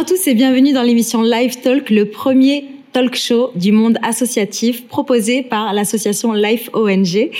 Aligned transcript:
Bonjour 0.00 0.14
à 0.14 0.16
tous 0.16 0.28
et 0.28 0.34
bienvenue 0.34 0.72
dans 0.72 0.82
l'émission 0.82 1.20
Live 1.20 1.60
Talk, 1.60 1.90
le 1.90 2.06
premier 2.06 2.64
talk 2.92 3.14
show 3.14 3.50
du 3.54 3.72
monde 3.72 3.98
associatif 4.02 4.86
proposé 4.86 5.42
par 5.42 5.72
l'association 5.72 6.32
Life 6.32 6.70
ONG. 6.72 7.30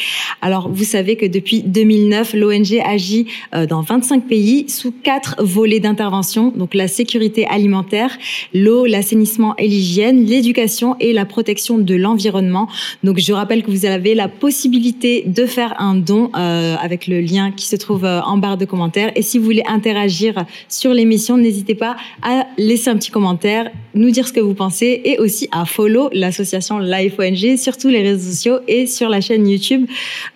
Alors, 0.43 0.69
vous 0.71 0.85
savez 0.85 1.17
que 1.17 1.27
depuis 1.27 1.63
2009, 1.63 2.35
l'ONG 2.35 2.81
agit 2.85 3.27
euh, 3.55 3.67
dans 3.67 3.83
25 3.83 4.27
pays 4.27 4.69
sous 4.69 4.93
quatre 4.93 5.43
volets 5.43 5.81
d'intervention, 5.81 6.53
donc 6.55 6.75
la 6.75 6.89
sécurité 6.89 7.47
alimentaire, 7.47 8.17
l'eau, 8.55 8.87
l'assainissement 8.87 9.55
et 9.57 9.67
l'hygiène, 9.67 10.25
l'éducation 10.25 10.97
et 11.01 11.13
la 11.13 11.25
protection 11.25 11.79
de 11.79 11.95
l'environnement. 11.95 12.69
Donc, 13.03 13.19
je 13.19 13.33
rappelle 13.33 13.63
que 13.63 13.71
vous 13.71 13.87
avez 13.87 14.15
la 14.15 14.29
possibilité 14.29 15.25
de 15.27 15.47
faire 15.47 15.75
un 15.81 15.95
don 15.95 16.31
euh, 16.37 16.77
avec 16.81 17.07
le 17.07 17.21
lien 17.21 17.51
qui 17.51 17.67
se 17.67 17.77
trouve 17.77 18.05
euh, 18.05 18.21
en 18.23 18.39
barre 18.39 18.57
de 18.57 18.65
commentaires. 18.65 19.13
Et 19.17 19.23
si 19.23 19.39
vous 19.39 19.45
voulez 19.45 19.65
interagir 19.67 20.45
sur 20.69 20.95
l'émission, 20.95 21.37
n'hésitez 21.37 21.75
pas 21.75 21.97
à 22.23 22.47
laisser 22.57 22.91
un 22.91 22.97
petit 22.97 23.11
commentaire, 23.11 23.71
nous 23.95 24.11
dire 24.11 24.29
ce 24.29 24.33
que 24.33 24.41
vous 24.41 24.55
pensez 24.55 25.01
et 25.05 25.19
aussi 25.19 25.40
à 25.53 25.65
follow 25.65 26.11
l'association 26.13 26.79
Life 26.79 27.19
ONG 27.19 27.57
sur 27.57 27.77
tous 27.77 27.89
les 27.89 28.03
réseaux 28.03 28.31
sociaux 28.31 28.59
et 28.69 28.87
sur 28.87 29.09
la 29.09 29.21
chaîne 29.21 29.49
YouTube 29.49 29.87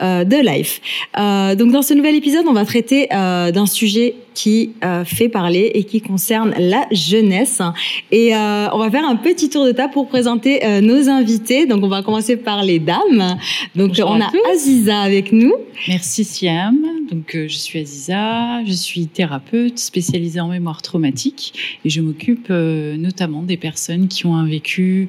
euh, 0.03 0.25
de 0.25 0.37
Life. 0.37 0.81
Euh, 1.19 1.55
donc 1.55 1.73
dans 1.73 1.83
ce 1.83 1.95
nouvel 1.95 2.15
épisode, 2.15 2.47
on 2.49 2.53
va 2.53 2.65
traiter 2.65 3.09
euh, 3.13 3.51
d'un 3.51 3.67
sujet 3.67 4.15
qui 4.35 4.73
euh, 4.85 5.05
fait 5.05 5.29
parler 5.29 5.71
et 5.75 5.85
qui 5.85 6.01
concerne 6.01 6.53
la 6.59 6.87
jeunesse. 6.91 7.63
Et 8.11 8.35
euh, 8.35 8.69
on 8.73 8.79
va 8.79 8.91
faire 8.91 9.07
un 9.09 9.17
petit 9.17 9.49
tour 9.49 9.65
de 9.65 9.73
table 9.73 9.93
pour 9.93 10.09
présenter 10.09 10.65
euh, 10.65 10.81
nos 10.81 11.09
invités. 11.09 11.67
Donc 11.67 11.83
on 11.85 11.89
va 11.89 12.03
commencer 12.03 12.37
par 12.37 12.65
les 12.65 12.81
dames. 12.81 13.39
Donc 13.77 13.89
Bonjour 13.89 14.11
on 14.11 14.21
a. 14.21 14.31
Aziza 14.53 15.01
avec 15.01 15.33
nous. 15.33 15.55
Merci 15.89 16.25
Siam. 16.25 16.79
Donc 17.11 17.31
je 17.35 17.57
suis 17.57 17.79
Aziza, 17.79 18.65
je 18.65 18.73
suis 18.73 19.07
thérapeute 19.07 19.79
spécialisée 19.79 20.41
en 20.41 20.49
mémoire 20.49 20.83
traumatique 20.83 21.79
et 21.85 21.91
je 21.91 22.01
m'occupe 22.01 22.49
notamment 22.49 23.43
des 23.43 23.57
personnes 23.57 24.09
qui 24.09 24.27
ont 24.27 24.35
un 24.35 24.47
vécu 24.47 25.09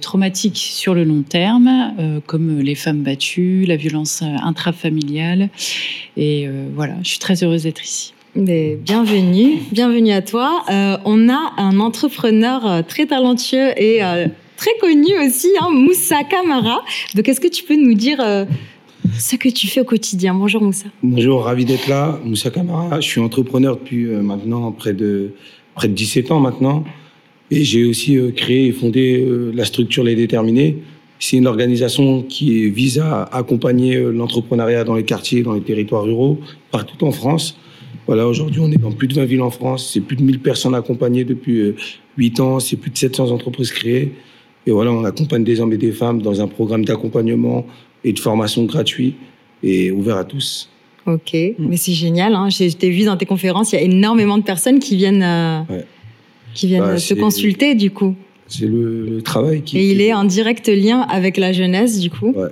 traumatique 0.00 0.56
sur 0.56 0.94
le 0.94 1.04
long 1.04 1.22
terme, 1.22 1.92
comme 2.26 2.60
les 2.60 2.74
femmes 2.74 3.02
battues, 3.02 3.64
la 3.66 3.76
violence 3.76 4.22
intrafamiliale. 4.22 5.50
Et 6.16 6.48
voilà, 6.74 6.94
je 7.02 7.08
suis 7.10 7.18
très 7.18 7.44
heureuse 7.44 7.64
d'être 7.64 7.84
ici. 7.84 8.14
Bienvenue, 8.36 9.60
bienvenue 9.72 10.12
à 10.12 10.20
toi. 10.20 10.62
Euh, 10.70 10.98
on 11.06 11.30
a 11.30 11.54
un 11.56 11.80
entrepreneur 11.80 12.66
euh, 12.66 12.82
très 12.86 13.06
talentueux 13.06 13.70
et 13.78 14.04
euh, 14.04 14.26
très 14.58 14.72
connu 14.78 15.08
aussi, 15.26 15.48
hein, 15.58 15.70
Moussa 15.72 16.22
Kamara. 16.22 16.82
Donc 17.14 17.26
est-ce 17.30 17.40
que 17.40 17.48
tu 17.48 17.64
peux 17.64 17.76
nous 17.76 17.94
dire 17.94 18.18
ce 19.18 19.36
que 19.36 19.48
tu 19.48 19.68
fais 19.68 19.80
au 19.80 19.84
quotidien? 19.84 20.34
Bonjour 20.34 20.62
Moussa. 20.62 20.84
Bonjour, 21.02 21.44
ravi 21.44 21.64
d'être 21.64 21.88
là. 21.88 22.20
Moussa 22.24 22.50
Kamara, 22.50 23.00
je 23.00 23.06
suis 23.06 23.22
entrepreneur 23.22 23.76
depuis 23.76 24.04
maintenant 24.04 24.70
près 24.70 24.92
de, 24.92 25.30
près 25.74 25.88
de 25.88 25.94
17 25.94 26.30
ans 26.30 26.40
maintenant. 26.40 26.84
Et 27.50 27.64
j'ai 27.64 27.86
aussi 27.86 28.18
créé 28.36 28.66
et 28.66 28.72
fondé 28.72 29.26
la 29.54 29.64
structure 29.64 30.04
Les 30.04 30.14
Déterminés. 30.14 30.82
C'est 31.18 31.38
une 31.38 31.46
organisation 31.46 32.20
qui 32.20 32.68
vise 32.68 32.98
à 32.98 33.22
accompagner 33.32 33.98
l'entrepreneuriat 33.98 34.84
dans 34.84 34.94
les 34.94 35.04
quartiers, 35.04 35.42
dans 35.42 35.54
les 35.54 35.62
territoires 35.62 36.02
ruraux, 36.02 36.38
partout 36.70 37.02
en 37.06 37.12
France. 37.12 37.56
Voilà, 38.06 38.26
aujourd'hui, 38.28 38.60
on 38.60 38.70
est 38.70 38.76
dans 38.80 38.92
plus 38.92 39.08
de 39.08 39.14
20 39.14 39.24
villes 39.24 39.42
en 39.42 39.50
France. 39.50 39.90
C'est 39.92 40.00
plus 40.00 40.16
de 40.16 40.22
1000 40.22 40.38
personnes 40.40 40.74
accompagnées 40.74 41.24
depuis 41.24 41.58
euh, 41.60 41.74
8 42.16 42.40
ans. 42.40 42.60
C'est 42.60 42.76
plus 42.76 42.90
de 42.90 42.96
700 42.98 43.30
entreprises 43.30 43.72
créées. 43.72 44.12
Et 44.66 44.70
voilà, 44.70 44.92
on 44.92 45.04
accompagne 45.04 45.44
des 45.44 45.60
hommes 45.60 45.72
et 45.72 45.76
des 45.78 45.92
femmes 45.92 46.22
dans 46.22 46.40
un 46.40 46.48
programme 46.48 46.84
d'accompagnement 46.84 47.66
et 48.04 48.12
de 48.12 48.18
formation 48.18 48.64
gratuit 48.64 49.14
et 49.62 49.90
ouvert 49.90 50.16
à 50.16 50.24
tous. 50.24 50.70
Ok, 51.06 51.34
mais 51.58 51.76
c'est 51.76 51.92
génial. 51.92 52.34
Hein. 52.34 52.48
J'ai- 52.50 52.68
Je 52.70 52.76
t'ai 52.76 52.90
vu 52.90 53.04
dans 53.04 53.16
tes 53.16 53.26
conférences, 53.26 53.72
il 53.72 53.76
y 53.76 53.78
a 53.78 53.82
énormément 53.82 54.38
de 54.38 54.42
personnes 54.42 54.80
qui 54.80 54.96
viennent, 54.96 55.22
euh, 55.22 55.60
Ouais. 55.70 55.84
qui 56.52 56.66
viennent 56.66 56.80
Bah, 56.82 56.94
te 56.94 57.00
c'est- 57.00 57.14
consulter 57.16 57.76
du 57.76 57.92
coup. 57.92 58.16
C'est 58.48 58.66
le, 58.66 59.06
le 59.06 59.22
travail 59.22 59.62
qui. 59.62 59.78
Et 59.78 59.90
il 59.92 60.00
est 60.00 60.12
en 60.12 60.24
direct 60.24 60.68
lien 60.68 61.00
avec 61.02 61.36
la 61.36 61.52
jeunesse 61.52 62.00
du 62.00 62.10
coup. 62.10 62.32
Ouais. 62.34 62.48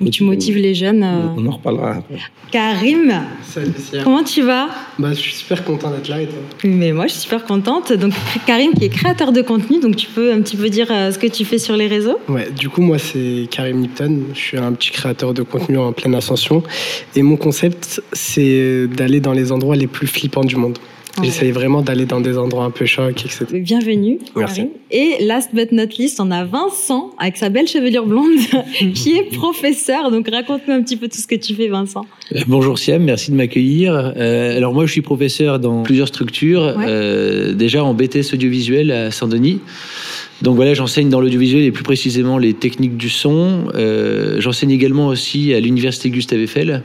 Où 0.00 0.08
tu 0.08 0.24
motives 0.24 0.56
les 0.56 0.74
jeunes. 0.74 1.02
euh. 1.02 1.26
On 1.36 1.46
en 1.46 1.50
reparlera 1.50 1.96
après. 1.96 2.16
Karim, 2.50 3.12
Salut 3.42 3.72
comment 4.02 4.24
tu 4.24 4.42
vas? 4.42 4.68
Bah, 4.98 5.10
je 5.10 5.18
suis 5.18 5.34
super 5.34 5.62
content 5.64 5.90
d'être 5.90 6.08
là 6.08 6.22
et 6.22 6.26
toi? 6.26 6.38
Mais 6.64 6.92
moi, 6.92 7.06
je 7.06 7.12
suis 7.12 7.20
super 7.22 7.44
contente. 7.44 7.92
Donc, 7.92 8.12
Karim, 8.46 8.72
qui 8.72 8.84
est 8.86 8.88
créateur 8.88 9.30
de 9.30 9.42
contenu, 9.42 9.78
donc 9.78 9.96
tu 9.96 10.06
peux 10.08 10.32
un 10.32 10.40
petit 10.40 10.56
peu 10.56 10.68
dire 10.70 10.86
euh, 10.90 11.12
ce 11.12 11.18
que 11.18 11.26
tu 11.26 11.44
fais 11.44 11.58
sur 11.58 11.76
les 11.76 11.86
réseaux? 11.86 12.18
Ouais, 12.28 12.48
du 12.50 12.68
coup, 12.68 12.80
moi, 12.80 12.98
c'est 12.98 13.46
Karim 13.50 13.82
Lipton. 13.82 14.20
Je 14.32 14.38
suis 14.38 14.56
un 14.58 14.72
petit 14.72 14.90
créateur 14.90 15.34
de 15.34 15.42
contenu 15.42 15.76
en 15.78 15.92
pleine 15.92 16.14
ascension. 16.14 16.62
Et 17.14 17.22
mon 17.22 17.36
concept, 17.36 18.02
c'est 18.12 18.86
d'aller 18.88 19.20
dans 19.20 19.32
les 19.32 19.52
endroits 19.52 19.76
les 19.76 19.86
plus 19.86 20.06
flippants 20.06 20.44
du 20.44 20.56
monde. 20.56 20.78
J'essaye 21.22 21.50
vraiment 21.50 21.82
d'aller 21.82 22.06
dans 22.06 22.20
des 22.20 22.36
endroits 22.38 22.64
un 22.64 22.70
peu 22.70 22.86
chocs, 22.86 23.24
etc. 23.24 23.44
Bienvenue, 23.52 24.18
Merci. 24.36 24.68
Et 24.90 25.16
last 25.24 25.50
but 25.54 25.72
not 25.72 25.86
least, 25.98 26.20
on 26.20 26.30
a 26.30 26.44
Vincent, 26.44 27.10
avec 27.18 27.36
sa 27.36 27.48
belle 27.48 27.66
chevelure 27.68 28.06
blonde, 28.06 28.38
qui 28.94 29.12
est 29.16 29.34
professeur. 29.34 30.10
Donc, 30.10 30.28
raconte-nous 30.30 30.74
un 30.74 30.82
petit 30.82 30.96
peu 30.96 31.08
tout 31.08 31.18
ce 31.18 31.26
que 31.26 31.34
tu 31.36 31.54
fais, 31.54 31.68
Vincent. 31.68 32.06
Euh, 32.34 32.40
Bonjour 32.46 32.78
Siam, 32.78 33.02
merci 33.02 33.30
de 33.30 33.36
m'accueillir. 33.36 34.12
Euh, 34.16 34.56
alors 34.56 34.72
moi 34.74 34.86
je 34.86 34.92
suis 34.92 35.02
professeur 35.02 35.58
dans 35.58 35.82
plusieurs 35.82 36.08
structures, 36.08 36.74
Ouais. 36.76 36.84
euh, 36.88 37.52
déjà 37.52 37.84
en 37.84 37.94
BTS 37.94 38.32
audiovisuel 38.34 38.90
à 38.90 39.10
Saint-Denis. 39.10 39.60
Donc 40.42 40.56
voilà, 40.56 40.72
j'enseigne 40.74 41.08
dans 41.10 41.20
l'audiovisuel 41.20 41.62
et 41.64 41.70
plus 41.70 41.82
précisément 41.82 42.38
les 42.38 42.54
techniques 42.54 42.96
du 42.96 43.10
son. 43.10 43.64
Euh, 43.74 44.40
j'enseigne 44.40 44.70
également 44.70 45.08
aussi 45.08 45.52
à 45.52 45.60
l'université 45.60 46.08
Gustave 46.10 46.40
Eiffel. 46.40 46.82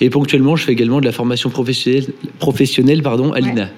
Et 0.00 0.10
ponctuellement, 0.10 0.56
je 0.56 0.64
fais 0.64 0.72
également 0.72 1.00
de 1.00 1.04
la 1.04 1.12
formation 1.12 1.50
professionnelle, 1.50 2.06
professionnelle 2.38 3.02
pardon, 3.02 3.32
à 3.32 3.36
Ouais. 3.36 3.40
l'INA. 3.42 3.68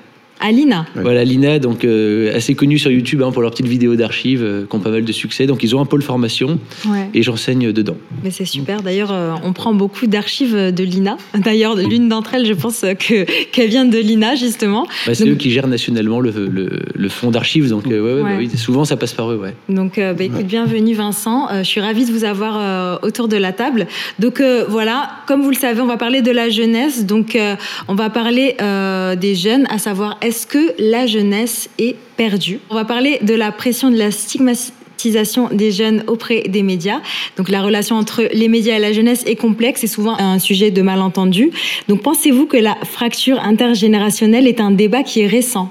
Alina. 0.40 0.86
Ouais. 0.96 1.02
Voilà, 1.02 1.24
l'INA, 1.24 1.58
donc 1.58 1.84
euh, 1.84 2.34
assez 2.34 2.54
connu 2.54 2.78
sur 2.78 2.90
YouTube 2.90 3.22
hein, 3.22 3.30
pour 3.30 3.42
leurs 3.42 3.50
petites 3.50 3.66
vidéos 3.68 3.94
d'archives 3.96 4.42
euh, 4.42 4.64
qui 4.68 4.74
ont 4.76 4.80
pas 4.80 4.90
mal 4.90 5.04
de 5.04 5.12
succès. 5.12 5.46
Donc 5.46 5.62
ils 5.62 5.74
ont 5.76 5.80
un 5.80 5.84
pôle 5.86 6.02
formation 6.02 6.58
Ouais. 6.88 7.10
et 7.14 7.22
j'enseigne 7.22 7.72
dedans. 7.72 7.96
Mais 8.24 8.30
c'est 8.30 8.44
super. 8.44 8.82
D'ailleurs, 8.82 9.12
euh, 9.12 9.32
on 9.44 9.52
prend 9.52 9.74
beaucoup 9.74 10.06
d'archives 10.06 10.54
de 10.56 10.82
l'INA. 10.84 11.16
D'ailleurs, 11.34 11.76
l'une 11.76 12.08
d'entre 12.08 12.34
elles, 12.34 12.46
je 12.46 12.52
pense 12.54 12.80
que 12.98 13.24
qu'elle 13.50 13.68
vient 13.68 13.84
de 13.84 13.98
l'INA 13.98 14.34
justement. 14.34 14.86
Bah, 15.06 15.14
c'est 15.14 15.24
Donc- 15.24 15.34
eux 15.34 15.36
qui 15.36 15.50
gèrent 15.50 15.66
nationalement 15.68 16.20
le, 16.20 16.30
le, 16.30 16.70
le 16.94 17.08
fonds 17.08 17.30
d'archives, 17.30 17.68
donc 17.68 17.86
euh, 17.86 18.00
ouais, 18.00 18.22
ouais, 18.22 18.30
bah 18.30 18.36
oui, 18.38 18.50
souvent 18.56 18.84
ça 18.84 18.96
passe 18.96 19.12
par 19.12 19.30
eux. 19.30 19.36
Ouais. 19.36 19.54
Donc, 19.68 19.98
euh, 19.98 20.14
bah, 20.14 20.24
écoute, 20.24 20.46
bienvenue 20.46 20.94
Vincent. 20.94 21.48
Euh, 21.50 21.58
je 21.62 21.68
suis 21.68 21.80
ravie 21.80 22.04
de 22.06 22.12
vous 22.12 22.24
avoir 22.24 22.56
euh, 22.58 22.96
autour 23.06 23.28
de 23.28 23.36
la 23.36 23.52
table. 23.52 23.86
Donc 24.18 24.40
euh, 24.40 24.64
voilà, 24.68 25.10
comme 25.26 25.42
vous 25.42 25.50
le 25.50 25.56
savez, 25.56 25.80
on 25.80 25.86
va 25.86 25.96
parler 25.96 26.22
de 26.22 26.30
la 26.30 26.48
jeunesse. 26.48 27.04
Donc 27.04 27.36
euh, 27.36 27.56
on 27.88 27.94
va 27.94 28.10
parler 28.10 28.56
euh, 28.62 29.16
des 29.16 29.34
jeunes, 29.34 29.66
à 29.70 29.78
savoir 29.78 30.18
est-ce 30.30 30.46
que 30.46 30.74
la 30.78 31.08
jeunesse 31.08 31.68
est 31.80 31.96
perdue? 32.16 32.60
On 32.70 32.76
va 32.76 32.84
parler 32.84 33.18
de 33.20 33.34
la 33.34 33.50
pression 33.50 33.90
de 33.90 33.96
la 33.96 34.12
stigmatisation 34.12 35.48
des 35.50 35.72
jeunes 35.72 36.04
auprès 36.06 36.42
des 36.42 36.62
médias. 36.62 37.00
Donc 37.36 37.48
la 37.48 37.62
relation 37.62 37.96
entre 37.96 38.28
les 38.32 38.46
médias 38.46 38.76
et 38.76 38.78
la 38.78 38.92
jeunesse 38.92 39.24
est 39.26 39.34
complexe 39.34 39.82
et 39.82 39.88
souvent 39.88 40.14
un 40.20 40.38
sujet 40.38 40.70
de 40.70 40.82
malentendu. 40.82 41.50
Donc 41.88 42.02
pensez-vous 42.02 42.46
que 42.46 42.56
la 42.58 42.76
fracture 42.84 43.40
intergénérationnelle 43.40 44.46
est 44.46 44.60
un 44.60 44.70
débat 44.70 45.02
qui 45.02 45.22
est 45.22 45.26
récent? 45.26 45.68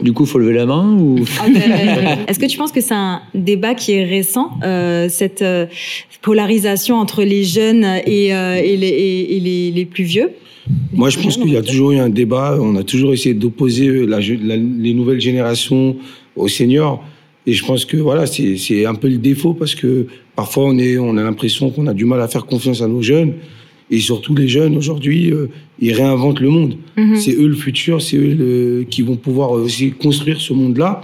Du 0.00 0.14
coup, 0.14 0.24
faut 0.24 0.38
lever 0.38 0.54
la 0.54 0.64
main 0.64 0.96
ou 0.98 1.18
Est-ce 2.26 2.38
que 2.38 2.46
tu 2.46 2.56
penses 2.56 2.72
que 2.72 2.80
c'est 2.80 2.94
un 2.94 3.20
débat 3.34 3.74
qui 3.74 3.92
est 3.92 4.04
récent, 4.04 4.52
euh, 4.64 5.10
cette 5.10 5.42
euh, 5.42 5.66
polarisation 6.22 6.96
entre 6.96 7.22
les 7.22 7.44
jeunes 7.44 7.84
et, 8.06 8.34
euh, 8.34 8.54
et, 8.54 8.78
les, 8.78 8.88
et- 8.88 9.36
et 9.36 9.40
les, 9.40 9.70
les 9.72 9.84
plus 9.84 10.04
vieux? 10.04 10.30
Moi, 10.92 11.08
je 11.10 11.18
pense 11.18 11.36
qu'il 11.36 11.50
y 11.52 11.56
a 11.56 11.62
toujours 11.62 11.92
eu 11.92 11.98
un 11.98 12.08
débat. 12.08 12.58
On 12.60 12.76
a 12.76 12.82
toujours 12.82 13.12
essayé 13.12 13.34
d'opposer 13.34 14.06
la, 14.06 14.20
je- 14.20 14.34
la- 14.34 14.56
les 14.56 14.94
nouvelles 14.94 15.20
générations 15.20 15.96
aux 16.36 16.48
seniors. 16.48 17.02
Et 17.46 17.52
je 17.52 17.64
pense 17.64 17.84
que 17.84 17.96
voilà, 17.96 18.26
c'est 18.26 18.84
un 18.86 18.94
peu 18.94 19.08
le 19.08 19.16
défaut 19.18 19.54
parce 19.54 19.74
que 19.74 20.06
parfois 20.36 20.64
on, 20.66 20.78
est, 20.78 20.98
on 20.98 21.16
a 21.16 21.22
l'impression 21.22 21.70
qu'on 21.70 21.86
a 21.86 21.94
du 21.94 22.04
mal 22.04 22.20
à 22.20 22.28
faire 22.28 22.44
confiance 22.46 22.82
à 22.82 22.86
nos 22.88 23.02
jeunes. 23.02 23.32
Et 23.90 23.98
surtout 23.98 24.34
les 24.36 24.46
jeunes 24.46 24.76
aujourd'hui, 24.76 25.32
euh, 25.32 25.48
ils 25.80 25.92
réinventent 25.92 26.40
le 26.40 26.50
monde. 26.50 26.76
Mhm. 26.96 27.16
C'est 27.16 27.34
eux 27.34 27.48
le 27.48 27.56
futur, 27.56 28.00
c'est 28.02 28.16
eux 28.16 28.34
le- 28.38 28.84
qui 28.88 29.02
vont 29.02 29.16
pouvoir 29.16 29.50
aussi 29.52 29.90
construire 29.92 30.40
ce 30.40 30.52
monde-là. 30.52 31.02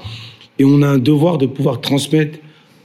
Et 0.58 0.64
on 0.64 0.82
a 0.82 0.88
un 0.88 0.98
devoir 0.98 1.38
de 1.38 1.46
pouvoir 1.46 1.80
transmettre 1.80 2.38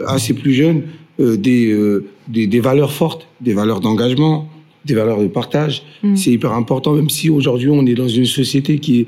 à 0.08 0.18
ces 0.18 0.34
plus 0.34 0.54
jeunes 0.54 0.84
euh, 1.20 1.38
des, 1.38 1.72
euh, 1.72 2.06
des, 2.28 2.48
des 2.48 2.60
valeurs 2.62 2.92
fortes, 2.94 3.28
des 3.42 3.54
valeurs 3.54 3.80
d'engagement, 3.80 4.50
des 4.86 4.94
valeurs 4.96 5.22
de 5.22 5.28
partage. 5.28 5.84
Mhm. 6.04 6.16
C'est 6.16 6.32
hyper 6.32 6.54
important, 6.54 6.94
même 6.94 7.10
si 7.10 7.30
aujourd'hui 7.30 7.70
on 7.70 7.86
est 7.86 7.94
dans 7.96 8.08
une 8.08 8.26
société 8.26 8.80
qui 8.80 9.02
est 9.02 9.08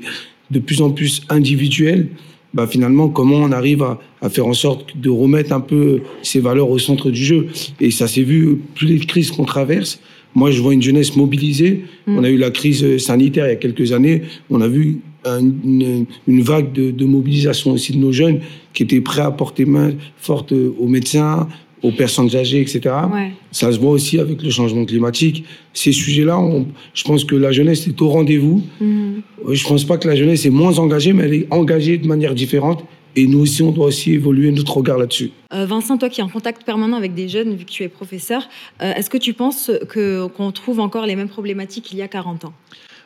de 0.50 0.58
plus 0.58 0.80
en 0.82 0.90
plus 0.90 1.22
individuelle. 1.28 2.08
Bah 2.52 2.68
finalement, 2.68 3.08
comment 3.08 3.36
on 3.38 3.50
arrive 3.50 3.82
à, 3.82 3.98
à 4.22 4.28
faire 4.30 4.46
en 4.46 4.52
sorte 4.54 4.96
de 4.96 5.10
remettre 5.10 5.52
un 5.52 5.60
peu 5.60 6.02
ces 6.22 6.38
valeurs 6.38 6.70
au 6.70 6.78
centre 6.78 7.10
du 7.10 7.22
jeu? 7.24 7.48
Et 7.80 7.90
ça 7.90 8.06
s'est 8.06 8.22
vu, 8.22 8.58
toutes 8.76 8.88
les 8.88 8.98
crises 9.00 9.32
qu'on 9.32 9.44
traverse, 9.44 9.98
moi, 10.36 10.50
je 10.52 10.60
vois 10.62 10.72
une 10.74 10.82
jeunesse 10.82 11.16
mobilisée. 11.16 11.84
Mm. 12.06 12.18
On 12.18 12.24
a 12.24 12.28
eu 12.30 12.36
la 12.36 12.50
crise 12.50 12.98
sanitaire 12.98 13.46
il 13.46 13.50
y 13.50 13.52
a 13.52 13.56
quelques 13.56 13.92
années. 13.92 14.22
On 14.50 14.60
a 14.60 14.68
vu 14.68 14.98
un- 15.24 15.40
une, 15.40 16.06
une 16.28 16.42
vague 16.42 16.72
de, 16.72 16.90
de 16.92 17.04
mobilisation 17.04 17.72
aussi 17.72 17.92
de 17.92 17.98
nos 17.98 18.12
jeunes 18.12 18.40
qui 18.72 18.82
étaient 18.84 19.00
prêts 19.00 19.22
à 19.22 19.30
porter 19.32 19.64
main 19.64 19.92
forte 20.16 20.52
aux 20.52 20.86
médecins, 20.88 21.48
aux 21.84 21.92
personnes 21.92 22.34
âgées, 22.34 22.60
etc. 22.60 22.80
Ouais. 23.12 23.30
Ça 23.52 23.70
se 23.70 23.78
voit 23.78 23.90
aussi 23.92 24.18
avec 24.18 24.42
le 24.42 24.50
changement 24.50 24.84
climatique. 24.86 25.44
Ces 25.72 25.92
sujets-là, 25.92 26.38
on- 26.40 26.66
je 26.94 27.04
pense 27.04 27.24
que 27.24 27.36
la 27.36 27.52
jeunesse 27.52 27.86
est 27.86 28.00
au 28.02 28.08
rendez-vous. 28.08 28.62
Euh, 28.82 29.20
Je 29.52 29.64
pense 29.68 29.84
pas 29.84 29.98
que 29.98 30.08
la 30.08 30.16
jeunesse 30.16 30.46
est 30.46 30.50
moins 30.50 30.78
engagée, 30.78 31.12
mais 31.12 31.24
elle 31.24 31.34
est 31.34 31.46
engagée 31.52 31.98
de 31.98 32.06
manière 32.08 32.34
différente. 32.34 32.84
Et 33.16 33.26
nous 33.28 33.38
aussi, 33.40 33.62
on 33.62 33.70
doit 33.70 33.86
aussi 33.86 34.12
évoluer 34.12 34.50
notre 34.50 34.76
regard 34.78 34.98
là-dessus. 34.98 35.30
Euh, 35.52 35.66
Vincent, 35.66 35.96
toi 35.98 36.08
qui 36.08 36.20
es 36.20 36.24
en 36.24 36.28
contact 36.28 36.64
permanent 36.64 36.96
avec 36.96 37.14
des 37.14 37.28
jeunes, 37.28 37.54
vu 37.54 37.64
que 37.64 37.70
tu 37.70 37.82
es 37.84 37.88
professeur, 37.88 38.48
euh, 38.82 38.92
est-ce 38.96 39.08
que 39.10 39.18
tu 39.18 39.34
penses 39.34 39.70
que 39.88 40.26
qu'on 40.28 40.50
trouve 40.50 40.80
encore 40.80 41.06
les 41.06 41.14
mêmes 41.14 41.28
problématiques 41.28 41.84
qu'il 41.84 41.98
y 41.98 42.02
a 42.02 42.08
40 42.08 42.46
ans? 42.46 42.54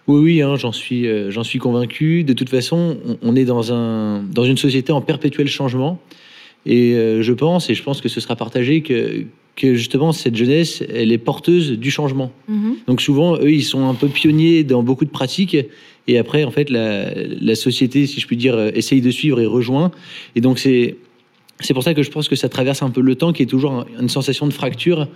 Oui, 0.06 0.20
oui, 0.22 0.40
hein, 0.42 0.56
j'en 0.56 0.72
suis, 0.72 1.06
euh, 1.06 1.30
j'en 1.30 1.44
suis 1.44 1.58
convaincu. 1.58 2.24
De 2.24 2.32
toute 2.32 2.48
façon, 2.48 2.96
on, 3.06 3.18
on 3.22 3.36
est 3.36 3.44
dans, 3.44 3.70
un, 3.72 4.22
dans 4.22 4.44
une 4.44 4.56
société 4.56 4.92
en 4.92 5.02
perpétuel 5.02 5.48
changement. 5.48 6.00
Et 6.66 6.94
euh, 6.94 7.22
je 7.22 7.32
pense, 7.32 7.70
et 7.70 7.74
je 7.74 7.82
pense 7.82 8.00
que 8.00 8.08
ce 8.08 8.20
sera 8.20 8.36
partagé, 8.36 8.82
que, 8.82 9.22
que 9.56 9.74
justement, 9.74 10.12
cette 10.12 10.36
jeunesse, 10.36 10.82
elle 10.92 11.12
est 11.12 11.18
porteuse 11.18 11.72
du 11.72 11.90
changement. 11.90 12.30
Mhm. 12.48 12.74
Donc 12.86 13.00
souvent, 13.00 13.36
eux, 13.36 13.50
ils 13.52 13.64
sont 13.64 13.88
un 13.88 13.94
peu 13.94 14.08
pionniers 14.08 14.64
dans 14.64 14.82
beaucoup 14.82 15.04
de 15.04 15.10
pratiques. 15.10 15.56
Et 16.06 16.18
après, 16.18 16.44
en 16.44 16.50
fait, 16.50 16.70
la, 16.70 17.10
la 17.14 17.54
société, 17.54 18.06
si 18.06 18.20
je 18.20 18.26
puis 18.26 18.36
dire, 18.36 18.54
euh, 18.56 18.70
essaye 18.74 19.00
de 19.00 19.10
suivre 19.10 19.40
et 19.40 19.46
rejoint. 19.46 19.90
Et 20.36 20.40
donc, 20.40 20.58
c'est, 20.58 20.96
c'est 21.60 21.74
pour 21.74 21.82
ça 21.82 21.92
que 21.92 22.02
je 22.02 22.10
pense 22.10 22.28
que 22.28 22.36
ça 22.36 22.48
traverse 22.48 22.82
un 22.82 22.90
peu 22.90 23.00
le 23.00 23.14
temps, 23.14 23.32
qui 23.32 23.42
est 23.42 23.46
toujours 23.46 23.72
un- 23.72 23.86
une 24.00 24.08
sensation 24.08 24.46
de 24.46 24.52
fracture. 24.52 25.08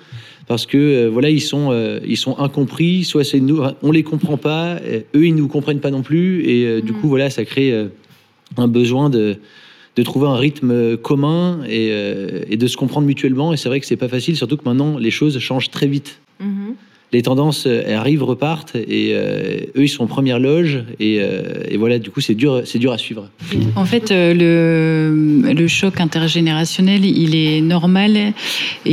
Parce 0.49 0.67
que, 0.67 0.77
euh, 0.77 1.09
voilà, 1.11 1.31
ils 1.31 1.41
sont, 1.41 1.69
euh, 1.71 2.01
ils 2.07 2.17
sont 2.17 2.39
incompris. 2.39 3.05
Soit 3.05 3.25
c'est 3.25 3.41
nous, 3.41 3.63
on 3.83 3.91
les 3.93 4.03
comprend 4.03 4.37
pas. 4.37 4.79
eux, 5.15 5.27
ils 5.27 5.35
nous 5.35 5.49
comprennent 5.49 5.81
pas 5.81 5.91
non 5.91 6.03
plus. 6.03 6.45
Et 6.47 6.65
euh, 6.67 6.81
du 6.81 6.93
Mhm. 6.93 6.99
coup, 7.01 7.09
voilà, 7.09 7.31
ça 7.31 7.45
crée 7.45 7.73
un 8.57 8.69
besoin 8.69 9.09
de, 9.09 9.37
de 9.97 10.03
trouver 10.03 10.27
un 10.29 10.37
rythme 10.37 10.97
commun 10.97 11.61
et, 11.69 11.89
euh, 11.93 12.41
et 12.49 12.57
de 12.57 12.67
se 12.67 12.77
comprendre 12.77 13.07
mutuellement. 13.07 13.53
Et 13.53 13.57
c'est 13.57 13.69
vrai 13.69 13.79
que 13.81 13.87
c'est 13.87 13.97
pas 13.97 14.09
facile, 14.09 14.37
surtout 14.37 14.57
que 14.57 14.65
maintenant, 14.65 14.97
les 14.99 15.11
choses 15.11 15.39
changent 15.39 15.71
très 15.71 15.87
vite 15.87 16.19
Mhm. 16.41 16.75
les 17.13 17.23
tendances 17.23 17.67
euh, 17.67 17.83
elles 17.87 17.95
arrivent, 17.95 18.25
repartent, 18.25 18.75
et 18.75 19.11
euh, 19.13 19.59
eux 19.77 19.85
ils 19.85 19.89
sont 19.89 20.03
en 20.05 20.07
première 20.09 20.41
loge, 20.41 20.83
et, 20.99 21.19
euh, 21.21 21.63
et 21.69 21.77
voilà, 21.77 21.99
du 21.99 22.11
coup 22.11 22.21
c'est 22.23 22.35
dur, 22.35 22.63
c'est 22.65 22.79
dur 22.81 22.91
à 22.91 22.99
suivre. 22.99 23.29
En 23.77 23.85
fait, 23.85 24.11
euh, 24.11 24.33
le, 24.35 25.53
le 25.53 25.69
choc 25.69 26.01
intergénérationnel, 26.01 27.05
il 27.05 27.37
est 27.37 27.61
normal 27.61 28.17
et 28.17 28.33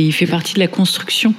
il 0.00 0.12
fait 0.12 0.26
partie 0.26 0.54
de 0.54 0.60
la 0.60 0.68
construction 0.68 1.34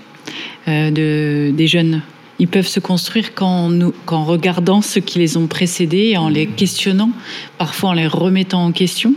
euh, 0.68 0.90
de, 0.92 1.52
des 1.56 1.68
jeunes. 1.68 2.02
Ils 2.42 2.48
peuvent 2.48 2.68
se 2.68 2.80
construire 2.80 3.36
qu'en, 3.36 3.70
qu'en 4.08 4.26
regardant 4.26 4.82
ceux 4.82 5.00
qui 5.00 5.20
les 5.20 5.38
ont 5.38 5.46
précédés 5.46 6.18
en 6.18 6.28
les 6.28 6.48
questionnant, 6.48 7.12
parfois 7.60 7.92
en 7.92 7.94
les 7.94 8.08
remettant 8.08 8.66
en 8.66 8.72
question. 8.72 9.14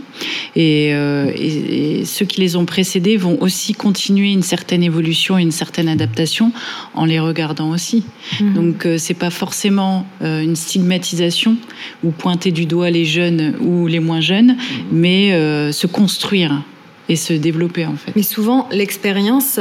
Et, 0.55 0.91
euh, 0.93 1.31
et- 1.35 2.01
et 2.01 2.05
ceux 2.05 2.25
qui 2.25 2.39
les 2.39 2.55
ont 2.55 2.65
précédés 2.65 3.17
vont 3.17 3.37
aussi 3.41 3.73
continuer 3.73 4.31
une 4.31 4.43
certaine 4.43 4.83
évolution 4.83 5.39
et 5.39 5.41
une 5.41 5.51
certaine 5.51 5.89
adaptation 5.89 6.51
en 6.93 7.05
les 7.05 7.19
regardant 7.19 7.71
aussi. 7.71 8.03
Mhm. 8.39 8.53
Donc 8.53 8.85
euh, 8.85 8.99
c'est 8.99 9.15
pas 9.15 9.31
forcément 9.31 10.05
euh, 10.21 10.43
une 10.43 10.55
stigmatisation 10.55 11.57
ou 12.03 12.11
pointer 12.11 12.51
du 12.51 12.67
doigt 12.67 12.91
les 12.91 13.05
jeunes 13.05 13.55
ou 13.59 13.87
les 13.87 13.99
moins 13.99 14.21
jeunes, 14.21 14.55
mais 14.91 15.33
euh, 15.33 15.71
se 15.71 15.87
construire 15.87 16.61
et 17.09 17.15
se 17.15 17.33
développer 17.33 17.87
en 17.87 17.95
fait. 17.95 18.11
Mais 18.15 18.21
souvent, 18.23 18.67
l'expérience 18.71 19.59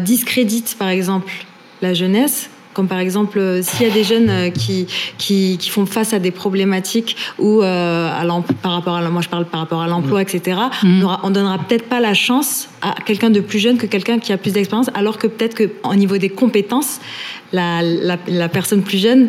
discrédite, 0.00 0.74
par 0.78 0.88
exemple, 0.88 1.32
la 1.80 1.94
jeunesse. 1.94 2.50
Comme 2.78 2.86
par 2.86 3.00
exemple, 3.00 3.40
euh, 3.40 3.60
s'il 3.60 3.88
y 3.88 3.90
a 3.90 3.92
des 3.92 4.04
jeunes 4.04 4.30
euh, 4.30 4.50
qui, 4.50 4.86
qui, 5.18 5.58
qui 5.58 5.68
font 5.68 5.84
face 5.84 6.12
à 6.12 6.20
des 6.20 6.30
problématiques 6.30 7.16
ou 7.36 7.60
euh, 7.60 8.08
à 8.08 8.22
par 8.62 8.70
rapport 8.70 8.94
à 8.94 9.00
la- 9.00 9.10
moi 9.10 9.20
je 9.20 9.28
parle 9.28 9.46
par 9.46 9.58
rapport 9.58 9.82
à 9.82 9.88
l'emploi, 9.88 10.22
etc. 10.22 10.56
Mhm. 10.84 11.00
On 11.00 11.04
aura- 11.04 11.20
On 11.24 11.30
donnera 11.30 11.58
peut-être 11.58 11.88
pas 11.88 11.98
la 11.98 12.14
chance 12.14 12.68
à 12.82 12.94
quelqu'un 13.04 13.30
de 13.30 13.40
plus 13.40 13.58
jeune 13.58 13.76
que 13.78 13.86
quelqu'un 13.86 14.18
qui 14.18 14.32
a 14.32 14.36
plus 14.36 14.52
d'expérience, 14.52 14.90
alors 14.94 15.18
que 15.18 15.26
peut-être 15.26 15.54
que 15.54 15.70
au 15.84 15.94
niveau 15.94 16.16
des 16.18 16.28
compétences, 16.28 17.00
la, 17.52 17.80
la, 17.82 18.18
la 18.28 18.48
personne 18.48 18.82
plus 18.82 18.98
jeune 18.98 19.28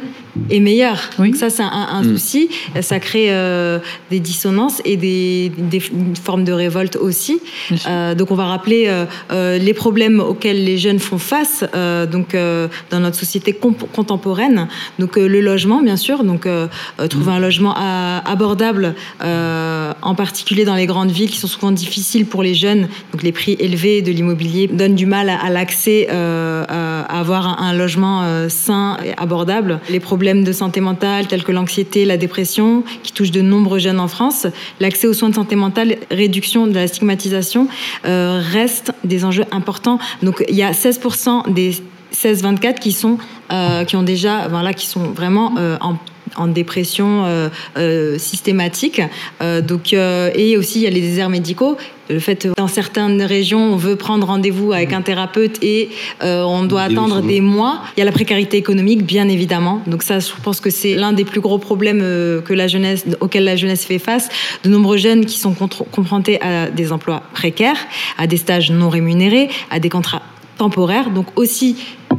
est 0.50 0.60
meilleure. 0.60 1.00
Oui. 1.20 1.28
Donc 1.30 1.38
ça 1.38 1.50
c'est 1.50 1.64
un, 1.64 1.70
un 1.72 2.04
Mhm. 2.04 2.14
souci. 2.18 2.50
Ça 2.82 3.00
crée 3.00 3.28
euh, 3.30 3.80
des 4.12 4.20
dissonances 4.20 4.82
et 4.86 4.98
des, 4.98 5.52
des 5.58 5.82
une 5.92 6.16
forme 6.16 6.44
de 6.44 6.52
révolte 6.52 6.98
aussi. 6.98 7.40
Euh, 7.88 8.16
donc 8.16 8.30
on 8.32 8.36
va 8.36 8.46
rappeler 8.46 8.86
euh, 8.88 9.06
euh, 9.32 9.58
les 9.58 9.74
problèmes 9.74 10.20
auxquels 10.20 10.64
les 10.64 10.78
jeunes 10.78 11.00
font 11.00 11.18
face 11.18 11.64
euh, 11.76 12.06
donc 12.06 12.36
euh, 12.36 12.68
dans 12.92 13.00
notre 13.00 13.18
société 13.18 13.54
contemporaine. 13.54 14.68
Donc 15.00 15.18
euh, 15.18 15.28
le 15.28 15.40
logement 15.42 15.82
bien 15.82 15.98
sûr, 15.98 16.24
donc 16.24 16.46
euh, 16.46 16.68
euh, 17.00 17.08
trouver 17.08 17.32
un 17.32 17.40
logement 17.40 17.74
à- 17.76 18.22
abordable, 18.30 18.96
euh, 19.24 19.94
en 20.02 20.16
particulier 20.16 20.66
dans 20.66 20.76
les 20.76 20.86
grandes 20.86 21.12
villes 21.12 21.30
qui 21.30 21.38
sont 21.38 21.48
souvent 21.48 21.72
difficiles 21.72 22.26
pour 22.26 22.44
les 22.44 22.54
jeunes. 22.54 22.88
Donc 23.14 23.24
les 23.24 23.32
prix 23.40 23.56
élevés 23.60 24.02
de 24.02 24.12
l'immobilier 24.12 24.68
donnent 24.68 24.96
du 24.96 25.06
mal 25.06 25.30
à, 25.30 25.50
l'accès 25.50 26.08
euh, 26.12 26.66
à 26.68 27.00
à 27.10 27.20
avoir 27.20 27.62
un, 27.62 27.74
logement 27.74 28.22
euh, 28.24 28.50
sain 28.50 28.98
et 29.04 29.14
abordable. 29.18 29.80
Les 29.90 30.00
problèmes 30.00 30.44
de 30.44 30.52
santé 30.52 30.80
mentale 30.80 31.28
tels 31.28 31.44
que 31.44 31.52
l'anxiété, 31.52 32.06
la 32.06 32.18
dépression 32.18 32.84
qui 33.04 33.12
touchent 33.12 33.32
de 33.32 33.42
nombreux 33.42 33.80
jeunes 33.80 34.00
en 34.00 34.08
France, 34.08 34.46
l'accès 34.80 35.08
aux 35.08 35.14
soins 35.14 35.30
de 35.30 35.36
santé 35.36 35.56
mentale, 35.56 35.98
réduction 36.12 36.68
de 36.68 36.76
la 36.76 36.88
stigmatisation 36.88 37.68
euh, 38.06 38.42
restent 38.52 38.92
des 39.04 39.26
enjeux 39.26 39.46
importants. 39.52 40.00
Donc 40.22 40.44
il 40.50 40.56
y 40.56 40.64
a 40.64 40.72
16% 40.72 41.52
des 41.52 41.72
16-24 42.14 42.80
qui 42.80 42.92
sont 42.92 43.18
euh, 43.52 43.84
qui 43.84 43.96
ont 43.96 44.04
déjà 44.04 44.48
voilà 44.48 44.74
qui 44.74 44.88
sont 44.88 45.04
vraiment 45.12 45.54
euh, 45.58 45.78
en 45.82 45.96
en 46.36 46.48
dépression 46.48 47.26
euh, 47.26 47.50
euh, 47.78 48.18
systématique. 48.18 49.02
Euh, 49.42 49.62
donc, 49.62 49.94
et 49.94 50.58
aussi, 50.58 50.80
il 50.80 50.84
y 50.84 50.88
a 50.88 50.90
les 50.90 51.02
déserts 51.02 51.30
médicaux. 51.30 51.78
Le 52.10 52.20
fait, 52.20 52.48
dans 52.58 52.68
certaines 52.68 53.22
régions, 53.22 53.74
on 53.74 53.76
veut 53.76 53.96
prendre 53.96 54.26
rendez-vous 54.26 54.74
avec 54.74 54.94
un 54.94 55.04
thérapeute 55.04 55.64
et 55.64 55.90
euh, 56.24 56.42
on 56.42 56.64
doit 56.64 56.82
attendre 56.82 57.22
des 57.22 57.40
mois. 57.40 57.82
Il 57.96 58.00
y 58.00 58.02
a 58.02 58.06
la 58.06 58.12
précarité 58.12 58.58
économique, 58.58 59.06
bien 59.06 59.30
évidemment. 59.30 59.84
Donc 59.86 60.02
ça, 60.02 60.20
je 60.20 60.32
pense 60.42 60.60
que 60.60 60.72
c'est 60.72 60.96
l'un 60.96 61.14
des 61.14 61.24
plus 61.24 61.40
gros 61.40 61.60
problèmes 61.60 62.00
que 62.00 62.54
la 62.54 62.68
jeunesse, 62.68 63.06
auxquels 63.20 63.44
la 63.44 63.56
jeunesse 63.56 63.86
fait 63.86 64.00
face. 64.00 64.30
De 64.64 64.70
nombreux 64.70 64.98
jeunes 64.98 65.26
qui 65.26 65.38
sont 65.38 65.54
confrontés 65.54 66.42
à 66.42 66.72
des 66.72 66.92
emplois 66.92 67.22
précaires, 67.36 67.78
à 68.18 68.26
des 68.26 68.38
stages 68.38 68.72
non 68.72 68.90
rémunérés, 68.90 69.50
à 69.70 69.80
des 69.80 69.90
contrats 69.90 70.24
temporaires. 70.58 71.12
Donc 71.12 71.28
aussi, 71.36 71.76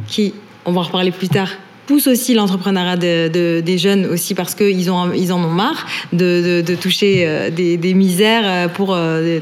qui, 0.07 0.33
on 0.65 0.71
va 0.71 0.81
en 0.81 0.83
reparler 0.83 1.11
plus 1.11 1.29
tard, 1.29 1.49
pousse 1.87 2.07
aussi 2.07 2.33
l'entrepreneuriat 2.33 2.95
de- 2.95 3.27
de- 3.27 3.61
des 3.61 3.77
jeunes 3.77 4.05
aussi 4.05 4.33
parce 4.35 4.55
qu'ils 4.55 4.79
ils 4.79 4.91
en 4.91 5.43
ont 5.43 5.49
marre 5.49 5.87
de, 6.13 6.63
toucher 6.75 7.23
euh, 7.25 7.49
des, 7.49 7.93
misères 7.93 8.43
euh, 8.45 8.67
pour 8.67 8.93
euh, 8.93 9.39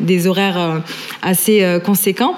des, 0.00 0.26
horaires 0.26 0.82
assez 1.22 1.64
conséquents. 1.84 2.34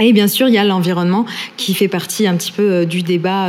Et 0.00 0.12
bien 0.12 0.26
sûr, 0.26 0.48
il 0.48 0.54
y 0.54 0.58
a 0.58 0.64
l'environnement 0.64 1.24
qui 1.56 1.72
fait 1.74 1.86
partie 1.86 2.26
un 2.26 2.34
petit 2.34 2.50
peu 2.50 2.84
du 2.84 3.02
débat 3.02 3.48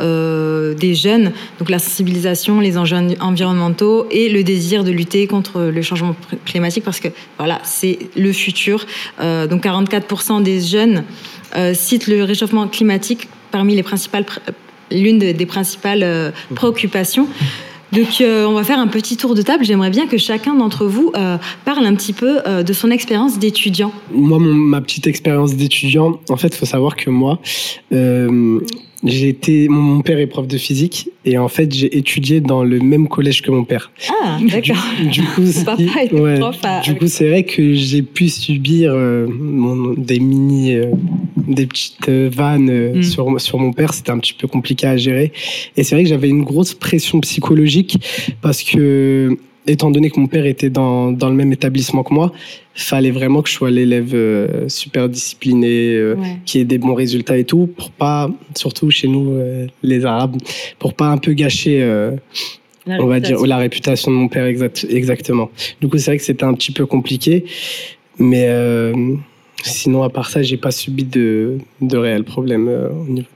des 0.00 0.94
jeunes, 0.94 1.32
donc 1.58 1.70
la 1.70 1.78
sensibilisation, 1.78 2.60
les 2.60 2.76
enjeux 2.76 2.96
en- 2.96 3.14
environnementaux 3.28 4.06
et 4.10 4.28
le 4.28 4.42
désir 4.44 4.84
de 4.84 4.90
lutter 4.90 5.26
contre 5.26 5.60
le 5.62 5.82
changement 5.82 6.14
climatique 6.44 6.84
parce 6.84 7.00
que 7.00 7.08
voilà, 7.38 7.60
c'est 7.64 7.98
le 8.16 8.32
futur. 8.32 8.84
Donc 9.20 9.64
44% 9.64 10.42
des 10.42 10.60
jeunes 10.60 11.04
citent 11.72 12.08
le 12.08 12.24
réchauffement 12.24 12.68
climatique 12.68 13.28
parmi 13.50 13.74
les 13.74 13.82
principales 13.82 14.24
pr- 14.24 14.38
l'une 14.90 15.18
de- 15.18 15.32
des 15.32 15.46
principales 15.46 16.02
euh, 16.02 16.30
préoccupations. 16.54 17.26
Donc, 17.92 18.20
euh, 18.20 18.44
on 18.46 18.54
va 18.54 18.64
faire 18.64 18.78
un 18.80 18.88
petit 18.88 19.16
tour 19.16 19.34
de 19.34 19.42
table. 19.42 19.64
J'aimerais 19.64 19.90
bien 19.90 20.06
que 20.08 20.18
chacun 20.18 20.54
d'entre 20.54 20.86
vous 20.86 21.12
euh, 21.16 21.36
parle 21.64 21.86
un 21.86 21.94
petit 21.94 22.12
peu 22.12 22.40
euh, 22.46 22.62
de 22.64 22.72
son 22.72 22.90
expérience 22.90 23.38
d'étudiant. 23.38 23.92
Moi, 24.12 24.38
ma 24.40 24.80
petite 24.80 25.06
expérience 25.06 25.54
d'étudiant, 25.54 26.18
en 26.28 26.36
fait, 26.36 26.48
il 26.48 26.56
faut 26.56 26.66
savoir 26.66 26.96
que 26.96 27.10
moi, 27.10 27.38
euh, 27.92 28.58
j'ai 29.04 29.28
été, 29.28 29.68
mon, 29.68 30.00
père 30.00 30.18
est 30.18 30.26
prof 30.26 30.46
de 30.48 30.56
physique 30.58 31.10
et 31.24 31.36
en 31.38 31.48
fait, 31.48 31.72
j'ai 31.74 31.96
étudié 31.98 32.40
dans 32.40 32.62
le 32.64 32.78
même 32.80 33.08
collège 33.08 33.42
que 33.42 33.50
mon 33.50 33.64
père. 33.64 33.90
Ah, 34.22 34.38
d'accord. 34.50 34.76
du 35.10 35.22
coup, 35.22 35.42
Papa 35.64 35.76
c'est- 35.94 36.04
était 36.06 36.20
ouais, 36.20 36.38
prof 36.38 36.56
à- 36.62 36.80
du 36.80 36.94
coup, 36.94 37.06
c'est 37.06 37.28
vrai 37.28 37.44
que 37.44 37.74
j'ai 37.74 38.02
pu 38.02 38.28
subir 38.28 38.92
euh, 38.94 39.26
mon- 39.28 39.92
des 39.94 40.18
mini, 40.20 40.74
euh, 40.74 40.86
des 41.46 41.66
petites 41.66 42.08
euh, 42.08 42.30
vannes 42.32 42.96
Mm. 42.96 43.02
sur 43.02 43.40
sur 43.40 43.58
mon 43.58 43.72
père. 43.72 43.92
C'était 43.92 44.10
un 44.12 44.18
petit 44.18 44.34
peu 44.34 44.48
compliqué 44.48 44.86
à 44.86 44.96
gérer. 44.96 45.32
Et 45.76 45.82
c'est 45.84 45.94
vrai 45.94 46.04
que 46.04 46.08
j'avais 46.08 46.28
une 46.28 46.42
grosse 46.44 46.74
pression 46.74 47.20
psychologique 47.20 47.98
parce 48.40 48.62
que 48.62 49.36
étant 49.66 49.90
donné 49.90 50.10
que 50.10 50.20
mon 50.20 50.26
père 50.26 50.46
était 50.46 50.70
dans, 50.70 51.10
dans 51.12 51.28
le 51.28 51.34
même 51.34 51.52
établissement 51.52 52.02
que 52.02 52.14
moi, 52.14 52.32
fallait 52.74 53.10
vraiment 53.10 53.42
que 53.42 53.48
je 53.48 53.54
sois 53.54 53.70
l'élève 53.70 54.14
euh, 54.14 54.68
super 54.68 55.08
discipliné, 55.08 55.94
euh, 55.94 56.14
Ouais. 56.16 56.36
qui 56.44 56.58
ait 56.60 56.64
des 56.64 56.78
bons 56.78 56.94
résultats 56.94 57.36
et 57.38 57.44
tout, 57.44 57.66
pour 57.76 57.90
pas, 57.90 58.30
surtout 58.54 58.90
chez 58.90 59.08
nous, 59.08 59.32
euh, 59.32 59.66
les 59.82 60.04
Arabes, 60.04 60.36
pour 60.78 60.94
pas 60.94 61.06
un 61.08 61.18
peu 61.18 61.32
gâcher, 61.32 61.82
on 62.86 63.06
va 63.06 63.20
dire, 63.20 63.44
la 63.46 63.56
réputation 63.56 64.10
de 64.12 64.16
mon 64.16 64.28
père 64.28 64.44
exact, 64.46 64.86
exactement. 64.88 65.50
Du 65.80 65.88
coup, 65.88 65.98
c'est 65.98 66.10
vrai 66.12 66.18
que 66.18 66.24
c'était 66.24 66.44
un 66.44 66.54
petit 66.54 66.72
peu 66.72 66.86
compliqué, 66.86 67.44
mais 68.18 68.48
sinon, 69.62 70.02
à 70.02 70.10
part 70.10 70.30
ça, 70.30 70.42
j'ai 70.42 70.56
pas 70.56 70.70
subi 70.70 71.04
de, 71.04 71.58
de 71.80 71.96
réels 71.96 72.24
problèmes 72.24 72.68
au 72.68 73.10
niveau. 73.10 73.26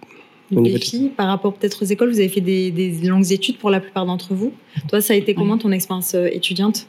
Au 0.54 0.60
niveau 0.60 0.78
par 1.16 1.28
rapport 1.28 1.54
peut-être 1.54 1.82
aux 1.82 1.86
écoles, 1.86 2.10
vous 2.10 2.18
avez 2.18 2.28
fait 2.28 2.40
des, 2.40 2.70
des 2.70 2.90
longues 3.02 3.30
études 3.32 3.58
pour 3.58 3.70
la 3.70 3.80
plupart 3.80 4.06
d'entre 4.06 4.34
vous. 4.34 4.52
Toi, 4.88 5.00
ça 5.00 5.14
a 5.14 5.16
été 5.16 5.34
comment 5.34 5.58
ton 5.58 5.72
expérience 5.72 6.14
euh, 6.14 6.28
étudiante? 6.32 6.86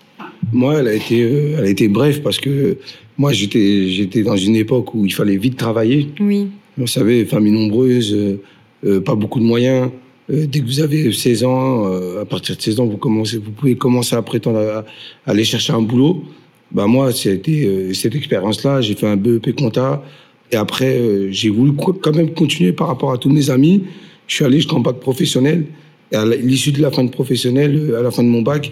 Moi, 0.51 0.79
elle 0.79 0.87
a 0.87 0.93
été, 0.93 1.21
euh, 1.21 1.55
elle 1.57 1.65
a 1.65 1.69
été 1.69 1.87
brève 1.87 2.21
parce 2.21 2.39
que 2.39 2.77
moi, 3.17 3.33
j'étais, 3.33 3.87
j'étais 3.89 4.23
dans 4.23 4.37
une 4.37 4.55
époque 4.55 4.93
où 4.93 5.05
il 5.05 5.13
fallait 5.13 5.37
vite 5.37 5.57
travailler. 5.57 6.09
Oui. 6.19 6.47
Vous 6.77 6.87
savez, 6.87 7.25
famille 7.25 7.51
nombreuse, 7.51 8.13
euh, 8.13 8.41
euh, 8.85 9.01
pas 9.01 9.15
beaucoup 9.15 9.39
de 9.39 9.45
moyens. 9.45 9.91
Euh, 10.31 10.45
dès 10.47 10.59
que 10.59 10.65
vous 10.65 10.79
avez 10.79 11.11
16 11.11 11.43
ans, 11.43 11.85
euh, 11.85 12.21
à 12.21 12.25
partir 12.25 12.55
de 12.55 12.61
16 12.61 12.79
ans, 12.79 12.85
vous, 12.85 12.97
commencez, 12.97 13.37
vous 13.37 13.51
pouvez 13.51 13.75
commencer 13.75 14.15
à 14.15 14.21
prétendre 14.21 14.59
à, 14.59 14.79
à 14.79 15.31
aller 15.31 15.43
chercher 15.43 15.73
un 15.73 15.81
boulot. 15.81 16.23
Bah 16.71 16.87
moi, 16.87 17.11
c'était 17.11 17.65
euh, 17.65 17.93
cette 17.93 18.15
expérience-là. 18.15 18.81
J'ai 18.81 18.95
fait 18.95 19.07
un 19.07 19.17
BEP 19.17 19.55
compta. 19.55 20.03
Et 20.51 20.55
après, 20.55 20.97
euh, 20.97 21.27
j'ai 21.31 21.49
voulu 21.49 21.71
quand 21.73 22.15
même 22.15 22.31
continuer 22.33 22.73
par 22.73 22.87
rapport 22.87 23.11
à 23.11 23.17
tous 23.17 23.29
mes 23.29 23.49
amis. 23.49 23.83
Je 24.27 24.35
suis 24.35 24.45
allé 24.45 24.57
jusqu'en 24.57 24.79
bac 24.79 24.99
professionnel. 24.99 25.65
Et 26.11 26.15
à 26.15 26.25
l'issue 26.25 26.71
de 26.73 26.81
la 26.81 26.91
fin 26.91 27.03
de 27.03 27.09
professionnel, 27.09 27.75
euh, 27.75 27.99
à 27.99 28.03
la 28.03 28.11
fin 28.11 28.23
de 28.23 28.27
mon 28.27 28.41
bac, 28.41 28.71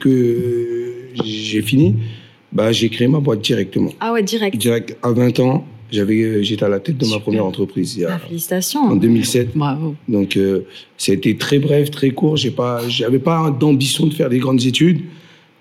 que 0.00 0.08
euh, 0.08 1.22
j'ai 1.24 1.60
fini, 1.62 1.94
bah, 2.52 2.72
j'ai 2.72 2.88
créé 2.88 3.08
ma 3.08 3.20
boîte 3.20 3.42
directement. 3.42 3.92
Ah 4.00 4.12
ouais, 4.12 4.22
direct. 4.22 4.56
Direct, 4.56 4.96
à 5.02 5.12
20 5.12 5.38
ans, 5.40 5.66
j'avais, 5.90 6.42
j'étais 6.44 6.64
à 6.64 6.68
la 6.68 6.80
tête 6.80 6.96
de 6.96 7.06
ma 7.06 7.18
première 7.18 7.44
entreprise 7.44 7.96
il 7.96 8.02
y 8.02 8.04
Ah, 8.06 8.18
félicitations. 8.18 8.80
en 8.80 8.96
2007. 8.96 9.50
Bravo. 9.54 9.96
Donc, 10.08 10.36
euh, 10.36 10.60
ça 10.96 11.12
a 11.12 11.14
été 11.14 11.36
très 11.36 11.58
bref, 11.58 11.90
très 11.90 12.10
court. 12.10 12.36
J'ai 12.36 12.50
pas, 12.50 12.80
j'avais 12.88 13.18
pas 13.18 13.50
d'ambition 13.50 14.06
de 14.06 14.14
faire 14.14 14.30
des 14.30 14.38
grandes 14.38 14.64
études 14.64 15.00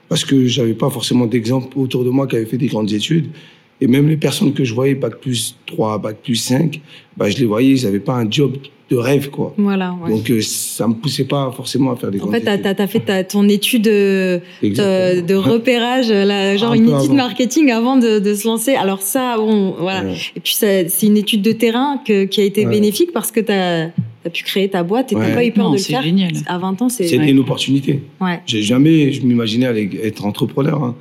parce 0.10 0.24
que 0.24 0.46
j'avais 0.46 0.74
pas 0.74 0.90
forcément 0.90 1.26
d'exemple 1.26 1.78
autour 1.78 2.06
de 2.06 2.10
moi 2.10 2.28
qui 2.28 2.38
avaient 2.38 2.46
fait 2.46 2.58
des 2.58 2.68
grandes 2.68 2.92
études. 2.94 3.28
Et 3.80 3.88
même 3.88 4.08
les 4.10 4.18
personnes 4.18 4.54
que 4.54 4.64
je 4.64 4.74
voyais, 4.74 4.96
bac 4.96 5.18
plus 5.22 5.56
3, 5.68 6.00
bac 6.00 6.18
plus 6.24 6.36
5, 6.36 6.82
bah, 7.16 7.30
je 7.30 7.38
les 7.38 7.46
voyais, 7.46 7.72
ils 7.72 7.86
avaient 7.86 8.00
pas 8.00 8.16
un 8.16 8.30
job 8.30 8.58
de 8.90 8.96
rêve, 8.96 9.30
quoi. 9.30 9.54
Voilà. 9.58 9.96
ouais. 10.02 10.10
Donc, 10.10 10.32
euh, 10.32 10.40
ça 10.42 10.88
me 10.88 10.94
poussait 10.96 11.26
pas 11.26 11.52
forcément 11.56 11.92
à 11.92 11.96
faire 11.98 12.10
des 12.10 12.22
en 12.22 12.32
fait, 12.32 12.40
t'as 12.42 12.56
études. 12.56 12.80
as, 12.80 12.88
fait 12.88 13.00
ta, 13.02 13.24
ton 13.24 13.48
étude 13.50 13.88
euh, 13.90 14.40
de, 14.64 15.34
repérage, 15.36 16.10
là, 16.10 16.56
genre 16.58 16.72
Un 16.72 16.76
une 16.76 16.84
étude 16.86 16.96
avant. 16.96 17.14
marketing 17.14 17.70
avant 17.72 17.98
de, 17.98 18.20
de 18.20 18.34
se 18.34 18.48
lancer. 18.48 18.76
Alors 18.76 19.02
ça, 19.02 19.36
bon, 19.38 19.76
voilà. 19.78 20.10
Ouais. 20.10 20.16
Et 20.36 20.40
puis 20.40 20.54
ça- 20.54 20.88
c'est 20.88 21.06
une 21.06 21.18
étude 21.18 21.42
de 21.42 21.52
terrain 21.52 22.00
que, 22.08 22.24
qui 22.26 22.40
a 22.42 22.46
été 22.46 22.66
Ouais. 22.66 22.72
bénéfique 22.72 23.12
parce 23.14 23.32
que 23.32 23.42
tu 23.42 23.52
as, 23.52 23.92
pu 24.34 24.44
créer 24.44 24.70
ta 24.70 24.84
boîte 24.84 25.12
et 25.12 25.16
t'as 25.16 25.34
pas 25.36 25.46
eu 25.46 25.52
peur 25.52 25.66
Non, 25.66 25.72
de 25.72 25.76
le 25.76 25.82
c'est 25.82 25.92
faire. 25.94 26.02
génial. 26.04 26.32
À 26.48 26.58
20 26.58 26.82
ans, 26.82 26.90
c'est 26.90 27.04
C'était 27.08 27.20
Ouais. 27.20 27.30
une 27.32 27.40
opportunité. 27.40 28.02
ouais. 28.22 28.40
J'ai 28.46 28.62
jamais, 28.62 29.12
je 29.12 29.22
m'imaginais 29.26 29.90
être 30.04 30.26
entrepreneur. 30.26 30.82
hein. 30.84 30.96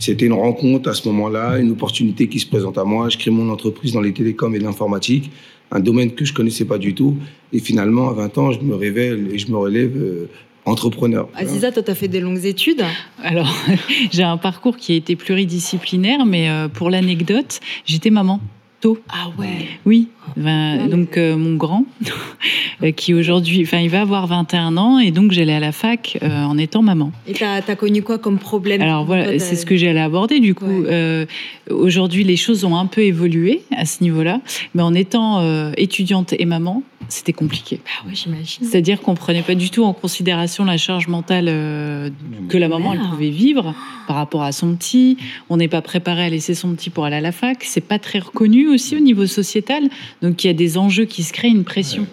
C'était 0.00 0.24
une 0.26 0.32
rencontre 0.32 0.88
à 0.88 0.94
ce 0.94 1.06
moment-là, 1.08 1.58
une 1.58 1.72
opportunité 1.72 2.26
qui 2.26 2.38
se 2.38 2.46
présente 2.46 2.78
à 2.78 2.84
moi. 2.84 3.10
Je 3.10 3.18
crée 3.18 3.30
mon 3.30 3.50
entreprise 3.52 3.92
dans 3.92 4.00
les 4.00 4.14
télécoms 4.14 4.54
et 4.54 4.58
l'informatique, 4.58 5.30
un 5.70 5.78
domaine 5.78 6.12
que 6.12 6.24
je 6.24 6.32
connaissais 6.32 6.64
pas 6.64 6.78
du 6.78 6.94
tout. 6.94 7.18
Et 7.52 7.58
finalement, 7.58 8.08
à 8.08 8.14
20 8.14 8.38
ans, 8.38 8.50
je 8.50 8.60
me 8.60 8.74
révèle 8.74 9.28
et 9.30 9.38
je 9.38 9.50
me 9.50 9.58
relève 9.58 9.94
euh, 9.96 10.30
entrepreneur. 10.64 11.28
Aziza, 11.34 11.70
toi, 11.70 11.82
tu 11.82 11.90
as 11.90 11.94
fait 11.94 12.08
des 12.08 12.20
longues 12.20 12.46
études? 12.46 12.82
Alors, 13.22 13.54
j'ai 14.10 14.22
un 14.22 14.38
parcours 14.38 14.78
qui 14.78 14.92
a 14.92 14.96
été 14.96 15.16
pluridisciplinaire, 15.16 16.24
mais 16.24 16.48
euh, 16.48 16.68
pour 16.68 16.88
l'anecdote, 16.88 17.60
j'étais 17.84 18.10
maman 18.10 18.40
tôt. 18.80 18.98
Ah 19.08 19.28
ouais. 19.38 19.68
Oui, 19.86 20.08
ben, 20.36 20.88
donc 20.88 21.16
euh, 21.16 21.36
mon 21.36 21.56
grand, 21.56 21.84
euh, 22.82 22.90
qui 22.92 23.14
aujourd'hui, 23.14 23.62
enfin, 23.62 23.78
il 23.78 23.90
va 23.90 24.02
avoir 24.02 24.26
21 24.26 24.76
ans, 24.76 24.98
et 24.98 25.10
donc 25.10 25.32
j'allais 25.32 25.54
à 25.54 25.60
la 25.60 25.72
fac 25.72 26.18
euh, 26.22 26.44
en 26.44 26.58
étant 26.58 26.82
maman. 26.82 27.12
Et 27.26 27.32
tu 27.32 27.44
as, 27.44 27.60
connu 27.76 28.02
quoi 28.02 28.18
comme 28.18 28.38
problème? 28.38 28.80
Alors 28.82 29.04
voilà, 29.04 29.24
t'as- 29.26 29.38
c'est 29.38 29.56
ce 29.56 29.66
que 29.66 29.76
j'allais 29.76 30.00
aborder 30.00 30.40
du 30.40 30.54
coup. 30.54 30.64
Ouais. 30.64 30.88
Euh, 30.90 31.26
aujourd'hui, 31.70 32.24
les 32.24 32.36
choses 32.36 32.64
ont 32.64 32.76
un 32.76 32.86
peu 32.86 33.02
évolué 33.02 33.62
à 33.76 33.84
ce 33.84 34.02
niveau-là, 34.02 34.40
mais 34.74 34.82
en 34.82 34.94
étant 34.94 35.42
étudiante 35.76 36.34
et 36.38 36.44
maman, 36.46 36.82
c'était 37.08 37.32
compliqué. 37.32 37.80
Ah 37.86 38.06
ouais, 38.06 38.14
j'imagine. 38.14 38.64
C'est-à-dire 38.64 39.00
qu'on 39.00 39.14
prenait 39.14 39.42
pas 39.42 39.54
du 39.54 39.70
tout 39.70 39.84
en 39.84 39.92
considération 39.92 40.64
la 40.64 40.76
charge 40.76 41.08
mentale 41.08 41.46
euh, 41.48 42.10
que 42.48 42.58
la 42.58 42.68
maman 42.68 42.92
elle 42.92 43.00
pouvait 43.00 43.30
vivre 43.30 43.74
par 44.06 44.16
rapport 44.16 44.42
à 44.42 44.52
son 44.52 44.74
petit. 44.76 45.16
On 45.48 45.56
n'est 45.56 45.68
pas 45.68 45.82
préparé 45.82 46.24
à 46.24 46.28
laisser 46.28 46.54
son 46.54 46.74
petit 46.74 46.90
pour 46.90 47.04
aller 47.04 47.16
à 47.16 47.20
la 47.20 47.32
fac. 47.32 47.64
C'est 47.64 47.80
pas 47.80 47.98
très 47.98 48.18
reconnu 48.18 48.68
aussi 48.68 48.96
au 48.96 49.00
niveau 49.00 49.26
sociétal. 49.26 49.84
Donc 50.22 50.44
il 50.44 50.48
y 50.48 50.50
a 50.50 50.54
des 50.54 50.78
enjeux 50.78 51.04
qui 51.04 51.22
se 51.22 51.32
créent, 51.32 51.48
une 51.48 51.64
pression 51.64 52.06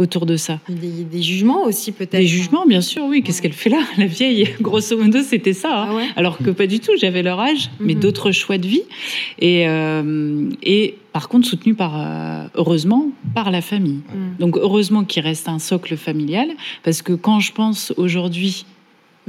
autour 0.00 0.26
de 0.26 0.36
ça. 0.36 0.58
Des, 0.68 1.04
des 1.04 1.22
jugements 1.22 1.64
aussi, 1.64 1.92
peut-être. 1.92 2.12
Des 2.20 2.26
jugements, 2.26 2.64
bien 2.66 2.80
sûr, 2.80 3.04
oui. 3.04 3.22
Qu'est-ce 3.22 3.40
qu'elle 3.42 3.52
fait 3.52 3.70
là 3.70 3.82
La 3.98 4.06
vieille, 4.06 4.48
grosso 4.60 4.96
modo, 4.96 5.20
c'était 5.22 5.52
ça. 5.52 5.68
hein. 5.82 5.86
Ah 5.90 5.94
ouais? 5.94 6.06
Alors 6.16 6.38
que 6.38 6.50
pas 6.50 6.66
du 6.66 6.80
tout, 6.80 6.92
j'avais 7.00 7.22
leur 7.22 7.38
âge, 7.38 7.70
mais 7.78 7.94
Mhm. 7.94 8.00
d'autres 8.00 8.32
choix 8.32 8.58
de 8.58 8.66
vie. 8.66 8.82
Et, 9.38 9.68
euh, 9.68 10.48
et 10.62 10.96
par 11.12 11.28
contre, 11.28 11.46
soutenu 11.46 11.74
par, 11.74 11.92
euh, 11.96 12.46
heureusement, 12.54 13.08
par 13.34 13.50
la 13.50 13.60
famille. 13.60 14.00
Mm. 14.14 14.38
Donc 14.38 14.56
heureusement 14.56 15.04
qu'il 15.04 15.22
reste 15.22 15.48
un 15.48 15.58
socle 15.58 15.96
familial, 15.96 16.48
parce 16.82 17.02
que 17.02 17.12
quand 17.12 17.40
je 17.40 17.52
pense 17.52 17.92
aujourd'hui, 17.96 18.64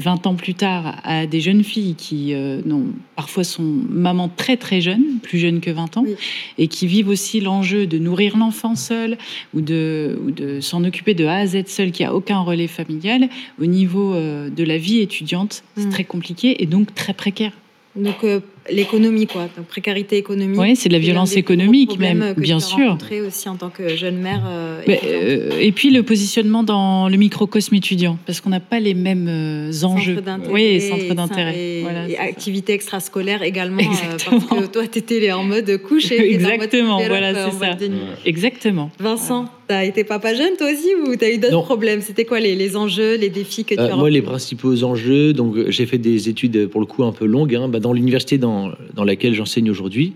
20 0.01 0.27
ans 0.27 0.36
plus 0.36 0.53
tard, 0.55 1.00
à 1.03 1.25
des 1.25 1.39
jeunes 1.39 1.63
filles 1.63 1.96
qui 1.96 2.34
euh, 2.34 2.62
non, 2.65 2.88
parfois 3.15 3.43
sont 3.46 3.63
mamans 3.63 4.27
très 4.29 4.58
très 4.58 4.81
jeunes, 4.81 5.20
plus 5.22 5.38
jeunes 5.39 5.62
que 5.62 5.72
20 5.72 5.98
ans, 5.98 6.03
Oui. 6.05 6.15
et 6.58 6.67
qui 6.67 6.88
vivent 6.88 7.08
aussi 7.10 7.39
l'enjeu 7.39 7.88
de 7.88 7.98
nourrir 7.98 8.36
l'enfant 8.38 8.75
seul 8.75 9.17
ou 9.53 9.62
de, 9.62 10.20
ou 10.25 10.31
de 10.31 10.60
s'en 10.60 10.84
occuper 10.84 11.13
de 11.13 11.25
A 11.25 11.36
à 11.36 11.48
Z 11.48 11.63
seul, 11.67 11.91
qui 11.91 12.03
a 12.03 12.13
aucun 12.13 12.39
relais 12.41 12.67
familial, 12.67 13.29
au 13.62 13.65
niveau 13.65 14.13
euh, 14.13 14.50
de 14.50 14.63
la 14.63 14.77
vie 14.77 15.00
étudiante, 15.00 15.63
c'est 15.77 15.86
Mm. 15.86 15.89
très 15.91 16.03
compliqué 16.03 16.62
et 16.62 16.65
donc 16.65 16.93
très 16.93 17.13
précaire. 17.13 17.53
Donc 17.96 18.24
euh, 18.24 18.39
l'économie, 18.70 19.27
quoi. 19.27 19.48
Donc 19.58 19.65
précarité 19.68 20.18
économique. 20.18 20.60
Oui, 20.60 20.75
c'est 20.75 20.89
de 20.89 20.94
la 20.94 21.00
violence 21.00 21.36
économique 21.36 21.98
même, 21.98 22.34
que 22.36 22.39
bien 22.41 22.60
sûr. 22.60 22.77
rencontré 22.91 23.22
aussi 23.22 23.50
en 23.50 23.56
tant 23.56 23.70
que 23.70 23.96
jeune 23.96 24.18
mère. 24.18 24.41
euh, 24.48 24.82
Mais, 24.88 24.96
étudiante. 24.96 25.13
euh, 25.53 25.60
et 25.60 25.72
puis 25.72 25.89
le 25.91 26.03
positionnement 26.03 26.63
dans 26.63 27.10
le 27.10 27.18
microcosme 27.18 27.75
étudiant, 27.75 28.18
parce 28.25 28.39
qu'on 28.41 28.50
n'a 28.50 28.60
pas 28.60 28.80
les 28.80 28.94
mêmes 28.94 29.27
euh, 29.30 29.72
enjeux. 29.84 30.15
Centre 30.15 30.25
d'intérêt 30.25 30.53
Oui, 30.53 30.82
centre 30.82 31.13
d'intérêt. 31.15 31.58
Et, 31.58 31.82
Voilà, 31.82 32.03
activités 32.20 32.74
extrascolaires 32.74 33.41
également. 33.44 33.80
euh, 33.80 33.86
Exactement. 34.13 34.41
parce 34.41 34.62
que 34.62 34.65
toi, 34.68 34.88
tu 34.88 35.00
étais 35.00 35.32
en 35.32 35.44
mode 35.44 35.77
couche 35.82 36.06
et 36.12 36.18
t'étais 36.18 36.36
en 36.38 36.41
mode 36.41 36.51
Exactement, 36.53 36.98
voilà, 37.08 37.50
c'est 37.50 37.58
ça. 37.58 37.77
Exactement. 38.25 38.91
Vincent, 39.00 39.46
t'as 39.71 39.85
été 39.85 40.03
papa 40.03 40.33
jeune 40.35 40.55
toi 40.57 40.67
aussi 40.73 40.89
ou 41.01 41.15
t'as 41.15 41.31
eu 41.31 41.37
d'autres 41.37 41.63
problèmes? 41.63 42.01
C'était 42.01 42.25
quoi 42.25 42.39
les, 42.41 42.55
les 42.55 42.75
enjeux, 42.75 43.15
les 43.15 43.29
défis 43.29 43.63
que 43.63 43.73
tu 43.75 43.79
Euh, 43.79 43.93
as 43.93 43.95
moi, 43.95 44.09
les 44.09 44.21
principaux 44.21 44.83
enjeux, 44.83 45.31
donc 45.33 45.55
euh, 45.55 45.65
j'ai 45.69 45.85
fait 45.85 45.97
des 45.97 46.27
études 46.27 46.57
euh, 46.57 46.67
pour 46.67 46.81
le 46.81 46.87
coup 46.87 47.03
un 47.05 47.13
peu 47.13 47.25
longues, 47.25 47.55
hein, 47.55 47.69
bah, 47.69 47.79
dans 47.79 47.93
l'université 47.93 48.37
dans, 48.37 48.71
dans 48.95 49.05
laquelle 49.05 49.33
j'enseigne 49.33 49.69
aujourd'hui. 49.71 50.13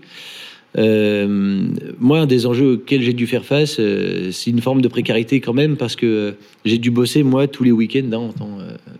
Euh, 0.78 1.26
moi, 1.98 2.18
un 2.20 2.26
des 2.26 2.44
enjeux 2.46 2.72
auxquels 2.74 3.00
j'ai 3.00 3.14
dû 3.14 3.26
faire 3.26 3.44
face, 3.46 3.76
euh, 3.80 4.30
c'est 4.30 4.50
une 4.50 4.60
forme 4.60 4.82
de 4.82 4.88
précarité 4.88 5.40
quand 5.40 5.54
même, 5.54 5.76
parce 5.76 5.96
que 5.96 6.06
euh, 6.06 6.32
j'ai 6.66 6.76
dû 6.76 6.90
bosser 6.90 7.22
moi 7.22 7.46
tous 7.46 7.64
les 7.64 7.72
week-ends 7.72 8.10
hein, 8.12 8.30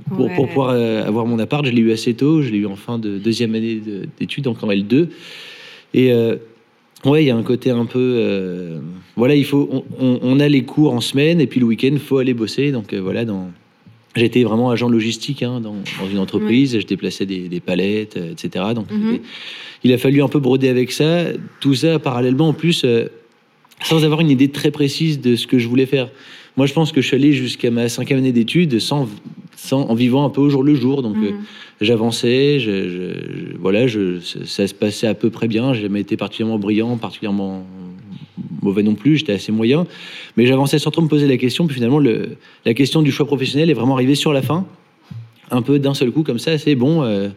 pour, 0.09 0.21
Ouais. 0.25 0.35
pour 0.37 0.47
pouvoir 0.49 0.71
avoir 0.71 1.27
mon 1.27 1.39
appart. 1.39 1.67
Je 1.67 1.73
l'ai 1.73 1.83
eu 1.83 1.93
assez 1.93 2.15
tôt, 2.15 2.41
je 2.41 2.51
l'ai 2.51 2.59
eu 2.59 2.67
en 2.67 2.77
fin 2.77 2.99
de 2.99 3.19
deuxième 3.19 3.55
année 3.55 3.75
de- 3.75 4.07
d'études, 4.19 4.45
donc 4.45 4.63
en 4.63 4.69
L2. 4.69 5.09
Et 5.93 6.13
ouais, 7.07 7.25
il 7.25 7.27
y 7.27 7.31
a 7.31 7.37
un 7.37 7.43
côté 7.43 7.71
un 7.71 7.87
peu, 7.87 7.99
euh, 8.19 8.79
voilà, 9.17 9.35
il 9.35 9.45
faut, 9.45 9.69
on, 9.73 9.85
on- 10.05 10.19
on 10.23 10.41
a 10.41 10.49
les 10.49 10.63
cours 10.65 10.93
en 10.93 11.01
semaine 11.01 11.41
et 11.41 11.47
puis 11.47 11.61
le 11.61 11.67
week-end, 11.67 11.97
faut 11.99 12.19
aller 12.19 12.35
bosser. 12.35 12.73
Donc 12.73 12.93
euh, 12.93 12.99
voilà, 13.01 13.25
dans 13.25 13.51
J'étais 14.19 14.45
vraiment 14.45 14.71
agent 14.71 14.89
logistique 14.89 15.43
hein, 15.43 15.61
dans, 15.61 15.75
dans 16.01 16.09
une 16.11 16.19
entreprise, 16.19 16.81
je 16.81 16.87
déplaçais 16.87 17.27
des, 17.27 17.51
des 17.51 17.61
palettes, 17.61 18.17
euh, 18.17 18.33
etc. 18.33 18.65
Donc 18.75 18.91
Mhm. 18.91 19.19
il 19.85 19.93
a 19.93 19.99
fallu 19.99 20.23
un 20.23 20.29
peu 20.29 20.39
broder 20.41 20.71
avec 20.71 20.91
ça. 20.91 21.25
Tout 21.61 21.75
ça 21.75 21.99
parallèlement, 21.99 22.49
en 22.49 22.53
plus, 22.55 22.87
sans 23.83 24.05
avoir 24.05 24.23
une 24.23 24.31
idée 24.31 24.49
très 24.49 24.71
précise 24.71 25.21
de 25.21 25.37
ce 25.37 25.47
que 25.47 25.59
je 25.59 25.69
voulais 25.69 25.85
faire. 25.85 26.09
Moi, 26.57 26.65
je 26.65 26.73
pense 26.73 26.93
que 26.93 27.03
je 27.03 27.07
suis 27.09 27.17
allé 27.17 27.35
jusqu'à 27.35 27.71
ma 27.71 27.91
cinquième 27.91 28.21
année 28.21 28.33
d'études 28.33 28.79
sans, 28.81 29.07
sans, 29.57 29.81
en 29.89 29.95
vivant 29.95 30.25
un 30.25 30.31
peu 30.31 30.41
au 30.43 30.49
jour 30.51 30.63
le 30.63 30.75
jour. 30.77 31.03
Donc 31.03 31.17
euh, 31.17 31.31
Mhm. 31.33 31.37
j'avançais, 31.81 32.61
je, 32.61 32.89
je- 32.89 32.89
je- 32.91 33.57
voilà, 33.59 33.87
ça, 34.45 34.67
se 34.69 34.75
passait 34.75 35.07
à 35.09 35.15
peu 35.15 35.31
près 35.31 35.49
bien. 35.49 35.73
J'ai 35.75 35.83
jamais 35.83 36.01
été 36.01 36.17
particulièrement 36.17 36.59
brillant, 36.59 36.97
particulièrement 36.99 37.67
mauvais 38.63 38.83
non 38.83 38.95
plus. 38.95 39.17
J'étais 39.19 39.33
assez 39.33 39.53
moyen, 39.53 39.87
mais 40.37 40.47
j'avançais 40.47 40.79
sans 40.79 40.91
trop 40.91 41.03
me 41.03 41.09
poser 41.09 41.27
la 41.27 41.37
question. 41.37 41.67
Puis 41.67 41.75
finalement, 41.77 41.99
le, 41.99 42.37
la 42.65 42.75
question 42.75 43.03
du 43.03 43.11
choix 43.11 43.27
professionnel 43.27 43.71
est 43.71 43.75
vraiment 43.75 43.95
arrivée 43.95 44.15
sur 44.15 44.33
la 44.33 44.43
fin, 44.43 44.67
un 45.51 45.63
peu 45.63 45.79
d'un 45.79 45.95
seul 45.95 46.11
coup 46.13 46.23
comme 46.23 46.39
ça. 46.39 46.59
C'est 46.59 46.75
bon. 46.75 47.03
euh, 47.03 47.29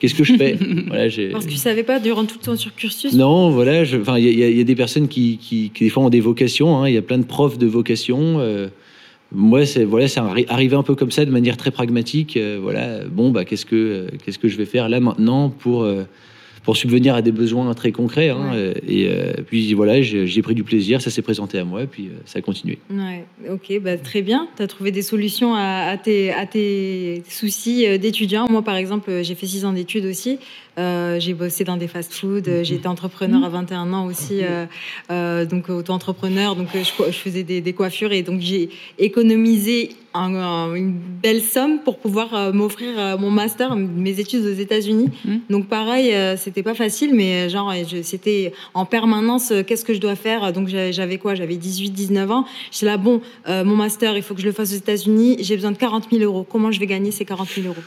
Qu'est-ce 0.00 0.14
que 0.16 0.24
je 0.24 0.34
fais 0.34 0.54
voilà, 0.88 1.04
Parce 1.30 1.46
que 1.46 1.50
tu 1.50 1.56
savais 1.56 1.84
pas 1.84 2.00
durant 2.00 2.24
tout 2.24 2.36
ton 2.38 2.56
cursus 2.76 3.12
non, 3.14 3.50
voilà, 3.50 3.84
y, 3.84 3.86
y 3.86 4.42
a- 4.42 4.48
il 4.50 4.56
y 4.56 4.60
a 4.60 4.64
des 4.64 4.74
personnes 4.74 5.06
qui, 5.06 5.38
qui, 5.40 5.70
qui, 5.72 5.84
des 5.84 5.90
fois 5.90 6.02
ont 6.02 6.10
des 6.10 6.18
vocations. 6.20 6.78
hein, 6.78 6.88
Il 6.88 6.94
y 6.94 6.98
a 6.98 7.02
plein 7.02 7.18
de 7.18 7.24
profs 7.24 7.56
de 7.56 7.66
vocation. 7.66 8.40
euh, 8.40 8.66
moi, 9.34 9.64
c'est 9.66 9.84
voilà, 9.84 10.08
c'est 10.08 10.20
arri- 10.20 10.46
arrivé 10.48 10.76
un 10.76 10.82
peu 10.82 10.94
comme 10.94 11.10
ça, 11.10 11.24
de 11.24 11.30
manière 11.30 11.56
très 11.56 11.70
pragmatique. 11.70 12.36
euh, 12.36 12.58
voilà, 12.62 13.04
bon, 13.10 13.30
bah, 13.30 13.44
qu'est-ce 13.44 13.66
que 13.66 13.76
euh, 13.76 14.06
qu'est-ce 14.24 14.38
que 14.38 14.48
je 14.48 14.56
vais 14.56 14.66
faire 14.66 14.88
là 14.88 15.00
maintenant 15.00 15.48
pour 15.48 15.82
euh, 15.84 16.02
pour 16.64 16.76
subvenir 16.76 17.16
à 17.16 17.22
des 17.22 17.32
besoins 17.32 17.74
très 17.74 17.90
concrets. 17.90 18.28
hein, 18.28 18.52
Ouais. 18.52 18.74
et 18.88 19.08
puis 19.48 19.74
voilà, 19.74 20.00
j'ai 20.00 20.42
pris 20.42 20.54
du 20.54 20.62
plaisir, 20.62 21.02
ça 21.02 21.10
s'est 21.10 21.20
présenté 21.22 21.58
à 21.58 21.64
moi, 21.64 21.86
puis 21.90 22.10
ça 22.24 22.38
a 22.38 22.42
continué. 22.42 22.78
Ouais, 22.88 23.24
ok, 23.50 23.80
bah, 23.82 23.96
très 23.96 24.22
bien. 24.22 24.46
Tu 24.56 24.62
as 24.62 24.68
trouvé 24.68 24.92
des 24.92 25.02
solutions 25.02 25.54
à, 25.56 25.88
à 25.90 25.96
tes, 25.96 26.30
à 26.32 26.46
tes 26.46 27.24
soucis 27.28 27.98
d'étudiant. 27.98 28.46
Moi, 28.48 28.62
par 28.62 28.76
exemple, 28.76 29.10
j'ai 29.22 29.34
fait 29.34 29.46
six 29.48 29.64
ans 29.64 29.72
d'études 29.72 30.04
aussi. 30.06 30.38
Euh, 30.78 31.20
j'ai 31.20 31.34
bossé 31.34 31.64
dans 31.64 31.76
des 31.76 31.86
fast-foods. 31.86 32.48
euh, 32.48 32.64
J'ai 32.64 32.76
été 32.76 32.88
entrepreneur 32.88 33.44
à 33.44 33.48
21 33.50 33.92
ans 33.92 34.06
aussi, 34.06 34.40
euh, 35.10 35.44
donc 35.44 35.68
auto-entrepreneur. 35.68 36.56
Donc, 36.56 36.68
je, 36.74 37.12
faisais 37.12 37.42
des, 37.42 37.60
des 37.60 37.72
coiffures 37.74 38.12
et 38.12 38.22
donc 38.22 38.40
j'ai 38.40 38.70
économisé 38.98 39.90
un- 40.14 40.34
un- 40.34 40.74
une 40.74 40.92
belle 41.22 41.42
somme 41.42 41.80
pour 41.84 41.98
pouvoir 41.98 42.54
m'offrir 42.54 43.18
mon 43.18 43.30
master, 43.30 43.76
mes 43.76 44.18
études 44.18 44.44
aux 44.46 44.52
États-Unis. 44.54 45.10
Mhm. 45.26 45.40
Donc, 45.50 45.68
pareil, 45.68 46.14
c'était 46.38 46.62
pas 46.62 46.74
facile, 46.74 47.14
mais 47.14 47.50
genre, 47.50 47.72
c'était 48.02 48.52
en 48.72 48.86
permanence. 48.86 49.52
Qu'est-ce 49.66 49.84
que 49.84 49.92
je 49.92 50.00
dois 50.00 50.16
faire? 50.16 50.54
Donc, 50.54 50.68
j'avais 50.68 51.18
quoi? 51.18 51.34
J'avais 51.34 51.56
18, 51.56 51.90
19 51.90 52.30
ans. 52.30 52.46
J'étais 52.70 52.86
là, 52.86 52.96
bon, 52.96 53.20
mon 53.46 53.76
master, 53.76 54.16
il 54.16 54.22
faut 54.22 54.34
que 54.34 54.40
je 54.40 54.46
le 54.46 54.52
fasse 54.52 54.72
aux 54.72 54.76
États-Unis. 54.76 55.36
J'ai 55.40 55.54
besoin 55.56 55.72
de 55.72 55.76
40 55.78 56.08
000 56.10 56.22
euros. 56.24 56.46
Comment 56.50 56.70
je 56.72 56.80
vais 56.80 56.86
gagner 56.86 57.10
ces 57.10 57.26
40 57.26 57.48
000 57.48 57.66
euros? 57.68 57.82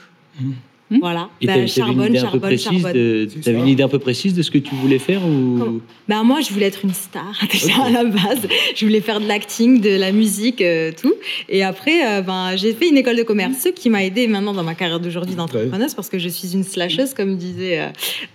Mhm. 0.91 0.99
Voilà. 0.99 1.29
Et 1.41 1.47
Bah, 1.47 1.57
une 1.57 1.67
charbonne, 1.67 2.09
idée 2.09 2.19
un 2.19 2.21
peu 2.21 2.27
charbonne, 2.27 2.41
précise 2.41 2.63
charbonne. 2.71 2.93
de, 2.93 3.27
t'avais 3.43 3.57
une 3.57 3.67
idée 3.67 3.81
un 3.81 3.87
peu 3.87 3.97
précise 3.97 4.35
de 4.35 4.43
ce 4.43 4.51
que 4.51 4.59
tu 4.59 4.75
voulais 4.75 4.99
faire 4.99 5.25
ou 5.25 5.55
Comment 5.57 5.79
Bah, 6.07 6.21
moi, 6.23 6.41
je 6.41 6.53
voulais 6.53 6.67
être 6.67 6.83
une 6.85 6.93
star 6.93 7.33
déjà 7.51 7.83
à 7.85 7.89
la 7.89 8.03
base. 8.03 8.47
Je 8.75 8.85
voulais 8.85 9.01
faire 9.01 9.19
de 9.19 9.27
l'acting, 9.27 9.81
de 9.81 9.89
la 9.97 10.11
musique, 10.11 10.61
euh, 10.61 10.91
tout. 10.99 11.13
Et 11.49 11.63
après, 11.63 12.05
euh, 12.07 12.21
ben, 12.21 12.55
j'ai 12.55 12.73
fait 12.75 12.87
une 12.87 12.97
école 12.97 13.15
de 13.17 13.23
commerce, 13.23 13.57
ce 13.63 13.69
qui 13.69 13.89
m'a 13.89 14.03
aidé 14.03 14.27
maintenant 14.27 14.53
dans 14.53 14.63
ma 14.63 14.75
carrière 14.75 14.99
d'aujourd'hui 14.99 15.33
d'entrepreneuse, 15.33 15.95
parce 15.95 16.09
que 16.09 16.19
je 16.19 16.29
suis 16.29 16.53
une 16.53 16.63
slasheuse, 16.63 17.15
comme 17.15 17.35
disait 17.35 17.79
euh, 17.79 17.87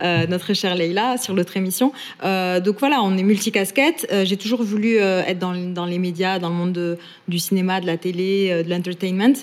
euh, 0.02 0.26
notre 0.26 0.52
chère 0.52 0.75
Leïla 0.75 1.19
sur 1.19 1.35
l'autre 1.35 1.57
émission. 1.57 1.92
Euh, 2.25 2.59
donc 2.59 2.80
voilà, 2.80 3.00
on 3.04 3.16
est 3.16 3.23
multicasquette. 3.23 4.09
Euh, 4.12 4.25
j'ai 4.25 4.37
toujours 4.37 4.64
voulu 4.64 4.99
euh, 4.99 5.23
être 5.25 5.38
dans, 5.38 5.54
dans 5.54 5.87
les 5.87 6.00
médias, 6.00 6.40
dans 6.40 6.49
le 6.49 6.57
monde 6.57 6.73
de- 6.73 6.99
du 7.28 7.38
cinéma, 7.38 7.80
de 7.80 7.87
la 7.87 7.97
télé, 7.97 8.49
euh, 8.50 8.62
de 8.64 8.71
l'entertainment. 8.71 9.35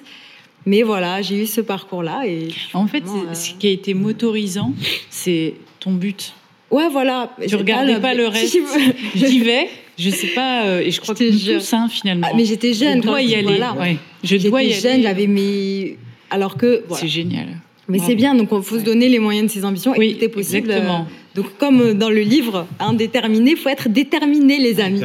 Mais 0.68 0.84
voilà, 0.84 1.22
j'ai 1.22 1.42
eu 1.42 1.46
ce 1.48 1.62
parcours-là. 1.62 2.24
Et 2.28 2.50
En 2.74 2.86
fait, 2.88 3.00
Vraiment, 3.00 3.30
euh, 3.32 3.34
ce 3.34 3.54
qui 3.54 3.68
a 3.68 3.72
été 3.72 3.94
motorisant, 3.94 4.74
c'est 5.10 5.54
ton 5.80 5.92
but. 5.94 6.34
ouais, 6.70 6.90
voilà. 6.90 7.32
Tu 7.48 7.56
regardais 7.56 8.00
pas 8.02 8.14
le 8.14 8.28
reste. 8.28 8.58
J'y 9.16 9.40
vais, 9.40 9.70
je 9.98 10.10
sais 10.10 10.28
pas, 10.36 10.66
euh, 10.66 10.82
et 10.82 10.92
je 10.92 11.00
crois 11.00 11.16
que 11.16 11.24
nous 11.24 11.58
tous, 11.60 11.74
hein, 11.74 11.88
finalement. 11.90 12.28
Ah, 12.30 12.36
mais 12.36 12.44
j'étais 12.44 12.74
jeune. 12.74 13.02
je 13.02 13.08
dois 13.08 13.22
y 13.22 13.34
aller. 13.34 13.44
voilà. 13.44 13.74
ouais. 13.76 13.98
Je 14.26 14.36
dois 14.50 14.62
y 14.62 14.72
J'étais 14.72 14.90
aller. 14.90 14.96
jeune, 14.98 15.04
j'avais 15.04 15.28
mes. 15.28 15.98
Alors 16.30 16.58
que. 16.58 16.84
voilà. 16.88 17.02
C'est 17.02 17.08
génial. 17.08 17.48
Mais 17.90 18.00
c'est 18.00 18.16
bien, 18.16 18.36
donc 18.36 18.50
il 18.52 18.62
faut 18.62 18.78
se 18.78 18.84
donner 18.84 19.08
les 19.08 19.20
moyens 19.20 19.48
de 19.48 19.52
ses 19.52 19.64
ambitions 19.64 19.96
et 19.96 20.00
Oui, 20.00 20.16
tout 20.18 20.26
est 20.26 20.28
possible. 20.28 20.70
exactement. 20.70 21.08
Donc, 21.38 21.46
comme 21.60 21.82
euh, 21.82 21.94
dans 21.94 22.10
le 22.10 22.22
livre, 22.22 22.66
indéterminé, 22.80 23.52
il 23.52 23.58
faut 23.58 23.70
être 23.70 23.88
déterminé, 23.90 24.58
les 24.58 24.80
amis. 24.80 25.00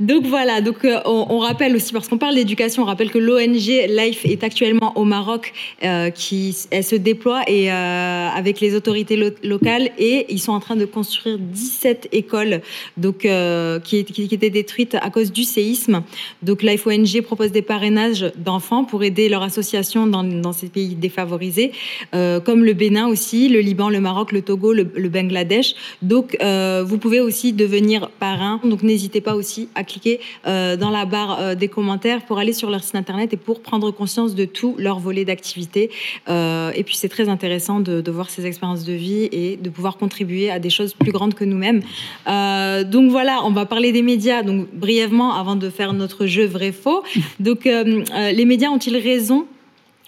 Donc 0.00 0.24
voilà, 0.26 0.60
donc 0.60 0.84
euh, 0.84 0.98
on, 1.04 1.26
on 1.30 1.38
rappelle 1.38 1.76
aussi, 1.76 1.92
parce 1.92 2.08
qu'on 2.08 2.18
parle 2.18 2.34
d'éducation, 2.34 2.82
on 2.82 2.86
rappelle 2.86 3.10
que 3.10 3.18
l'ONG 3.18 3.68
Life 3.88 4.24
est 4.24 4.42
actuellement 4.42 4.96
au 4.98 5.04
Maroc, 5.04 5.52
euh, 5.84 6.10
qui 6.10 6.56
elle 6.70 6.82
se 6.84 6.96
déploie 6.96 7.42
et 7.46 7.70
euh, 7.70 8.28
avec 8.40 8.60
les 8.60 8.74
autorités 8.74 9.16
lo- 9.16 9.30
locales 9.44 9.90
et 9.98 10.26
ils 10.30 10.38
sont 10.40 10.52
en 10.52 10.60
train 10.60 10.76
de 10.76 10.84
construire 10.86 11.38
17 11.38 12.08
écoles, 12.12 12.60
donc 12.96 13.24
euh, 13.26 13.78
qui, 13.80 14.04
qui, 14.04 14.28
qui 14.28 14.34
étaient 14.34 14.50
détruites 14.50 14.94
à 14.94 15.10
cause 15.10 15.30
du 15.30 15.44
séisme. 15.44 16.02
Donc 16.42 16.62
Life 16.62 16.86
ONG 16.86 17.20
propose 17.22 17.52
des 17.52 17.62
parrainages 17.62 18.32
d'enfants 18.38 18.84
pour 18.84 19.04
aider 19.04 19.28
leur 19.28 19.42
association 19.42 20.06
dans, 20.06 20.24
dans 20.24 20.52
ces 20.52 20.68
pays 20.68 20.94
défavorisés, 20.94 21.72
comme 22.12 22.64
le 22.64 22.72
Bénin 22.72 23.08
aussi, 23.08 23.48
le 23.48 23.60
Liban, 23.60 23.90
le 23.90 24.00
Maroc, 24.00 24.32
le 24.32 24.40
Togo, 24.42 24.72
le, 24.72 24.86
le 24.94 25.08
Bangladesh. 25.08 25.65
Donc 26.02 26.36
euh, 26.42 26.84
vous 26.86 26.98
pouvez 26.98 27.20
aussi 27.20 27.52
devenir 27.52 28.10
parrain. 28.10 28.60
Donc 28.64 28.82
n'hésitez 28.82 29.20
pas 29.20 29.34
aussi 29.34 29.68
à 29.74 29.84
cliquer 29.84 30.20
euh, 30.46 30.76
dans 30.76 30.90
la 30.90 31.04
barre 31.04 31.38
euh, 31.40 31.54
des 31.54 31.68
commentaires 31.68 32.24
pour 32.24 32.38
aller 32.38 32.52
sur 32.52 32.70
leur 32.70 32.82
site 32.84 32.94
internet 32.94 33.32
et 33.32 33.36
pour 33.36 33.60
prendre 33.60 33.90
conscience 33.90 34.34
de 34.34 34.44
tout 34.44 34.74
leur 34.78 34.98
volet 34.98 35.24
d'activité. 35.24 35.90
Et 36.28 36.82
puis 36.84 36.96
c'est 36.96 37.08
très 37.08 37.28
intéressant 37.28 37.80
de, 37.80 38.00
de 38.00 38.10
voir 38.10 38.30
ces 38.30 38.46
expériences 38.46 38.84
de 38.84 38.92
vie 38.92 39.28
et 39.32 39.56
de 39.56 39.70
pouvoir 39.70 39.96
contribuer 39.96 40.50
à 40.50 40.58
des 40.58 40.70
choses 40.70 40.94
plus 40.94 41.12
grandes 41.12 41.34
que 41.34 41.44
nous-mêmes. 41.44 41.80
Donc 42.26 43.10
voilà, 43.10 43.40
on 43.44 43.50
va 43.50 43.66
parler 43.66 43.92
des 43.92 44.02
médias. 44.02 44.42
Donc 44.42 44.68
brièvement, 44.72 45.34
avant 45.34 45.56
de 45.56 45.70
faire 45.70 45.92
notre 45.92 46.26
jeu 46.26 46.46
vrai-faux. 46.46 47.02
Donc 47.40 47.64
les 47.64 48.44
médias 48.44 48.68
ont-ils 48.68 48.96
raison 48.96 49.46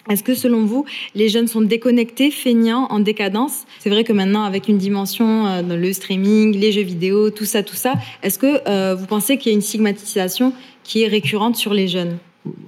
est-ce 0.09 0.23
que 0.23 0.33
selon 0.33 0.65
vous, 0.65 0.85
les 1.15 1.29
jeunes 1.29 1.47
sont 1.47 1.61
déconnectés, 1.61 2.31
feignants, 2.31 2.87
en 2.89 2.99
décadence? 2.99 3.65
C'est 3.79 3.89
vrai 3.89 4.03
que 4.03 4.11
maintenant, 4.13 4.43
avec 4.43 4.67
une 4.67 4.77
dimension 4.77 5.45
euh, 5.45 5.61
dans 5.61 5.75
le 5.77 5.93
streaming, 5.93 6.57
les 6.57 6.71
jeux 6.71 6.81
vidéo, 6.83 7.29
tout 7.29 7.45
ça, 7.45 7.61
tout 7.63 7.75
ça, 7.75 7.93
est-ce 8.23 8.39
que 8.39 8.61
euh, 8.67 8.95
vous 8.95 9.05
pensez 9.05 9.37
qu'il 9.37 9.51
y 9.51 9.53
a 9.53 9.55
une 9.55 9.61
stigmatisation 9.61 10.53
qui 10.83 11.03
est 11.03 11.07
récurrente 11.07 11.55
sur 11.55 11.73
les 11.73 11.87
jeunes? 11.87 12.17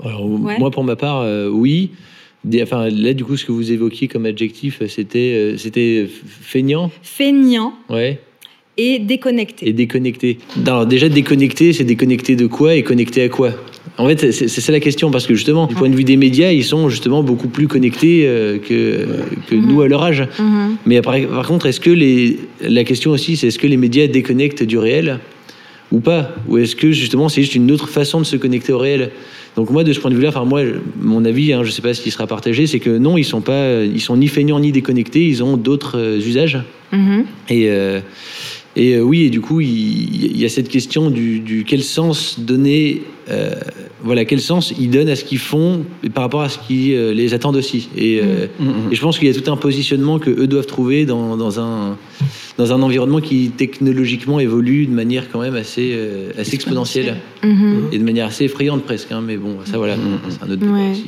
Alors, 0.04 0.26
Ouais. 0.30 0.60
Moi, 0.60 0.70
pour 0.72 0.84
ma 0.84 0.96
part, 0.96 1.22
euh, 1.22 1.50
oui. 1.50 1.92
Des- 2.44 2.62
enfin, 2.64 2.90
là, 2.90 3.14
du 3.14 3.24
coup, 3.24 3.38
ce 3.38 3.46
que 3.46 3.52
vous 3.52 3.72
évoquiez 3.72 4.08
comme 4.08 4.26
adjectif, 4.26 4.82
c'était 4.88 5.56
c'était 5.58 6.08
feignant, 6.10 6.90
Feignants 7.04 7.74
ouais, 7.90 8.20
et 8.78 8.98
déconnectés. 9.00 9.70
et 9.70 9.74
déconnecté. 9.74 10.40
Alors, 10.66 10.86
déjà, 10.88 11.08
déconnecté, 11.08 11.72
c'est 11.74 11.84
déconnecté 11.84 12.36
de 12.36 12.48
quoi 12.48 12.74
et 12.76 12.82
connecté 12.84 13.22
à 13.24 13.30
quoi? 13.30 13.52
En 13.98 14.08
fait, 14.08 14.32
c'est 14.32 14.48
ça 14.48 14.72
la 14.72 14.80
question, 14.80 15.12
parce 15.12 15.28
que 15.28 15.36
justement, 15.36 15.68
du 15.68 15.76
point 15.76 15.90
de 15.90 15.96
vue 15.96 16.04
des 16.04 16.18
médias, 16.18 16.52
ils 16.52 16.64
sont 16.64 16.90
justement 16.90 17.24
beaucoup 17.24 17.50
plus 17.50 17.68
connectés 17.68 18.24
euh, 18.26 18.58
que, 18.58 19.06
que 19.48 19.56
nous 19.56 19.82
à 19.82 19.88
leur 19.88 20.04
âge. 20.04 20.28
Mhm. 20.40 20.78
Mais 20.86 21.02
par, 21.02 21.16
par 21.20 21.48
contre, 21.48 21.66
est-ce 21.66 21.80
que 21.80 21.90
les, 21.90 22.40
la 22.62 22.84
question 22.84 23.12
aussi, 23.12 23.36
c'est 23.38 23.48
est-ce 23.48 23.60
que 23.60 23.68
les 23.68 23.78
médias 23.78 24.08
déconnectent 24.08 24.64
du 24.64 24.78
réel 24.78 25.20
ou 25.92 26.00
pas? 26.00 26.34
Ou 26.48 26.58
est-ce 26.58 26.76
que 26.76 26.92
justement 26.92 27.28
c'est 27.30 27.42
juste 27.42 27.56
une 27.56 27.70
autre 27.72 27.90
façon 27.90 28.20
de 28.20 28.26
se 28.26 28.38
connecter 28.38 28.72
au 28.72 28.78
réel? 28.78 29.12
Donc 29.58 29.70
moi, 29.70 29.84
de 29.84 29.92
ce 29.92 30.00
point 30.00 30.10
de 30.10 30.16
vue-là, 30.16 30.30
enfin 30.30 30.46
moi, 30.46 30.62
mon 31.00 31.26
avis, 31.26 31.52
hein, 31.52 31.64
je 31.64 31.68
ne 31.68 31.72
sais 31.72 31.82
pas 31.82 31.94
s'il 31.94 32.12
sera 32.12 32.26
partagé, 32.26 32.68
c'est 32.68 32.80
que 32.80 32.98
non, 32.98 33.18
ils 33.18 33.26
sont 33.26 33.42
pas, 33.42 33.84
ils 33.84 34.00
sont 34.00 34.16
ni 34.16 34.30
feignants 34.30 34.62
ni 34.62 34.72
déconnectés, 34.72 35.28
ils 35.28 35.44
ont 35.44 35.58
d'autres 35.58 35.98
euh, 35.98 36.18
usages. 36.18 36.60
Mhm. 36.94 37.26
Et, 37.50 37.70
euh, 37.70 38.00
et 38.76 38.94
euh, 38.96 39.02
oui, 39.02 39.24
et 39.24 39.30
du 39.30 39.42
coup, 39.42 39.60
il, 39.62 39.68
il 40.26 40.38
y 40.38 40.46
a 40.46 40.50
cette 40.50 40.70
question 40.70 41.10
du, 41.10 41.40
du 41.40 41.64
quel 41.66 41.84
sens 41.84 42.40
donner, 42.40 43.02
euh, 43.30 43.54
voilà, 44.04 44.24
quel 44.26 44.40
sens 44.40 44.74
ils 44.80 44.90
donnent 44.90 45.10
à 45.10 45.16
ce 45.16 45.24
qu'ils 45.26 45.40
font 45.40 45.84
et 46.04 46.10
par 46.10 46.24
rapport 46.24 46.42
à 46.42 46.50
ce 46.50 46.58
qui 46.58 46.96
euh, 46.96 47.14
les 47.14 47.34
attendent 47.34 47.58
aussi. 47.58 47.90
Et, 47.98 48.20
euh, 48.24 48.48
et 48.92 48.96
je 48.96 49.02
pense 49.02 49.20
qu'il 49.20 49.28
y 49.28 49.32
a 49.32 49.40
tout 49.40 49.52
un 49.52 49.58
positionnement 49.58 50.20
que 50.20 50.30
eux 50.30 50.48
doivent 50.48 50.66
trouver 50.68 51.06
dans, 51.06 51.36
dans 51.38 51.60
un 51.60 51.98
dans 52.58 52.74
un 52.74 52.82
environnement 52.82 53.22
qui 53.22 53.50
technologiquement 53.56 54.40
évolue 54.40 54.86
de 54.86 54.92
manière 54.94 55.32
quand 55.32 55.40
même 55.42 55.56
assez 55.56 55.92
euh, 55.94 56.32
assez 56.38 56.56
exponentielle 56.56 57.18
Mhm. 57.44 57.88
et 57.92 57.98
de 57.98 58.04
manière 58.04 58.28
assez 58.28 58.46
effrayante 58.46 58.84
presque. 58.84 59.12
hein, 59.12 59.22
mais 59.26 59.36
bon, 59.38 59.58
ça 59.66 59.78
voilà, 59.78 59.96
c'est 60.30 60.44
un 60.44 60.52
autre 60.52 60.58
débat 60.62 60.74
Ouais. 60.74 60.92
aussi. 60.92 61.06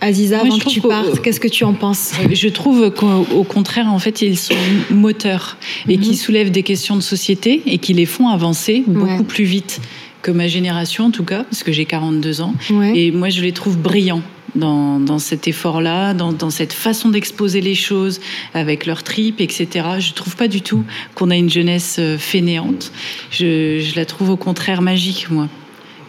Aziza, 0.00 0.40
avant 0.40 0.58
que 0.58 0.68
tu 0.68 0.80
partes, 0.80 1.22
qu'est-ce 1.22 1.40
que 1.40 1.48
tu 1.48 1.64
en 1.64 1.72
penses? 1.72 2.12
Euh, 2.20 2.28
Je 2.34 2.48
trouve 2.48 2.90
qu'au 2.90 3.26
au 3.34 3.44
contraire, 3.44 3.90
en 3.92 3.98
fait, 3.98 4.20
ils 4.22 4.36
sont 4.38 4.54
moteurs 4.90 5.56
et 5.88 5.98
qui 5.98 6.16
soulèvent 6.16 6.50
des 6.50 6.62
questions 6.62 6.96
de 6.96 7.00
société 7.00 7.62
et 7.66 7.78
qui 7.78 7.94
les 7.94 8.06
font 8.06 8.28
avancer 8.28 8.84
beaucoup 8.86 9.06
Ouais. 9.18 9.24
plus 9.24 9.44
vite 9.44 9.80
que 10.22 10.30
ma 10.30 10.48
génération, 10.48 11.04
en 11.06 11.10
tout 11.10 11.24
cas, 11.24 11.44
parce 11.44 11.62
que 11.62 11.72
j'ai 11.72 11.84
42 11.86 12.40
ans. 12.40 12.54
Ouais. 12.70 12.92
Et 12.98 13.10
moi, 13.12 13.28
je 13.30 13.40
les 13.42 13.52
trouve 13.52 13.78
brillants 13.78 14.22
dans, 14.54 14.98
dans 15.00 15.18
cet 15.18 15.48
effort-là, 15.48 16.12
dans, 16.14 16.32
dans 16.32 16.50
cette 16.50 16.72
façon 16.72 17.08
d'exposer 17.10 17.60
les 17.60 17.74
choses 17.74 18.20
avec 18.52 18.86
leur 18.86 19.02
tripes, 19.02 19.40
etc. 19.40 19.68
Je 19.98 20.12
trouve 20.12 20.34
pas 20.36 20.48
du 20.48 20.60
tout 20.62 20.82
qu'on 21.14 21.30
a 21.30 21.36
une 21.36 21.50
jeunesse 21.50 21.96
euh, 22.00 22.18
fainéante. 22.18 22.92
Je, 23.30 23.80
je 23.80 23.96
la 23.96 24.04
trouve 24.04 24.30
au 24.30 24.36
contraire 24.36 24.82
magique, 24.82 25.30
moi. 25.30 25.48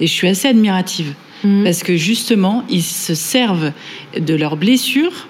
Et 0.02 0.08
je 0.08 0.12
suis 0.14 0.28
assez 0.28 0.48
admirative. 0.48 1.14
Parce 1.42 1.84
que 1.84 1.96
justement, 1.96 2.64
ils 2.70 2.84
se 2.84 3.14
servent 3.16 3.72
de 4.18 4.34
leurs 4.34 4.58
blessures 4.58 5.28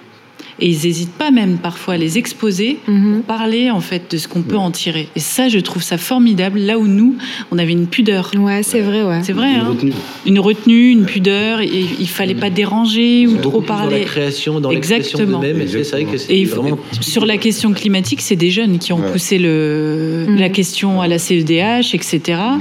et 0.60 0.66
ils 0.68 0.78
n'hésitent 0.86 1.12
pas 1.12 1.30
même 1.30 1.58
parfois 1.58 1.94
à 1.94 1.96
les 1.96 2.18
exposer 2.18 2.78
Mhm. 2.88 3.22
parler 3.26 3.70
en 3.70 3.80
fait 3.80 4.10
de 4.10 4.16
ce 4.16 4.28
qu'on 4.28 4.42
peut 4.42 4.56
en 4.56 4.70
tirer. 4.70 5.08
Et 5.16 5.20
ça, 5.20 5.48
je 5.48 5.58
trouve 5.58 5.82
ça 5.82 5.98
formidable. 5.98 6.58
Là 6.58 6.78
où 6.78 6.86
nous, 6.86 7.16
on 7.50 7.58
avait 7.58 7.72
une 7.72 7.86
pudeur. 7.86 8.30
Ouais, 8.36 8.62
c'est 8.62 8.80
vrai, 8.80 9.02
ouais. 9.02 9.20
C'est 9.22 9.32
vrai, 9.32 9.50
Une 9.50 9.56
hein 9.60 9.68
retenue. 9.68 9.92
une 10.26 10.38
retenue, 10.40 10.90
une 10.90 11.04
pudeur. 11.04 11.60
Et 11.60 11.84
il 12.00 12.08
fallait 12.08 12.34
pas 12.34 12.50
déranger 12.50 13.26
ou 13.26 13.36
trop 13.36 13.60
plus 13.60 13.68
Dans 13.68 13.74
la 13.74 13.80
parler. 13.82 14.00
création, 14.04 14.60
dans 14.60 14.70
l'expression 14.70 15.18
Exactement. 15.18 15.40
d'eux-mêmes, 15.40 15.60
et 15.62 15.84
c'est 15.84 15.90
vrai 15.90 16.04
que 16.04 16.16
c'est 16.18 16.34
Et 16.36 16.44
vraiment 16.44 16.78
sur 17.00 17.26
la 17.26 17.36
question 17.36 17.72
climatique, 17.72 18.20
c'est 18.20 18.36
des 18.36 18.50
jeunes 18.50 18.78
qui 18.78 18.92
ont 18.92 18.98
Ouais. 19.00 19.12
poussé 19.12 19.38
le, 19.38 20.26
Mhm. 20.28 20.38
la 20.38 20.48
question 20.48 21.00
à 21.00 21.08
la 21.08 21.18
CEDH, 21.18 21.94
etc. 21.94 22.20
Pas, 22.26 22.58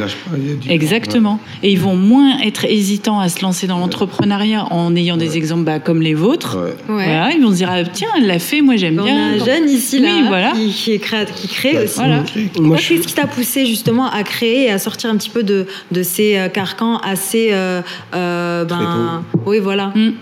Exactement. 0.69 1.39
Et 1.63 1.71
ils 1.71 1.79
vont 1.79 1.95
moins 1.95 2.39
être 2.41 2.65
hésitants 2.65 3.19
à 3.19 3.29
se 3.29 3.41
lancer 3.41 3.67
dans 3.67 3.79
l'entrepreneuriat 3.79 4.65
en 4.71 4.95
ayant 4.95 5.17
des 5.17 5.37
exemples 5.37 5.63
bah, 5.63 5.79
comme 5.79 6.01
les 6.01 6.13
vôtres. 6.13 6.57
Voilà, 6.87 7.31
ils 7.33 7.41
vont 7.41 7.51
se 7.51 7.55
dire 7.57 7.69
ah, 7.71 7.83
tiens, 7.87 8.09
elle 8.17 8.27
l'a 8.27 8.39
fait, 8.39 8.61
moi 8.61 8.75
j'aime 8.75 8.99
On 8.99 9.03
a 9.03 9.05
bien. 9.05 9.33
un 9.33 9.45
jeune 9.45 9.69
ici, 9.69 9.99
là, 9.99 10.09
Oui, 10.15 10.23
voilà. 10.27 10.51
qui, 10.51 10.69
qui, 10.69 10.91
est 10.93 10.97
créa- 10.99 11.25
qui 11.25 11.47
crée 11.47 11.83
aussi. 11.83 11.95
Voilà. 11.95 12.23
Moi, 12.59 12.77
je 12.77 12.89
qu'est-ce 12.89 13.07
qui 13.07 13.13
t'a 13.13 13.27
poussé 13.27 13.65
justement 13.65 14.09
à 14.09 14.23
créer 14.23 14.63
et 14.65 14.69
à 14.71 14.79
sortir 14.79 15.09
un 15.09 15.17
petit 15.17 15.29
peu 15.29 15.43
de, 15.43 15.65
de 15.91 16.03
ces 16.03 16.37
euh, 16.37 16.47
carcans 16.49 16.97
assez. 16.97 17.49
euh, 17.51 17.81
euh, 18.15 18.65
ben, 18.65 19.23
oui, 19.45 19.59
voilà. 19.59 19.87
Mm. 19.95 20.13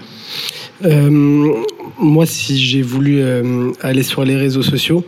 Euh, 0.85 1.53
moi, 1.97 2.25
si 2.25 2.57
j'ai 2.57 2.81
voulu 2.81 3.21
euh, 3.21 3.71
aller 3.81 4.03
sur 4.03 4.23
les 4.25 4.35
réseaux 4.35 4.63
sociaux, 4.63 5.03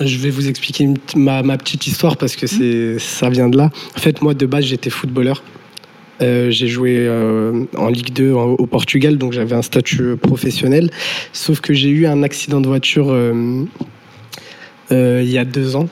Je 0.00 0.16
vais 0.18 0.30
vous 0.30 0.48
expliquer 0.48 0.88
ma, 1.14 1.42
ma 1.42 1.58
petite 1.58 1.86
histoire 1.86 2.16
parce 2.16 2.36
que 2.36 2.46
c'est 2.46 2.98
ça 2.98 3.28
vient 3.28 3.48
de 3.50 3.58
là. 3.58 3.70
En 3.96 4.00
fait, 4.00 4.22
moi, 4.22 4.32
de 4.32 4.46
base, 4.46 4.64
j'étais 4.64 4.88
footballeur. 4.90 5.42
Euh, 6.20 6.50
j'ai 6.50 6.66
joué 6.66 6.96
euh, 6.98 7.64
en 7.76 7.88
Ligue 7.88 8.12
2 8.12 8.34
en- 8.34 8.50
au 8.54 8.66
Portugal, 8.66 9.18
donc 9.18 9.32
j'avais 9.32 9.54
un 9.54 9.62
statut 9.62 10.16
professionnel. 10.16 10.90
Sauf 11.32 11.60
que 11.60 11.72
j'ai 11.74 11.90
eu 11.90 12.06
un 12.06 12.22
accident 12.22 12.60
de 12.60 12.66
voiture 12.66 13.10
euh, 13.10 13.64
euh, 14.92 15.20
il 15.24 15.30
y 15.30 15.38
a 15.38 15.44
deux 15.44 15.76
ans, 15.76 15.88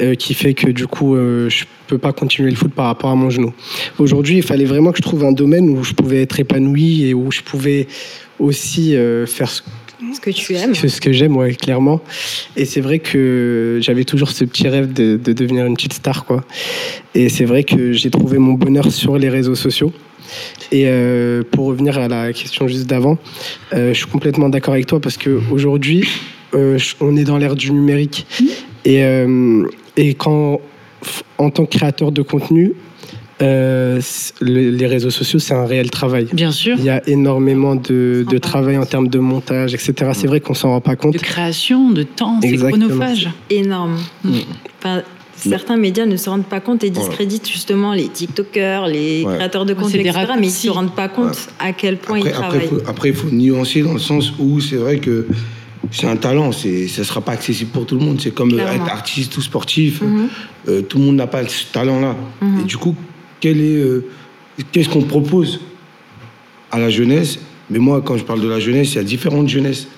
euh, 0.00 0.14
qui 0.14 0.34
fait 0.34 0.54
que 0.54 0.70
du 0.70 0.86
coup, 0.86 1.14
euh, 1.16 1.48
je 1.48 1.64
peux 1.86 1.98
pas 1.98 2.12
continuer 2.12 2.50
le 2.50 2.56
foot 2.56 2.72
par 2.72 2.86
rapport 2.86 3.10
à 3.10 3.14
mon 3.14 3.30
genou. 3.30 3.52
Aujourd'hui, 3.98 4.36
il 4.38 4.42
fallait 4.42 4.64
vraiment 4.64 4.90
que 4.90 4.98
je 4.98 5.02
trouve 5.02 5.24
un 5.24 5.32
domaine 5.32 5.70
où 5.70 5.82
je 5.84 5.94
pouvais 5.94 6.20
être 6.22 6.38
épanoui 6.40 7.04
et 7.04 7.14
où 7.14 7.30
je 7.30 7.40
pouvais 7.42 7.86
aussi 8.38 8.94
euh, 8.96 9.24
faire 9.26 9.48
ce 9.48 9.62
Ce 10.14 10.20
que 10.20 10.30
tu 10.30 10.54
aimes. 10.54 10.74
c'est 10.74 10.88
ce 10.88 11.00
que 11.00 11.12
j'aime, 11.12 11.36
ouais, 11.36 11.54
clairement. 11.54 12.00
Et 12.56 12.64
c'est 12.64 12.80
vrai 12.80 12.98
que 12.98 13.78
j'avais 13.80 14.04
toujours 14.04 14.30
ce 14.30 14.44
petit 14.44 14.68
rêve 14.68 14.92
de, 14.92 15.16
de 15.16 15.32
devenir 15.32 15.64
une 15.66 15.74
petite 15.74 15.94
star, 15.94 16.24
quoi. 16.24 16.44
Et 17.14 17.28
c'est 17.28 17.46
vrai 17.46 17.64
que 17.64 17.92
j'ai 17.92 18.10
trouvé 18.10 18.38
mon 18.38 18.52
bonheur 18.52 18.92
sur 18.92 19.16
les 19.16 19.30
réseaux 19.30 19.54
sociaux. 19.54 19.92
Et 20.72 20.84
euh, 20.86 21.42
pour 21.50 21.66
revenir 21.66 21.98
à 21.98 22.08
la 22.08 22.32
question 22.32 22.68
juste 22.68 22.86
d'avant, 22.86 23.16
euh, 23.72 23.94
je 23.94 23.98
suis 23.98 24.06
complètement 24.06 24.48
d'accord 24.48 24.74
avec 24.74 24.86
toi 24.86 25.00
parce 25.00 25.16
qu'aujourd'hui, 25.16 26.06
euh, 26.54 26.78
on 27.00 27.16
est 27.16 27.24
dans 27.24 27.38
l'ère 27.38 27.54
du 27.54 27.70
numérique. 27.70 28.26
Et, 28.84 29.04
euh, 29.04 29.64
et 29.96 30.14
quand, 30.14 30.60
en 31.38 31.50
tant 31.50 31.64
que 31.66 31.76
créateur 31.76 32.12
de 32.12 32.22
contenu, 32.22 32.74
euh, 33.42 34.00
le- 34.40 34.70
les 34.70 34.86
réseaux 34.86 35.10
sociaux, 35.10 35.38
c'est 35.38 35.54
un 35.54 35.66
réel 35.66 35.90
travail. 35.90 36.26
Bien 36.32 36.50
sûr. 36.52 36.76
Il 36.78 36.84
y 36.84 36.90
a 36.90 37.06
énormément 37.08 37.74
de, 37.76 38.24
travail 38.40 38.78
en 38.78 38.86
termes 38.86 39.08
de 39.08 39.18
montage, 39.18 39.74
etc. 39.74 40.10
C'est 40.14 40.26
vrai 40.26 40.40
qu'on 40.40 40.54
s'en 40.54 40.70
rend 40.70 40.80
pas 40.80 40.96
compte. 40.96 41.12
De 41.14 41.18
création, 41.18 41.90
de 41.90 42.02
temps, 42.02 42.38
c'est 42.42 42.56
chronophage. 42.56 43.28
énorme. 43.50 43.98
Mm. 44.24 44.30
Enfin, 44.78 45.02
certains 45.36 45.76
médias 45.76 46.06
ne 46.06 46.16
se 46.16 46.30
rendent 46.30 46.46
pas 46.46 46.60
compte 46.60 46.82
et 46.84 46.90
discréditent 46.90 47.48
justement 47.48 47.92
les 47.92 48.08
TikTokers, 48.08 48.86
les 48.86 49.22
Ouais. 49.24 49.34
créateurs 49.36 49.66
de 49.66 49.74
contenu, 49.74 49.90
c'est 49.92 50.02
des 50.02 50.08
etc. 50.08 50.26
Mais 50.38 50.46
ils 50.46 50.50
ne 50.50 50.52
se 50.54 50.70
rendent 50.70 50.94
pas 50.94 51.08
compte 51.08 51.36
à 51.58 51.72
quel 51.72 51.98
point 51.98 52.18
Après, 52.18 52.30
ils 52.30 52.34
après, 52.34 52.48
travaillent. 52.48 52.68
faut, 52.68 52.80
après, 52.90 53.08
il 53.10 53.14
faut 53.14 53.28
nuancer 53.30 53.82
dans 53.82 53.92
le 53.92 53.98
sens 53.98 54.32
où 54.38 54.60
c'est 54.60 54.76
vrai 54.76 54.98
que 54.98 55.26
c'est 55.90 56.06
un 56.06 56.16
talent, 56.16 56.52
c'est, 56.52 56.88
ça 56.88 57.02
ne 57.02 57.06
sera 57.06 57.20
pas 57.20 57.32
accessible 57.32 57.70
pour 57.70 57.84
tout 57.86 57.96
le 57.98 58.04
monde. 58.04 58.18
C'est 58.20 58.32
comme 58.34 58.50
Clairement. 58.50 58.84
être 58.86 58.90
artiste 58.92 59.36
ou 59.36 59.42
sportif, 59.42 60.00
Mhm. 60.00 60.28
euh, 60.68 60.80
tout 60.82 60.98
le 60.98 61.04
monde 61.04 61.16
n'a 61.16 61.26
pas 61.26 61.46
ce 61.46 61.64
talent-là. 61.72 62.16
Mhm. 62.40 62.60
Et 62.60 62.64
du 62.64 62.76
coup, 62.78 62.94
quel 63.40 63.60
est, 63.60 63.76
euh, 63.76 64.04
qu'est-ce 64.72 64.88
qu'on 64.88 65.02
propose 65.02 65.60
à 66.70 66.78
la 66.78 66.90
jeunesse 66.90 67.38
Mais 67.70 67.78
moi, 67.78 68.02
quand 68.04 68.16
je 68.16 68.24
parle 68.24 68.40
de 68.40 68.48
la 68.48 68.60
jeunesse, 68.60 68.92
il 68.92 68.96
y 68.96 69.00
a 69.00 69.04
différentes 69.04 69.48
jeunesses. 69.48 69.88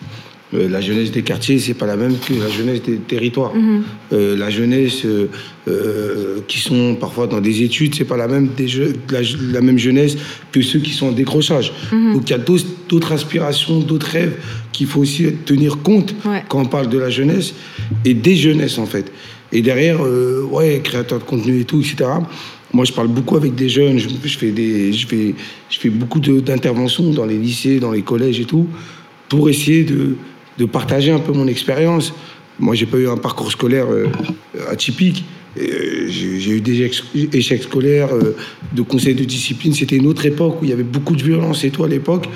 Euh, 0.55 0.69
la 0.69 0.81
jeunesse 0.81 1.11
des 1.11 1.23
quartiers, 1.23 1.59
c'est 1.59 1.75
pas 1.75 1.87
la 1.87 1.97
même 1.97 2.17
que 2.19 2.33
la 2.33 2.49
jeunesse 2.49 2.83
des 2.83 2.97
territoires. 2.97 3.55
Mhm. 3.55 3.83
Euh, 4.13 4.37
la 4.37 4.49
jeunesse 4.49 5.03
euh, 5.05 6.41
qui 6.47 6.59
sont 6.59 6.97
parfois 6.99 7.27
dans 7.27 7.41
des 7.41 7.63
études, 7.63 7.95
c'est 7.95 8.07
pas 8.07 8.17
la 8.17 8.29
même, 8.29 8.49
des 8.57 8.67
la, 9.11 9.21
la 9.53 9.61
même 9.61 9.79
jeunesse 9.79 10.17
que 10.51 10.63
ceux 10.63 10.79
qui 10.79 10.93
sont 10.93 11.09
en 11.09 11.13
décrochage. 11.13 11.73
Mhm. 11.93 12.15
Donc 12.15 12.31
il 12.31 12.31
y 12.31 12.35
a 12.35 12.39
d'autres 12.39 13.13
aspirations, 13.13 13.81
d'autres 13.81 14.07
rêves 14.07 14.37
qu'il 14.73 14.87
faut 14.87 15.01
aussi 15.01 15.27
tenir 15.45 15.83
compte 15.83 16.15
Ouais. 16.25 16.43
quand 16.49 16.61
on 16.63 16.67
parle 16.67 16.89
de 16.89 16.99
la 16.99 17.11
jeunesse 17.11 17.53
et 18.05 18.15
des 18.15 18.37
jeunesses 18.37 18.79
en 18.79 18.87
fait. 18.87 19.13
Et 19.53 19.63
derrière, 19.63 20.01
ouais, 20.51 20.81
créateur 20.85 21.19
de 21.19 21.25
contenu 21.25 21.61
et 21.61 21.65
tout, 21.65 21.81
etc. 21.81 22.05
Moi, 22.73 22.85
je 22.85 22.93
parle 22.93 23.09
beaucoup 23.09 23.37
avec 23.37 23.55
des 23.55 23.69
jeunes. 23.69 23.99
Je, 23.99 24.09
je 24.25 24.39
fais 24.39 24.51
des, 24.51 24.93
je 24.93 25.07
fais, 25.07 25.35
je 25.71 25.79
fais 25.79 25.89
beaucoup 25.91 26.21
d'interventions 26.21 27.11
dans 27.13 27.25
les 27.27 27.39
lycées, 27.39 27.81
dans 27.81 27.93
les 27.93 28.03
collèges 28.03 28.41
et 28.41 28.45
tout, 28.45 28.67
pour 29.29 29.49
essayer 29.49 29.85
de, 29.85 30.17
de 30.59 30.65
partager 30.67 31.11
un 31.11 31.19
peu 31.19 31.33
mon 31.33 31.47
expérience. 31.47 32.13
Moi, 32.61 32.75
j'ai 32.75 32.87
pas 32.87 32.99
eu 32.99 33.09
un 33.09 33.17
parcours 33.17 33.51
scolaire 33.53 33.87
euh, 33.91 34.07
atypique. 34.71 35.25
Euh, 35.59 36.07
J'ai 36.09 36.51
eu 36.57 36.61
des 36.61 36.91
échecs 37.33 37.63
scolaires, 37.63 38.11
euh, 38.15 38.37
de 38.75 38.83
conseils 38.83 39.15
de 39.15 39.25
discipline. 39.25 39.73
C'était 39.73 39.97
une 39.97 40.07
autre 40.07 40.27
époque 40.27 40.61
où 40.61 40.65
il 40.65 40.71
y 40.71 40.73
avait 40.73 40.83
beaucoup 40.83 41.17
de 41.17 41.23
violence 41.23 41.65
et 41.65 41.71
tout 41.71 41.85
à 41.85 41.89
l'époque. 41.89 42.27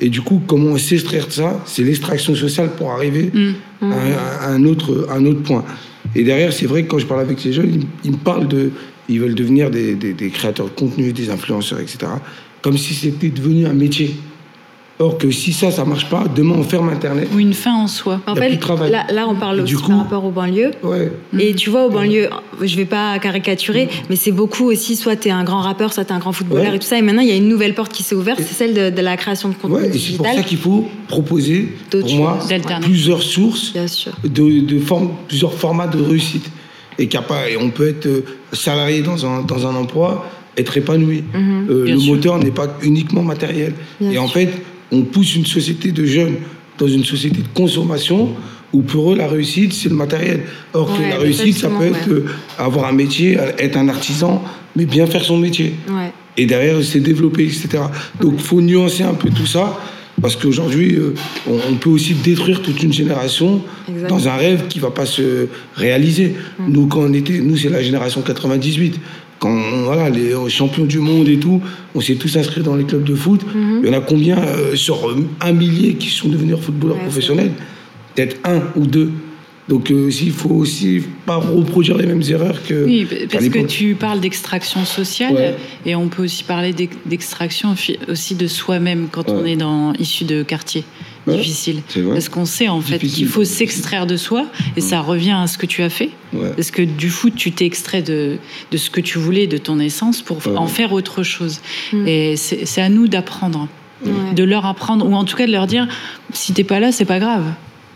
Et 0.00 0.08
du 0.08 0.22
coup, 0.22 0.40
comment 0.46 0.76
s'extraire 0.78 1.26
de 1.28 1.32
ça? 1.32 1.62
C'est 1.66 1.82
l'extraction 1.84 2.34
sociale 2.34 2.70
pour 2.76 2.90
arriver 2.92 3.30
Mm. 3.32 3.52
à, 3.82 3.86
un- 3.86 4.40
à 4.40 4.48
un 4.50 4.64
autre, 4.64 5.06
à 5.10 5.14
un 5.16 5.26
autre 5.26 5.42
point. 5.42 5.64
Et 6.16 6.24
derrière, 6.24 6.52
c'est 6.52 6.66
vrai 6.66 6.84
que 6.84 6.88
quand 6.88 6.98
je 6.98 7.06
parle 7.06 7.20
avec 7.20 7.38
ces 7.38 7.52
jeunes, 7.52 7.70
ils, 7.74 7.86
ils 8.04 8.10
me 8.12 8.16
parlent 8.16 8.48
de. 8.48 8.70
Ils 9.08 9.20
veulent 9.20 9.34
devenir 9.34 9.70
des, 9.70 9.94
des- 9.94 10.14
des 10.14 10.30
créateurs 10.30 10.66
de 10.66 10.70
contenu, 10.70 11.12
des 11.12 11.30
influenceurs, 11.30 11.80
etc. 11.80 11.98
Comme 12.62 12.78
si 12.78 12.94
c'était 12.94 13.28
devenu 13.28 13.66
un 13.66 13.74
métier. 13.74 14.16
Or 15.00 15.18
que 15.18 15.28
si 15.32 15.52
ça, 15.52 15.72
ça 15.72 15.84
marche 15.84 16.08
pas, 16.08 16.24
demain 16.36 16.54
on 16.56 16.62
ferme 16.62 16.88
Internet. 16.88 17.28
Ou 17.34 17.40
une 17.40 17.52
fin 17.52 17.74
en 17.74 17.88
soi. 17.88 18.20
En 18.28 18.36
fait, 18.36 18.56
là, 18.88 19.04
là, 19.12 19.26
on 19.28 19.34
parle 19.34 19.58
aussi 19.60 19.74
du 19.74 19.76
coup- 19.76 19.88
par 19.88 19.98
rapport 19.98 20.24
aux 20.24 20.30
banlieues. 20.30 20.70
Ouais. 20.84 21.10
Et 21.36 21.52
tu 21.56 21.68
vois, 21.68 21.86
aux 21.86 21.90
banlieues, 21.90 22.28
je 22.62 22.76
vais 22.76 22.84
pas 22.84 23.18
caricaturer, 23.18 23.88
mais 24.08 24.14
c'est 24.14 24.30
beaucoup 24.30 24.70
aussi, 24.70 24.94
soit 24.94 25.16
tu 25.16 25.28
es 25.28 25.30
un 25.32 25.42
grand 25.42 25.62
rappeur, 25.62 25.92
soit 25.92 26.04
tu 26.04 26.12
es 26.12 26.14
un 26.14 26.20
grand 26.20 26.30
footballeur 26.30 26.70
Ouais. 26.70 26.76
et 26.76 26.78
tout 26.78 26.86
ça. 26.86 26.96
Et 26.96 27.02
maintenant, 27.02 27.22
il 27.22 27.28
y 27.28 27.32
a 27.32 27.36
une 27.36 27.48
nouvelle 27.48 27.74
porte 27.74 27.92
qui 27.92 28.04
s'est 28.04 28.14
ouverte, 28.14 28.38
c'est 28.40 28.54
celle 28.54 28.72
de, 28.72 28.90
de 28.96 29.00
la 29.02 29.16
création 29.16 29.48
de 29.48 29.54
contenu 29.54 29.78
Ouais, 29.78 29.80
et 29.80 29.84
c'est 29.86 29.90
pour 29.90 29.98
digital. 30.26 30.36
ça 30.36 30.42
qu'il 30.44 30.58
faut 30.58 30.88
proposer, 31.08 31.72
pour 31.90 32.14
moi, 32.14 32.38
plusieurs 32.80 33.22
sources 33.24 33.72
Bien 33.72 33.88
sûr. 33.88 34.12
de, 34.22 34.60
de 34.60 34.78
formes, 34.78 35.10
plusieurs 35.26 35.54
formats 35.54 35.88
de 35.88 36.00
réussite. 36.00 36.48
Et, 36.98 37.08
a 37.14 37.22
pas, 37.22 37.50
et 37.50 37.56
on 37.56 37.70
peut 37.70 37.88
être 37.88 38.06
euh, 38.06 38.24
salarié 38.52 39.02
dans 39.02 39.26
un, 39.26 39.42
dans 39.42 39.66
un 39.66 39.74
emploi, 39.74 40.28
être 40.56 40.76
épanoui. 40.76 41.24
Mhm. 41.32 41.66
Euh, 41.70 41.84
le 41.86 41.98
sûr. 41.98 42.14
moteur 42.14 42.38
n'est 42.38 42.50
pas 42.50 42.76
uniquement 42.82 43.22
matériel. 43.22 43.74
Bien 44.00 44.12
et 44.12 44.18
en 44.18 44.28
fait, 44.28 44.50
on 44.92 45.02
pousse 45.02 45.34
une 45.34 45.46
société 45.46 45.92
de 45.92 46.04
jeunes 46.04 46.36
dans 46.78 46.88
une 46.88 47.04
société 47.04 47.38
de 47.38 47.48
consommation 47.54 48.30
où 48.72 48.82
pour 48.82 49.12
eux, 49.12 49.16
la 49.16 49.28
réussite, 49.28 49.72
c'est 49.72 49.88
le 49.88 49.94
matériel. 49.94 50.42
Or 50.72 50.96
que 50.96 51.02
la 51.02 51.18
réussite, 51.18 51.58
ça 51.58 51.68
peut 51.68 51.84
être 51.84 52.08
ouais. 52.08 52.14
euh, 52.14 52.26
avoir 52.58 52.86
un 52.86 52.92
métier, 52.92 53.38
être 53.58 53.76
un 53.76 53.88
artisan, 53.88 54.42
mais 54.74 54.84
bien 54.84 55.06
faire 55.06 55.24
son 55.24 55.38
métier. 55.38 55.74
Ouais. 55.88 56.12
Et 56.36 56.46
derrière, 56.46 56.82
c'est 56.82 57.00
développer, 57.00 57.44
etc. 57.44 57.68
Donc, 58.20 58.34
il 58.36 58.42
faut 58.42 58.60
nuancer 58.60 59.04
un 59.04 59.14
peu 59.14 59.30
tout 59.30 59.46
ça. 59.46 59.78
Parce 60.20 60.36
qu'aujourd'hui, 60.36 60.94
euh, 60.96 61.14
on, 61.46 61.74
peut 61.74 61.90
aussi 61.90 62.14
détruire 62.14 62.62
toute 62.62 62.82
une 62.82 62.92
génération 62.92 63.62
dans 64.08 64.28
un 64.28 64.36
rêve 64.36 64.68
qui 64.68 64.78
va 64.78 64.90
pas 64.90 65.06
se 65.06 65.48
réaliser. 65.74 66.34
Nous, 66.68 66.86
quand 66.86 67.00
on 67.00 67.12
était, 67.12 67.40
nous, 67.40 67.56
c'est 67.56 67.68
la 67.68 67.82
génération 67.82 68.22
98. 68.22 69.00
Quand 69.40 69.50
on- 69.50 69.82
voilà, 69.84 70.08
les 70.10 70.32
champions 70.48 70.84
du 70.84 71.00
monde 71.00 71.28
et 71.28 71.38
tout, 71.38 71.60
on 71.94 72.00
s'est 72.00 72.14
tous 72.14 72.36
inscrits 72.36 72.62
dans 72.62 72.76
les 72.76 72.84
clubs 72.84 73.02
de 73.04 73.14
foot. 73.14 73.40
Il 73.82 73.86
y 73.86 73.90
en 73.90 73.98
a 73.98 74.00
combien 74.00 74.38
euh, 74.38 74.76
sur 74.76 75.10
euh, 75.10 75.26
un 75.40 75.52
millier 75.52 75.94
qui 75.94 76.08
sont 76.08 76.28
devenus 76.28 76.56
footballeurs 76.58 76.96
Ouais, 76.96 77.02
professionnels? 77.02 77.52
Peut-être 78.14 78.36
un 78.44 78.62
ou 78.76 78.86
deux. 78.86 79.10
Donc, 79.66 79.90
euh, 79.90 80.10
il 80.20 80.30
faut 80.30 80.50
aussi 80.50 81.02
pas 81.24 81.36
reproduire 81.36 81.96
les 81.96 82.04
mêmes 82.06 82.22
erreurs 82.28 82.62
que. 82.62 82.84
Oui, 82.84 83.06
parce 83.32 83.48
que 83.48 83.60
tu 83.66 83.94
parles 83.94 84.20
d'extraction 84.20 84.84
sociale 84.84 85.32
Ouais. 85.34 85.56
et 85.86 85.94
on 85.96 86.08
peut 86.08 86.24
aussi 86.24 86.44
parler 86.44 86.74
d'ex- 86.74 86.96
d'extraction 87.06 87.74
aussi 88.08 88.34
de 88.34 88.46
soi-même 88.46 89.08
quand 89.10 89.30
on 89.30 89.44
est 89.46 89.56
dans 89.56 89.94
issu 89.94 90.24
de 90.24 90.42
quartiers 90.42 90.84
Ouais, 91.26 91.40
vrai. 91.40 92.12
Parce 92.12 92.28
qu'on 92.28 92.44
sait 92.44 92.68
en 92.68 92.82
fait 92.82 92.98
Difficile. 92.98 93.16
qu'il 93.16 93.26
faut 93.28 93.44
s'extraire 93.44 94.06
de 94.06 94.18
soi 94.18 94.44
et 94.76 94.82
ça 94.82 95.00
revient 95.00 95.34
à 95.42 95.46
ce 95.46 95.56
que 95.56 95.64
tu 95.64 95.80
as 95.82 95.88
fait. 95.88 96.10
Ouais. 96.34 96.50
Parce 96.54 96.70
que 96.70 96.82
du 96.82 97.08
foot, 97.08 97.32
tu 97.34 97.50
t'es 97.50 97.64
extrait 97.64 98.02
de, 98.02 98.36
de 98.70 98.76
ce 98.76 98.90
que 98.90 99.00
tu 99.00 99.16
voulais, 99.18 99.46
de 99.46 99.56
ton 99.56 99.80
essence, 99.80 100.20
pour 100.20 100.46
Ouais. 100.46 100.54
en 100.58 100.66
faire 100.66 100.92
autre 100.92 101.22
chose. 101.22 101.60
Mm. 101.94 102.06
Et 102.06 102.36
c'est 102.36 102.66
c'est 102.66 102.82
à 102.82 102.90
nous 102.90 103.08
d'apprendre, 103.08 103.68
Ouais. 104.04 104.12
de 104.34 104.44
leur 104.44 104.66
apprendre, 104.66 105.08
ou 105.08 105.14
en 105.14 105.24
tout 105.24 105.36
cas 105.36 105.46
de 105.46 105.52
leur 105.52 105.66
dire 105.66 105.88
si 106.34 106.52
t'es 106.52 106.64
pas 106.64 106.78
là, 106.80 106.92
c'est 106.92 107.06
pas 107.06 107.18
grave. 107.18 107.44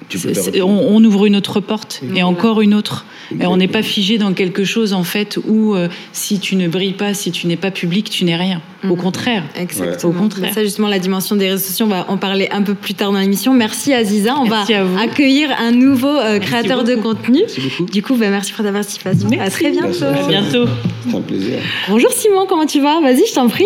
Tu 0.09 0.19
peux 0.19 0.33
on, 0.63 0.97
on 0.97 1.05
ouvre 1.05 1.27
une 1.27 1.37
autre 1.37 1.61
porte 1.61 2.03
et 2.15 2.23
encore 2.23 2.61
une 2.61 2.75
autre. 2.75 3.05
Et 3.39 3.47
on 3.47 3.57
n'est 3.57 3.69
pas 3.69 3.83
figé 3.83 4.17
dans 4.17 4.33
quelque 4.33 4.65
chose 4.65 4.93
en 4.93 5.05
fait 5.05 5.39
où 5.47 5.75
euh, 5.75 5.89
si 6.13 6.41
tu 6.41 6.57
ne 6.57 6.67
brilles 6.67 6.95
pas, 6.95 7.13
si 7.15 7.31
tu 7.31 7.47
n'es 7.47 7.57
pas 7.57 7.71
public, 7.71 8.09
tu 8.09 8.25
n'es 8.25 8.37
rien. 8.37 8.63
Au 8.89 8.95
contraire. 8.95 9.43
Exactement. 9.59 10.13
Au 10.13 10.17
contraire. 10.17 10.53
Ça, 10.55 10.63
justement, 10.63 10.89
la 10.89 10.99
dimension 10.99 11.35
des 11.37 11.49
réseaux 11.51 11.65
sociaux, 11.65 11.87
on 11.87 11.91
va 11.91 12.07
en 12.09 12.17
parler 12.17 12.49
un 12.53 12.63
peu 12.63 12.75
plus 12.75 12.95
tard 12.95 13.11
dans 13.13 13.19
l'émission. 13.19 13.53
Merci 13.53 13.93
Aziza. 13.93 14.35
On 14.39 14.47
Merci 14.47 14.73
va 14.73 14.81
à 15.01 15.03
accueillir 15.03 15.51
un 15.59 15.73
nouveau 15.73 16.07
euh, 16.09 16.39
créateur 16.39 16.85
de 16.85 16.95
contenu. 16.95 17.41
Merci 17.41 17.61
beaucoup. 17.61 17.91
Du 17.91 18.03
coup, 18.03 18.15
bah, 18.15 18.31
merci 18.31 18.53
pour 18.53 18.65
ta 18.65 18.71
participation. 18.73 19.27
À 19.29 19.31
Merci. 19.37 19.51
très 19.63 19.71
bientôt. 19.73 20.05
À 20.05 20.29
bientôt. 20.29 20.65
C'est 21.09 21.17
un 21.17 21.21
plaisir. 21.21 21.59
Bonjour 21.89 22.11
Simon, 22.13 22.47
comment 22.49 22.67
tu 22.67 22.81
vas? 22.81 23.01
Vas-y, 23.01 23.23
je 23.29 23.35
t'en 23.35 23.49
prie. 23.49 23.65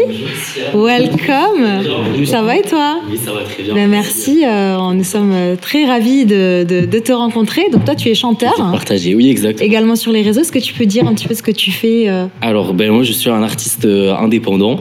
Welcome. 0.75 2.25
Ça 2.27 2.43
va 2.43 2.57
et 2.57 2.63
toi? 2.63 3.01
Oui, 3.11 3.19
ça 3.23 3.33
va 3.33 3.43
très 3.45 3.63
bien. 3.63 3.75
Ben, 3.75 3.89
Merci. 3.91 4.45
euh, 4.47 4.93
nous 4.95 5.05
sommes 5.05 5.33
euh, 5.33 5.57
très 5.61 5.85
ravis 5.85 6.25
de, 6.25 6.65
de- 6.69 6.87
de 6.87 6.99
te 6.99 7.13
rencontrer. 7.13 7.69
Donc 7.71 7.85
toi, 7.85 7.95
tu 7.95 8.09
es 8.09 8.15
chanteur. 8.15 8.55
Partagé, 8.57 9.15
oui, 9.15 9.29
exact. 9.31 9.61
Également 9.61 9.97
sur 9.97 10.13
les 10.13 10.23
réseaux, 10.23 10.41
est-ce 10.41 10.53
que 10.53 10.59
tu 10.59 10.73
peux 10.73 10.87
dire 10.87 11.07
un 11.07 11.15
petit 11.15 11.29
peu 11.29 11.35
ce 11.35 11.43
que 11.43 11.51
tu 11.51 11.71
fais 11.71 12.09
euh, 12.09 12.27
Alors, 12.41 12.75
ben, 12.75 12.91
moi, 12.91 13.03
je 13.03 13.13
suis 13.13 13.31
un 13.31 13.43
artiste 13.43 13.85
euh, 13.85 14.15
indépendant. 14.15 14.81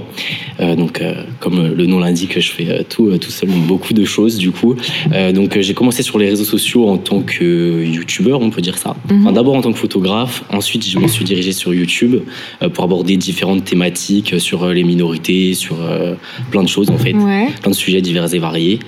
Euh, 0.59 0.75
donc, 0.75 1.01
euh, 1.01 1.23
comme 1.39 1.67
le 1.73 1.85
nom 1.85 1.99
l'indique, 1.99 2.39
je 2.39 2.51
fais 2.51 2.69
euh, 2.69 2.83
tout, 2.87 3.07
euh, 3.09 3.17
tout 3.17 3.31
seul, 3.31 3.49
beaucoup 3.49 3.93
de 3.93 4.05
choses, 4.05 4.37
du 4.37 4.51
coup. 4.51 4.75
Euh, 5.13 5.31
donc, 5.31 5.55
euh, 5.57 5.61
j'ai 5.61 5.73
commencé 5.73 6.03
sur 6.03 6.19
les 6.19 6.29
réseaux 6.29 6.43
sociaux 6.43 6.87
en 6.87 6.97
tant 6.97 7.21
que 7.21 7.43
euh, 7.43 7.85
youtubeur, 7.85 8.41
on 8.41 8.49
peut 8.49 8.61
dire 8.61 8.77
ça. 8.77 8.95
Mhm. 9.09 9.21
Enfin, 9.21 9.31
D'abord 9.31 9.55
en 9.55 9.61
tant 9.61 9.71
que 9.71 9.77
photographe. 9.79 10.43
Ensuite, 10.51 10.85
je 10.87 10.99
me 10.99 11.07
suis 11.07 11.25
dirigé 11.25 11.51
sur 11.51 11.73
YouTube 11.73 12.17
euh, 12.61 12.69
pour 12.69 12.83
aborder 12.83 13.17
différentes 13.17 13.63
thématiques 13.65 14.33
euh, 14.33 14.39
sur 14.39 14.63
euh, 14.63 14.73
les 14.73 14.83
minorités, 14.83 15.53
sur 15.53 15.77
euh, 15.81 16.15
plein 16.51 16.63
de 16.63 16.69
choses, 16.69 16.89
en 16.89 16.97
fait. 16.97 17.13
Ouais. 17.13 17.47
plein 17.61 17.71
de 17.71 17.75
sujets 17.75 18.01
divers 18.01 18.33
et 18.33 18.39
variés 18.39 18.79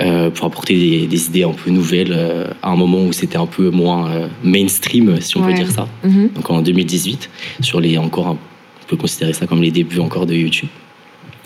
euh, 0.00 0.30
pour 0.30 0.46
apporter 0.46 0.74
des, 0.74 1.06
des 1.06 1.26
idées 1.26 1.44
un 1.44 1.52
peu 1.52 1.70
nouvelles 1.70 2.12
euh, 2.16 2.46
à 2.62 2.70
un 2.70 2.76
moment 2.76 3.02
où 3.04 3.12
c'était 3.12 3.36
un 3.38 3.46
peu 3.46 3.70
moins 3.70 4.10
euh, 4.10 4.26
mainstream, 4.44 5.20
si 5.20 5.36
on 5.36 5.42
Ouais. 5.42 5.48
peut 5.48 5.54
dire 5.54 5.70
ça. 5.70 5.88
Mhm. 6.04 6.30
Donc 6.34 6.50
en 6.50 6.60
2018, 6.62 7.30
sur 7.60 7.80
les 7.80 7.98
encore, 7.98 8.26
un- 8.28 8.30
on 8.32 8.61
peut 8.92 9.00
considérer 9.00 9.32
ça 9.32 9.46
comme 9.46 9.62
les 9.62 9.70
débuts 9.70 10.00
encore 10.00 10.26
de 10.26 10.34
YouTube. 10.34 10.68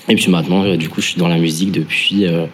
Et 0.09 0.16
puis 0.16 0.30
maintenant, 0.30 0.64
euh, 0.64 0.76
du 0.76 0.88
coup, 0.88 1.00
je 1.00 1.09
suis 1.11 1.18
dans 1.18 1.28
la 1.28 1.38
musique 1.38 1.70
depuis 1.70 2.26
euh, 2.26 2.46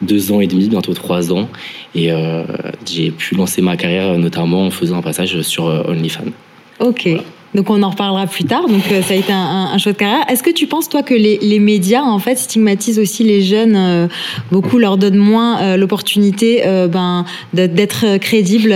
deux 0.00 0.30
ans 0.30 0.40
et 0.40 0.46
demi, 0.46 0.68
bientôt 0.68 0.94
trois 0.94 1.32
ans, 1.32 1.48
et 1.94 2.12
euh, 2.12 2.44
j'ai 2.86 3.10
pu 3.10 3.34
lancer 3.34 3.62
ma 3.62 3.76
carrière 3.76 4.16
notamment 4.16 4.66
en 4.66 4.70
faisant 4.70 4.98
un 4.98 5.02
passage 5.02 5.40
sur 5.42 5.64
OnlyFans. 5.64 6.32
Ok. 6.78 7.08
Donc 7.54 7.70
on 7.70 7.82
en 7.82 7.90
reparlera 7.90 8.26
plus 8.26 8.44
tard. 8.44 8.68
Donc 8.68 8.82
ça 9.02 9.14
a 9.14 9.16
été 9.16 9.32
un, 9.32 9.36
un, 9.36 9.72
un 9.72 9.78
choix 9.78 9.92
de 9.92 9.96
carrière. 9.96 10.24
Est-ce 10.28 10.42
que 10.42 10.50
tu 10.50 10.66
penses 10.66 10.88
toi 10.88 11.02
que 11.02 11.14
les, 11.14 11.38
les 11.38 11.58
médias 11.58 12.02
en 12.02 12.18
fait 12.18 12.36
stigmatisent 12.36 12.98
aussi 13.00 13.24
les 13.24 13.40
jeunes 13.42 13.74
euh, 13.74 14.06
Beaucoup 14.52 14.78
leur 14.78 14.98
donnent 14.98 15.16
moins 15.16 15.60
euh, 15.62 15.76
l'opportunité 15.76 16.62
euh, 16.66 16.86
ben, 16.86 17.24
d'être 17.54 18.18
crédibles 18.18 18.74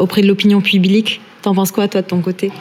auprès 0.00 0.22
de 0.22 0.28
l'opinion 0.28 0.60
publique? 0.60 1.20
T'en 1.42 1.54
penses 1.54 1.72
quoi 1.72 1.88
toi 1.88 2.02
de 2.02 2.06
ton 2.06 2.20
côté? 2.20 2.52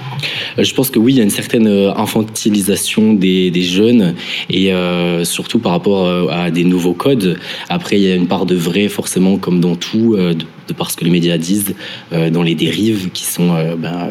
Euh, 0.57 0.63
Je 0.63 0.73
pense 0.73 0.89
que 0.89 0.97
oui, 0.97 1.13
il 1.13 1.17
y 1.17 1.19
a 1.19 1.23
une 1.23 1.29
certaine 1.29 1.67
euh, 1.67 1.93
infantilisation 1.95 3.13
des, 3.13 3.51
des 3.51 3.61
jeunes 3.61 4.15
et 4.49 4.73
euh, 4.73 5.23
surtout 5.23 5.59
par 5.59 5.73
rapport 5.73 6.09
à 6.31 6.49
des 6.49 6.63
nouveaux 6.63 6.93
codes. 6.93 7.39
Après, 7.69 7.97
il 7.97 8.03
y 8.03 8.11
a 8.11 8.15
une 8.15 8.27
part 8.27 8.47
de 8.47 8.55
vrai, 8.55 8.87
forcément, 8.87 9.37
comme 9.37 9.59
dans 9.59 9.75
tout, 9.75 10.15
de, 10.15 10.33
de 10.33 10.73
par 10.73 10.89
ce 10.89 10.97
que 10.97 11.05
les 11.05 11.11
médias 11.11 11.37
disent, 11.37 11.75
dans 12.11 12.43
les 12.43 12.55
dérives 12.55 13.11
qui 13.11 13.25
sont, 13.25 13.53
ben, 13.77 14.09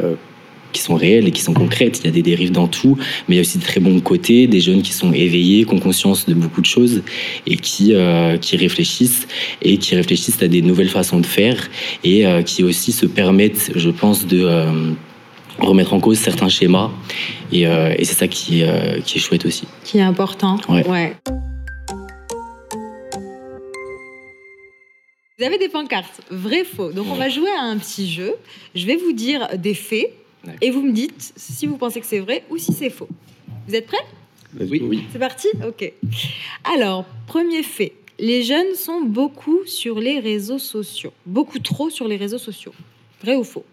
qui 0.72 0.80
sont 0.80 0.94
réelles 0.94 1.28
et 1.28 1.30
qui 1.30 1.42
sont 1.42 1.54
concrètes. 1.54 2.00
Il 2.02 2.06
y 2.06 2.08
a 2.08 2.12
des 2.12 2.22
dérives 2.22 2.52
dans 2.52 2.68
tout, 2.68 2.96
mais 3.26 3.34
il 3.34 3.36
y 3.36 3.38
a 3.38 3.42
aussi 3.42 3.58
de 3.58 3.64
très 3.64 3.80
bons 3.80 4.00
côtés, 4.00 4.46
des 4.46 4.60
jeunes 4.60 4.82
qui 4.82 4.92
sont 4.92 5.12
éveillés, 5.12 5.64
qui 5.64 5.74
ont 5.74 5.78
conscience 5.78 6.26
de 6.26 6.34
beaucoup 6.34 6.60
de 6.60 6.66
choses 6.66 7.02
et 7.46 7.56
qui, 7.56 7.94
euh, 7.94 8.36
qui 8.36 8.56
réfléchissent 8.56 9.26
et 9.62 9.76
qui 9.78 9.94
réfléchissent 9.94 10.42
à 10.42 10.48
des 10.48 10.62
nouvelles 10.62 10.88
façons 10.88 11.20
de 11.20 11.26
faire 11.26 11.68
et 12.04 12.26
euh, 12.26 12.42
qui 12.42 12.62
aussi 12.64 12.92
se 12.92 13.06
permettent, 13.06 13.72
je 13.74 13.90
pense, 13.90 14.26
de... 14.26 14.42
euh, 14.42 14.92
remettre 15.58 15.92
en 15.92 16.00
cause 16.00 16.16
certains 16.16 16.48
schémas 16.48 16.90
et, 17.52 17.64
et 17.64 18.04
c'est 18.04 18.14
ça 18.14 18.28
qui, 18.28 18.62
est, 18.62 19.04
qui 19.04 19.18
est 19.18 19.20
chouette 19.20 19.44
aussi. 19.44 19.64
Qui 19.84 19.98
est 19.98 20.02
important. 20.02 20.56
Ouais. 20.68 21.14
Vous 25.38 25.44
avez 25.44 25.58
des 25.58 25.68
pancartes, 25.68 26.22
vrai, 26.30 26.64
faux. 26.64 26.92
Donc 26.92 27.08
on 27.10 27.14
va 27.14 27.28
jouer 27.28 27.50
à 27.58 27.64
un 27.64 27.76
petit 27.76 28.10
jeu. 28.10 28.32
Je 28.74 28.86
vais 28.86 28.96
vous 28.96 29.12
dire 29.12 29.48
des 29.58 29.74
faits. 29.74 30.12
Et 30.60 30.70
vous 30.70 30.82
me 30.82 30.92
dites 30.92 31.32
si 31.36 31.66
vous 31.66 31.76
pensez 31.76 32.00
que 32.00 32.06
c'est 32.06 32.20
vrai 32.20 32.44
ou 32.50 32.56
si 32.58 32.72
c'est 32.72 32.90
faux. 32.90 33.08
Vous 33.68 33.74
êtes 33.74 33.86
prêts? 33.86 34.04
Oui. 34.58 35.04
C'est 35.12 35.18
parti? 35.18 35.48
Ok. 35.66 35.92
Alors, 36.74 37.04
premier 37.26 37.62
fait. 37.62 37.92
Les 38.18 38.42
jeunes 38.42 38.74
sont 38.74 39.02
beaucoup 39.02 39.60
sur 39.66 39.98
les 40.00 40.18
réseaux 40.18 40.58
sociaux. 40.58 41.12
Beaucoup 41.24 41.58
trop 41.58 41.88
sur 41.88 42.08
les 42.08 42.16
réseaux 42.16 42.38
sociaux. 42.38 42.72
Vrai 43.22 43.36
ou 43.36 43.44
faux? 43.44 43.64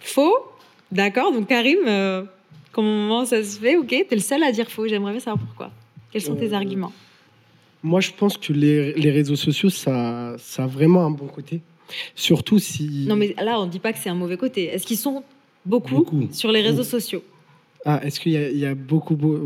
Faux? 0.00 0.34
D'accord. 0.92 1.32
Donc, 1.32 1.48
Karim, 1.48 1.78
euh, 1.86 2.22
comment 2.72 3.24
ça 3.24 3.42
se 3.42 3.58
fait? 3.58 3.76
Ok, 3.76 3.88
t'es 3.88 4.06
le 4.14 4.20
seul 4.20 4.42
à 4.42 4.52
dire 4.52 4.70
faux. 4.70 4.86
J'aimerais 4.86 5.12
bien 5.12 5.20
savoir 5.20 5.44
pourquoi. 5.44 5.70
Quels 6.12 6.22
sont 6.22 6.34
tes 6.36 6.52
Euh, 6.52 6.56
arguments? 6.56 6.92
Moi, 7.82 8.00
je 8.00 8.10
pense 8.10 8.36
que 8.36 8.52
les, 8.52 8.92
les 8.94 9.10
réseaux 9.10 9.36
sociaux, 9.36 9.70
ça, 9.70 10.34
ça 10.38 10.64
a 10.64 10.66
vraiment 10.66 11.06
un 11.06 11.10
bon 11.10 11.26
côté. 11.26 11.62
Surtout 12.14 12.58
si. 12.58 13.04
Non, 13.08 13.16
mais 13.16 13.34
là, 13.42 13.60
on 13.60 13.66
ne 13.66 13.70
dit 13.70 13.78
pas 13.78 13.92
que 13.92 13.98
c'est 13.98 14.10
un 14.10 14.14
mauvais 14.14 14.36
côté. 14.36 14.64
Est-ce 14.64 14.86
qu'ils 14.86 14.96
sont 14.98 15.22
beaucoup, 15.66 15.96
Beaucoup. 15.96 16.28
sur 16.32 16.50
les 16.52 16.62
réseaux 16.62 16.84
sociaux 16.84 17.22
Ah, 17.84 18.00
est-ce 18.04 18.20
qu'il 18.20 18.32
y, 18.32 18.36
a- 18.36 18.50
il 18.50 18.58
y 18.58 18.66
a 18.66 18.74
beaucoup. 18.74 19.16
beau- 19.16 19.40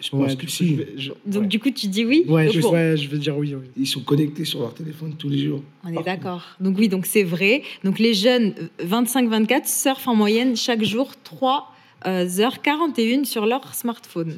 Je 0.00 0.10
pense 0.10 0.30
Ouais, 0.32 0.36
que 0.36 0.48
si. 0.50 0.66
je 0.68 0.74
vais- 0.74 0.88
je- 0.96 1.12
Donc, 1.26 1.42
ouais. 1.42 1.48
du 1.48 1.60
coup, 1.60 1.70
tu 1.70 1.86
dis 1.86 2.04
oui 2.04 2.24
Ouais, 2.26 2.46
Donc, 2.46 2.54
je, 2.54 2.60
bon, 2.60 2.72
ouais, 2.72 2.96
je 2.96 3.08
vais 3.08 3.18
dire 3.18 3.36
oui. 3.36 3.54
oui. 3.54 3.66
Ils 3.76 3.86
sont 3.86 4.00
connectés 4.00 4.44
sur 4.44 4.60
leur 4.60 4.74
téléphone 4.74 5.14
tous 5.18 5.28
les 5.28 5.38
jours. 5.38 5.62
On 5.84 5.92
est 5.92 6.02
d'accord. 6.02 6.42
Donc 6.58 6.76
oui, 6.78 6.88
donc 6.88 7.06
c'est 7.06 7.22
vrai. 7.22 7.62
Donc 7.84 7.98
les 8.00 8.14
jeunes 8.14 8.54
euh, 8.80 8.84
25-24 8.86 9.66
surfent 9.68 10.08
en 10.08 10.14
moyenne 10.16 10.56
chaque 10.56 10.82
jour 10.82 11.12
3 11.22 11.72
euh, 12.06 12.26
heures 12.40 12.62
41 12.62 13.24
sur 13.24 13.44
leur 13.46 13.74
smartphone. 13.74 14.34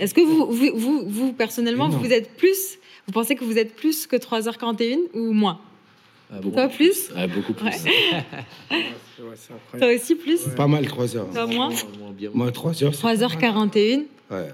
Est-ce 0.00 0.14
que 0.14 0.22
vous, 0.22 0.46
vous, 0.50 0.70
vous, 0.74 1.04
vous, 1.06 1.32
personnellement, 1.34 1.88
vous 1.88 2.06
êtes 2.10 2.36
plus 2.36 2.78
Vous 3.06 3.12
pensez 3.12 3.34
que 3.34 3.44
vous 3.44 3.58
êtes 3.58 3.74
plus 3.76 4.06
que 4.06 4.16
3h41 4.16 4.98
ou 5.14 5.32
moins? 5.32 5.60
Beaucoup 6.40 6.56
Toi 6.56 6.68
plus 6.68 7.10
Ah, 7.16 7.26
beaucoup 7.26 7.52
plus. 7.52 7.66
Ouais. 8.70 8.78
Toi 9.78 9.94
aussi 9.94 10.14
plus 10.14 10.46
Ouais. 10.46 10.54
Pas 10.54 10.66
mal, 10.66 10.86
3 10.86 11.16
heures. 11.16 11.30
Toi 11.32 11.46
moins. 11.46 11.70
Moi, 12.34 12.50
3 12.52 12.82
heures. 12.84 12.94
c'est 12.94 13.02
pas 13.02 13.14
3h41 13.14 13.96
mal. 14.30 14.40
Ouais, 14.44 14.48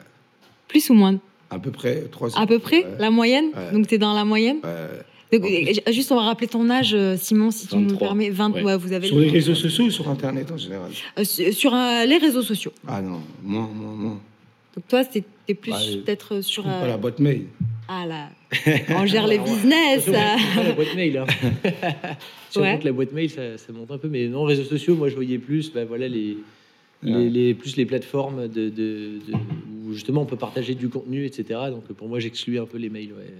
Plus 0.66 0.90
ou 0.90 0.94
moins? 0.94 1.18
À 1.50 1.58
peu 1.58 1.70
près 1.70 2.02
3 2.10 2.30
heures. 2.36 2.40
À 2.42 2.46
peu 2.46 2.58
près? 2.58 2.84
Ouais. 2.84 2.96
La 2.98 3.10
moyenne? 3.10 3.46
Ouais. 3.56 3.72
Donc 3.72 3.86
tu 3.86 3.94
es 3.94 3.98
dans 3.98 4.12
la 4.14 4.24
moyenne? 4.24 4.58
Ouais. 4.64 5.00
Donc, 5.32 5.42
plus. 5.42 5.80
euh, 5.86 5.92
Juste, 5.92 6.10
on 6.10 6.16
va 6.16 6.22
rappeler 6.22 6.48
ton 6.48 6.68
âge, 6.70 6.94
euh, 6.94 7.16
Simon, 7.18 7.50
si 7.50 7.66
tu 7.66 7.76
nous 7.76 7.90
23. 7.90 8.08
permets. 8.08 8.30
20, 8.30 8.50
Ouais. 8.52 8.62
ouais, 8.62 8.76
vous 8.78 8.92
avez 8.92 9.08
Sur 9.08 9.18
les 9.18 9.28
réseaux 9.28 9.54
sociaux 9.54 9.84
ou 9.84 9.90
sur 9.90 10.08
Internet 10.08 10.50
en 10.50 10.56
général? 10.56 10.90
Euh, 11.18 11.24
sur 11.24 11.52
sur, 11.52 11.74
euh, 11.74 12.04
les 12.06 12.16
réseaux 12.16 12.42
sociaux. 12.42 12.72
Ah 12.86 13.02
non, 13.02 13.20
moins, 13.42 13.66
moins, 13.68 13.92
moins. 13.94 14.20
Donc 14.74 14.88
toi, 14.88 15.04
t'es 15.04 15.22
plus 15.54 15.72
Ouais, 15.72 15.96
peut-être 16.04 16.40
sur... 16.40 16.66
euh, 16.66 16.80
pas 16.80 16.86
la 16.86 16.96
boîte 16.96 17.18
mail. 17.18 17.46
Ah 17.88 18.06
là, 18.06 18.28
on 18.90 19.06
gère 19.06 19.26
les 19.26 19.38
business. 19.38 20.06
La 20.08 20.72
boîte 20.74 20.94
mail. 20.94 21.18
Hein. 21.18 21.26
si 22.50 22.58
Ouais. 22.58 22.70
on 22.70 22.74
compte 22.76 22.84
la 22.84 22.92
boîte 22.92 23.12
mail, 23.12 23.30
ça, 23.30 23.58
ça 23.58 23.72
monte 23.72 23.90
un 23.90 23.98
peu. 23.98 24.08
Mais 24.08 24.26
non, 24.28 24.44
réseaux 24.44 24.64
sociaux, 24.64 24.94
moi, 24.96 25.08
je 25.08 25.14
voyais 25.14 25.38
plus, 25.38 25.72
bah, 25.72 25.84
voilà, 25.84 26.08
les, 26.08 26.36
les, 27.02 27.12
Ouais. 27.14 27.28
les- 27.28 27.54
plus 27.54 27.76
les 27.76 27.84
plateformes 27.86 28.48
de, 28.48 28.68
de- 28.70 28.70
de- 28.70 29.20
où 29.86 29.92
justement 29.92 30.22
on 30.22 30.26
peut 30.26 30.36
partager 30.36 30.74
du 30.74 30.88
contenu, 30.88 31.24
etc. 31.24 31.60
Donc 31.70 31.84
pour 31.84 32.08
moi, 32.08 32.18
j'exclus 32.20 32.58
un 32.58 32.66
peu 32.66 32.78
les 32.78 32.88
mails. 32.90 33.12
ouais. 33.12 33.34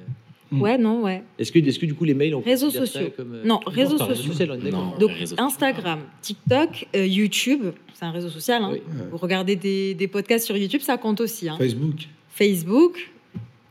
Ouais, 0.51 0.79
non, 0.79 1.03
ouais. 1.03 1.23
Est-ce 1.39 1.53
que, 1.53 1.59
est-ce 1.59 1.79
que 1.79 1.85
du 1.85 1.93
coup 1.95 2.05
les 2.05 2.15
mails, 2.15 2.35
on 2.35 2.41
Réseaux 2.41 2.67
considère 2.69 2.87
ça 2.87 2.93
sociaux. 3.01 3.13
comme, 3.15 3.35
euh, 3.35 3.43
Non, 3.45 3.61
réseaux 3.67 3.99
sociaux. 3.99 4.33
social, 4.33 4.59
est. 4.65 4.71
Non. 4.71 4.95
Donc 4.99 5.11
réseaux. 5.11 5.37
Instagram, 5.39 6.01
TikTok, 6.23 6.87
euh, 6.97 7.05
YouTube, 7.07 7.65
c'est 7.93 8.07
un 8.07 8.13
réseau 8.13 8.31
social. 8.31 8.63
hein. 8.63 8.71
Oui. 8.73 8.79
Ouais. 8.79 9.05
Vous 9.11 9.19
regardez 9.19 9.57
des, 9.57 9.93
des 9.93 10.09
podcasts 10.09 10.47
sur 10.47 10.57
YouTube, 10.57 10.81
ça 10.81 10.97
compte 10.97 11.21
aussi. 11.21 11.51
hein. 11.51 11.57
Facebook. 11.59 12.09
Facebook, 12.31 13.11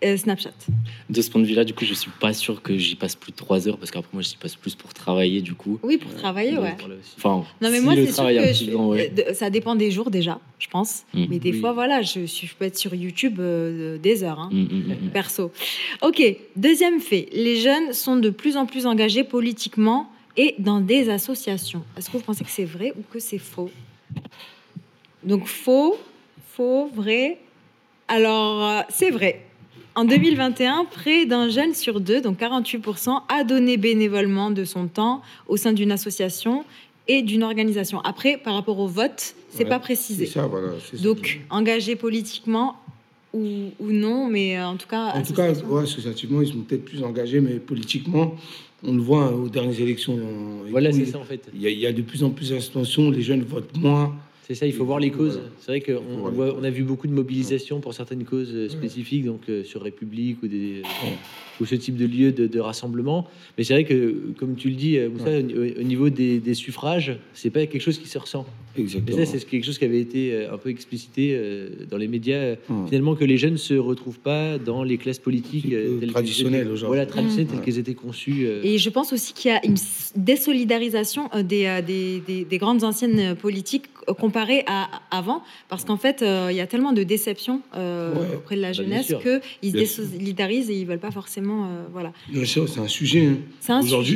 euh, 0.04 0.16
Snapchat. 0.18 0.52
De 1.10 1.22
ce 1.22 1.30
point 1.32 1.42
de 1.42 1.48
vue-là, 1.48 1.64
du 1.64 1.74
coup, 1.74 1.84
je 1.86 1.94
suis 1.94 2.12
pas 2.20 2.34
sûr 2.34 2.62
que 2.62 2.78
j'y 2.78 2.96
passe 2.96 3.16
plus 3.16 3.32
de 3.32 3.38
3 3.38 3.68
heures 3.68 3.78
parce 3.78 3.90
qu'après, 3.92 4.10
moi, 4.14 4.22
j'y 4.22 4.36
passe 4.38 4.56
plus 4.56 4.76
pour 4.76 4.94
travailler, 4.94 5.42
du 5.42 5.54
coup. 5.56 5.80
Oui, 5.84 5.98
pour 5.98 6.14
travailler, 6.14 6.52
donc, 6.54 6.64
ouais. 6.64 6.76
Enfin, 7.18 7.44
Non, 7.62 7.70
mais 7.72 7.80
si 7.80 7.84
moi, 7.84 7.96
le 7.96 8.02
c'est 8.02 8.08
sûr 8.08 8.16
travail 8.16 8.38
que 8.38 8.54
je- 8.54 8.72
ouais. 8.76 9.14
euh, 9.28 9.34
ça 9.34 9.50
dépend 9.50 9.76
des 9.76 9.90
jours 9.90 10.12
déjà, 10.12 10.40
je 10.60 10.68
pense. 10.68 11.04
Mm. 11.14 11.26
Mais 11.30 11.40
des 11.40 11.52
Oui. 11.52 11.60
fois, 11.60 11.74
voilà, 11.74 12.02
je, 12.04 12.26
suis- 12.26 12.48
je 12.48 12.56
peux 12.56 12.66
être 12.66 12.78
sur 12.78 12.94
YouTube 12.94 13.40
euh, 13.40 13.98
des 13.98 14.24
heures. 14.24 14.40
hein. 14.40 14.50
Mm, 14.52 14.62
mm. 15.06 15.10
perso. 15.12 15.52
Ok, 16.04 16.22
deuxième 16.56 17.00
fait, 17.00 17.30
les 17.34 17.60
jeunes 17.60 17.94
sont 17.94 18.18
de 18.18 18.30
plus 18.30 18.56
en 18.58 18.66
plus 18.68 18.86
engagés 18.86 19.24
politiquement 19.24 20.10
et 20.36 20.54
dans 20.60 20.80
des 20.82 21.10
associations. 21.10 21.84
Est-ce 21.98 22.12
que 22.12 22.18
vous 22.18 22.24
pensez 22.24 22.44
que 22.44 22.52
c'est 22.52 22.66
vrai 22.66 22.94
ou 22.98 23.02
que 23.12 23.18
c'est 23.20 23.40
faux? 23.40 23.72
Donc 25.24 25.48
faux, 25.48 25.98
faux, 26.54 26.88
vrai. 26.94 27.40
Alors, 28.08 28.64
euh, 28.64 28.82
c'est 28.90 29.10
vrai. 29.10 29.47
En 29.98 30.06
2021, 30.06 30.86
près 30.86 31.26
d'un 31.26 31.50
jeune 31.50 31.74
sur 31.74 32.00
deux, 32.00 32.22
donc 32.22 32.40
48%, 32.40 33.22
a 33.30 33.44
donné 33.44 33.78
bénévolement 33.78 34.52
de 34.52 34.64
son 34.64 34.86
temps 34.88 35.24
au 35.48 35.58
sein 35.58 35.74
d'une 35.74 35.92
association 35.92 36.64
et 37.08 37.24
d'une 37.24 37.42
organisation. 37.42 38.00
Après, 38.02 38.38
par 38.38 38.54
rapport 38.54 38.78
au 38.80 38.86
vote, 38.88 39.34
c'est 39.50 39.64
Ouais, 39.64 39.70
pas 39.70 39.80
précisé. 39.80 40.28
ça, 40.28 40.46
voilà. 40.46 40.68
Donc, 41.02 41.40
engagé 41.50 41.96
politiquement 41.96 42.76
ou, 43.34 43.72
ou 43.80 43.92
non, 43.92 44.28
mais 44.28 44.58
euh, 44.60 44.68
en 44.68 44.76
tout 44.76 44.88
cas. 44.88 45.14
En 45.16 45.24
tout 45.24 45.34
cas, 45.34 45.52
ouais, 45.52 45.82
associativement, 45.82 46.42
ils 46.44 46.48
sont 46.50 46.60
peut-être 46.60 46.86
plus 46.86 47.02
engagés, 47.04 47.40
mais 47.40 47.56
politiquement, 47.56 48.36
on 48.84 48.94
le 48.94 49.02
voit 49.02 49.24
hein, 49.24 49.32
aux 49.32 49.50
dernières 49.50 49.80
élections. 49.80 50.16
euh, 50.16 50.68
Voilà, 50.70 50.92
c'est 50.92 51.06
ça 51.08 51.18
en 51.18 51.24
fait. 51.24 51.42
Il 51.56 51.62
y, 51.62 51.66
a, 51.66 51.70
il 51.72 51.80
y 51.80 51.88
a 51.88 51.92
de 51.92 52.04
plus 52.04 52.24
en 52.24 52.30
plus 52.30 52.52
d'abstention, 52.52 53.10
les 53.10 53.24
jeunes 53.24 53.42
votent 53.44 53.76
moins. 53.78 54.14
C'est 54.48 54.56
ça, 54.56 54.66
il 54.66 54.72
faut 54.72 54.86
voir 54.86 55.00
les 55.00 55.12
causes. 55.12 55.42
C'est 55.60 55.72
vrai 55.72 55.82
qu'on 55.82 56.34
on 56.34 56.64
a 56.64 56.70
vu 56.70 56.84
beaucoup 56.84 57.08
de 57.08 57.12
mobilisation 57.12 57.82
pour 57.82 57.94
certaines 57.94 58.24
causes 58.24 58.56
euh, 58.56 58.70
spécifiques, 58.70 59.26
donc 59.26 59.42
euh, 59.50 59.66
sur 59.66 59.82
République 59.82 60.42
ou, 60.42 60.48
des, 60.48 60.84
ou 61.60 61.66
ce 61.66 61.76
type 61.76 61.98
de 61.98 62.06
lieu 62.06 62.32
de, 62.32 62.48
de 62.48 62.60
rassemblement. 62.60 63.28
Mais 63.58 63.64
c'est 63.64 63.74
vrai 63.74 63.84
que, 63.84 64.34
comme 64.38 64.56
tu 64.56 64.70
le 64.70 64.76
dis, 64.76 64.98
euh, 64.98 65.10
au, 65.10 65.80
au 65.82 65.84
niveau 65.84 66.10
des, 66.10 66.40
des 66.40 66.54
suffrages, 66.54 67.18
c'est 67.34 67.50
pas 67.50 67.66
quelque 67.66 67.82
chose 67.82 67.98
qui 67.98 68.08
se 68.08 68.18
ressent. 68.18 68.46
Mais 68.76 68.84
Exactement. 68.84 69.18
ça, 69.18 69.26
c'est 69.26 69.44
quelque 69.44 69.64
chose 69.66 69.80
qui 69.80 69.86
avait 69.86 70.00
été 70.00 70.34
euh, 70.34 70.54
un 70.54 70.58
peu 70.60 70.70
explicité 70.70 71.32
euh, 71.34 71.70
dans 71.90 71.98
les 71.98 72.08
médias. 72.08 72.56
Finalement, 72.88 73.16
que 73.16 73.26
les 73.26 73.38
jeunes 73.40 73.58
se 73.58 73.74
retrouvent 73.74 74.20
pas 74.20 74.60
dans 74.60 74.84
les 74.84 74.98
classes 75.00 75.18
politiques 75.18 75.70
telles 75.72 76.12
Traditionnelles 76.12 76.68
aujourd'hui. 76.68 76.88
Voilà, 76.88 77.06
traditionnelles 77.08 77.48
telles 77.48 77.58
Hum. 77.60 77.66
qu'elles 77.66 77.80
étaient 77.80 77.96
conçues. 77.96 78.46
Et 78.64 78.78
je 78.78 78.90
pense 78.92 79.14
aussi 79.14 79.34
qu'il 79.34 79.50
y 79.52 79.54
a 79.56 79.66
une 79.66 79.78
désolidarisation 80.16 81.30
des, 81.44 81.80
des, 81.86 82.22
des- 82.26 82.46
des 82.46 82.58
grandes 82.58 82.84
anciennes 82.84 83.36
politiques 83.36 83.86
comparées 84.20 84.64
à 84.68 84.90
avant, 85.12 85.42
parce 85.70 85.84
qu'en 85.84 85.98
fait, 85.98 86.22
euh, 86.22 86.48
il 86.52 86.56
y 86.58 86.62
a 86.62 86.68
tellement 86.68 86.94
de 86.94 87.04
déception 87.04 87.62
euh, 87.76 88.14
Ouais. 88.14 88.36
auprès 88.38 88.56
de 88.56 88.62
la 88.62 88.72
bien 88.72 88.84
jeunesse 88.84 89.14
qu'ils 89.62 89.72
se 89.72 90.02
désolidarisent 90.02 90.70
et 90.70 90.76
ils 90.80 90.86
veulent 90.86 91.00
pas 91.00 91.12
forcément. 91.12 91.47
Euh, 91.52 91.86
voilà. 91.92 92.14
C'est 92.68 92.80
un 92.80 92.88
sujet. 92.88 93.26
hein. 93.28 93.40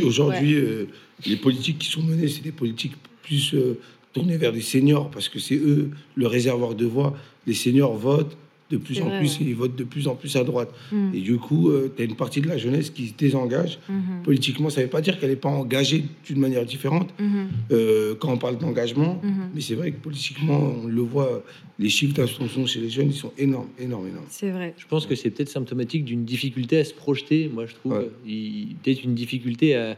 Aujourd'hui, 0.07 0.53
euh, 0.55 0.85
les 1.25 1.35
politiques 1.37 1.79
qui 1.79 1.87
sont 1.87 2.01
menées, 2.01 2.27
c'est 2.27 2.41
des 2.43 2.51
politiques 2.51 2.93
plus 3.23 3.53
euh, 3.53 3.79
tournées 4.13 4.37
vers 4.37 4.51
des 4.51 4.61
seniors, 4.61 5.09
parce 5.09 5.29
que 5.29 5.39
c'est 5.39 5.55
eux 5.55 5.91
le 6.15 6.27
réservoir 6.27 6.75
de 6.75 6.85
voix. 6.85 7.15
Les 7.47 7.53
seniors 7.53 7.95
votent, 7.95 8.37
de 8.71 8.77
plus 8.77 9.01
en 9.01 9.05
vrai, 9.05 9.19
plus 9.19 9.37
ouais. 9.39 9.45
et 9.45 9.49
ils 9.49 9.55
votent 9.55 9.75
de 9.75 9.83
plus 9.83 10.07
en 10.07 10.15
plus 10.15 10.35
à 10.35 10.43
droite. 10.43 10.73
Mm. 10.91 11.13
Et 11.13 11.19
du 11.21 11.37
coup, 11.37 11.71
tu 11.95 12.01
as 12.01 12.05
une 12.05 12.15
partie 12.15 12.41
de 12.41 12.47
la 12.47 12.57
jeunesse 12.57 12.89
qui 12.89 13.07
se 13.09 13.13
désengage. 13.13 13.79
Mhm. 13.89 14.23
Politiquement, 14.23 14.69
ça 14.69 14.79
ne 14.81 14.85
veut 14.85 14.89
pas 14.89 15.01
dire 15.01 15.19
qu'elle 15.19 15.29
n'est 15.29 15.35
pas 15.35 15.49
engagée 15.49 16.03
d'une 16.25 16.39
manière 16.39 16.65
différente 16.65 17.09
Mhm. 17.19 17.47
euh, 17.71 18.15
quand 18.19 18.31
on 18.31 18.37
parle 18.37 18.57
d'engagement. 18.57 19.21
Mais 19.53 19.61
c'est 19.61 19.75
vrai 19.75 19.91
que 19.91 19.99
politiquement, 20.01 20.59
on 20.83 20.87
le 20.87 21.01
voit, 21.01 21.43
les 21.79 21.89
chiffres 21.89 22.13
d'abstention 22.13 22.65
chez 22.65 22.79
les 22.79 22.89
jeunes, 22.89 23.07
ils 23.09 23.13
sont 23.15 23.33
énormes, 23.37 23.67
énormes, 23.79 24.07
énormes. 24.07 24.25
C'est 24.29 24.51
vrai. 24.51 24.73
Je 24.77 24.85
pense 24.87 25.05
que 25.05 25.15
c'est 25.15 25.29
peut-être 25.31 25.49
symptomatique 25.49 26.05
d'une 26.05 26.23
difficulté 26.25 26.77
à 26.79 26.83
se 26.83 26.93
projeter, 26.93 27.49
moi 27.53 27.65
je 27.65 27.73
trouve. 27.75 27.93
Ouais. 27.93 28.09
Il- 28.25 28.75
Peut-être 28.83 29.03
une 29.03 29.15
difficulté 29.15 29.75
à... 29.75 29.97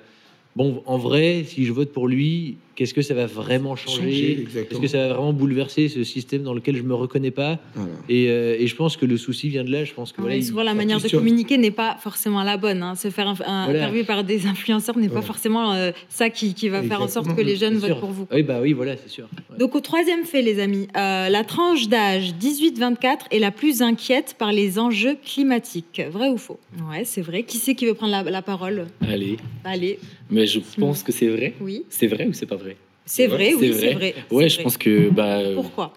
Bon, 0.55 0.83
en 0.85 0.97
vrai, 0.97 1.43
si 1.47 1.65
je 1.65 1.73
vote 1.73 1.91
pour 1.91 2.07
lui, 2.07 2.57
qu'est-ce 2.75 2.93
que 2.93 3.01
ça 3.01 3.15
va 3.15 3.25
vraiment 3.25 3.75
changer, 3.75 4.45
Changer, 4.45 4.47
Est-ce 4.71 4.79
que 4.79 4.87
ça 4.87 4.99
va 4.99 5.13
vraiment 5.15 5.33
bouleverser 5.33 5.89
ce 5.89 6.03
système 6.03 6.43
dans 6.43 6.53
lequel 6.53 6.75
je 6.77 6.83
me 6.83 6.93
reconnais 6.93 7.31
pas 7.31 7.57
Voilà. 7.73 7.91
et, 8.07 8.29
euh, 8.29 8.55
et 8.59 8.67
je 8.67 8.75
pense 8.75 8.95
que 8.95 9.05
le 9.07 9.17
souci 9.17 9.49
vient 9.49 9.63
de 9.63 9.71
là. 9.71 9.83
Je 9.83 9.93
pense 9.93 10.11
que 10.11 10.21
voilà, 10.21 10.35
Ouais, 10.35 10.41
il- 10.41 10.45
souvent, 10.45 10.61
la 10.63 10.75
manière 10.75 10.99
de 11.01 11.07
communiquer 11.09 11.57
n'est 11.57 11.71
pas 11.71 11.97
forcément 11.99 12.43
la 12.43 12.57
bonne. 12.57 12.83
hein. 12.83 12.93
Se 12.95 13.09
faire 13.09 13.27
un- 13.29 13.33
Voilà. 13.33 13.67
interviewer 13.67 14.03
par 14.03 14.23
des 14.23 14.45
influenceurs 14.45 14.95
n'est 14.97 15.09
pas 15.09 15.23
forcément 15.23 15.73
euh, 15.73 15.91
ça 16.07 16.29
qui, 16.29 16.53
qui 16.53 16.69
va 16.69 16.83
faire 16.83 17.01
en 17.01 17.07
sorte 17.07 17.35
que 17.35 17.41
les 17.41 17.55
jeunes 17.55 17.75
votent 17.75 17.87
sûr. 17.87 17.99
pour 17.99 18.11
vous. 18.11 18.27
Oui, 18.31 18.43
bah 18.43 18.59
oui, 18.61 18.73
voilà, 18.73 18.95
c'est 18.97 19.09
sûr. 19.09 19.27
Ouais. 19.51 19.57
Donc 19.57 19.73
au 19.75 19.79
troisième 19.81 20.23
fait, 20.23 20.43
les 20.43 20.59
amis, 20.59 20.87
euh, 20.95 21.29
la 21.29 21.43
tranche 21.43 21.87
d'âge 21.87 22.35
18-24 22.35 23.25
est 23.31 23.39
la 23.39 23.49
plus 23.51 23.81
inquiète 23.81 24.35
par 24.37 24.51
les 24.51 24.77
enjeux 24.77 25.15
climatiques. 25.25 26.01
Vrai 26.11 26.29
ou 26.29 26.37
faux? 26.37 26.59
Ouais, 26.91 27.05
c'est 27.05 27.21
vrai. 27.21 27.41
Qui 27.43 27.57
c'est 27.57 27.73
qui 27.73 27.85
veut 27.87 27.93
prendre 27.95 28.11
la, 28.11 28.23
la 28.23 28.41
parole? 28.43 28.85
Allez. 29.01 29.37
Allez, 29.63 29.97
Mais 30.29 30.42
je 30.45 30.59
pense 30.79 31.03
que 31.03 31.11
c'est 31.11 31.27
vrai. 31.27 31.53
oui. 31.61 31.83
C'est 31.89 32.07
vrai 32.07 32.27
ou 32.27 32.33
c'est 32.33 32.45
pas 32.45 32.55
vrai? 32.55 32.77
C'est 33.05 33.27
vrai, 33.27 33.53
oui, 33.53 33.73
c'est 33.77 33.93
vrai. 33.93 34.15
Ouais, 34.31 34.47
je 34.49 34.55
vrai. 34.55 34.63
pense 34.63 34.77
que 34.77 35.09
bah, 35.09 35.39
euh, 35.39 35.55
Pourquoi? 35.55 35.93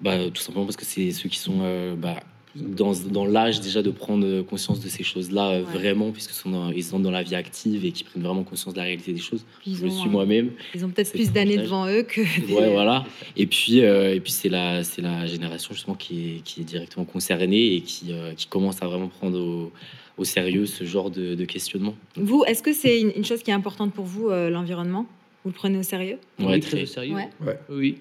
bah, 0.00 0.16
tout 0.32 0.42
simplement 0.42 0.64
parce 0.64 0.76
que 0.76 0.84
c'est 0.84 1.10
ceux 1.12 1.28
qui 1.28 1.38
sont 1.38 1.58
euh, 1.62 1.94
bah, 1.94 2.20
dans, 2.56 2.92
dans 2.92 3.24
l'âge 3.24 3.60
déjà 3.60 3.80
de 3.82 3.90
prendre 3.90 4.42
conscience 4.42 4.80
de 4.80 4.88
ces 4.88 5.04
choses-là 5.04 5.50
euh, 5.50 5.58
Ouais. 5.62 5.72
vraiment, 5.78 6.10
puisque 6.10 6.32
sont 6.32 6.50
dans- 6.50 6.72
ils 6.72 6.82
sont 6.82 6.98
dans 6.98 7.12
la 7.12 7.22
vie 7.22 7.36
active 7.36 7.84
et 7.84 7.92
qui 7.92 8.02
prennent 8.02 8.22
vraiment 8.24 8.42
conscience 8.42 8.74
de 8.74 8.78
la 8.78 8.84
réalité 8.86 9.12
des 9.12 9.20
choses. 9.20 9.44
Ils 9.64 9.76
je 9.76 9.84
le 9.84 9.90
suis 9.90 10.08
euh, 10.08 10.12
moi-même. 10.12 10.50
Ils 10.74 10.84
ont 10.84 10.88
peut-être 10.90 11.12
plus 11.12 11.30
d'années 11.30 11.58
devant 11.58 11.86
eux 11.86 12.02
que. 12.02 12.20
des- 12.40 12.52
Ouais, 12.52 12.68
voilà. 12.68 13.04
Et 13.36 13.46
puis, 13.46 13.82
euh, 13.82 14.12
et 14.16 14.18
puis 14.20 14.32
c'est 14.32 14.48
la, 14.48 14.82
c'est 14.82 15.02
la 15.02 15.26
génération 15.26 15.72
justement 15.72 15.94
qui 15.94 16.38
est, 16.38 16.40
qui 16.42 16.62
est 16.62 16.64
directement 16.64 17.04
concernée 17.04 17.74
et 17.76 17.82
qui, 17.82 18.06
euh, 18.12 18.32
qui 18.34 18.46
commence 18.48 18.82
à 18.82 18.86
vraiment 18.88 19.06
prendre 19.08 19.38
au, 19.38 19.72
au 20.20 20.24
sérieux 20.24 20.66
ce 20.66 20.84
genre 20.84 21.10
de, 21.10 21.34
de 21.34 21.44
questionnement. 21.46 21.94
Vous, 22.16 22.44
est-ce 22.46 22.62
que 22.62 22.72
c'est 22.74 23.00
une, 23.00 23.10
une 23.16 23.24
chose 23.24 23.42
qui 23.42 23.50
est 23.50 23.54
importante 23.54 23.92
pour 23.94 24.04
vous, 24.04 24.28
euh, 24.28 24.50
l'environnement? 24.50 25.06
Vous 25.44 25.50
le 25.50 25.54
prenez 25.54 25.78
au 25.78 25.82
sérieux? 25.82 26.18
Ouais, 26.38 26.46
oui, 26.46 26.60
très. 26.60 26.70
très 26.72 26.82
au 26.82 26.86
sérieux. 26.86 27.14
Ouais. 27.14 27.28
Ouais. 27.44 27.58
Oui. 27.70 27.98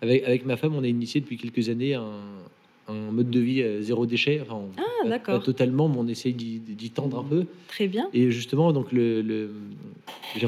Avec, 0.00 0.24
avec 0.24 0.46
ma 0.46 0.56
femme, 0.56 0.74
on 0.74 0.82
a 0.82 0.86
initié 0.88 1.20
depuis 1.20 1.36
quelques 1.36 1.68
années 1.68 1.92
un, 1.94 2.10
un 2.88 3.10
mode 3.12 3.28
de 3.28 3.40
vie 3.40 3.60
euh, 3.62 3.82
zéro 3.82 4.06
déchet. 4.06 4.40
Enfin, 4.42 4.62
Ah, 4.78 4.82
pas- 5.02 5.08
d'accord. 5.10 5.38
Pas 5.40 5.44
totalement, 5.44 5.88
mais 5.90 5.96
on 5.98 6.08
essaye 6.08 6.32
d'y 6.32 6.90
tendre 6.90 7.18
un 7.18 7.24
peu. 7.24 7.44
Très 7.68 7.86
bien. 7.86 8.08
Et 8.14 8.30
justement, 8.30 8.72
donc 8.72 8.90
le, 8.92 9.20
le- 9.20 9.50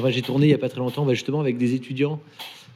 j'ai 0.09 0.21
tourné 0.23 0.47
il 0.47 0.49
y 0.49 0.53
a 0.55 0.57
pas 0.57 0.69
très 0.69 0.79
longtemps, 0.79 1.05
bah, 1.05 1.13
justement 1.13 1.39
avec 1.39 1.57
des 1.57 1.75
étudiants, 1.75 2.19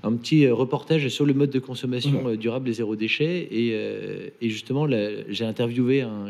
un 0.03 0.13
petit 0.13 0.45
euh, 0.45 0.53
reportage 0.53 1.07
sur 1.07 1.25
le 1.25 1.33
mode 1.33 1.49
de 1.49 1.59
consommation 1.59 2.27
euh, 2.27 2.35
durable 2.37 2.69
et 2.69 2.73
zéro 2.73 2.95
déchet. 2.95 3.47
Et, 3.49 3.71
euh, 3.73 4.29
et 4.41 4.49
justement, 4.49 4.85
là, 4.85 5.09
j'ai 5.29 5.45
interviewé 5.45 6.01
un, 6.01 6.27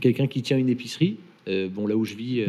quelqu'un 0.00 0.26
qui 0.26 0.42
tient 0.42 0.58
une 0.58 0.68
épicerie. 0.68 1.16
euh, 1.48 1.68
bon, 1.68 1.86
là 1.86 1.96
où 1.96 2.04
je 2.04 2.16
vis, 2.16 2.40
euh, 2.40 2.48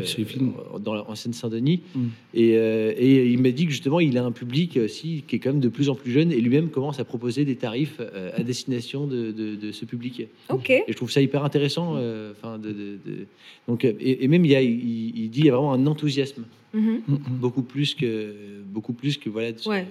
dans 0.79 0.95
la, 0.95 1.07
en 1.07 1.13
Seine-Saint-Denis, 1.13 1.81
Mm. 1.93 1.99
et, 2.33 2.57
euh, 2.57 2.91
et 2.97 3.27
il 3.31 3.39
m'a 3.39 3.51
dit 3.51 3.65
que 3.65 3.71
justement, 3.71 3.99
il 3.99 4.17
a 4.17 4.25
un 4.25 4.31
public 4.31 4.79
aussi 4.83 5.23
qui 5.27 5.35
est 5.35 5.39
quand 5.39 5.51
même 5.51 5.59
de 5.59 5.69
plus 5.69 5.87
en 5.89 5.93
plus 5.93 6.11
jeune, 6.11 6.31
et 6.31 6.41
lui-même 6.41 6.69
commence 6.71 6.99
à 6.99 7.05
proposer 7.05 7.45
des 7.45 7.55
tarifs 7.57 7.97
euh, 7.99 8.31
à 8.35 8.41
destination 8.41 9.05
de, 9.05 9.31
de- 9.31 9.53
de 9.55 9.71
ce 9.71 9.85
public. 9.85 10.23
Ok. 10.49 10.71
Et 10.71 10.83
je 10.87 10.93
trouve 10.93 11.11
ça 11.11 11.21
hyper 11.21 11.43
intéressant. 11.43 11.93
euh, 11.97 12.31
Enfin, 12.31 12.57
de, 12.57 12.69
de- 12.69 12.97
de- 13.05 13.25
donc, 13.67 13.85
euh, 13.85 13.93
et, 13.99 14.23
et 14.23 14.27
même 14.27 14.43
il, 14.45 14.49
y 14.51 14.55
a, 14.55 14.63
il, 14.63 15.15
il 15.15 15.29
dit 15.29 15.41
il 15.41 15.45
y 15.45 15.49
a 15.49 15.53
vraiment 15.53 15.73
un 15.73 15.85
enthousiasme, 15.85 16.45
Mhm. 16.73 17.01
beaucoup 17.39 17.61
plus 17.61 17.93
que 17.93 18.33
beaucoup 18.73 18.93
plus 18.93 19.17
que 19.17 19.29
voilà. 19.29 19.51
de 19.51 19.59
ce- 19.59 19.69
Ouais. 19.69 19.85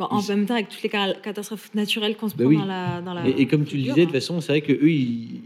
Bon, 0.00 0.06
en 0.10 0.20
Ils- 0.22 0.28
même 0.30 0.46
temps, 0.46 0.54
avec 0.54 0.70
toutes 0.70 0.82
les 0.82 0.88
ca- 0.88 1.12
catastrophes 1.22 1.68
naturelles 1.74 2.16
qu'on 2.16 2.30
se 2.30 2.34
Bah 2.34 2.44
prend 2.44 2.48
oui. 2.48 2.56
dans 2.56 2.64
la, 2.64 3.02
dans 3.02 3.12
la. 3.12 3.28
Et, 3.28 3.42
et 3.42 3.46
comme 3.46 3.66
tu 3.66 3.76
le 3.76 3.82
disais, 3.82 3.94
de 3.96 4.00
hein. 4.00 4.04
toute 4.06 4.14
façon, 4.14 4.40
c'est 4.40 4.50
vrai 4.52 4.62
que 4.62 4.72
eux, 4.72 4.88
ils- 4.90 5.42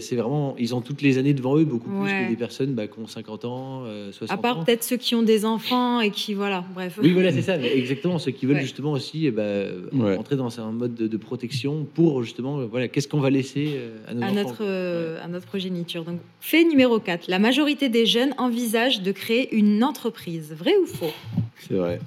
c'est 0.00 0.16
vraiment, 0.16 0.54
ils 0.58 0.74
ont 0.74 0.80
toutes 0.80 1.02
les 1.02 1.18
années 1.18 1.34
devant 1.34 1.58
eux, 1.58 1.64
beaucoup 1.66 1.90
plus 1.90 2.10
que 2.10 2.30
des 2.30 2.36
personnes 2.36 2.72
bah, 2.72 2.86
qui 2.86 2.98
ont 2.98 3.06
50 3.06 3.44
ans, 3.44 3.82
euh, 3.84 4.10
60 4.10 4.38
À 4.38 4.40
part 4.40 4.58
ans. 4.60 4.64
peut-être 4.64 4.82
ceux 4.82 4.96
qui 4.96 5.14
ont 5.14 5.22
des 5.22 5.44
enfants 5.44 6.00
et 6.00 6.10
qui, 6.10 6.32
voilà, 6.32 6.64
bref. 6.74 6.98
Oui, 7.02 7.10
voilà, 7.12 7.32
c'est 7.32 7.42
ça. 7.42 7.58
Mais 7.58 7.76
exactement, 7.76 8.18
ceux 8.18 8.30
qui 8.30 8.46
veulent 8.46 8.56
Ouais. 8.56 8.62
justement 8.62 8.92
aussi 8.92 9.26
eh 9.26 9.30
ben, 9.30 9.68
Ouais. 9.92 10.16
entrer 10.16 10.36
dans 10.36 10.58
un 10.58 10.72
mode 10.72 10.94
de, 10.94 11.06
de 11.06 11.16
protection 11.18 11.86
pour 11.92 12.22
justement, 12.22 12.60
euh, 12.60 12.64
voilà, 12.64 12.88
qu'est-ce 12.88 13.08
qu'on 13.08 13.20
va 13.20 13.28
laisser 13.28 13.72
euh, 13.74 13.98
à 14.08 14.14
nos 14.14 14.22
à 14.22 14.24
enfants. 14.30 14.34
notre, 14.36 14.56
euh, 14.62 15.22
à 15.22 15.28
notre 15.28 15.44
progéniture. 15.44 16.04
Donc, 16.04 16.18
fait 16.40 16.64
numéro 16.64 16.98
4. 16.98 17.28
La 17.28 17.38
majorité 17.38 17.90
des 17.90 18.06
jeunes 18.06 18.32
envisagent 18.38 19.02
de 19.02 19.12
créer 19.12 19.54
une 19.54 19.84
entreprise. 19.84 20.54
Vrai 20.58 20.72
ou 20.82 20.86
faux? 20.86 21.12
C'est 21.58 21.74
vrai. 21.74 22.00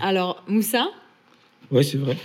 Alors, 0.00 0.42
Moussa 0.48 0.88
Ouais, 1.70 1.82
c'est 1.82 1.98
vrai. 1.98 2.16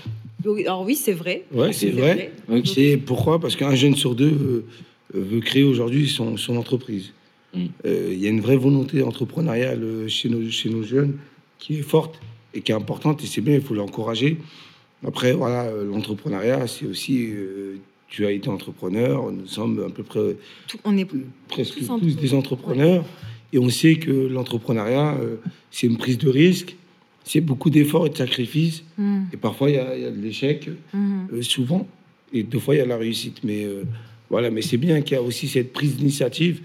Oui, 0.46 0.66
Alors 0.66 0.84
oui, 0.84 0.96
c'est 0.96 1.14
vrai. 1.14 1.46
Ouais, 1.52 1.74
c'est 1.74 1.90
vrai. 1.92 2.32
C'est 2.66 2.98
pourquoi? 2.98 3.40
Parce 3.40 3.56
qu'un 3.56 3.76
jeune 3.76 3.96
sur 3.96 4.16
deux 4.16 4.30
veut, 4.30 4.66
veut 5.14 5.40
créer 5.40 5.64
aujourd'hui 5.64 6.08
son, 6.08 6.38
son 6.38 6.58
entreprise. 6.58 7.14
Mm. 7.54 7.66
Euh, 7.86 8.10
Il 8.12 8.20
y 8.20 8.28
a 8.28 8.30
une 8.30 8.42
vraie 8.42 8.58
volonté 8.58 9.02
entrepreneuriale 9.04 9.84
euh, 9.84 10.08
chez 10.08 10.30
nos, 10.30 10.50
chez 10.50 10.70
nos 10.70 10.84
jeunes 10.84 11.18
qui 11.58 11.80
est 11.80 11.82
forte 11.82 12.20
et 12.54 12.62
qui 12.62 12.72
est 12.72 12.76
importante, 12.76 13.24
et 13.24 13.28
c'est 13.28 13.42
bien, 13.42 13.56
il 13.56 13.62
faut 13.62 13.74
l'encourager. 13.76 14.38
Après, 15.06 15.34
voilà, 15.34 15.64
euh, 15.66 15.86
l'entrepreneuriat, 15.86 16.68
c'est 16.68 16.86
aussi. 16.86 17.28
euh, 17.32 17.76
tu 18.08 18.26
as 18.26 18.32
été 18.32 18.50
entrepreneur, 18.50 19.32
nous 19.32 19.46
sommes 19.46 19.84
à 19.88 19.90
peu 19.92 20.02
près 20.02 20.36
Tout- 20.68 20.80
on 20.84 20.98
est 20.98 21.08
presque 21.48 21.76
Tous 21.86 22.16
des 22.16 22.34
entrepreneurs. 22.34 23.06
Et 23.54 23.60
on 23.60 23.70
sait 23.70 23.96
que 23.96 24.10
l'entrepreneuriat, 24.12 25.16
euh, 25.22 25.36
c'est 25.70 25.86
une 25.86 25.98
prise 25.98 26.18
de 26.18 26.28
risque, 26.30 26.76
c'est 27.30 27.42
beaucoup 27.42 27.70
d'efforts 27.70 28.08
et 28.08 28.10
de 28.10 28.18
sacrifices. 28.18 28.84
Mhm, 28.98 29.28
Et 29.32 29.38
parfois, 29.38 29.70
il 29.70 29.76
y 29.76 29.78
a, 29.78 29.96
il 29.96 30.02
y 30.02 30.06
a 30.06 30.10
de 30.10 30.20
l'échec, 30.20 30.68
mhm. 30.94 31.28
euh, 31.32 31.42
souvent. 31.44 31.88
Et 32.34 32.42
deux 32.42 32.58
fois, 32.58 32.74
il 32.74 32.80
y 32.80 32.82
a 32.82 32.88
la 32.88 32.98
réussite. 32.98 33.44
Mais 33.44 33.66
euh, 33.66 33.84
voilà, 34.32 34.50
mais 34.50 34.64
c'est 34.64 34.78
bien 34.78 35.00
qu'il 35.02 35.14
y 35.14 35.20
a 35.20 35.22
aussi 35.22 35.48
cette 35.48 35.72
prise 35.72 35.96
d'initiative, 35.98 36.62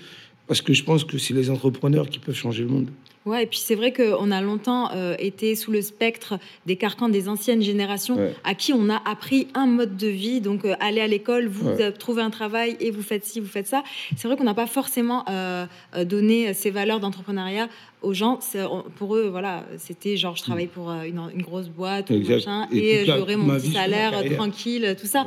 parce 0.46 0.62
que 0.62 0.72
je 0.72 0.82
pense 0.82 1.04
que 1.04 1.18
c'est 1.18 1.34
les 1.34 1.50
entrepreneurs 1.50 2.08
qui 2.08 2.18
peuvent 2.18 2.34
changer 2.34 2.62
le 2.62 2.70
monde. 2.70 2.88
Ouais, 3.26 3.44
et 3.44 3.46
puis 3.46 3.58
c'est 3.58 3.74
vrai 3.74 3.90
qu'on 3.90 4.30
a 4.30 4.42
longtemps 4.42 4.90
euh, 4.92 5.14
été 5.18 5.54
sous 5.56 5.70
le 5.72 5.80
spectre 5.80 6.34
des 6.66 6.76
carcans 6.76 7.08
des 7.08 7.28
anciennes 7.30 7.62
générations 7.62 8.16
Ouais. 8.16 8.34
à 8.44 8.54
qui 8.54 8.74
on 8.74 8.90
a 8.90 9.00
appris 9.10 9.48
un 9.54 9.64
mode 9.66 9.96
de 9.96 10.08
vie. 10.08 10.42
Donc, 10.42 10.66
euh, 10.66 10.74
aller 10.78 11.00
à 11.00 11.06
l'école, 11.06 11.46
vous 11.48 11.68
Ouais. 11.70 11.90
trouvez 11.92 12.20
un 12.20 12.28
travail 12.28 12.76
et 12.80 12.90
vous 12.90 13.00
faites 13.02 13.24
ci, 13.24 13.40
vous 13.40 13.46
faites 13.48 13.66
ça. 13.66 13.82
C'est 14.16 14.28
vrai 14.28 14.36
qu'on 14.36 14.44
n'a 14.44 14.52
pas 14.52 14.66
forcément 14.66 15.24
euh, 15.30 15.64
euh, 15.96 16.04
donné 16.04 16.52
ces 16.52 16.70
valeurs 16.70 17.00
d'entrepreneuriat 17.00 17.68
aux 18.02 18.12
gens. 18.12 18.40
On- 18.56 18.82
Pour 18.96 19.16
eux, 19.16 19.28
voilà, 19.30 19.64
c'était 19.78 20.18
genre, 20.18 20.36
je 20.36 20.42
travaille 20.42 20.66
pour 20.66 20.90
euh, 20.90 21.04
une, 21.04 21.18
une 21.34 21.42
grosse 21.42 21.68
boîte 21.68 22.10
ou 22.10 22.14
Exact. 22.14 22.34
machin, 22.46 22.68
Et 22.72 23.02
et, 23.02 23.06
j'aurai 23.06 23.36
mon 23.36 23.54
petit 23.56 23.72
salaire 23.72 24.12
tranquille, 24.36 24.96
tout 25.00 25.06
ça. 25.06 25.24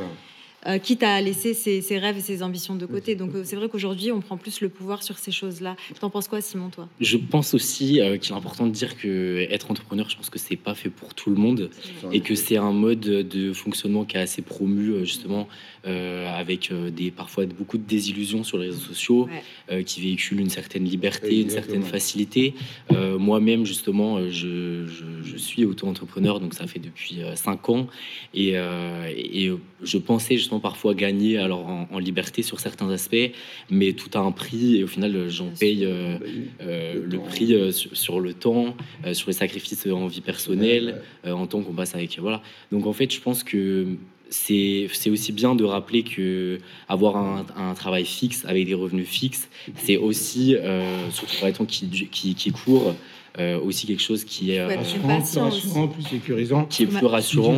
Euh, 0.67 0.80
quitte 0.80 1.03
à 1.03 1.21
laisser 1.21 1.53
ses, 1.53 1.82
ses 1.82 1.97
rêves 1.97 2.17
et 2.17 2.21
ses 2.21 2.43
ambitions 2.43 2.75
de 2.75 2.86
côté. 2.86 3.15
Donc, 3.15 3.34
euh, 3.34 3.43
c'est 3.45 3.56
vrai 3.56 3.69
qu'aujourd'hui, 3.69 4.12
on 4.12 4.19
prend 4.19 4.36
plus 4.36 4.60
le 4.60 4.67
pouvoir 4.67 5.01
sur 5.01 5.17
ces 5.17 5.32
choses-là. 5.32 5.77
T'en 6.01 6.10
penses 6.10 6.27
quoi, 6.27 6.41
Simon, 6.41 6.69
toi? 6.69 6.89
Je 6.99 7.15
pense 7.17 7.53
aussi 7.53 8.01
euh, 8.01 8.17
qu'il 8.17 8.34
est 8.34 8.38
important 8.38 8.67
de 8.67 8.71
dire 8.71 8.97
que 8.97 9.47
être 9.49 9.71
entrepreneur, 9.71 10.10
je 10.10 10.17
pense 10.17 10.30
que 10.30 10.39
c'est 10.39 10.58
pas 10.58 10.75
fait 10.75 10.89
pour 10.89 11.13
tout 11.13 11.30
le 11.30 11.38
monde 11.38 11.69
et 12.12 12.19
que 12.19 12.36
c'est 12.36 12.58
un 12.58 12.73
mode 12.73 12.99
de 12.99 13.53
fonctionnement 13.53 14.03
qui 14.03 14.17
est 14.17 14.21
assez 14.21 14.41
promu 14.41 15.06
justement 15.06 15.47
euh, 15.88 16.28
avec 16.38 16.71
euh, 16.71 16.89
des 16.91 17.10
parfois 17.12 17.45
beaucoup 17.45 17.78
de 17.78 17.84
désillusions 17.88 18.43
sur 18.43 18.58
les 18.58 18.67
réseaux 18.67 18.80
sociaux 18.93 19.23
Ouais. 19.28 19.43
euh, 19.71 19.84
qui 19.84 20.02
véhiculent 20.02 20.39
une 20.41 20.50
certaine 20.50 20.84
liberté, 20.84 21.41
une 21.41 21.50
certaine 21.50 21.84
facilité. 21.84 22.54
Euh, 22.91 23.17
Moi-même 23.17 23.65
justement, 23.65 24.19
je, 24.30 24.86
je, 24.86 25.06
je 25.23 25.38
suis 25.38 25.65
auto-entrepreneur 25.65 26.39
donc 26.39 26.54
ça 26.54 26.67
fait 26.67 26.80
depuis 26.80 27.21
5 27.36 27.69
ans 27.69 27.88
et, 28.34 28.52
euh, 28.56 29.08
et 29.15 29.50
je 29.82 29.97
pensais 29.97 30.38
justement 30.38 30.60
parfois 30.60 30.93
gagner 30.93 31.38
alors 31.38 31.65
en, 31.67 31.88
en 31.91 32.00
liberté 32.00 32.41
sur 32.43 32.60
certains 32.60 32.89
aspects, 32.89 33.32
mais 33.69 33.93
tout 33.93 34.10
a 34.13 34.19
un 34.19 34.32
prix 34.32 34.78
et 34.78 34.84
au 34.84 34.88
final 34.88 35.30
j'en 35.30 35.50
paye. 35.50 35.86
euh, 35.86 36.17
Bah 36.19 36.26
euh, 36.62 37.04
Le 37.06 37.19
prix 37.19 37.54
euh, 37.54 37.71
sur, 37.71 37.95
sur 37.95 38.19
le 38.19 38.34
temps, 38.34 38.76
euh, 39.06 39.13
sur 39.13 39.28
les 39.30 39.34
sacrifices 39.34 39.86
en 39.88 40.08
vie 40.08 40.21
personnelle, 40.21 41.02
Ouais, 41.23 41.30
euh, 41.32 41.34
en 41.34 41.47
temps 41.47 41.62
qu'on 41.62 41.73
passe 41.73 41.95
avec. 41.95 42.17
Voilà. 42.19 42.41
Donc 42.71 42.86
en 42.86 42.93
fait, 42.93 43.12
je 43.13 43.19
pense 43.21 43.43
que 43.43 43.86
c'est 44.29 45.09
aussi 45.09 45.31
bien 45.31 45.55
de 45.55 45.63
rappeler 45.63 46.03
que 46.03 46.59
avoir 46.87 47.17
un, 47.17 47.73
travail 47.73 48.05
fixe 48.05 48.45
avec 48.45 48.65
des 48.65 48.73
revenus 48.73 49.07
fixes, 49.07 49.49
c'est 49.75 49.97
aussi, 49.97 50.55
euh, 50.55 51.09
surtout 51.11 51.65
qui, 51.65 51.87
qui, 52.11 52.35
qui 52.35 52.51
courent, 52.51 52.95
euh, 53.39 53.60
aussi 53.60 53.86
quelque 53.88 54.02
chose 54.02 54.23
qui 54.23 54.52
est, 54.52 54.65
Ouais, 54.65 54.73
euh, 54.73 54.78
Rassurant, 54.78 55.21
plus 55.21 55.39
rassurant, 55.39 55.88
plus 55.88 56.04
sécurisant. 56.04 56.65
qui 56.65 56.84
est 56.84 56.88
plus 56.88 57.06
rassurant. 57.06 57.56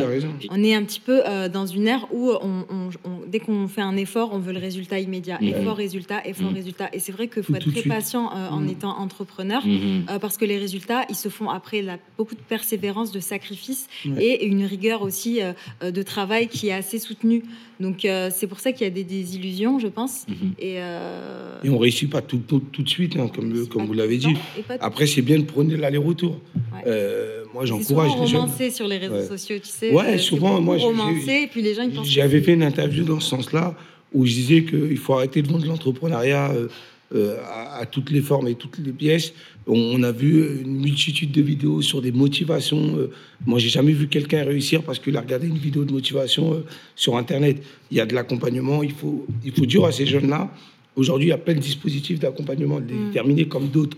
On 0.50 0.62
est 0.62 0.74
un 0.74 0.82
petit 0.84 1.00
peu 1.00 1.22
euh, 1.26 1.48
dans 1.48 1.66
une 1.66 1.86
ère 1.88 2.06
où 2.12 2.30
on, 2.42 2.64
on- 2.70 2.88
on- 3.04 3.20
dès 3.26 3.40
qu'on 3.40 3.66
fait 3.68 3.80
un 3.80 3.96
effort, 3.96 4.30
on 4.32 4.38
veut 4.38 4.52
le 4.52 4.58
résultat 4.58 5.00
immédiat. 5.00 5.38
Mhm. 5.40 5.48
Effort, 5.48 5.76
résultat, 5.76 6.26
effort, 6.26 6.48
Mhm. 6.50 6.54
résultat. 6.54 6.88
Et 6.92 6.98
c'est 6.98 7.12
vrai 7.12 7.28
qu'il 7.28 7.42
faut 7.42 7.52
Tout 7.52 7.58
être 7.58 7.70
très 7.70 7.80
suite. 7.80 7.88
patient 7.92 8.30
euh, 8.36 8.48
en 8.50 8.60
Mhm. 8.60 8.68
étant 8.70 8.98
entrepreneur. 8.98 9.64
Mhm. 9.66 10.04
euh, 10.10 10.18
parce 10.18 10.36
que 10.36 10.44
les 10.44 10.58
résultats, 10.58 11.04
ils 11.08 11.14
se 11.16 11.28
font 11.28 11.48
après 11.50 11.82
la, 11.82 11.98
beaucoup 12.18 12.34
de 12.34 12.40
persévérance, 12.40 13.12
de 13.12 13.20
sacrifice 13.20 13.88
Ouais. 14.06 14.22
et 14.24 14.44
une 14.46 14.64
rigueur 14.64 15.02
aussi 15.02 15.40
de 15.82 16.02
travail 16.02 16.48
qui 16.48 16.68
est 16.68 16.72
assez 16.72 16.98
soutenue. 16.98 17.42
Donc 17.80 18.04
euh, 18.04 18.30
c'est 18.34 18.46
pour 18.46 18.60
ça 18.60 18.72
qu'il 18.72 18.82
y 18.84 18.86
a 18.86 18.90
des 18.90 19.04
désillusions, 19.04 19.78
je 19.78 19.88
pense. 19.88 20.26
Mhm. 20.28 20.34
Et, 20.58 20.74
euh, 20.78 21.56
Et 21.64 21.70
on 21.70 21.78
réussit 21.78 22.08
pas 22.10 22.20
tout, 22.20 22.40
tout, 22.46 22.60
tout 22.60 22.82
de 22.82 22.88
suite, 22.88 23.16
hein, 23.16 23.28
comme, 23.34 23.52
le- 23.52 23.62
c'est 23.64 23.68
comme 23.70 23.86
vous 23.86 23.94
l'avez 23.94 24.14
le 24.16 24.20
dit. 24.20 24.34
Après, 24.80 25.06
c'est 25.06 25.22
bien 25.22 25.38
de 25.38 25.44
prôner 25.44 25.76
l'aller-retour. 25.76 26.38
Ouais. 26.74 26.82
Euh, 26.86 27.44
moi, 27.54 27.62
c'est 27.62 27.68
j'encourage 27.68 28.12
les 28.20 28.26
jeunes. 28.26 28.40
romancé 28.42 28.70
sur 28.70 28.86
les 28.86 28.98
réseaux 28.98 29.14
Ouais. 29.14 29.26
sociaux, 29.26 29.56
tu 29.58 29.68
sais. 29.68 29.92
Ouais, 29.92 30.04
euh, 30.04 30.12
c'est 30.12 30.18
souvent, 30.18 30.60
moi, 30.60 30.76
romancé, 30.76 31.42
et 31.44 31.46
puis 31.46 31.62
les 31.62 31.74
gens 31.74 31.82
ils 31.82 31.90
pensent. 31.90 32.08
J'avais 32.08 32.38
c'est- 32.40 32.44
fait 32.44 32.52
une 32.52 32.62
interview 32.62 33.04
dans 33.04 33.18
ce 33.18 33.28
sens-là 33.30 33.74
où 34.12 34.26
je 34.26 34.32
disais 34.32 34.64
qu'il 34.64 34.98
faut 34.98 35.14
arrêter 35.14 35.40
de 35.40 35.48
vendre 35.48 35.66
l'entrepreneuriat 35.66 36.50
euh, 36.50 36.54
euh, 36.54 36.68
à, 37.12 37.78
à 37.78 37.86
toutes 37.86 38.10
les 38.10 38.20
formes 38.20 38.48
et 38.48 38.54
toutes 38.54 38.78
les 38.78 38.92
pièces. 38.92 39.32
On, 39.66 39.78
on 39.78 40.02
a 40.02 40.12
vu 40.12 40.60
une 40.62 40.80
multitude 40.80 41.32
de 41.32 41.42
vidéos 41.42 41.82
sur 41.82 42.00
des 42.00 42.12
motivations. 42.12 42.96
euh, 42.96 43.10
moi, 43.46 43.58
j'ai 43.58 43.68
jamais 43.68 43.92
vu 43.92 44.08
quelqu'un 44.08 44.44
réussir 44.44 44.82
parce 44.82 44.98
qu'il 44.98 45.16
a 45.16 45.20
regardé 45.20 45.48
une 45.48 45.58
vidéo 45.58 45.84
de 45.84 45.92
motivation 45.92 46.54
euh, 46.54 46.64
sur 46.94 47.16
Internet. 47.16 47.62
Il 47.90 47.96
y 47.96 48.00
a 48.00 48.06
de 48.06 48.14
l'accompagnement. 48.14 48.82
Il 48.82 48.92
faut, 48.92 49.26
il 49.44 49.52
faut 49.52 49.66
dire 49.66 49.84
à 49.84 49.92
ces 49.92 50.06
jeunes-là. 50.06 50.50
Aujourd'hui, 50.96 51.26
il 51.28 51.30
y 51.30 51.32
a 51.32 51.38
plein 51.38 51.54
de 51.54 51.60
dispositifs 51.60 52.18
d'accompagnement 52.18 52.80
déterminés 52.80 53.46
comme 53.46 53.68
d'autres. 53.68 53.96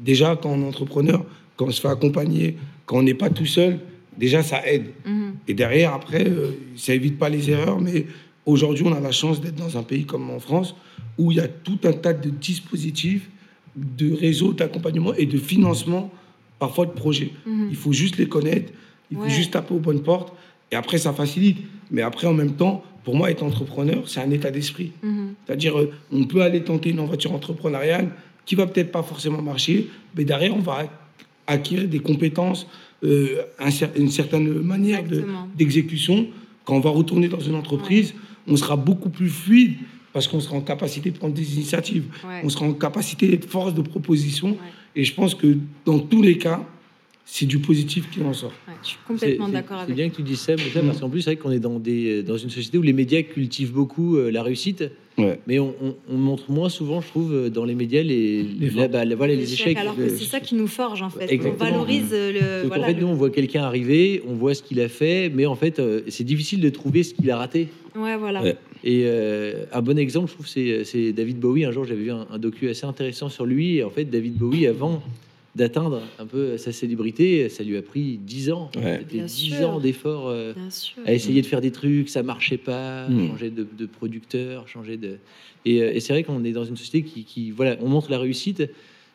Déjà, 0.00 0.36
quand 0.40 0.50
on 0.50 0.62
est 0.62 0.66
entrepreneur, 0.66 1.24
quand 1.56 1.66
on 1.66 1.70
se 1.70 1.80
fait 1.80 1.88
accompagner, 1.88 2.56
quand 2.86 2.98
on 2.98 3.02
n'est 3.02 3.14
pas 3.14 3.30
tout 3.30 3.46
seul, 3.46 3.78
déjà, 4.16 4.42
ça 4.42 4.66
aide. 4.66 4.86
Mhm. 5.06 5.34
Et 5.48 5.54
derrière, 5.54 5.94
après, 5.94 6.26
euh, 6.26 6.50
ça 6.76 6.94
évite 6.94 7.18
pas 7.18 7.28
les 7.28 7.50
erreurs, 7.50 7.80
mais 7.80 8.06
aujourd'hui, 8.52 8.84
on 8.86 8.92
a 8.94 9.00
la 9.00 9.12
chance 9.12 9.40
d'être 9.40 9.56
dans 9.56 9.76
un 9.76 9.82
pays 9.82 10.04
comme 10.04 10.30
en 10.30 10.40
France, 10.40 10.74
où 11.18 11.30
il 11.32 11.36
y 11.36 11.40
a 11.40 11.48
tout 11.48 11.78
un 11.84 11.92
tas 11.92 12.12
de 12.14 12.30
dispositifs, 12.30 13.28
de 13.76 14.12
réseaux 14.12 14.52
d'accompagnement 14.52 15.14
et 15.14 15.26
de 15.26 15.38
financement, 15.38 16.10
parfois 16.58 16.86
de 16.86 16.92
projets. 16.92 17.32
Mhm. 17.46 17.68
Il 17.70 17.76
faut 17.76 17.92
juste 17.92 18.16
les 18.16 18.26
connaître, 18.28 18.72
il 19.10 19.16
faut 19.16 19.28
juste 19.28 19.52
taper 19.52 19.74
aux 19.74 19.78
bonnes 19.78 20.02
portes, 20.02 20.32
et 20.72 20.76
après, 20.76 20.98
ça 20.98 21.12
facilite. 21.12 21.58
Mais 21.90 22.02
après, 22.02 22.26
en 22.26 22.34
même 22.34 22.52
temps, 22.52 22.82
pour 23.04 23.16
moi, 23.16 23.30
être 23.30 23.42
entrepreneur, 23.42 24.02
c'est 24.06 24.20
un 24.20 24.30
état 24.30 24.50
d'esprit. 24.50 24.92
Mhm. 25.02 25.34
C'est-à-dire, 25.46 25.78
euh, 25.78 25.90
on 26.12 26.24
peut 26.24 26.42
aller 26.42 26.62
tenter 26.62 26.90
une 26.90 26.98
aventure 26.98 27.32
entrepreneuriale 27.32 28.10
qui 28.44 28.54
va 28.54 28.66
peut-être 28.66 28.92
pas 28.92 29.02
forcément 29.02 29.40
marcher, 29.42 29.88
mais 30.16 30.24
derrière, 30.24 30.54
on 30.56 30.60
va 30.60 30.84
acquérir 31.46 31.88
des 31.88 32.00
compétences, 32.00 32.66
euh, 33.04 33.42
une 33.96 34.10
certaine 34.10 34.48
manière 34.60 35.02
de- 35.04 35.24
d'exécution. 35.56 36.26
Quand 36.64 36.74
on 36.76 36.80
va 36.80 36.90
retourner 36.90 37.28
dans 37.28 37.40
une 37.40 37.54
entreprise, 37.54 38.14
on 38.48 38.56
sera 38.56 38.76
beaucoup 38.76 39.10
plus 39.10 39.28
fluide 39.28 39.76
parce 40.12 40.26
qu'on 40.26 40.40
sera 40.40 40.56
en 40.56 40.60
capacité 40.60 41.10
de 41.10 41.18
prendre 41.18 41.34
des 41.34 41.54
initiatives. 41.54 42.04
Ouais. 42.26 42.40
On 42.42 42.48
sera 42.48 42.66
en 42.66 42.72
capacité 42.72 43.28
d'être 43.28 43.48
force 43.48 43.74
de 43.74 43.82
proposition. 43.82 44.50
Ouais. 44.50 44.56
Et 44.96 45.04
je 45.04 45.14
pense 45.14 45.34
que 45.34 45.58
dans 45.84 45.98
tous 45.98 46.22
les 46.22 46.38
cas, 46.38 46.60
c'est 47.30 47.44
du 47.44 47.58
positif 47.58 48.08
qui 48.10 48.22
en 48.22 48.32
sort. 48.32 48.52
Ouais, 48.66 48.74
je 48.82 48.88
suis 48.88 48.96
C'est- 48.96 49.06
complètement 49.12 49.46
c'est- 49.46 49.52
d'accord 49.52 49.76
C'est 49.80 49.82
avec 49.84 49.96
bien 49.96 50.08
que 50.08 50.16
tu 50.16 50.22
dises 50.22 50.40
ça, 50.40 50.56
mais 50.56 50.62
ça, 50.72 50.80
Mm. 50.82 50.86
parce 50.86 51.00
qu'en 51.00 51.10
plus, 51.10 51.20
c'est 51.20 51.30
vrai 51.34 51.36
qu'on 51.36 51.50
est 51.50 51.58
dans, 51.60 51.78
des, 51.78 52.22
dans 52.22 52.38
une 52.38 52.48
société 52.48 52.78
où 52.78 52.82
les 52.82 52.94
médias 52.94 53.20
cultivent 53.22 53.72
beaucoup 53.72 54.16
euh, 54.16 54.30
la 54.30 54.42
réussite, 54.42 54.84
Ouais. 55.18 55.38
mais 55.46 55.58
on, 55.58 55.74
on- 55.82 55.94
on 56.10 56.16
montre 56.16 56.50
moins 56.50 56.70
souvent, 56.70 57.00
je 57.02 57.08
trouve, 57.08 57.34
euh, 57.34 57.50
dans 57.50 57.64
les 57.66 57.74
médias 57.74 58.02
les, 58.02 58.42
Les 58.42 58.70
là, 58.70 58.88
bah, 58.88 59.04
voilà, 59.14 59.34
les 59.34 59.52
échecs. 59.52 59.76
Alors 59.76 59.94
que 59.94 60.08
c'est 60.08 60.24
ça 60.24 60.40
qui 60.40 60.54
nous 60.54 60.66
forge 60.68 61.02
en 61.02 61.10
fait. 61.10 61.30
Exactement. 61.30 61.68
On 61.68 61.72
valorise 61.72 62.10
euh, 62.12 62.62
le. 62.62 62.68
Voilà, 62.68 62.84
en 62.84 62.86
fait, 62.86 62.94
le- 62.94 63.00
nous, 63.02 63.06
on 63.08 63.14
voit 63.14 63.30
quelqu'un 63.30 63.62
arriver, 63.62 64.22
on 64.26 64.32
voit 64.34 64.54
ce 64.54 64.62
qu'il 64.62 64.80
a 64.80 64.88
fait, 64.88 65.28
mais 65.28 65.44
en 65.44 65.54
fait, 65.54 65.78
euh, 65.80 66.00
c'est 66.08 66.24
difficile 66.24 66.60
de 66.62 66.70
trouver 66.70 67.02
ce 67.02 67.12
qu'il 67.12 67.30
a 67.30 67.36
raté. 67.36 67.68
Ouais, 67.94 68.16
voilà. 68.16 68.42
Ouais. 68.42 68.56
Et 68.84 69.02
euh, 69.04 69.64
un 69.72 69.82
bon 69.82 69.98
exemple, 69.98 70.28
je 70.28 70.34
trouve, 70.34 70.46
c'est, 70.48 70.84
c'est 70.84 71.12
David 71.12 71.38
Bowie. 71.40 71.64
Un 71.66 71.72
jour, 71.72 71.84
j'avais 71.84 72.02
vu 72.04 72.10
un, 72.12 72.26
un 72.30 72.38
docu 72.38 72.68
assez 72.70 72.86
intéressant 72.86 73.28
sur 73.28 73.44
lui. 73.44 73.76
Et 73.78 73.84
en 73.84 73.90
fait, 73.90 74.04
David 74.06 74.34
Bowie, 74.36 74.66
avant 74.66 75.02
d'atteindre 75.58 76.00
un 76.18 76.24
peu 76.24 76.56
sa 76.56 76.72
célébrité, 76.72 77.48
ça 77.50 77.62
lui 77.62 77.76
a 77.76 77.82
pris 77.82 78.16
10 78.16 78.50
ans. 78.50 78.70
Ouais. 78.76 79.00
C'était 79.00 79.16
Bien 79.16 79.24
10 79.26 79.30
sûr. 79.56 79.68
ans 79.68 79.80
d'efforts 79.80 80.28
euh, 80.28 80.54
à 81.04 81.12
essayer 81.12 81.42
de 81.42 81.46
faire 81.46 81.60
des 81.60 81.70
trucs, 81.72 82.08
ça 82.08 82.22
marchait 82.22 82.56
pas, 82.56 83.08
Mm. 83.08 83.28
changer 83.28 83.50
de, 83.50 83.66
de 83.78 83.86
producteur, 83.86 84.66
changer 84.68 84.96
de. 84.96 85.18
Et, 85.66 85.82
euh, 85.82 85.92
et 85.94 86.00
c'est 86.00 86.12
vrai 86.14 86.22
qu'on 86.22 86.44
est 86.44 86.52
dans 86.52 86.64
une 86.64 86.76
société 86.76 87.02
qui, 87.02 87.24
qui, 87.24 87.50
voilà, 87.50 87.76
on 87.82 87.88
montre 87.88 88.10
la 88.10 88.18
réussite. 88.18 88.62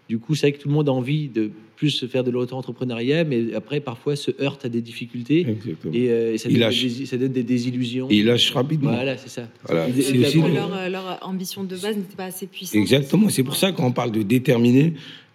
Du 0.10 0.20
coup, 0.20 0.36
c'est 0.36 0.48
vrai 0.50 0.58
que 0.58 0.62
tout 0.62 0.68
le 0.68 0.74
monde 0.74 0.90
a 0.90 0.92
envie 0.92 1.30
de 1.30 1.50
plus 1.78 2.06
faire 2.08 2.26
de 2.26 2.30
l'auto-entrepreneuriat, 2.32 3.24
mais 3.24 3.54
après, 3.56 3.80
parfois, 3.80 4.18
se 4.18 4.32
heurte 4.42 4.66
à 4.66 4.70
des 4.70 4.82
difficultés. 4.82 5.46
Exactement. 5.48 5.94
Et, 5.94 6.12
euh, 6.12 6.34
et 6.34 6.38
ça, 6.38 6.50
donne 6.50 6.60
lâche. 6.60 6.84
des, 6.84 7.06
ça 7.06 7.18
donne 7.18 7.32
des 7.32 7.44
désillusions. 7.44 8.08
Et 8.10 8.18
il 8.18 8.26
lâche 8.26 8.52
rapidement. 8.52 8.92
Voilà, 8.92 9.16
c'est 9.18 9.30
ça. 9.30 9.48
Voilà. 9.66 9.88
Leur, 9.88 10.74
euh, 10.76 10.90
leur 10.90 11.20
ambition 11.22 11.64
de 11.64 11.76
base 11.78 11.96
n'était 11.96 12.18
pas 12.18 12.26
assez 12.26 12.48
puissante. 12.48 12.76
Exactement. 12.82 13.30
C'est 13.30 13.44
pour 13.44 13.56
ça 13.56 13.72
quand 13.72 13.86
on 13.86 13.92
parle 13.94 14.12
de 14.12 14.24
déterminer, 14.24 14.94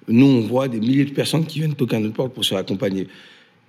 nous, 0.08 0.26
on 0.26 0.40
voit 0.40 0.68
des 0.68 0.80
milliers 0.80 1.04
de 1.04 1.12
personnes 1.12 1.44
qui 1.44 1.60
viennent 1.60 1.74
toquer 1.74 1.96
à 1.96 2.00
notre 2.00 2.14
porte 2.14 2.32
pour 2.32 2.44
se 2.44 2.50
faire 2.50 2.58
accompagner. 2.58 3.06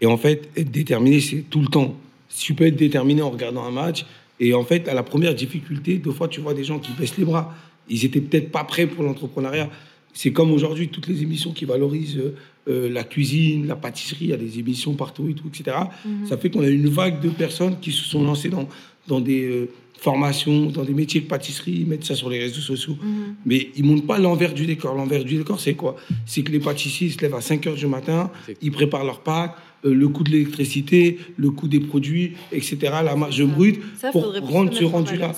Et 0.01 0.05
en 0.05 0.17
fait, 0.17 0.49
être 0.55 0.71
déterminé, 0.71 1.19
c'est 1.19 1.43
tout 1.49 1.61
le 1.61 1.67
temps. 1.67 1.95
Tu 2.35 2.53
peux 2.53 2.65
être 2.65 2.75
déterminé 2.75 3.21
en 3.21 3.29
regardant 3.29 3.63
un 3.63 3.71
match. 3.71 4.05
Et 4.39 4.53
en 4.53 4.63
fait, 4.63 4.87
à 4.87 4.93
la 4.93 5.03
première 5.03 5.35
difficulté, 5.35 5.97
deux 5.97 6.11
fois, 6.11 6.27
tu 6.27 6.39
vois 6.39 6.53
des 6.53 6.63
gens 6.63 6.79
qui 6.79 6.91
baissent 6.93 7.17
les 7.17 7.25
bras. 7.25 7.53
Ils 7.89 8.05
étaient 8.05 8.21
peut-être 8.21 8.51
pas 8.51 8.63
prêts 8.63 8.87
pour 8.87 9.03
l'entrepreneuriat. 9.03 9.69
C'est 10.13 10.31
comme 10.31 10.51
aujourd'hui, 10.51 10.89
toutes 10.89 11.07
les 11.07 11.21
émissions 11.21 11.51
qui 11.51 11.65
valorisent 11.65 12.17
euh, 12.17 12.35
euh, 12.67 12.89
la 12.89 13.03
cuisine, 13.03 13.67
la 13.67 13.75
pâtisserie, 13.75 14.25
il 14.25 14.29
y 14.29 14.33
a 14.33 14.37
des 14.37 14.59
émissions 14.59 14.93
partout 14.93 15.27
et 15.29 15.33
tout, 15.33 15.47
etc. 15.47 15.77
Mhm. 16.05 16.27
Ça 16.27 16.37
fait 16.37 16.49
qu'on 16.49 16.61
a 16.61 16.67
une 16.67 16.87
vague 16.87 17.21
de 17.21 17.29
personnes 17.29 17.79
qui 17.79 17.91
se 17.91 18.03
sont 18.03 18.23
lancées 18.23 18.49
dans, 18.49 18.67
dans 19.07 19.19
des 19.19 19.43
euh, 19.43 19.69
formations, 19.99 20.67
dans 20.67 20.83
des 20.83 20.93
métiers 20.93 21.21
de 21.21 21.27
pâtisserie, 21.27 21.79
ils 21.81 21.87
mettent 21.87 22.05
ça 22.05 22.15
sur 22.15 22.29
les 22.29 22.39
réseaux 22.39 22.61
sociaux. 22.61 22.97
Mhm. 23.01 23.35
Mais 23.45 23.69
ils 23.75 23.83
montrent 23.83 24.05
pas 24.05 24.17
l'envers 24.17 24.53
du 24.53 24.65
décor. 24.65 24.95
L'envers 24.95 25.23
du 25.23 25.37
décor, 25.37 25.59
c'est 25.59 25.75
quoi? 25.75 25.95
C'est 26.25 26.41
que 26.43 26.51
les 26.51 26.59
pâtissiers 26.59 27.07
ils 27.07 27.13
se 27.13 27.21
lèvent 27.21 27.35
à 27.35 27.41
5 27.41 27.67
heures 27.67 27.75
du 27.75 27.87
matin, 27.87 28.31
ils 28.61 28.71
préparent 28.71 29.03
leur 29.03 29.21
pâtes, 29.21 29.55
euh, 29.85 29.93
le 29.93 30.07
coût 30.09 30.23
de 30.23 30.31
l'électricité, 30.31 31.19
le 31.37 31.51
coût 31.51 31.67
des 31.67 31.79
produits, 31.79 32.33
etc., 32.51 32.77
la 33.03 33.15
marge 33.15 33.43
brute, 33.45 33.79
Ça, 33.97 34.11
pour 34.11 34.33
rendre 34.41 34.73
se 34.73 34.79
ce 34.79 34.85
rendu-là. 34.85 35.33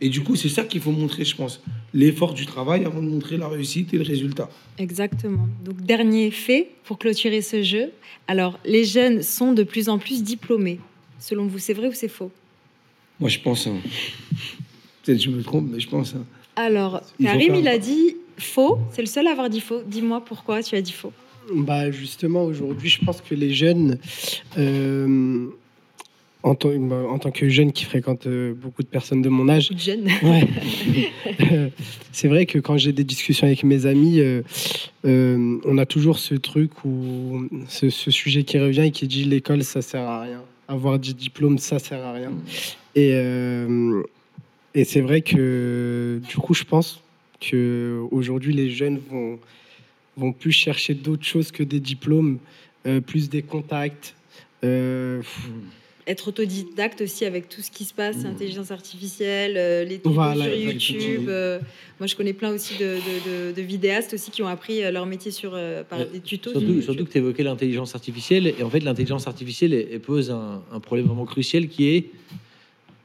Et 0.00 0.08
du 0.08 0.22
coup, 0.22 0.36
c'est 0.36 0.48
ça 0.48 0.64
qu'il 0.64 0.80
faut 0.80 0.92
montrer, 0.92 1.24
je 1.24 1.34
pense. 1.34 1.62
L'effort 1.94 2.34
du 2.34 2.44
travail 2.44 2.84
avant 2.84 3.02
de 3.02 3.08
montrer 3.08 3.38
la 3.38 3.48
réussite 3.48 3.94
et 3.94 3.98
le 3.98 4.04
résultat. 4.04 4.50
Exactement. 4.78 5.48
Donc, 5.64 5.80
dernier 5.80 6.30
fait 6.30 6.68
pour 6.84 6.98
clôturer 6.98 7.40
ce 7.40 7.62
jeu. 7.62 7.90
Alors, 8.28 8.58
les 8.64 8.84
jeunes 8.84 9.22
sont 9.22 9.52
de 9.52 9.62
plus 9.62 9.88
en 9.88 9.98
plus 9.98 10.22
diplômés. 10.22 10.78
Selon 11.18 11.46
vous, 11.46 11.58
c'est 11.58 11.72
vrai 11.72 11.88
ou 11.88 11.92
c'est 11.94 12.08
faux? 12.08 12.30
Moi, 13.20 13.28
je 13.30 13.38
pense. 13.40 13.66
hein. 13.66 13.76
Peut-être 15.02 15.18
que 15.18 15.24
je 15.24 15.30
me 15.30 15.42
trompe, 15.42 15.66
mais 15.70 15.80
je 15.80 15.88
pense. 15.88 16.14
hein. 16.14 16.24
Alors, 16.56 17.02
Karim, 17.22 17.54
il 17.54 17.68
a 17.68 17.78
dit 17.78 18.16
faux. 18.38 18.78
C'est 18.92 19.02
le 19.02 19.06
seul 19.06 19.26
à 19.26 19.30
avoir 19.32 19.48
dit 19.50 19.60
faux. 19.60 19.82
Dis-moi 19.86 20.24
pourquoi 20.24 20.62
tu 20.62 20.74
as 20.74 20.80
dit 20.82 20.92
faux. 20.92 21.12
Bah 21.54 21.90
justement, 21.92 22.42
aujourd'hui, 22.44 22.88
je 22.88 23.04
pense 23.04 23.20
que 23.20 23.34
les 23.34 23.54
jeunes, 23.54 23.98
euh, 24.58 25.46
en, 26.42 26.54
tant, 26.56 26.70
bah, 26.76 27.02
en 27.08 27.18
tant 27.20 27.30
que 27.30 27.48
jeunes 27.48 27.72
qui 27.72 27.84
fréquentent 27.84 28.26
euh, 28.26 28.52
beaucoup 28.52 28.82
de 28.82 28.88
personnes 28.88 29.22
de 29.22 29.28
mon 29.28 29.48
âge, 29.48 29.70
Jeune. 29.76 30.08
Ouais. 30.24 30.48
c'est 32.12 32.26
vrai 32.28 32.46
que 32.46 32.58
quand 32.58 32.76
j'ai 32.78 32.92
des 32.92 33.04
discussions 33.04 33.46
avec 33.46 33.62
mes 33.62 33.86
amis, 33.86 34.18
euh, 34.20 34.42
euh, 35.04 35.58
on 35.64 35.78
a 35.78 35.86
toujours 35.86 36.18
ce 36.18 36.34
truc 36.34 36.84
où 36.84 37.46
ce, 37.68 37.90
ce 37.90 38.10
sujet 38.10 38.42
qui 38.42 38.58
revient 38.58 38.86
et 38.86 38.90
qui 38.90 39.06
dit 39.06 39.22
l'école 39.24 39.62
ça 39.62 39.82
sert 39.82 40.02
à 40.02 40.22
rien, 40.22 40.42
avoir 40.68 40.98
des 40.98 41.12
diplômes 41.12 41.58
ça 41.58 41.78
sert 41.78 42.04
à 42.04 42.12
rien. 42.12 42.32
Et, 42.94 43.12
euh, 43.14 44.02
et 44.74 44.84
c'est 44.84 45.00
vrai 45.00 45.20
que 45.22 46.20
du 46.28 46.36
coup 46.36 46.54
je 46.54 46.64
pense 46.64 47.00
que 47.40 48.00
aujourd'hui 48.10 48.52
les 48.52 48.70
jeunes 48.70 49.00
vont 49.10 49.38
vont 50.16 50.32
plus 50.32 50.52
chercher 50.52 50.94
d'autres 50.94 51.24
choses 51.24 51.52
que 51.52 51.62
des 51.62 51.80
diplômes, 51.80 52.38
euh, 52.86 53.00
plus 53.00 53.28
des 53.28 53.42
contacts. 53.42 54.14
euh, 54.64 55.22
Être 56.08 56.28
autodidacte 56.28 57.00
aussi 57.00 57.24
avec 57.24 57.48
tout 57.48 57.62
ce 57.62 57.70
qui 57.72 57.84
se 57.84 57.92
passe, 57.92 58.22
l'intelligence 58.22 58.70
artificielle, 58.70 59.54
euh, 59.56 59.82
les 59.82 59.96
tutos 59.96 60.10
Voilà, 60.12 60.44
sur. 60.44 60.54
YouTube. 60.56 61.28
euh, 61.28 61.58
moi, 61.98 62.06
je 62.06 62.14
connais 62.14 62.32
plein 62.32 62.52
aussi 62.52 62.74
de, 62.78 62.84
de- 62.94 63.48
de- 63.50 63.52
de 63.56 63.62
vidéastes 63.62 64.14
aussi 64.14 64.30
qui 64.30 64.40
ont 64.40 64.46
appris 64.46 64.84
euh, 64.84 64.92
leur 64.92 65.04
métier 65.04 65.32
sur, 65.32 65.52
euh, 65.54 65.82
par 65.82 65.98
des 66.06 66.20
tutos. 66.20 66.50
sur 66.52 66.60
Surtout, 66.84 67.04
que 67.06 67.10
tu 67.10 67.18
évoquais 67.18 67.42
l'intelligence 67.42 67.96
artificielle. 67.96 68.46
Et 68.56 68.62
en 68.62 68.70
fait, 68.70 68.80
l'intelligence 68.84 69.26
artificielle 69.26 69.72
elle, 69.74 69.88
elle 69.94 70.00
pose 70.00 70.30
un, 70.30 70.62
un 70.70 70.78
problème 70.78 71.06
vraiment 71.06 71.24
crucial 71.24 71.66
qui 71.66 71.88
est. 71.88 72.04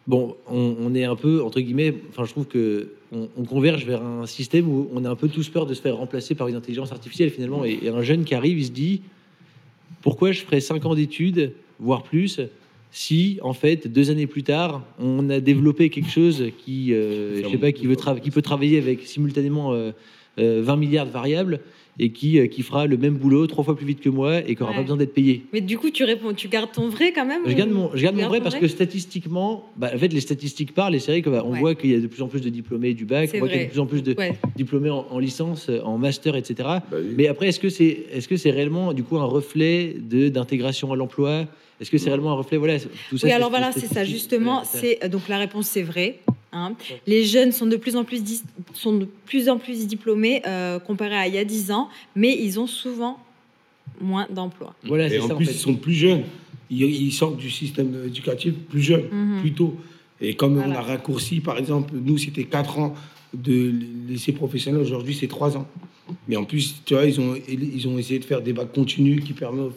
Bon, 0.05 0.35
on, 0.47 0.75
on 0.79 0.93
est 0.93 1.03
un 1.05 1.15
peu, 1.15 1.41
entre 1.43 1.59
guillemets, 1.59 1.95
enfin, 2.11 2.25
je 2.25 2.31
trouve 2.31 2.45
que 2.45 2.89
on, 3.11 3.29
on 3.35 3.45
converge 3.45 3.83
vers 3.85 4.03
un 4.03 4.27
système 4.27 4.67
où 4.69 4.89
on 4.93 5.05
a 5.05 5.09
un 5.09 5.15
peu 5.15 5.27
tous 5.27 5.49
peur 5.49 5.65
de 5.65 5.73
se 5.73 5.81
faire 5.81 5.95
remplacer 5.97 6.35
par 6.35 6.47
une 6.49 6.55
intelligence 6.55 6.91
artificielle 6.91 7.31
finalement. 7.31 7.65
Et, 7.65 7.79
et 7.81 7.89
un 7.89 8.03
jeune 8.03 8.25
qui 8.25 8.35
arrive, 8.35 8.59
il 8.59 8.65
se 8.65 8.71
dit 8.71 9.01
pourquoi 10.03 10.31
je 10.31 10.41
ferais 10.41 10.59
5 10.59 10.85
ans 10.85 10.93
d'études, 10.95 11.53
voire 11.79 12.03
plus, 12.03 12.39
si 12.91 13.39
en 13.41 13.53
fait 13.53 13.87
deux 13.87 14.11
années 14.11 14.27
plus 14.27 14.43
tard, 14.43 14.83
on 14.99 15.29
a 15.29 15.39
développé 15.39 15.89
quelque 15.89 16.09
chose 16.09 16.45
qui, 16.63 16.93
euh, 16.93 17.41
je 17.43 17.49
sais 17.49 17.57
pas, 17.57 17.71
qui, 17.71 17.87
veut 17.87 17.95
tra- 17.95 18.19
qui 18.19 18.31
peut 18.31 18.41
travailler 18.41 18.77
avec 18.77 19.03
simultanément 19.07 19.73
euh, 19.73 19.91
euh, 20.39 20.61
20 20.63 20.75
milliards 20.75 21.05
de 21.05 21.11
variables 21.11 21.61
et 21.99 22.11
qui, 22.11 22.39
euh, 22.39 22.47
qui 22.47 22.63
fera 22.63 22.87
le 22.87 22.97
même 22.97 23.15
boulot 23.15 23.47
trois 23.47 23.63
fois 23.65 23.75
plus 23.75 23.85
vite 23.85 23.99
que 24.01 24.09
moi 24.09 24.39
et 24.39 24.55
qui 24.55 24.61
n'aura 24.61 24.71
Ouais. 24.71 24.77
pas 24.77 24.81
besoin 24.83 24.97
d'être 24.97 25.13
payé. 25.13 25.43
Mais 25.53 25.59
du 25.61 25.77
coup, 25.77 25.89
tu 25.89 26.03
réponds, 26.05 26.33
tu 26.33 26.47
gardes 26.47 26.71
ton 26.71 26.87
vrai 26.89 27.11
quand 27.13 27.25
même 27.25 27.41
Je 27.45 27.53
garde 27.53 27.69
mon, 27.69 27.91
je 27.93 28.01
garde 28.01 28.15
tu 28.15 28.21
mon 28.23 28.27
vrai 28.29 28.39
parce 28.41 28.55
que 28.55 28.67
statistiquement, 28.67 29.69
bah, 29.77 29.91
en 29.93 29.97
fait, 29.97 30.11
les 30.11 30.21
statistiques 30.21 30.73
parlent 30.73 30.95
et 30.95 30.99
c'est 30.99 31.11
vrai 31.11 31.21
qu'on 31.21 31.51
Ouais. 31.51 31.59
voit 31.59 31.75
qu'il 31.75 31.91
y 31.91 31.95
a 31.95 31.99
de 31.99 32.07
plus 32.07 32.21
en 32.23 32.27
plus 32.27 32.41
de 32.41 32.49
diplômés 32.49 32.93
du 32.93 33.05
bac, 33.05 33.29
C'est 33.29 33.37
on 33.37 33.39
voit 33.39 33.49
qu'il 33.49 33.57
y 33.59 33.61
a 33.61 33.65
de 33.65 33.71
plus 33.71 33.79
en 33.79 33.85
plus 33.85 34.03
de 34.03 34.15
Ouais. 34.17 34.33
diplômés 34.55 34.89
en, 34.89 35.05
en 35.09 35.19
licence, 35.19 35.69
en 35.83 35.97
master, 35.97 36.35
etc. 36.35 36.55
Bah 36.59 36.81
oui. 36.93 37.13
Mais 37.17 37.27
après, 37.27 37.47
est-ce 37.49 37.59
que 37.59 37.69
c'est 37.69 38.05
est 38.11 38.19
-ce 38.19 38.37
c'est 38.37 38.51
réellement 38.51 38.93
du 38.93 39.03
coup 39.03 39.17
un 39.17 39.25
reflet 39.25 39.95
de- 39.99 40.29
d'intégration 40.29 40.91
à 40.93 40.95
l'emploi 40.95 41.45
Est-ce 41.81 41.89
que 41.91 41.97
c'est 41.97 42.09
réellement 42.09 42.31
un 42.31 42.35
reflet 42.35 42.57
Voilà, 42.57 42.79
tout 42.79 42.85
ça. 42.85 42.89
Oui, 43.11 43.19
c'est- 43.19 43.31
alors 43.31 43.49
voilà, 43.49 43.71
c'est 43.71 43.87
ça 43.87 44.05
justement. 44.05 44.63
C'est 44.63 45.03
euh, 45.03 45.07
donc 45.09 45.27
la 45.27 45.37
réponse, 45.39 45.67
c'est 45.67 45.81
vrai. 45.81 46.19
hein. 46.53 46.73
Les 47.07 47.25
jeunes 47.25 47.51
sont 47.51 47.65
de 47.65 47.75
plus 47.75 47.95
en 47.95 48.03
plus 48.03 48.21
sont 48.73 48.97
de 48.97 49.07
plus 49.25 49.49
en 49.49 49.57
plus 49.57 49.87
diplômés 49.87 50.41
euh, 50.47 50.79
comparé 50.79 51.15
à 51.15 51.27
il 51.27 51.33
y 51.33 51.37
a 51.39 51.43
10 51.43 51.71
ans, 51.71 51.89
mais 52.15 52.37
ils 52.39 52.59
ont 52.59 52.67
souvent 52.67 53.17
moins 53.99 54.27
d'emplois. 54.29 54.75
Voilà, 54.83 55.07
Et 55.13 55.19
en 55.19 55.27
ça. 55.27 55.35
plus, 55.35 55.45
en 55.45 55.47
fait. 55.47 55.55
ils 55.55 55.59
sont 55.59 55.75
plus 55.75 55.93
jeunes. 55.93 56.23
Ils, 56.69 56.83
ils 56.83 57.11
sortent 57.11 57.37
du 57.37 57.49
système 57.49 58.03
éducatif 58.05 58.53
plus 58.69 58.81
jeunes, 58.81 59.05
Mhm. 59.11 59.41
plus 59.41 59.53
tôt. 59.53 59.75
Et 60.21 60.35
comme 60.35 60.57
on 60.57 60.71
a 60.71 60.81
raccourci, 60.81 61.39
par 61.39 61.57
exemple, 61.57 61.93
nous, 61.95 62.17
c'était 62.19 62.43
4 62.43 62.77
ans 62.79 62.93
de 63.33 63.73
lycée 64.07 64.33
professionnel, 64.33 64.79
aujourd'hui, 64.81 65.15
c'est 65.19 65.27
3 65.27 65.57
ans. 65.57 65.67
Mais 66.27 66.35
en 66.35 66.43
plus, 66.43 66.75
tu 66.85 66.93
vois, 66.93 67.05
ils 67.05 67.19
ont, 67.19 67.33
ils 67.49 67.87
ont 67.87 67.97
essayé 67.97 68.19
de 68.19 68.25
faire 68.25 68.41
des 68.41 68.53
bacs 68.53 68.71
continus 68.73 69.23
qui 69.23 69.33
permettent 69.33 69.71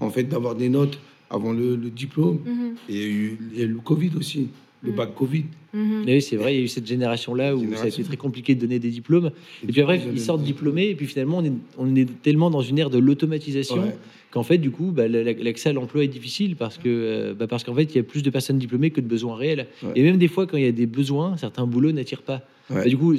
en 0.00 0.10
fait 0.10 0.24
d'avoir 0.24 0.54
des 0.54 0.68
notes 0.68 0.98
avant 1.30 1.52
le, 1.52 1.76
le 1.76 1.90
diplôme. 1.90 2.38
Mhm, 2.44 2.74
Et 2.88 2.94
il 2.94 2.98
y 2.98 3.02
a 3.02 3.06
eu 3.08 3.38
il 3.54 3.58
y 3.58 3.62
a 3.62 3.64
eu 3.64 3.68
le 3.68 3.80
Covid 3.80 4.10
aussi, 4.16 4.48
le 4.82 4.90
Mhm. 4.90 4.96
bac 4.96 5.14
Covid. 5.14 5.44
mhm. 5.74 6.02
Mais 6.06 6.14
oui, 6.14 6.22
c'est 6.22 6.36
vrai, 6.36 6.54
il 6.54 6.58
y 6.58 6.60
a 6.60 6.64
eu 6.64 6.68
cette 6.68 6.86
génération-là 6.86 7.54
où 7.54 7.58
ça 7.58 7.64
a 7.64 7.66
été 7.66 7.74
Génération. 7.76 8.04
très 8.04 8.16
compliqué 8.16 8.54
de 8.54 8.60
donner 8.60 8.78
des 8.78 8.90
diplômes. 8.90 9.30
Et 9.66 9.72
puis 9.72 9.80
après, 9.82 10.00
ils 10.12 10.20
sortent 10.20 10.42
diplômés, 10.42 10.88
et 10.90 10.94
puis 10.94 11.06
finalement, 11.06 11.38
on 11.38 11.44
est, 11.44 11.52
on 11.78 11.94
est 11.96 12.08
tellement 12.22 12.50
dans 12.50 12.62
une 12.62 12.78
ère 12.78 12.90
de 12.90 12.98
l'automatisation 12.98 13.82
Ouais. 13.82 13.96
qu'en 14.30 14.42
fait, 14.42 14.58
du 14.58 14.70
coup, 14.70 14.90
bah, 14.92 15.08
la- 15.08 15.22
la- 15.24 15.32
l'accès 15.34 15.68
à 15.70 15.72
l'emploi 15.72 16.04
est 16.04 16.08
difficile 16.08 16.56
parce 16.56 16.78
que 16.78 16.88
euh, 16.88 17.34
bah, 17.34 17.46
parce 17.46 17.64
qu'en 17.64 17.74
fait, 17.74 17.84
il 17.84 17.96
y 17.96 18.00
a 18.00 18.02
plus 18.04 18.22
de 18.22 18.30
personnes 18.30 18.58
diplômées 18.58 18.90
que 18.90 19.00
de 19.00 19.06
besoins 19.06 19.36
réels. 19.36 19.66
Ouais. 19.82 19.92
Et 19.96 20.02
même 20.02 20.16
des 20.16 20.28
fois, 20.28 20.46
quand 20.46 20.56
il 20.56 20.64
y 20.64 20.68
a 20.68 20.72
des 20.72 20.86
besoins, 20.86 21.36
certains 21.36 21.66
boulots 21.66 21.92
n'attirent 21.92 22.22
pas. 22.22 22.42
Ouais. 22.70 22.76
Bah, 22.76 22.84
du 22.88 22.96
coup, 22.96 23.14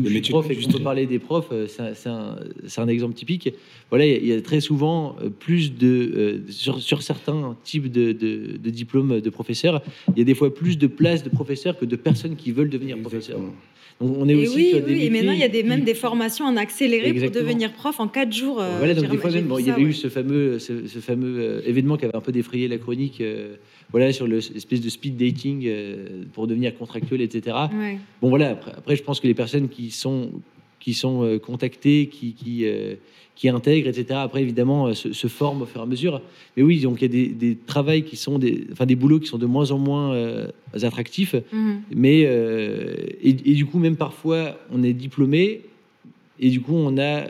métiers 0.00 0.32
prof 0.32 0.50
et 0.50 0.56
qu'on 0.56 0.70
peut 0.70 0.78
parler 0.80 1.06
des 1.06 1.18
profs, 1.18 1.48
euh, 1.52 1.66
c'est 1.68 1.82
un- 1.82 1.94
c'est 1.94 2.08
un, 2.08 2.36
c'est 2.66 2.80
un 2.80 2.88
exemple 2.88 3.14
typique. 3.14 3.52
Voilà, 3.90 4.06
il 4.06 4.26
y 4.26 4.32
a- 4.32 4.40
très 4.40 4.60
souvent 4.60 5.16
euh, 5.22 5.28
plus 5.30 5.74
de 5.74 5.86
euh, 5.86 6.38
sur, 6.50 6.80
sur 6.80 7.02
certains 7.02 7.56
types 7.64 7.90
de, 7.90 8.12
de- 8.12 8.56
de 8.56 8.70
diplômes 8.70 9.20
de 9.20 9.30
professeurs, 9.30 9.82
il 10.14 10.18
y 10.18 10.22
a 10.22 10.24
des 10.24 10.34
fois 10.34 10.54
plus 10.54 10.78
de 10.78 10.86
places 10.86 11.22
de 11.22 11.28
professeurs 11.30 11.78
que 11.78 11.84
de 11.84 11.96
personnes 11.96 12.36
qui 12.36 12.52
veulent 12.52 12.70
devenir 12.70 12.98
professeurs. 12.98 13.38
Donc, 14.00 14.16
on 14.18 14.28
est 14.28 14.32
Et 14.32 14.36
aussi 14.48 14.56
oui, 14.56 14.68
sur 14.70 14.78
oui, 14.78 14.84
des 14.86 14.90
et 14.92 14.94
métiers 14.96 15.10
maintenant 15.10 15.32
il 15.32 15.38
y 15.38 15.44
a 15.44 15.48
des, 15.48 15.62
même 15.62 15.84
des 15.84 15.94
formations 15.94 16.44
en 16.46 16.56
accéléré 16.56 17.10
Exactement. 17.10 17.32
pour 17.32 17.42
devenir 17.48 17.72
prof 17.72 18.00
en 18.00 18.08
4 18.08 18.32
jours. 18.32 18.60
euh, 18.60 18.78
voilà, 18.78 18.92
donc 18.94 19.04
j'ai 19.04 19.10
des 19.12 19.16
fois 19.18 19.30
j'ai 19.30 19.36
même, 19.36 19.44
vu 19.44 19.50
bon, 19.50 19.58
il 19.58 19.66
y 19.66 19.70
avait 19.70 19.82
eu 19.82 19.92
ce 19.92 20.08
fameux, 20.08 20.58
ce, 20.58 20.86
ce 20.88 20.98
fameux 20.98 21.38
euh, 21.38 21.60
événement 21.64 21.96
qui 21.96 22.04
avait 22.04 22.16
un 22.16 22.20
peu 22.20 22.32
défrayé 22.32 22.66
la 22.66 22.78
chronique, 22.78 23.20
euh, 23.20 23.54
voilà, 23.94 24.12
sur 24.12 24.26
l'espèce 24.26 24.80
de 24.80 24.88
speed 24.88 25.16
dating 25.16 25.62
euh, 25.66 26.24
pour 26.32 26.48
devenir 26.48 26.76
contractuel, 26.76 27.20
etc. 27.20 27.56
Ouais. 27.72 27.98
Bon 28.20 28.28
voilà, 28.28 28.50
après, 28.50 28.72
après, 28.76 28.96
je 28.96 29.04
pense 29.04 29.20
que 29.20 29.28
les 29.28 29.34
personnes 29.34 29.68
qui 29.68 29.92
sont, 29.92 30.32
qui 30.80 30.94
sont 30.94 31.22
euh, 31.22 31.38
contactées, 31.38 32.08
qui, 32.08 32.32
qui, 32.32 32.66
euh, 32.66 32.96
qui 33.36 33.48
intègrent, 33.48 33.86
etc., 33.86 34.18
après 34.20 34.42
évidemment 34.42 34.92
se, 34.94 35.12
se 35.12 35.28
forment 35.28 35.62
au 35.62 35.66
fur 35.66 35.80
et 35.80 35.84
à 35.84 35.86
mesure. 35.86 36.20
Mais 36.56 36.64
oui, 36.64 36.80
donc 36.80 37.00
il 37.00 37.02
y 37.02 37.04
a 37.04 37.08
des, 37.08 37.28
des 37.28 37.56
travails 37.56 38.02
qui 38.02 38.16
sont, 38.16 38.40
des, 38.40 38.66
enfin 38.72 38.84
des 38.84 38.96
boulots 38.96 39.20
qui 39.20 39.28
sont 39.28 39.38
de 39.38 39.46
moins 39.46 39.70
en 39.70 39.78
moins 39.78 40.12
euh, 40.12 40.48
attractifs. 40.82 41.36
Mhm. 41.52 41.82
Mais 41.94 42.24
euh, 42.26 42.96
et, 43.22 43.28
et 43.28 43.54
du 43.54 43.64
coup, 43.64 43.78
même 43.78 43.94
parfois, 43.94 44.58
on 44.72 44.82
est 44.82 44.92
diplômé 44.92 45.60
et 46.40 46.50
du 46.50 46.60
coup, 46.60 46.74
on 46.74 46.98
a, 46.98 47.26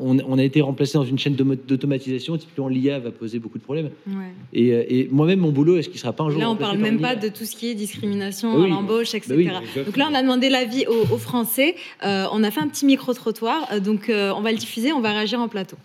on, 0.00 0.18
on 0.26 0.38
a 0.38 0.42
été 0.42 0.60
remplacé 0.60 0.94
dans 0.98 1.04
une 1.04 1.18
chaîne 1.18 1.34
d'automa- 1.34 1.56
d'automatisation. 1.66 2.36
Typiquement, 2.36 2.68
l'IA 2.68 2.98
va 2.98 3.10
poser 3.10 3.38
beaucoup 3.38 3.58
de 3.58 3.62
problèmes. 3.64 3.90
Ouais. 4.06 4.14
Et, 4.52 4.72
euh, 4.72 4.84
et 4.88 5.08
moi-même, 5.10 5.40
mon 5.40 5.52
boulot, 5.52 5.76
est-ce 5.76 5.88
qu'il 5.88 6.00
sera 6.00 6.12
pas 6.12 6.24
un 6.24 6.30
jour 6.30 6.40
Là, 6.40 6.50
on 6.50 6.56
parle 6.56 6.78
par 6.78 6.80
même 6.90 7.00
pas 7.00 7.16
de 7.16 7.28
tout 7.28 7.44
ce 7.44 7.54
qui 7.56 7.68
est 7.68 7.74
discrimination 7.74 8.52
Bah 8.52 8.58
oui. 8.60 8.66
à 8.66 8.68
l'embauche, 8.70 9.14
etc. 9.14 9.28
Bah 9.28 9.60
oui, 9.76 9.82
donc 9.84 9.96
là, 9.96 10.08
on 10.10 10.14
a 10.14 10.22
demandé 10.22 10.48
l'avis 10.48 10.86
aux, 10.86 11.14
aux 11.14 11.18
Français. 11.18 11.74
Euh, 12.04 12.26
on 12.32 12.42
a 12.44 12.50
fait 12.50 12.60
un 12.60 12.68
petit 12.68 12.86
micro-trottoir. 12.86 13.68
Euh, 13.72 13.80
donc, 13.80 14.08
euh, 14.08 14.32
on 14.36 14.40
va 14.40 14.52
le 14.52 14.58
diffuser, 14.58 14.92
on 14.92 15.00
va 15.00 15.10
réagir 15.12 15.40
en 15.40 15.48
plateau. 15.48 15.76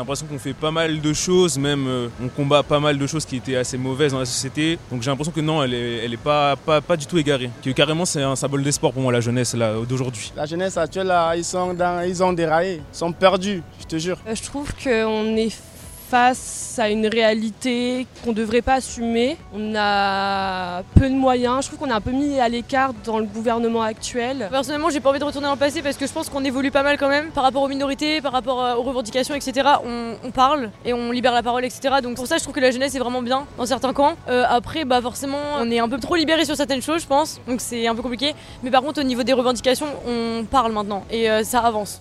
J'ai 0.00 0.02
l'impression 0.02 0.26
qu'on 0.28 0.38
fait 0.38 0.54
pas 0.54 0.70
mal 0.70 1.02
de 1.02 1.12
choses, 1.12 1.58
même 1.58 1.86
euh, 1.86 2.08
on 2.24 2.28
combat 2.28 2.62
pas 2.62 2.80
mal 2.80 2.96
de 2.96 3.06
choses 3.06 3.26
qui 3.26 3.36
étaient 3.36 3.56
assez 3.56 3.76
mauvaises 3.76 4.12
dans 4.12 4.18
la 4.18 4.24
société. 4.24 4.78
Donc 4.90 5.02
j'ai 5.02 5.10
l'impression 5.10 5.30
que 5.30 5.42
non, 5.42 5.62
elle 5.62 5.74
est, 5.74 5.96
elle 6.06 6.14
est 6.14 6.16
pas, 6.16 6.56
pas, 6.56 6.80
pas 6.80 6.96
du 6.96 7.04
tout 7.04 7.18
égarée. 7.18 7.50
Que 7.62 7.68
carrément 7.68 8.06
c'est 8.06 8.22
un 8.22 8.34
symbole 8.34 8.62
d'espoir 8.62 8.94
pour 8.94 9.02
moi 9.02 9.12
la 9.12 9.20
jeunesse 9.20 9.52
là 9.52 9.74
d'aujourd'hui. 9.86 10.32
La 10.34 10.46
jeunesse 10.46 10.78
actuelle, 10.78 11.08
là, 11.08 11.36
ils, 11.36 11.44
sont 11.44 11.74
dans, 11.74 12.00
ils 12.00 12.22
ont 12.22 12.32
déraillé, 12.32 12.76
ils 12.76 12.96
sont 12.96 13.12
perdus, 13.12 13.62
je 13.78 13.84
te 13.84 13.98
jure. 13.98 14.16
Euh, 14.26 14.34
Je 14.34 14.42
trouve 14.42 14.72
qu'on 14.82 15.36
est 15.36 15.52
face 16.10 16.76
à 16.80 16.90
une 16.90 17.06
réalité 17.06 18.04
qu'on 18.24 18.30
ne 18.30 18.34
devrait 18.34 18.62
pas 18.62 18.74
assumer. 18.74 19.36
On 19.54 19.74
a 19.76 20.82
peu 20.98 21.08
de 21.08 21.14
moyens. 21.14 21.62
Je 21.62 21.68
trouve 21.68 21.78
qu'on 21.78 21.86
est 21.86 21.96
un 21.96 22.00
peu 22.00 22.10
mis 22.10 22.40
à 22.40 22.48
l'écart 22.48 22.92
dans 23.04 23.20
le 23.20 23.26
gouvernement 23.26 23.82
actuel. 23.82 24.48
Personnellement, 24.50 24.90
j'ai 24.90 24.98
pas 24.98 25.10
envie 25.10 25.20
de 25.20 25.24
retourner 25.24 25.46
dans 25.46 25.52
le 25.52 25.58
passé 25.58 25.82
parce 25.82 25.96
que 25.96 26.08
je 26.08 26.12
pense 26.12 26.28
qu'on 26.28 26.44
évolue 26.44 26.72
pas 26.72 26.82
mal 26.82 26.98
quand 26.98 27.08
même 27.08 27.30
par 27.30 27.44
rapport 27.44 27.62
aux 27.62 27.68
minorités, 27.68 28.20
par 28.20 28.32
rapport 28.32 28.60
euh, 28.60 28.74
aux 28.74 28.82
revendications, 28.82 29.36
etc. 29.36 29.68
On, 29.84 30.30
parle 30.32 30.70
et 30.84 30.92
on 30.92 31.12
libère 31.12 31.32
la 31.32 31.44
parole, 31.44 31.64
etc. 31.64 31.96
Donc 32.02 32.16
pour 32.16 32.26
ça, 32.26 32.38
je 32.38 32.42
trouve 32.42 32.54
que 32.54 32.60
la 32.60 32.72
jeunesse 32.72 32.94
est 32.96 33.00
vraiment 33.00 33.22
bien 33.22 33.46
dans 33.56 33.66
certains 33.66 33.92
camps. 33.92 34.14
Euh, 34.28 34.44
après, 34.48 34.84
bah 34.84 35.00
forcément, 35.00 35.38
on 35.58 35.70
est 35.70 35.78
un 35.78 35.88
peu 35.88 35.98
trop 35.98 36.16
libéré 36.16 36.44
sur 36.44 36.56
certaines 36.56 36.82
choses, 36.82 37.02
je 37.02 37.06
pense. 37.06 37.40
Donc 37.46 37.60
c'est 37.60 37.86
un 37.86 37.94
peu 37.94 38.02
compliqué. 38.02 38.34
Mais 38.64 38.70
par 38.70 38.82
contre, 38.82 39.00
au 39.00 39.04
niveau 39.04 39.22
des 39.22 39.32
revendications, 39.32 39.86
on 40.08 40.44
parle 40.44 40.72
maintenant 40.72 41.04
et 41.10 41.30
euh, 41.30 41.44
ça 41.44 41.60
avance. 41.60 42.00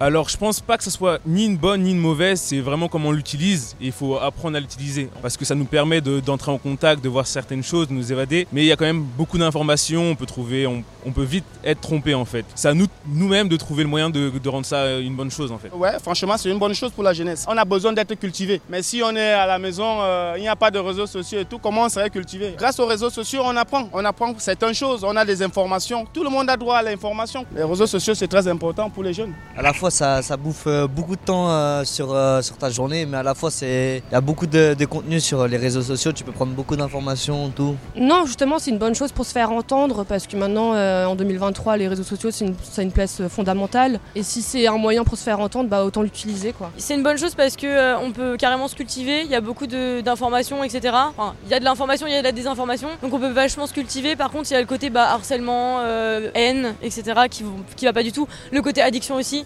Alors 0.00 0.28
je 0.28 0.36
pense 0.36 0.60
pas 0.60 0.78
que 0.78 0.84
ce 0.84 0.90
soit 0.92 1.18
ni 1.26 1.44
une 1.46 1.56
bonne 1.56 1.82
ni 1.82 1.90
une 1.90 1.98
mauvaise, 1.98 2.40
c'est 2.40 2.60
vraiment 2.60 2.86
comment 2.86 3.08
on 3.08 3.12
l'utilise 3.12 3.74
et 3.80 3.86
il 3.86 3.92
faut 3.92 4.16
apprendre 4.16 4.56
à 4.56 4.60
l'utiliser 4.60 5.08
parce 5.22 5.36
que 5.36 5.44
ça 5.44 5.56
nous 5.56 5.64
permet 5.64 6.00
de- 6.00 6.20
d'entrer 6.20 6.52
en 6.52 6.58
contact, 6.58 7.02
de 7.02 7.08
voir 7.08 7.26
certaines 7.26 7.64
choses, 7.64 7.88
de 7.88 7.92
nous 7.94 8.12
évader. 8.12 8.46
Mais 8.52 8.62
il 8.62 8.66
y 8.66 8.72
a 8.72 8.76
quand 8.76 8.84
même 8.84 9.02
beaucoup 9.02 9.38
d'informations, 9.38 10.02
on 10.10 10.14
peut 10.14 10.24
trouver, 10.26 10.68
on, 10.68 10.84
on 11.04 11.10
peut 11.10 11.24
vite 11.24 11.44
être 11.64 11.80
trompé 11.80 12.14
en 12.14 12.24
fait. 12.24 12.44
C'est 12.54 12.68
à 12.68 12.74
nous 12.74 12.86
nous-mêmes 13.08 13.48
de 13.48 13.56
trouver 13.56 13.82
le 13.82 13.88
moyen 13.88 14.08
de, 14.08 14.30
de 14.30 14.48
rendre 14.48 14.66
ça 14.66 14.98
une 15.00 15.16
bonne 15.16 15.32
chose 15.32 15.50
en 15.50 15.58
fait. 15.58 15.68
Ouais, 15.74 15.98
franchement, 16.00 16.36
c'est 16.38 16.48
une 16.50 16.60
bonne 16.60 16.74
chose 16.76 16.92
pour 16.92 17.02
la 17.02 17.12
jeunesse. 17.12 17.44
On 17.48 17.56
a 17.56 17.64
besoin 17.64 17.92
d'être 17.92 18.14
cultivé. 18.14 18.60
Mais 18.70 18.82
si 18.82 19.02
on 19.04 19.16
est 19.16 19.32
à 19.32 19.46
la 19.46 19.58
maison, 19.58 19.98
euh, 20.00 20.34
il 20.36 20.42
n'y 20.42 20.48
a 20.48 20.54
pas 20.54 20.70
de 20.70 20.78
réseaux 20.78 21.08
sociaux 21.08 21.40
et 21.40 21.44
tout, 21.44 21.58
comment 21.58 21.82
on 21.82 21.88
serait 21.88 22.10
cultivé? 22.10 22.54
Grâce 22.56 22.78
aux 22.78 22.86
réseaux 22.86 23.10
sociaux, 23.10 23.42
on 23.44 23.56
apprend. 23.56 23.88
On 23.92 24.04
apprend 24.04 24.32
certaines 24.38 24.74
choses, 24.74 25.02
on 25.02 25.16
a 25.16 25.24
des 25.24 25.42
informations. 25.42 26.06
Tout 26.14 26.22
le 26.22 26.30
monde 26.30 26.48
a 26.48 26.56
droit 26.56 26.76
à 26.76 26.82
l'information. 26.84 27.44
Les 27.52 27.64
réseaux 27.64 27.88
sociaux, 27.88 28.14
c'est 28.14 28.28
très 28.28 28.46
important 28.46 28.88
pour 28.90 29.02
les 29.02 29.12
jeunes. 29.12 29.32
À 29.56 29.62
la 29.62 29.72
fois, 29.72 29.87
ça, 29.90 30.22
ça 30.22 30.36
bouffe 30.36 30.64
euh, 30.66 30.86
beaucoup 30.86 31.16
de 31.16 31.20
temps 31.20 31.50
euh, 31.50 31.84
sur, 31.84 32.12
euh, 32.12 32.42
sur 32.42 32.56
ta 32.56 32.70
journée, 32.70 33.06
mais 33.06 33.16
à 33.18 33.22
la 33.22 33.34
fois, 33.34 33.50
c'est 33.50 34.02
il 34.10 34.12
y 34.12 34.16
a 34.16 34.20
beaucoup 34.20 34.46
de, 34.46 34.74
de 34.74 34.84
contenu 34.84 35.20
sur 35.20 35.46
les 35.46 35.56
réseaux 35.56 35.82
sociaux. 35.82 36.12
Tu 36.12 36.24
peux 36.24 36.32
prendre 36.32 36.52
beaucoup 36.52 36.76
d'informations, 36.76 37.50
tout. 37.54 37.76
Non, 37.96 38.24
justement, 38.26 38.58
c'est 38.58 38.70
une 38.70 38.78
bonne 38.78 38.94
chose 38.94 39.12
pour 39.12 39.24
se 39.26 39.32
faire 39.32 39.50
entendre 39.52 40.04
parce 40.04 40.26
que 40.26 40.36
maintenant, 40.36 40.74
euh, 40.74 41.04
en 41.06 41.14
2023, 41.16 41.76
les 41.76 41.88
réseaux 41.88 42.02
sociaux, 42.02 42.30
c'est 42.30 42.44
une, 42.46 42.54
ça 42.62 42.80
a 42.80 42.84
une 42.84 42.92
place 42.92 43.22
fondamentale. 43.28 44.00
Et 44.14 44.22
si 44.22 44.42
c'est 44.42 44.66
un 44.66 44.76
moyen 44.78 45.04
pour 45.04 45.16
se 45.18 45.22
faire 45.24 45.40
entendre, 45.40 45.68
bah, 45.68 45.84
autant 45.84 46.02
l'utiliser. 46.02 46.52
quoi. 46.52 46.70
C'est 46.76 46.94
une 46.94 47.02
bonne 47.02 47.18
chose 47.18 47.34
parce 47.34 47.56
que 47.56 47.66
euh, 47.66 47.98
on 47.98 48.12
peut 48.12 48.36
carrément 48.36 48.68
se 48.68 48.74
cultiver. 48.74 49.22
Il 49.22 49.30
y 49.30 49.34
a 49.34 49.40
beaucoup 49.40 49.66
de- 49.66 50.00
d'informations, 50.00 50.62
etc. 50.64 50.94
Enfin, 51.16 51.34
il 51.46 51.50
y 51.50 51.54
a 51.54 51.60
de 51.60 51.64
l'information, 51.64 52.06
il 52.06 52.12
y 52.12 52.16
a 52.16 52.20
de 52.20 52.24
la 52.24 52.32
désinformation. 52.32 52.88
Donc 53.02 53.12
on 53.14 53.18
peut 53.18 53.28
vachement 53.30 53.66
se 53.66 53.72
cultiver. 53.72 54.16
Par 54.16 54.30
contre, 54.30 54.50
il 54.50 54.54
y 54.54 54.56
a 54.56 54.60
le 54.60 54.66
côté 54.66 54.90
bah, 54.90 55.08
harcèlement, 55.10 55.78
euh, 55.80 56.30
haine, 56.34 56.74
etc. 56.82 57.02
qui, 57.30 57.44
qui 57.76 57.84
va 57.84 57.92
pas 57.92 58.02
du 58.02 58.12
tout. 58.12 58.26
Le 58.52 58.62
côté 58.62 58.82
addiction 58.82 59.16
aussi. 59.16 59.44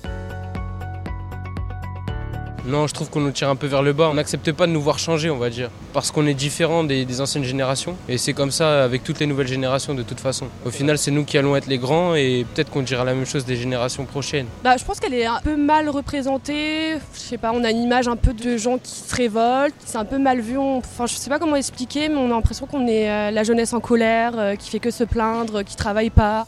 Non, 2.65 2.87
je 2.87 2.95
trouve 2.95 3.11
qu'on 3.11 3.21
nous 3.21 3.33
tire 3.33 3.49
un 3.49 3.57
peu 3.57 3.67
vers 3.67 3.83
le 3.83 3.93
bas. 3.93 4.09
On 4.11 4.15
n'accepte 4.15 4.53
pas 4.53 4.69
de 4.69 4.73
nous 4.73 4.81
voir 4.81 4.99
changer, 5.01 5.31
on 5.31 5.37
va 5.39 5.51
dire. 5.51 5.69
Parce 5.93 6.13
qu'on 6.13 6.27
est 6.27 6.35
différent 6.35 6.85
des, 6.85 7.05
des 7.05 7.21
anciennes 7.21 7.43
générations. 7.43 7.97
Et 8.09 8.19
c'est 8.19 8.35
comme 8.35 8.53
ça 8.53 8.85
avec 8.85 9.03
toutes 9.03 9.19
les 9.19 9.27
nouvelles 9.27 9.49
générations, 9.49 9.95
de 9.95 10.03
toute 10.05 10.21
façon. 10.21 10.47
Au 10.65 10.71
final, 10.71 10.97
c'est 10.97 11.11
nous 11.11 11.25
qui 11.25 11.37
allons 11.39 11.57
être 11.57 11.67
les 11.67 11.79
grands 11.79 12.15
et 12.15 12.47
peut-être 12.55 12.71
qu'on 12.71 12.83
dira 12.83 13.05
la 13.05 13.15
même 13.15 13.27
chose 13.27 13.45
des 13.45 13.57
générations 13.57 14.05
prochaines. 14.05 14.47
Bah, 14.63 14.77
je 14.77 14.85
pense 14.85 15.01
qu'elle 15.01 15.15
est 15.15 15.27
un 15.27 15.41
peu 15.43 15.57
mal 15.57 15.89
représentée. 15.89 16.99
Je 17.15 17.19
sais 17.19 17.39
pas, 17.39 17.51
on 17.53 17.65
a 17.65 17.71
une 17.71 17.83
image 17.83 18.07
un 18.07 18.17
peu 18.17 18.33
de 18.33 18.57
gens 18.57 18.79
qui 18.79 18.93
se 18.93 19.15
révoltent. 19.15 19.75
C'est 19.85 19.99
un 19.99 20.05
peu 20.05 20.19
mal 20.19 20.41
vu. 20.41 20.57
On- 20.57 20.79
Enfin, 20.79 21.07
je 21.07 21.15
sais 21.15 21.31
pas 21.31 21.39
comment 21.39 21.57
expliquer, 21.57 22.09
mais 22.09 22.17
on 22.17 22.27
a 22.27 22.35
l'impression 22.35 22.67
qu'on 22.67 22.87
est 22.87 23.09
euh, 23.11 23.31
la 23.31 23.43
jeunesse 23.45 23.73
en 23.73 23.81
colère, 23.81 24.33
euh, 24.37 24.55
qui 24.57 24.69
fait 24.71 24.79
que 24.79 24.91
se 24.91 25.05
plaindre, 25.05 25.63
qui 25.65 25.75
travaille 25.75 26.11
pas. 26.11 26.47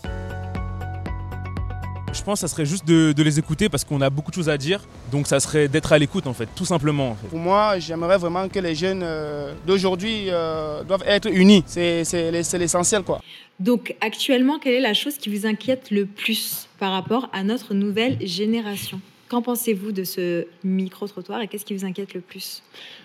Je 2.15 2.23
pense 2.23 2.41
que 2.41 2.49
ça 2.49 2.55
serait 2.55 2.65
juste 2.65 2.87
de, 2.87 3.13
de 3.13 3.23
les 3.23 3.39
écouter 3.39 3.69
parce 3.69 3.85
qu'on 3.85 4.01
a 4.01 4.09
beaucoup 4.09 4.31
de 4.31 4.37
choses 4.37 4.49
à 4.49 4.57
dire. 4.57 4.81
Donc 5.13 5.27
ça 5.27 5.41
serait 5.41 5.69
d'être 5.69 5.93
à 5.93 5.99
l'écoute 5.99 6.27
en 6.27 6.33
fait, 6.33 6.49
tout 6.55 6.65
simplement. 6.65 7.11
en 7.11 7.15
fait. 7.17 7.27
Pour 7.29 7.39
moi, 7.39 7.79
j'aimerais 7.79 8.17
vraiment 8.19 8.49
que 8.49 8.59
les 8.61 8.75
jeunes 8.75 9.03
euh, 9.03 9.53
d'aujourd'hui 9.67 10.27
euh, 10.29 10.83
doivent 10.85 11.03
être 11.07 11.29
unis. 11.31 11.63
C'est 11.67 12.05
c'est 12.05 12.31
l'ess- 12.31 12.49
c'est 12.49 12.59
l'essentiel, 12.59 13.03
quoi. 13.03 13.21
Donc, 13.61 13.95
actuellement, 14.01 14.59
quelle 14.59 14.75
est 14.75 14.81
la 14.81 14.95
chose 14.95 15.17
qui 15.17 15.29
vous 15.29 15.47
inquiète 15.47 15.91
le 15.91 16.07
plus 16.07 16.67
par 16.81 16.93
rapport 16.93 17.29
à 17.33 17.43
notre 17.45 17.73
nouvelle 17.75 18.17
génération? 18.27 19.01
Qu'en 19.29 19.43
pensez-vous 19.43 19.93
de 19.93 20.05
ce 20.05 20.47
micro-trottoir 20.65 21.41
et 21.41 21.49
qu'est-ce 21.49 21.65
qui 21.65 21.75
vous 21.77 21.85
inquiète 21.85 22.15
le 22.15 22.21
plus? 22.21 22.63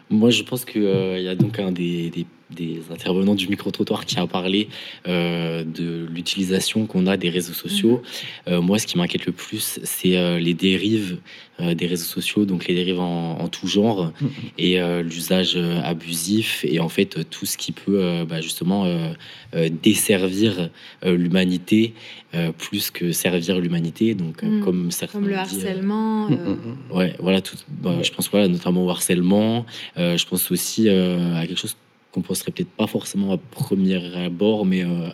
Moi, 0.09 0.29
je 0.31 0.43
pense 0.43 0.65
qu'il 0.65 0.81
y 1.21 1.27
a 1.29 1.35
donc 1.35 1.59
un 1.59 1.71
des, 1.71 2.09
des 2.09 2.25
des 2.49 2.81
intervenants 2.91 3.35
du 3.35 3.47
micro-trottoir 3.47 4.05
qui 4.05 4.17
a 4.19 4.25
parlé 4.27 4.69
euh, 5.07 5.63
de 5.63 6.07
l'utilisation 6.11 6.85
qu'on 6.87 7.05
a 7.07 7.15
des 7.17 7.29
réseaux 7.29 7.53
sociaux. 7.53 8.01
Euh, 8.47 8.61
moi, 8.61 8.79
ce 8.79 8.87
qui 8.87 8.97
m'inquiète 8.97 9.25
le 9.25 9.31
plus, 9.33 9.79
c'est 9.83 10.17
euh, 10.17 10.39
les 10.39 10.53
dérives 10.55 11.19
euh, 11.59 11.73
des 11.75 11.85
réseaux 11.87 12.05
sociaux, 12.05 12.45
donc 12.45 12.67
les 12.67 12.73
dérives 12.73 12.99
en, 12.99 13.39
en 13.39 13.47
tout 13.49 13.67
genre 13.67 14.11
et 14.57 14.79
euh, 14.81 15.03
l'usage 15.03 15.57
abusif 15.83 16.65
et 16.67 16.79
en 16.79 16.89
fait 16.89 17.29
tout 17.29 17.45
ce 17.45 17.57
qui 17.57 17.71
peut 17.71 18.01
euh, 18.03 18.25
bah, 18.25 18.41
justement 18.41 18.85
euh, 18.85 19.13
euh, 19.55 19.69
desservir 19.83 20.69
euh, 21.05 21.15
l'humanité 21.15 21.93
euh, 22.33 22.51
plus 22.51 22.89
que 22.91 23.11
servir 23.11 23.59
l'humanité. 23.59 24.15
Donc, 24.15 24.43
euh, 24.43 24.47
Mm. 24.49 24.63
comme 24.63 24.89
certains 24.91 25.19
Comme 25.19 25.27
le 25.27 25.33
dit, 25.33 25.37
euh, 25.37 25.41
harcèlement. 25.41 26.29
euh, 26.31 26.55
Ouais, 26.91 27.13
voilà, 27.19 27.41
tout, 27.41 27.55
bah, 27.69 27.97
je 28.01 28.09
pense 28.11 28.29
voilà, 28.31 28.47
notamment 28.47 28.85
au 28.85 28.89
harcèlement. 28.89 29.65
Euh, 29.97 30.17
je 30.17 30.25
pense 30.25 30.49
aussi 30.51 30.87
euh, 30.87 31.35
à 31.35 31.45
quelque 31.45 31.59
chose 31.59 31.75
qu'on 32.11 32.21
penserait 32.21 32.51
peut-être 32.51 32.69
pas 32.71 32.87
forcément 32.87 33.31
à 33.33 33.37
premier 33.37 33.97
abord, 34.15 34.65
mais 34.65 34.83
euh, 34.83 35.09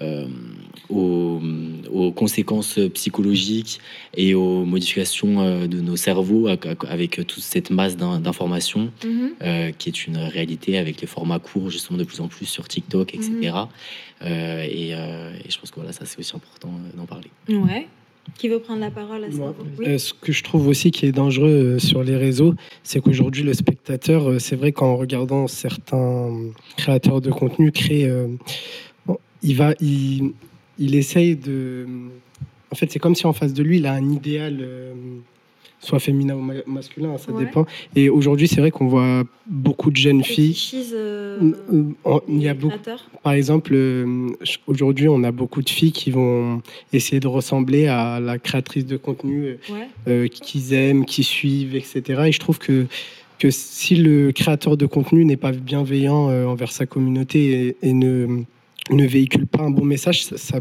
euh, 0.00 0.26
aux, 0.88 1.40
aux 1.92 2.10
conséquences 2.10 2.78
psychologiques 2.94 3.78
et 4.16 4.34
aux 4.34 4.64
modifications 4.64 5.40
euh, 5.40 5.66
de 5.66 5.80
nos 5.80 5.96
cerveaux 5.96 6.48
avec, 6.48 7.14
toute 7.26 7.42
cette 7.42 7.70
masse 7.70 7.96
d'in- 7.96 8.18
d'informations 8.18 8.90
mhm. 9.04 9.30
euh, 9.42 9.70
qui 9.70 9.88
est 9.88 10.06
une 10.06 10.16
réalité 10.16 10.78
avec 10.78 11.00
les 11.00 11.06
formats 11.06 11.38
courts 11.38 11.70
justement 11.70 11.98
de 11.98 12.04
plus 12.04 12.20
en 12.20 12.28
plus 12.28 12.46
sur 12.46 12.66
TikTok, 12.66 13.14
etc. 13.14 13.52
Euh, 14.22 14.62
et, 14.64 14.94
euh, 14.94 15.32
et 15.44 15.50
je 15.50 15.58
pense 15.58 15.70
que 15.70 15.76
voilà, 15.76 15.92
ça 15.92 16.06
c'est 16.06 16.18
aussi 16.18 16.34
important 16.34 16.70
d'en 16.96 17.06
parler. 17.06 17.30
Ouais. 17.48 17.86
Qui 18.38 18.48
veut 18.48 18.60
prendre 18.60 18.80
la 18.80 18.90
parole 18.90 19.24
à 19.24 19.30
ce 19.32 19.36
Moi, 19.36 19.52
propos? 19.52 19.68
Oui. 19.78 19.86
euh, 19.88 19.98
ce 19.98 20.12
que 20.14 20.32
je 20.32 20.42
trouve 20.44 20.68
aussi 20.68 20.90
qui 20.90 21.06
est 21.06 21.12
dangereux 21.12 21.48
euh, 21.74 21.78
sur 21.78 22.02
les 22.04 22.16
réseaux, 22.16 22.54
c'est 22.82 23.00
qu'aujourd'hui, 23.00 23.42
le 23.42 23.52
spectateur, 23.52 24.28
euh, 24.30 24.38
c'est 24.38 24.56
vrai 24.56 24.72
qu'en 24.72 24.96
regardant 24.96 25.46
certains 25.48 26.30
créateurs 26.76 27.20
de 27.20 27.30
contenu 27.30 27.72
créer, 27.72 28.10
bon, 29.06 29.18
il 29.42 29.56
va, 29.56 29.74
il, 29.80 30.32
il 30.78 30.94
essaye 30.94 31.36
de. 31.36 31.86
En 32.70 32.74
fait, 32.74 32.90
c'est 32.90 32.98
comme 32.98 33.14
si 33.14 33.26
en 33.26 33.32
face 33.32 33.52
de 33.52 33.62
lui, 33.62 33.78
il 33.78 33.86
a 33.86 33.92
un 33.92 34.10
idéal, 34.10 34.58
euh, 34.62 34.94
soit 35.82 35.98
féminin 35.98 36.36
ou 36.36 36.40
ma- 36.40 36.54
masculin, 36.66 37.18
ça 37.18 37.32
Ouais. 37.32 37.44
dépend. 37.44 37.66
Et 37.96 38.08
aujourd'hui, 38.08 38.46
c'est 38.46 38.60
vrai 38.60 38.70
qu'on 38.70 38.86
voit 38.86 39.24
beaucoup 39.46 39.90
de 39.90 39.96
jeunes 39.96 40.22
filles. 40.22 40.56
Euh, 40.94 41.52
Il 42.28 42.40
y 42.42 42.48
a 42.48 42.54
beaucoup. 42.54 42.78
Par 43.22 43.32
exemple, 43.32 43.72
euh, 43.74 44.28
aujourd'hui, 44.68 45.08
on 45.08 45.24
a 45.24 45.32
beaucoup 45.32 45.60
de 45.60 45.68
filles 45.68 45.90
qui 45.92 46.10
vont 46.12 46.62
essayer 46.92 47.18
de 47.20 47.26
ressembler 47.26 47.88
à 47.88 48.20
la 48.20 48.38
créatrice 48.38 48.86
de 48.86 48.96
contenu 48.96 49.44
euh, 49.44 49.56
Ouais. 49.72 49.88
euh, 50.08 50.28
qu'ils 50.28 50.72
aiment, 50.72 51.04
qui 51.04 51.24
suivent, 51.24 51.74
etc. 51.74 52.22
Et 52.26 52.32
je 52.32 52.38
trouve 52.38 52.58
que, 52.58 52.86
que 53.40 53.50
si 53.50 53.96
le 53.96 54.30
créateur 54.30 54.76
de 54.76 54.86
contenu 54.86 55.24
n'est 55.24 55.36
pas 55.36 55.50
bienveillant 55.52 56.28
envers 56.48 56.70
sa 56.70 56.86
communauté 56.86 57.76
et, 57.82 57.88
et 57.88 57.92
ne, 57.92 58.42
ne 58.90 59.06
véhicule 59.06 59.46
pas 59.48 59.62
un 59.62 59.70
bon 59.70 59.84
message, 59.84 60.22
ça 60.24 60.60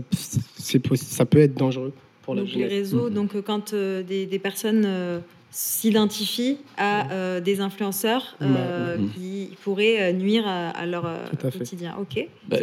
peut 1.25 1.39
être 1.39 1.53
dangereux 1.55 1.93
pour 2.23 2.35
la 2.35 2.41
Donc 2.41 2.53
les 2.53 2.65
réseaux, 2.65 3.09
donc 3.09 3.35
euh, 3.35 3.41
quand 3.41 3.73
euh, 3.73 4.03
des, 4.03 4.25
des 4.25 4.39
personnes 4.39 4.83
euh, 4.85 5.19
s'identifient 5.49 6.57
à 6.77 7.11
euh, 7.11 7.39
des 7.41 7.59
influenceurs 7.59 8.35
euh, 8.41 8.97
Mhm. 8.97 9.09
qui 9.13 9.49
pourraient 9.63 10.01
euh, 10.01 10.11
nuire 10.13 10.43
à, 10.47 10.69
à 10.69 10.85
leur 10.85 11.05
euh, 11.05 11.17
à 11.31 11.51
quotidien. 11.51 11.95
Ok. 11.99 12.27
Bah, 12.47 12.57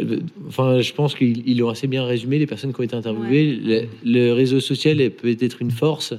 enfin, 0.47 0.81
je 0.81 0.93
pense 0.93 1.15
qu'ils 1.15 1.47
ils 1.49 1.59
l'ont 1.59 1.69
assez 1.69 1.87
bien 1.87 2.05
résumé, 2.05 2.39
les 2.39 2.47
personnes 2.47 2.73
qui 2.73 2.81
ont 2.81 2.85
été 2.85 2.97
interviewées. 2.97 3.59
Le, 3.63 3.83
le 4.05 4.33
réseau 4.33 4.61
social 4.61 4.97
peut 5.11 5.37
être 5.41 5.61
une 5.63 5.71
force, 5.71 6.15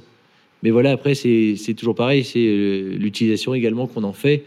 mais 0.64 0.70
voilà, 0.72 0.92
après, 0.92 1.16
c'est 1.16 1.56
toujours 1.76 1.96
pareil, 1.96 2.24
c'est 2.24 2.40
euh, 2.46 2.96
l'utilisation 2.98 3.54
également 3.54 3.88
qu'on 3.88 4.04
en 4.04 4.14
fait. 4.14 4.44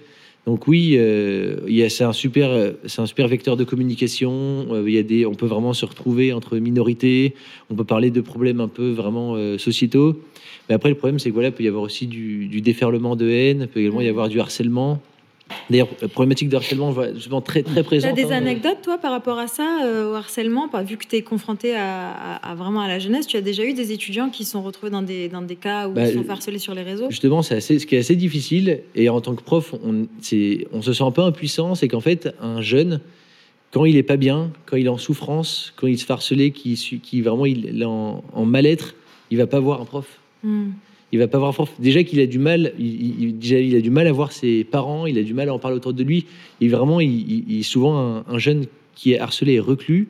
Donc 0.46 0.66
oui, 0.66 0.96
euh, 0.98 1.88
c'est 1.88 2.02
un 2.02 2.12
super, 2.12 2.72
c'est 2.86 3.00
un 3.00 3.06
super 3.06 3.28
vecteur 3.28 3.56
de 3.56 3.62
communication. 3.62 4.66
Euh, 4.72 4.84
il 4.86 4.94
y 4.94 4.98
a 4.98 5.04
des, 5.04 5.24
on 5.24 5.34
peut 5.34 5.46
vraiment 5.46 5.72
se 5.72 5.84
retrouver 5.84 6.32
entre 6.32 6.58
minorités. 6.58 7.34
On 7.70 7.76
peut 7.76 7.84
parler 7.84 8.10
de 8.10 8.20
problèmes 8.20 8.60
un 8.60 8.68
peu 8.68 8.90
vraiment 8.90 9.34
euh, 9.36 9.56
sociétaux. 9.56 10.20
Mais 10.68 10.74
après, 10.74 10.88
le 10.88 10.96
problème, 10.96 11.20
c'est 11.20 11.28
que 11.28 11.34
voilà, 11.34 11.50
il 11.50 11.54
peut 11.54 11.62
y 11.62 11.68
avoir 11.68 11.84
aussi 11.84 12.08
du, 12.08 12.48
du 12.48 12.60
déferlement 12.60 13.14
de 13.14 13.28
haine. 13.28 13.62
Il 13.62 13.68
peut 13.68 13.80
également 13.80 14.00
y 14.00 14.08
avoir 14.08 14.28
du 14.28 14.40
harcèlement. 14.40 15.00
D'ailleurs, 15.70 15.88
la 16.00 16.08
problématique 16.08 16.48
de 16.48 16.56
harcèlement 16.56 16.90
va 16.90 17.12
justement 17.14 17.40
très 17.40 17.62
très 17.62 17.74
Tu 17.74 17.80
as 17.80 17.84
présente. 17.84 18.14
des 18.16 18.24
hein. 18.26 18.36
anecdotes, 18.38 18.78
toi, 18.82 18.98
par 18.98 19.10
rapport 19.12 19.38
à 19.38 19.46
ça, 19.46 19.84
euh, 19.84 20.10
au 20.10 20.14
harcèlement 20.14 20.68
pas, 20.68 20.82
Vu 20.82 20.96
que 20.96 21.06
tu 21.06 21.16
es 21.16 21.22
confronté 21.22 21.74
à, 21.74 22.10
à- 22.10 22.50
à 22.50 22.54
vraiment 22.54 22.80
à 22.80 22.88
la 22.88 22.98
jeunesse, 22.98 23.26
tu 23.26 23.36
as 23.36 23.40
déjà 23.40 23.64
eu 23.64 23.72
des 23.72 23.92
étudiants 23.92 24.30
qui 24.30 24.44
sont 24.44 24.62
retrouvés 24.62 24.90
dans 24.90 25.02
des, 25.02 25.28
dans 25.28 25.42
des 25.42 25.56
cas 25.56 25.88
où 25.88 25.92
Bah, 25.92 26.08
ils 26.08 26.14
sont 26.14 26.28
harcelés 26.28 26.58
sur 26.58 26.74
les 26.74 26.82
réseaux? 26.82 27.06
Justement, 27.10 27.42
c'est 27.42 27.54
assez, 27.54 27.78
ce 27.78 27.86
qui 27.86 27.94
est 27.96 27.98
assez 28.00 28.16
difficile. 28.16 28.80
Et 28.94 29.08
en 29.08 29.20
tant 29.20 29.34
que 29.34 29.42
prof, 29.42 29.74
on, 29.82 30.06
se 30.20 30.92
sent 30.92 31.04
un 31.04 31.10
peu 31.10 31.22
impuissant. 31.22 31.74
C'est 31.74 31.88
qu'en 31.88 32.00
fait, 32.00 32.34
un 32.40 32.60
jeune, 32.60 33.00
quand 33.70 33.84
il 33.84 33.96
est 33.96 34.02
pas 34.02 34.16
bien, 34.16 34.50
quand 34.66 34.76
il 34.76 34.86
est 34.86 34.90
en 34.90 34.98
souffrance, 34.98 35.72
quand 35.76 35.86
il 35.86 35.98
se 35.98 36.04
fait 36.04 36.12
harceler, 36.12 36.50
qui, 36.50 37.20
vraiment 37.22 37.46
il 37.46 37.80
est 37.82 37.84
en, 37.84 38.22
en 38.32 38.44
mal-être, 38.44 38.94
il 39.30 39.38
va 39.38 39.46
pas 39.46 39.60
voir 39.60 39.80
un 39.80 39.84
prof. 39.84 40.06
Hmm. 40.42 40.70
Il 41.12 41.18
va 41.18 41.28
pas 41.28 41.38
voir 41.38 41.50
un 41.50 41.52
prof. 41.52 41.70
Déjà 41.78 42.02
qu'il 42.04 42.20
a 42.20 42.26
du 42.26 42.38
mal, 42.38 42.72
il, 42.78 43.38
déjà, 43.38 43.58
il 43.58 43.76
a 43.76 43.80
du 43.80 43.90
mal 43.90 44.06
à 44.06 44.12
voir 44.12 44.32
ses 44.32 44.64
parents, 44.64 45.06
il 45.06 45.18
a 45.18 45.22
du 45.22 45.34
mal 45.34 45.50
à 45.50 45.54
en 45.54 45.58
parler 45.58 45.76
autour 45.76 45.92
de 45.92 46.02
lui. 46.02 46.24
Et 46.62 46.68
vraiment, 46.68 47.00
il, 47.00 47.58
est 47.58 47.62
souvent 47.62 47.98
un, 47.98 48.24
un 48.26 48.38
jeune 48.38 48.64
qui 48.94 49.12
est 49.12 49.18
harcelé 49.18 49.54
et 49.54 49.60
reclus. 49.60 50.08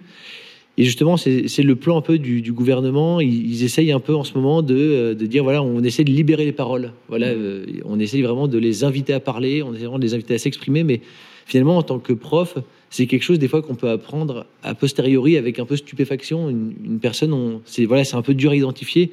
Et 0.79 0.85
justement, 0.85 1.17
c'est 1.17 1.63
le 1.63 1.77
plan 1.77 1.99
un 1.99 2.01
peu 2.01 2.19
du, 2.19 2.53
gouvernement. 2.53 3.21
Ils, 3.21 3.63
essayent 3.63 3.93
un 3.93 4.01
peu 4.01 4.15
en 4.15 4.25
ce 4.25 4.35
moment 4.35 4.63
de, 4.63 4.75
euh, 4.75 5.15
de 5.15 5.27
dire 5.27 5.43
voilà, 5.43 5.63
on 5.63 5.83
essaie 5.83 6.05
de 6.05 6.11
libérer 6.11 6.45
les 6.45 6.53
paroles. 6.53 6.93
Voilà, 7.09 7.29
euh, 7.29 7.67
on 7.85 7.99
essaye 8.01 8.23
vraiment 8.23 8.49
de 8.49 8.59
les 8.59 8.85
inviter 8.85 9.13
à 9.13 9.21
parler, 9.21 9.63
on 9.63 9.75
essaie 9.75 9.85
vraiment 9.85 9.99
de 9.99 10.05
les 10.05 10.15
inviter 10.15 10.35
à 10.35 10.39
s'exprimer. 10.39 10.83
Mais 10.83 11.01
finalement, 11.47 11.77
en 11.77 11.83
tant 11.83 11.99
que 11.99 12.15
prof, 12.15 12.57
c'est 12.89 13.07
quelque 13.07 13.23
chose 13.23 13.39
des 13.39 13.49
fois 13.49 13.61
qu'on 13.61 13.75
peut 13.75 13.91
apprendre 13.91 14.47
a 14.63 14.75
posteriori 14.75 15.37
avec 15.37 15.59
un 15.59 15.67
peu 15.67 15.77
stupéfaction. 15.77 16.49
Une, 16.49 16.73
une 16.85 17.01
personne, 17.01 17.35
on- 17.35 17.61
c'est 17.67 17.85
voilà, 17.85 18.05
c'est 18.05 18.17
un 18.17 18.23
peu 18.23 18.35
dur 18.35 18.53
à 18.53 18.57
identifier. 18.57 19.11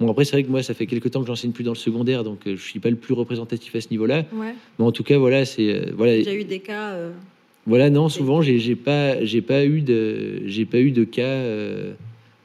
Bon 0.00 0.10
après, 0.10 0.24
c'est 0.24 0.32
vrai 0.32 0.42
que 0.44 0.50
moi, 0.50 0.62
ça 0.62 0.74
fait 0.74 0.86
quelques 0.86 1.10
temps 1.10 1.20
que 1.20 1.26
j'enseigne 1.26 1.52
plus 1.52 1.64
dans 1.64 1.72
le 1.72 1.76
secondaire, 1.78 2.24
donc 2.24 2.40
euh, 2.46 2.56
je 2.56 2.62
suis 2.62 2.80
pas 2.80 2.90
le 2.90 2.96
plus 2.96 3.14
représentatif 3.14 3.74
à 3.76 3.80
ce 3.80 3.88
niveau-là. 3.90 4.24
Ouais. 4.34 4.54
Mais 4.78 4.84
en 4.84 4.92
tout 4.92 5.04
cas, 5.04 5.18
voilà, 5.18 5.44
c'est 5.44 5.68
euh, 5.72 5.92
voilà. 5.96 6.20
J'ai 6.20 6.40
eu 6.40 6.44
des 6.44 6.58
cas. 6.58 6.90
euh, 6.94 7.12
Voilà, 7.66 7.90
non, 7.90 8.08
souvent 8.08 8.42
j'ai 8.42 8.74
pas 8.76 9.24
j'ai 9.24 9.40
pas 9.40 9.64
eu 9.64 9.80
de 9.82 10.42
j'ai 10.46 10.64
pas 10.66 10.80
eu 10.80 10.90
de 10.90 11.04
cas 11.04 11.22
euh, 11.22 11.92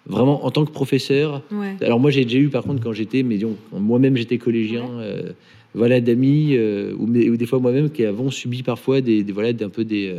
vraiment 0.05 0.45
en 0.45 0.51
tant 0.51 0.63
que 0.63 0.71
professeur. 0.71 1.41
Ouais. 1.51 1.75
Alors 1.81 1.99
moi 1.99 2.11
j'ai 2.11 2.23
déjà 2.23 2.37
eu 2.37 2.49
par 2.49 2.63
contre 2.63 2.81
quand 2.83 2.93
j'étais 2.93 3.23
mais 3.23 3.37
moi-même 3.73 4.15
j'étais 4.15 4.37
collégien 4.37 4.85
euh, 4.99 5.31
voilà 5.73 5.99
d'amis 6.01 6.57
ou, 6.97 7.05
des 7.35 7.45
fois 7.45 7.59
moi-même 7.59 7.89
qui 7.89 8.05
avons 8.05 8.31
subi 8.31 8.63
parfois 8.63 9.01
des, 9.01 9.23
des- 9.23 9.33
voilà 9.33 9.51
d'un 9.53 9.69
peu 9.69 9.83
des 9.83 10.15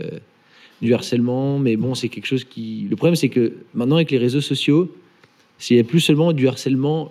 du 0.82 0.92
harcèlement 0.94 1.58
mais 1.58 1.76
bon, 1.76 1.94
c'est 1.94 2.08
quelque 2.08 2.26
chose 2.26 2.44
qui 2.44 2.86
le 2.90 2.96
problème 2.96 3.16
c'est 3.16 3.28
que 3.30 3.52
maintenant 3.74 3.96
avec 3.96 4.10
les 4.10 4.18
réseaux 4.18 4.40
sociaux, 4.40 4.94
s'il 5.58 5.76
y 5.76 5.80
a 5.80 5.84
plus 5.84 6.00
seulement 6.00 6.32
du 6.32 6.46
harcèlement 6.48 7.10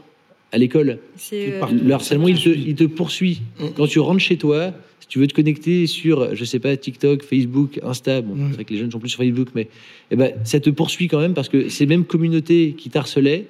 à 0.51 0.57
l'école. 0.57 0.99
C'est, 1.15 1.53
euh, 1.53 1.65
Le 1.83 1.93
harcèlement, 1.93 2.27
il 2.27 2.41
te, 2.41 2.49
il 2.49 2.75
te 2.75 2.83
poursuit. 2.83 3.41
Quand 3.75 3.87
tu 3.87 3.99
rentres 3.99 4.19
chez 4.19 4.37
toi, 4.37 4.73
si 4.99 5.07
tu 5.07 5.19
veux 5.19 5.27
te 5.27 5.33
connecter 5.33 5.87
sur, 5.87 6.35
je 6.35 6.43
sais 6.43 6.59
pas, 6.59 6.75
TikTok, 6.75 7.23
Facebook, 7.23 7.79
Insta, 7.83 8.21
bon, 8.21 8.35
c'est 8.49 8.55
vrai 8.55 8.65
que 8.65 8.73
les 8.73 8.79
jeunes 8.79 8.91
sont 8.91 8.99
plus 8.99 9.09
sur 9.09 9.19
Facebook, 9.19 9.49
mais 9.55 9.67
eh 10.11 10.15
ben, 10.15 10.33
ça 10.43 10.59
te 10.59 10.69
poursuit 10.69 11.07
quand 11.07 11.19
même 11.19 11.33
parce 11.33 11.49
que 11.49 11.69
ces 11.69 11.85
mêmes 11.85 12.05
communautés 12.05 12.75
qui 12.77 12.89
t'harcelaient 12.89 13.47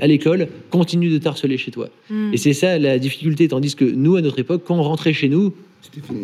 à 0.00 0.06
l'école 0.06 0.48
continuent 0.70 1.12
de 1.12 1.18
t'harceler 1.18 1.58
chez 1.58 1.70
toi. 1.70 1.88
Mm. 2.10 2.34
Et 2.34 2.36
c'est 2.36 2.52
ça 2.52 2.78
la 2.78 2.98
difficulté. 2.98 3.48
Tandis 3.48 3.74
que 3.74 3.84
nous, 3.84 4.16
à 4.16 4.22
notre 4.22 4.38
époque, 4.38 4.62
quand 4.66 4.76
on 4.76 4.82
rentrait 4.82 5.12
chez 5.12 5.28
nous, 5.28 5.54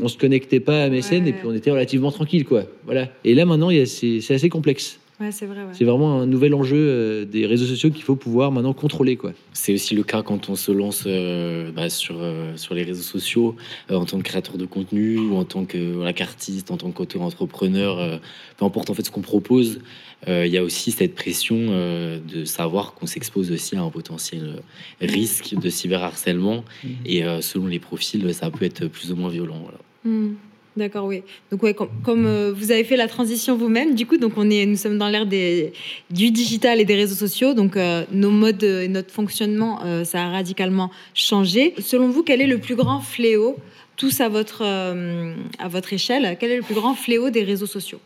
on 0.03 0.09
se 0.09 0.19
connectait 0.19 0.61
pas 0.61 0.85
à 0.85 0.91
MSN 0.91 1.27
et 1.27 1.33
puis 1.33 1.47
on 1.47 1.55
était 1.55 1.71
relativement 1.71 2.11
tranquille, 2.11 2.45
quoi. 2.45 2.65
Voilà. 2.85 3.09
Et 3.25 3.35
là, 3.35 3.45
maintenant, 3.45 3.71
c'est 3.87 4.35
assez 4.35 4.49
complexe. 4.49 4.99
Ouais, 5.23 5.31
c'est 5.31 5.47
vrai. 5.47 5.61
ouais. 5.63 5.73
C'est 5.73 5.85
vraiment 5.85 6.21
un 6.21 6.27
nouvel 6.27 6.53
enjeu 6.53 6.77
euh, 6.77 7.25
des 7.25 7.47
réseaux 7.47 7.67
sociaux 7.67 7.91
qu'il 7.91 8.03
faut 8.03 8.17
pouvoir 8.17 8.51
maintenant 8.51 8.73
contrôler, 8.73 9.15
quoi. 9.17 9.33
C'est 9.53 9.73
aussi 9.73 9.95
le 9.95 10.03
cas 10.03 10.23
quand 10.23 10.49
on 10.49 10.57
se 10.57 10.73
lance 10.73 11.05
euh, 11.07 11.71
bah, 11.71 11.89
sur, 11.91 12.17
euh, 12.19 12.57
sur 12.57 12.75
les 12.75 12.83
réseaux 12.83 13.03
sociaux 13.03 13.55
euh, 13.91 13.95
en 13.95 14.05
tant 14.05 14.19
que 14.19 14.25
créateur 14.25 14.59
de 14.59 14.67
contenu 14.67 15.19
ou 15.19 15.37
en 15.37 15.45
tant 15.45 15.65
que 15.65 15.93
voilà, 15.95 16.13
qu'artiste, 16.13 16.73
en 16.73 16.77
tant 16.77 16.91
qu'auteur-entrepreneur, 16.91 18.01
euh, 18.01 18.17
peu 18.57 18.65
importe 18.65 18.91
en 18.91 18.95
fait 18.95 19.05
ce 19.05 19.13
qu'on 19.13 19.21
propose, 19.21 19.79
euh, 20.27 20.45
il 20.45 20.53
y 20.53 20.59
a 20.59 20.65
aussi 20.65 20.91
cette 20.91 21.15
pression 21.15 21.57
euh, 21.71 22.19
de 22.19 22.45
savoir 22.45 22.95
qu'on 22.95 23.07
s'expose 23.07 23.53
aussi 23.53 23.77
à 23.77 23.83
un 23.83 23.91
potentiel 23.91 24.61
risque 25.01 25.55
de 25.55 25.69
cyberharcèlement 25.69 26.65
et 27.07 27.25
euh, 27.25 27.41
selon 27.41 27.67
les 27.67 27.79
profils, 27.79 28.35
ça 28.35 28.51
peut 28.51 28.65
être 28.65 28.87
plus 28.89 29.13
ou 29.13 29.17
moins 29.17 29.31
violent. 29.31 29.61
Voilà. 29.63 29.79
Hmm. 30.05 30.35
D'accord, 30.77 31.05
oui. 31.05 31.23
Donc 31.51 31.63
ouais, 31.63 31.75
com- 31.75 31.91
comme, 32.03 32.25
euh, 32.25 32.53
vous 32.53 32.73
avez 32.73 32.85
fait 32.85 32.97
la 32.97 33.07
transition 33.07 33.57
vous-même, 33.57 33.95
du 33.95 34.07
coup, 34.07 34.17
donc 34.17 34.33
on 34.37 34.49
est, 34.49 34.65
nous 34.65 34.77
sommes 34.77 34.97
dans 34.97 35.09
l'ère 35.09 35.27
du 35.27 36.31
digital 36.31 36.81
et 36.81 36.85
des 36.85 36.95
réseaux 36.95 37.15
sociaux, 37.15 37.53
donc 37.53 37.77
euh, 37.77 38.05
nos 38.11 38.31
modes 38.31 38.63
et 38.63 38.89
notre 38.89 39.11
fonctionnement, 39.11 39.81
euh, 39.85 40.05
ça 40.05 40.25
a 40.25 40.31
radicalement 40.31 40.91
changé. 41.15 41.75
Selon 41.79 42.09
vous, 42.09 42.23
quel 42.23 42.41
est 42.41 42.47
le 42.47 42.59
plus 42.59 42.75
grand 42.75 43.01
fléau, 43.01 43.57
tous 43.97 44.21
à 44.23 44.31
votre 44.31 44.63
euh, 44.65 45.35
à 45.59 45.69
votre 45.69 45.93
échelle, 45.93 46.37
quel 46.41 46.51
est 46.51 46.57
le 46.57 46.63
plus 46.63 46.75
grand 46.75 46.95
fléau 46.95 47.29
des 47.29 47.45
réseaux 47.45 47.67
sociaux? 47.67 48.01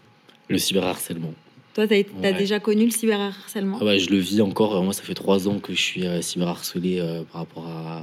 Le 0.49 0.59
cyberharcèlement. 0.59 1.35
Toi, 1.75 1.87
tu 1.87 2.07
as, 2.23 2.33
déjà 2.33 2.59
connu 2.59 2.87
le 2.87 2.91
cyberharcèlement? 2.91 3.79
Ah 3.83 3.99
Je 3.99 4.09
le 4.09 4.17
vis 4.17 4.41
encore. 4.41 4.83
Moi, 4.83 4.95
ça 4.95 5.03
fait 5.03 5.13
trois 5.13 5.47
ans 5.47 5.59
que 5.59 5.75
je 5.75 5.81
suis 5.81 6.07
euh, 6.07 6.23
cyberharcelé 6.23 6.99
euh, 6.99 7.23
par 7.31 7.43
rapport 7.43 7.67
à, 7.67 8.03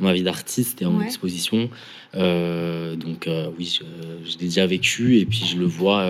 ma 0.00 0.12
vie 0.12 0.22
d'artiste 0.22 0.82
et 0.82 0.84
à 0.84 0.90
mon 0.90 1.00
exposition. 1.00 1.70
Euh, 2.14 2.96
donc 2.96 3.28
oui, 3.58 3.78
je, 3.78 4.38
l'ai 4.38 4.46
déjà 4.46 4.66
vécu 4.66 5.18
et 5.18 5.26
puis 5.26 5.44
je 5.44 5.56
le 5.56 5.66
vois 5.66 6.06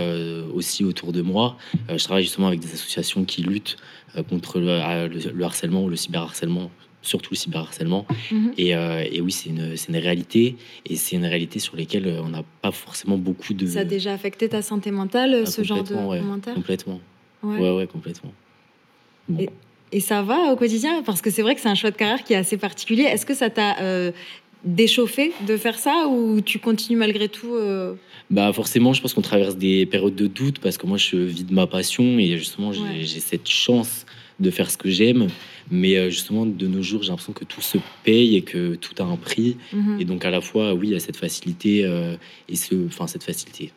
aussi 0.54 0.84
autour 0.84 1.12
de 1.12 1.22
moi. 1.22 1.56
je 1.88 2.02
travaille 2.02 2.24
justement 2.24 2.48
avec 2.48 2.60
des 2.60 2.72
associations 2.72 3.24
qui 3.24 3.42
luttent 3.42 3.76
contre 4.28 4.60
le, 4.60 5.42
harcèlement 5.42 5.84
ou 5.84 5.88
le 5.88 5.96
cyberharcèlement 5.96 6.70
surtout 7.02 7.32
le 7.32 7.36
cyberharcèlement. 7.36 8.06
Mhm. 8.32 8.52
et, 8.56 8.70
et, 8.70 9.20
oui, 9.20 9.30
c'est 9.30 9.50
une, 9.50 9.74
une, 9.88 9.96
réalité, 9.98 10.56
et 10.86 10.96
c'est 10.96 11.16
une 11.16 11.26
réalité 11.26 11.58
sur 11.58 11.76
laquelle 11.76 12.18
on 12.24 12.30
n'a 12.30 12.42
pas 12.62 12.70
forcément 12.70 13.18
beaucoup 13.18 13.52
de... 13.52 13.66
Ça 13.66 13.80
a 13.80 13.84
déjà 13.84 14.14
affecté 14.14 14.48
ta 14.48 14.62
santé 14.62 14.90
mentale, 14.90 15.42
ah, 15.42 15.46
ce 15.46 15.62
genre 15.62 15.84
de 15.84 15.94
commentaires? 15.94 16.54
Complètement. 16.54 17.00
Ouais, 17.42 17.70
ouais, 17.70 17.86
complètement. 17.86 18.32
Et, 19.38 19.50
et, 19.92 20.00
ça 20.00 20.22
va 20.22 20.52
au 20.52 20.56
quotidien? 20.56 21.02
Parce 21.02 21.20
que 21.20 21.30
c'est 21.30 21.42
vrai 21.42 21.54
que 21.54 21.60
c'est 21.60 21.68
un 21.68 21.74
choix 21.74 21.90
de 21.90 21.96
carrière 21.96 22.22
qui 22.24 22.32
est 22.32 22.36
assez 22.36 22.56
particulier. 22.56 23.02
Est-ce 23.02 23.26
que 23.26 23.34
ça 23.34 23.50
t'a 23.50 23.80
euh, 23.80 24.12
déchauffé 24.64 25.32
de 25.46 25.56
faire 25.56 25.78
ça 25.78 26.08
ou 26.08 26.40
tu 26.40 26.58
continues 26.58 26.96
malgré 26.96 27.28
tout 27.28 27.54
euh? 27.54 27.94
Bah 28.30 28.52
forcément, 28.52 28.92
je 28.92 29.02
pense 29.02 29.14
qu'on 29.14 29.22
traverse 29.22 29.56
des 29.56 29.86
périodes 29.86 30.14
de 30.14 30.26
doute 30.26 30.58
parce 30.58 30.78
que 30.78 30.86
moi, 30.86 30.96
je 30.96 31.16
vis 31.16 31.44
de 31.44 31.52
ma 31.52 31.66
passion 31.66 32.18
et 32.18 32.36
justement, 32.38 32.72
j'ai 32.72 33.20
cette 33.20 33.48
chance 33.48 34.06
de 34.40 34.50
faire 34.50 34.70
ce 34.70 34.76
que 34.76 34.90
j'aime. 34.90 35.28
Mais 35.70 35.96
euh, 35.96 36.10
justement, 36.10 36.44
de 36.44 36.66
nos 36.66 36.82
jours, 36.82 37.02
j'ai 37.02 37.08
l'impression 37.08 37.32
que 37.32 37.44
tout 37.44 37.62
se 37.62 37.78
paye 38.02 38.36
et 38.36 38.42
que 38.42 38.74
tout 38.74 38.94
a 39.02 39.06
un 39.06 39.16
prix. 39.16 39.56
Mhm. 39.72 40.00
Et 40.00 40.04
donc, 40.04 40.24
à 40.24 40.30
la 40.30 40.40
fois, 40.40 40.74
oui, 40.74 40.88
il 40.88 40.92
y 40.92 40.96
a 40.96 41.00
cette 41.00 41.16
facilité 41.16 41.88
et 42.48 42.56
ce, 42.56 42.86
enfin, 42.86 43.06
cette 43.06 43.24
facilité 43.24 43.72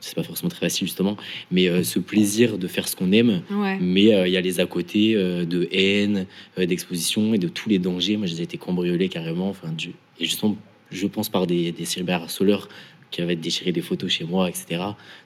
c'est 0.00 0.14
pas 0.14 0.22
forcément 0.22 0.48
très 0.48 0.60
facile 0.60 0.86
justement, 0.86 1.16
mais 1.50 1.68
euh, 1.68 1.82
ce 1.82 1.98
plaisir 1.98 2.58
de 2.58 2.66
faire 2.66 2.88
ce 2.88 2.96
qu'on 2.96 3.12
aime. 3.12 3.42
Mais 3.80 4.14
euh, 4.14 4.26
il 4.26 4.32
y 4.32 4.36
a 4.36 4.40
les 4.40 4.60
à 4.60 4.66
côté 4.66 5.14
euh, 5.14 5.44
de 5.44 5.68
haine, 5.70 6.26
d'exposition 6.56 7.34
et 7.34 7.38
de 7.38 7.48
tous 7.48 7.68
les 7.68 7.78
dangers. 7.78 8.16
Moi, 8.16 8.26
j'ai 8.26 8.42
été 8.42 8.56
cambriolé 8.56 9.08
carrément. 9.08 9.48
Enfin, 9.48 9.68
du... 9.72 9.90
et 10.18 10.24
justement, 10.24 10.56
je 10.90 11.06
pense 11.06 11.28
par 11.28 11.46
des, 11.46 11.72
des 11.72 11.84
cyberharceleurs 11.84 12.68
qui 13.10 13.22
avaient 13.22 13.36
déchiré 13.36 13.72
des 13.72 13.80
photos 13.80 14.08
chez 14.10 14.24
moi, 14.24 14.48
etc. 14.48 14.82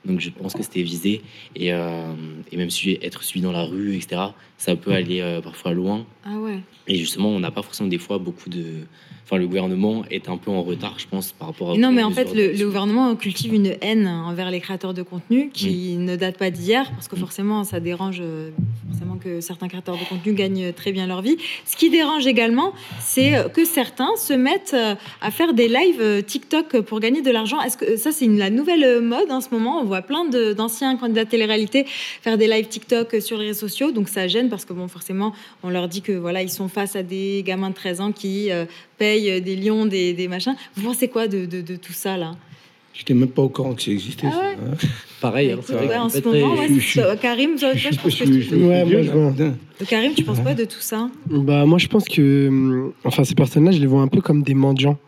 Donc 0.07 0.19
je 0.19 0.31
pense 0.31 0.55
que 0.55 0.63
c'était 0.63 0.83
visé. 0.83 1.21
Et, 1.55 1.67
et, 1.69 2.57
même 2.57 2.71
si 2.71 2.99
être 3.03 3.23
suivi 3.23 3.43
dans 3.43 3.53
la 3.53 3.65
rue, 3.65 3.95
etc., 3.95 4.23
ça 4.57 4.75
peut 4.75 4.93
aller 4.93 5.39
parfois 5.43 5.75
loin. 5.75 6.07
Ah 6.25 6.39
ouais. 6.39 6.61
Et 6.89 6.97
justement, 6.97 7.29
on 7.29 7.41
n'a 7.41 7.51
pas 7.51 7.61
forcément 7.61 7.91
des 7.91 7.99
fois 7.99 8.17
beaucoup 8.17 8.49
de 8.49 8.87
enfin, 9.25 9.39
le 9.39 9.47
gouvernement 9.47 10.05
est 10.11 10.29
un 10.29 10.37
peu 10.37 10.51
en 10.51 10.63
retard, 10.63 10.99
je 10.99 11.07
pense, 11.07 11.33
par 11.33 11.49
rapport 11.49 11.73
à. 11.73 11.77
Non, 11.77 11.93
mais 11.93 12.03
en 12.03 12.11
fait, 12.11 12.33
le, 12.35 12.65
gouvernement 12.65 13.15
cultive 13.17 13.55
une 13.55 13.75
haine 13.81 14.07
envers 14.07 14.51
les 14.51 14.61
créateurs 14.61 14.95
de 14.95 15.03
contenu 15.03 15.51
qui 15.53 15.97
ne 15.97 16.17
date 16.17 16.39
pas 16.39 16.51
d'hier, 16.51 16.91
parce 16.93 17.09
que 17.09 17.17
forcément, 17.17 17.65
ça 17.65 17.81
dérange 17.81 18.19
euh, 18.21 18.51
forcément 18.91 19.17
que 19.17 19.41
certains 19.41 19.69
créateurs 19.69 19.97
de 19.97 20.05
contenu 20.05 20.33
gagnent 20.33 20.73
très 20.73 20.93
bien 20.93 21.07
leur 21.07 21.23
vie. 21.23 21.37
Ce 21.65 21.77
qui 21.77 21.91
dérange 21.91 22.27
également, 22.27 22.73
c'est 23.01 23.33
que 23.53 23.65
certains 23.65 24.15
se 24.17 24.33
mettent 24.33 24.75
euh, 24.75 24.95
à 25.21 25.31
faire 25.31 25.55
des 25.55 25.69
lives 25.69 26.01
euh, 26.01 26.21
TikTok 26.21 26.81
pour 26.81 27.01
gagner 27.01 27.23
de 27.23 27.31
l'argent. 27.31 27.61
Est-ce 27.61 27.77
que 27.77 27.97
ça, 27.97 28.13
c'est 28.13 28.27
la 28.27 28.51
nouvelle 28.51 29.01
mode 29.01 29.31
en 29.31 29.41
ce 29.41 29.49
moment 29.51 29.81
On 29.81 29.85
voit 29.85 30.03
plein 30.03 30.25
d'anciens 30.27 30.97
candidats 30.97 31.25
de 31.25 31.31
télé-réalité 31.31 31.85
faire 32.23 32.39
des 32.39 32.47
lives 32.47 32.69
TikTok 32.69 33.21
sur 33.21 33.39
les 33.39 33.47
réseaux 33.47 33.69
sociaux, 33.69 33.93
donc 33.93 34.09
ça 34.09 34.29
gêne 34.29 34.49
parce 34.49 34.65
que 34.65 34.73
bon, 34.73 34.89
forcément, 34.89 35.33
on 35.63 35.71
leur 35.71 35.89
dit 35.89 36.03
que 36.03 36.13
voilà, 36.13 36.43
ils 36.43 36.51
sont 36.51 36.69
face 36.69 36.97
à 36.97 37.03
des 37.03 37.43
gamins 37.45 37.71
de 37.71 37.75
13 37.75 38.01
ans 38.01 38.13
qui 38.13 38.51
paye 38.99 39.31
euh, 39.31 39.41
des 39.41 39.57
lions, 39.57 39.87
des, 39.87 40.13
des 40.13 40.29
machins. 40.29 40.55
Vous 40.77 40.83
pensez 40.83 41.09
quoi 41.09 41.29
de, 41.29 41.47
de, 41.47 41.61
de 41.61 41.77
tout 41.77 41.93
ça 41.93 42.17
là? 42.17 42.33
Je 42.95 43.01
n'étais 43.01 43.15
même 43.15 43.29
pas 43.29 43.43
au 43.43 43.49
courant 43.49 43.75
que 43.75 43.83
ça 43.83 43.91
existait. 43.91 44.29
Ah 44.33 44.39
ouais. 44.39 44.77
Pareil, 45.21 45.53
hein, 45.53 45.59
c'est 45.65 45.73
vrai. 45.73 45.97
en 45.97 46.09
ce 46.09 46.21
moment, 46.21 46.55
ouais, 46.55 46.69
Karim, 47.21 47.59
je, 47.59 47.77
je, 47.77 47.89
pense 47.97 48.15
que 48.15 49.85
Karim, 49.87 50.15
tu 50.15 50.23
penses 50.23 50.41
quoi 50.41 50.55
de 50.55 50.65
tout 50.65 50.81
ça? 50.81 51.09
Bah 51.27 51.65
moi, 51.65 51.79
je 51.79 51.89
pense 51.89 52.05
que, 52.05 52.49
hum, 52.49 52.93
enfin, 53.05 53.25
ces 53.25 53.35
personnes-là, 53.35 53.73
je 53.73 53.81
les 53.81 53.87
vois 53.87 54.03
un 54.03 54.09
peu 54.09 54.21
comme 54.21 54.43
des 54.43 54.53
mendiants. 54.53 54.99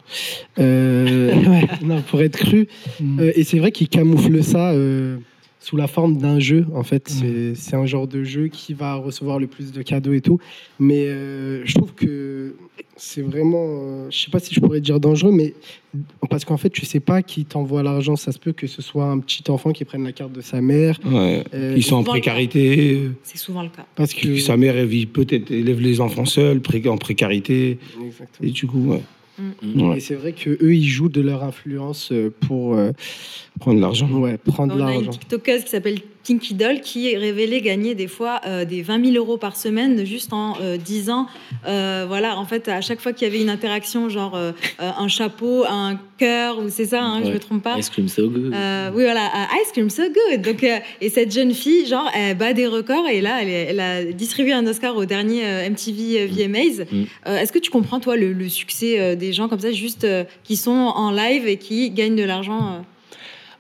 Euh, 0.59 1.35
ouais, 1.47 1.69
non, 1.83 2.01
pour 2.01 2.23
être 2.23 2.39
cru. 2.39 2.67
Mm. 2.99 3.21
Euh, 3.21 3.33
et 3.37 3.45
c'est 3.45 3.59
vrai 3.59 3.73
qu'ils 3.73 3.89
camouflent 3.89 4.43
ça. 4.43 4.71
Euh, 4.71 5.19
sous 5.67 5.77
la 5.77 5.89
forme 5.89 6.17
d'un 6.19 6.39
jeu. 6.39 6.65
En 6.75 6.85
fait, 6.85 7.11
mm. 7.11 7.57
c'est 7.57 7.75
un 7.75 7.87
genre 7.87 8.07
de 8.07 8.23
jeu 8.23 8.47
qui 8.47 8.73
va 8.73 8.95
recevoir 8.95 9.41
le 9.41 9.49
plus 9.49 9.73
de 9.73 9.83
cadeaux 9.83 10.13
et 10.13 10.21
tout. 10.21 10.39
Mais 10.79 11.07
euh, 11.07 11.63
je 11.65 11.75
trouve 11.75 11.93
que 11.93 12.55
c'est 12.95 13.21
vraiment, 13.21 13.67
euh, 13.67 14.07
je 14.09 14.17
sais 14.17 14.31
pas 14.31 14.39
si 14.39 14.55
je 14.55 14.61
pourrais 14.61 14.81
dire 14.81 15.01
dangereux, 15.01 15.33
mais 15.33 15.55
parce 16.31 16.45
qu'en 16.45 16.57
fait, 16.57 16.71
tu 16.71 16.87
sais 16.87 17.01
pas 17.01 17.21
qui 17.21 17.45
t'envoie 17.45 17.83
l'argent. 17.83 18.15
Ça 18.15 18.31
se 18.31 18.39
peut 18.39 18.53
que 18.53 18.69
ce 18.69 18.81
soit 18.81 19.07
un 19.07 19.19
petit 19.19 19.43
enfant 19.51 19.73
qui 19.73 19.85
prenne 19.85 20.05
la 20.05 20.13
carte 20.13 20.31
de 20.31 20.41
sa 20.41 20.61
mère. 20.61 21.01
Ouais. 21.05 21.43
Euh, 21.53 21.75
Ils 21.77 21.83
sont 21.83 21.97
en 21.97 22.05
précarité. 22.05 23.11
C'est 23.25 23.39
souvent 23.39 23.65
le 23.65 23.71
cas. 23.71 23.87
Parce 23.97 24.15
que 24.15 24.39
sa 24.39 24.57
mère 24.57 24.87
vit 24.87 25.07
peut-être 25.07 25.51
élève 25.51 25.81
les 25.81 26.01
enfants 26.01 26.27
seuls, 26.27 26.61
en 26.87 26.97
précarité. 26.97 27.81
Exactement. 28.05 28.49
Et 28.49 28.53
du 28.53 28.69
coup, 28.69 28.93
ouais. 28.93 29.03
Mm. 29.39 29.93
Et 29.93 30.01
c'est 30.01 30.15
vrai 30.15 30.33
que 30.33 30.51
eux, 30.51 30.75
ils 30.75 30.89
jouent 30.89 31.09
de 31.09 31.21
leur 31.21 31.45
influence 31.45 32.13
pour 32.47 32.77
prendre 33.61 33.81
l'argent. 33.81 34.09
Ouais, 34.11 34.39
prendre 34.39 34.77
l'argent. 34.77 34.95
On 34.95 35.03
a 35.03 35.05
une 35.05 35.11
TikTokeuse 35.11 35.65
qui 35.65 35.71
s'appelle 35.71 36.01
Kinky 36.27 36.55
Doll 36.55 36.81
qui 36.81 37.17
révélait 37.17 37.61
gagner 37.61 37.95
des 37.95 38.09
fois 38.09 38.41
euh, 38.47 38.65
des 38.65 38.83
20 38.83 39.13
000 39.13 39.17
euros 39.17 39.37
par 39.37 39.57
semaine 39.57 40.05
juste 40.05 40.33
en 40.33 40.55
euh, 40.61 40.77
10 40.77 41.11
ans. 41.11 41.29
Euh, 41.69 42.05
voilà, 42.09 42.37
en 42.37 42.45
fait, 42.45 42.67
à 42.67 42.81
chaque 42.81 43.01
fois 43.01 43.13
qu'il 43.13 43.29
y 43.29 43.31
avait 43.31 43.41
une 43.41 43.49
interaction, 43.49 44.09
genre 44.09 44.35
euh, 44.35 44.51
un 44.81 45.07
chapeau, 45.07 45.65
un 45.69 46.01
cœur, 46.19 46.59
ou 46.59 46.69
c'est 46.69 46.87
ça, 46.87 47.01
hein, 47.01 47.21
je 47.25 47.31
me 47.31 47.39
trompe 47.39 47.63
pas. 47.63 47.79
Ice 47.79 47.91
cream 47.91 48.09
so 48.09 48.29
good. 48.29 48.53
oui, 48.95 49.05
voilà, 49.05 49.31
Ice 49.63 49.71
cream 49.73 49.89
so 49.89 50.03
good. 50.03 50.43
Donc, 50.43 50.67
et 51.01 51.11
cette 51.11 51.33
jeune 51.33 51.55
fille, 51.55 51.87
genre, 51.87 52.11
elle 52.13 52.37
bat 52.37 52.53
des 52.53 52.67
records 52.67 53.07
et 53.07 53.21
là, 53.21 53.43
elle, 53.43 53.49
elle 53.49 53.81
a 53.81 54.05
distribué 54.05 54.53
un 54.53 54.67
Oscar 54.67 54.97
au 54.97 55.05
dernier 55.05 55.45
MTV 55.71 56.27
VMAs. 56.27 56.87
Mm. 56.91 57.05
Est-ce 57.27 57.53
que 57.53 57.61
tu 57.61 57.71
comprends, 57.71 58.01
toi, 58.01 58.17
le, 58.17 58.33
le 58.33 58.49
succès 58.49 59.15
des 59.15 59.33
gens 59.33 59.49
comme 59.49 59.61
ça, 59.61 59.71
juste 59.71 60.05
qui 60.43 60.57
sont 60.57 60.73
en 60.73 61.13
live 61.13 61.47
et 61.47 61.57
qui 61.57 61.91
gagnent 61.91 62.17
de 62.17 62.25
l'argent 62.25 62.85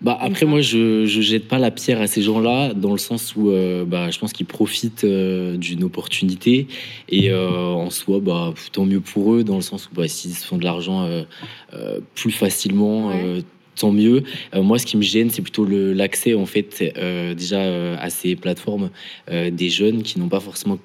bah, 0.02 0.16
après, 0.20 0.44
moi, 0.44 0.60
je 0.60 1.02
ne 1.02 1.06
jette 1.06 1.48
pas 1.48 1.58
la 1.58 1.70
pierre 1.70 2.00
à 2.00 2.06
ces 2.06 2.22
gens-là, 2.22 2.74
dans 2.74 2.92
le 2.92 2.98
sens 2.98 3.34
où 3.34 3.50
euh, 3.50 3.84
bah, 3.84 4.10
je 4.10 4.18
pense 4.18 4.32
qu'ils 4.32 4.46
profitent 4.46 5.04
euh, 5.04 5.56
d'une 5.56 5.84
opportunité. 5.84 6.66
Et 7.08 7.30
euh, 7.30 7.48
en 7.48 7.90
soi, 7.90 8.20
bah, 8.20 8.52
tant 8.72 8.84
mieux 8.84 9.00
pour 9.00 9.34
eux, 9.34 9.44
dans 9.44 9.56
le 9.56 9.62
sens 9.62 9.86
où 9.86 9.94
bah, 9.94 10.06
s'ils 10.08 10.34
se 10.34 10.46
font 10.46 10.58
de 10.58 10.64
l'argent 10.64 11.08
plus 12.14 12.30
facilement, 12.30 13.12
tant 13.74 13.92
mieux. 13.92 14.22
moi, 14.54 14.78
ce 14.78 14.86
qui 14.86 14.96
me 14.96 15.02
gêne, 15.02 15.30
c'est 15.30 15.42
plutôt 15.42 15.66
l'accès, 15.66 16.34
en 16.34 16.46
fait, 16.46 16.82
déjà 17.36 17.96
à 17.96 18.10
ces 18.10 18.36
plateformes 18.36 18.90
des 19.30 19.70
jeunes 19.70 20.02
qui 20.02 20.18
n'ont 20.18 20.28
pas 20.28 20.40
forcément 20.40 20.78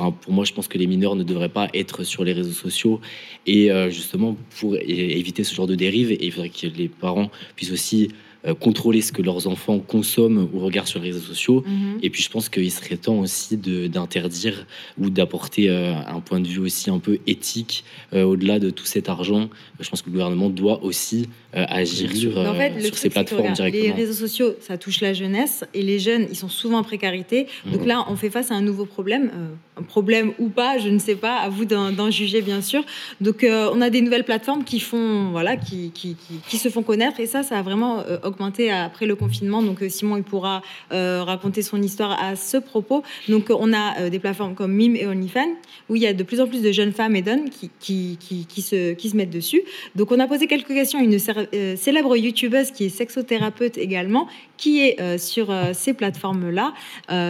Enfin, 0.00 0.12
pour 0.12 0.32
moi, 0.32 0.44
je 0.44 0.52
pense 0.52 0.68
que 0.68 0.78
les 0.78 0.86
mineurs 0.86 1.16
ne 1.16 1.24
devraient 1.24 1.48
pas 1.48 1.68
être 1.74 2.04
sur 2.04 2.22
les 2.22 2.32
réseaux 2.32 2.52
sociaux. 2.52 3.00
Et 3.46 3.70
justement, 3.90 4.36
pour 4.60 4.76
éviter 4.76 5.42
ce 5.42 5.54
genre 5.54 5.66
de 5.66 5.74
dérive, 5.74 6.16
il 6.20 6.30
faudrait 6.30 6.50
que 6.50 6.66
les 6.66 6.88
parents 6.88 7.30
puissent 7.56 7.72
aussi 7.72 8.10
euh, 8.46 8.54
contrôler 8.54 9.02
ce 9.02 9.10
que 9.10 9.20
leurs 9.20 9.48
enfants 9.48 9.80
consomment 9.80 10.48
ou 10.52 10.60
regardent 10.60 10.86
sur 10.86 11.00
les 11.00 11.08
réseaux 11.08 11.26
sociaux. 11.26 11.64
Mhm. 11.66 11.98
Et 12.04 12.08
puis 12.08 12.22
je 12.22 12.30
pense 12.30 12.48
qu'il 12.48 12.70
serait 12.70 12.96
temps 12.96 13.18
aussi 13.18 13.56
d'interdire 13.56 14.64
ou 14.96 15.10
d'apporter 15.10 15.68
euh, 15.68 15.92
un 16.06 16.20
point 16.20 16.38
de 16.38 16.46
vue 16.46 16.60
aussi 16.60 16.88
un 16.88 17.00
peu 17.00 17.18
éthique 17.26 17.82
euh, 18.12 18.22
au-delà 18.22 18.60
de 18.60 18.70
tout 18.70 18.84
cet 18.84 19.08
argent. 19.08 19.48
Je 19.80 19.90
pense 19.90 20.02
que 20.02 20.06
le 20.06 20.12
gouvernement 20.12 20.50
doit 20.50 20.84
aussi 20.84 21.28
agir 21.52 22.14
sur, 22.14 22.32
sur 22.80 22.96
ces 22.98 23.10
plateformes 23.10 23.52
directement. 23.54 23.84
Les 23.84 23.90
réseaux 23.90 24.12
sociaux, 24.12 24.54
ça 24.60 24.76
touche 24.76 25.00
la 25.00 25.14
jeunesse 25.14 25.64
et 25.72 25.82
les 25.82 25.98
jeunes, 25.98 26.26
ils 26.30 26.36
sont 26.36 26.48
souvent 26.48 26.78
en 26.78 26.82
précarité. 26.82 27.46
Donc 27.66 27.80
mhm. 27.80 27.86
là, 27.86 28.04
on 28.08 28.16
fait 28.16 28.30
face 28.30 28.50
à 28.50 28.54
un 28.54 28.60
nouveau 28.60 28.84
problème, 28.84 29.30
un 29.76 29.82
problème 29.82 30.32
ou 30.38 30.48
pas, 30.48 30.78
je 30.78 30.88
ne 30.88 30.98
sais 30.98 31.16
pas, 31.16 31.36
à 31.36 31.48
vous 31.48 31.64
d'en 31.64 32.10
juger 32.10 32.42
bien 32.42 32.60
sûr. 32.60 32.84
Donc 33.20 33.44
on 33.44 33.80
a 33.80 33.90
des 33.90 34.02
nouvelles 34.02 34.24
plateformes 34.24 34.62
qui 34.62 34.78
font, 34.78 35.30
voilà, 35.30 35.56
qui, 35.56 35.90
qui, 35.92 36.16
qui, 36.48 36.58
se 36.58 36.68
font 36.68 36.82
connaître 36.82 37.18
et 37.18 37.26
ça, 37.26 37.42
ça 37.42 37.58
a 37.58 37.62
vraiment 37.62 38.04
augmenté 38.28 38.70
après 38.70 39.06
le 39.06 39.16
confinement. 39.16 39.62
Donc 39.62 39.82
euh, 39.82 39.88
Simon 39.88 40.16
il 40.16 40.22
pourra 40.22 40.62
euh, 40.92 41.22
raconter 41.24 41.62
son 41.62 41.82
histoire 41.82 42.16
à 42.22 42.36
ce 42.36 42.56
propos. 42.56 43.02
Donc 43.28 43.46
on 43.50 43.72
a 43.72 44.00
euh, 44.00 44.10
des 44.10 44.18
plateformes 44.18 44.54
comme 44.54 44.72
Mime 44.72 44.96
et 44.96 45.06
OnlyFans 45.06 45.54
où 45.88 45.96
il 45.96 46.02
y 46.02 46.06
a 46.06 46.12
de 46.12 46.22
plus 46.22 46.40
en 46.40 46.46
plus 46.46 46.62
de 46.62 46.70
jeunes 46.70 46.92
femmes 46.92 47.16
et 47.16 47.22
d'hommes 47.22 47.48
qui, 47.50 47.70
qui, 47.80 48.18
qui, 48.18 48.62
se, 48.62 48.92
qui 48.92 49.10
se 49.10 49.16
mettent 49.16 49.30
dessus. 49.30 49.62
Donc 49.96 50.12
on 50.12 50.20
a 50.20 50.26
posé 50.26 50.46
quelques 50.46 50.68
questions 50.68 50.98
à 50.98 51.02
une 51.02 51.18
célèbre 51.18 52.16
youtubeuse 52.16 52.70
qui 52.70 52.84
est 52.84 52.88
sexothérapeute 52.90 53.78
également, 53.78 54.28
qui 54.56 54.80
est 54.80 55.18
sur 55.18 55.54
ces 55.72 55.94
plateformes-là. 55.94 56.74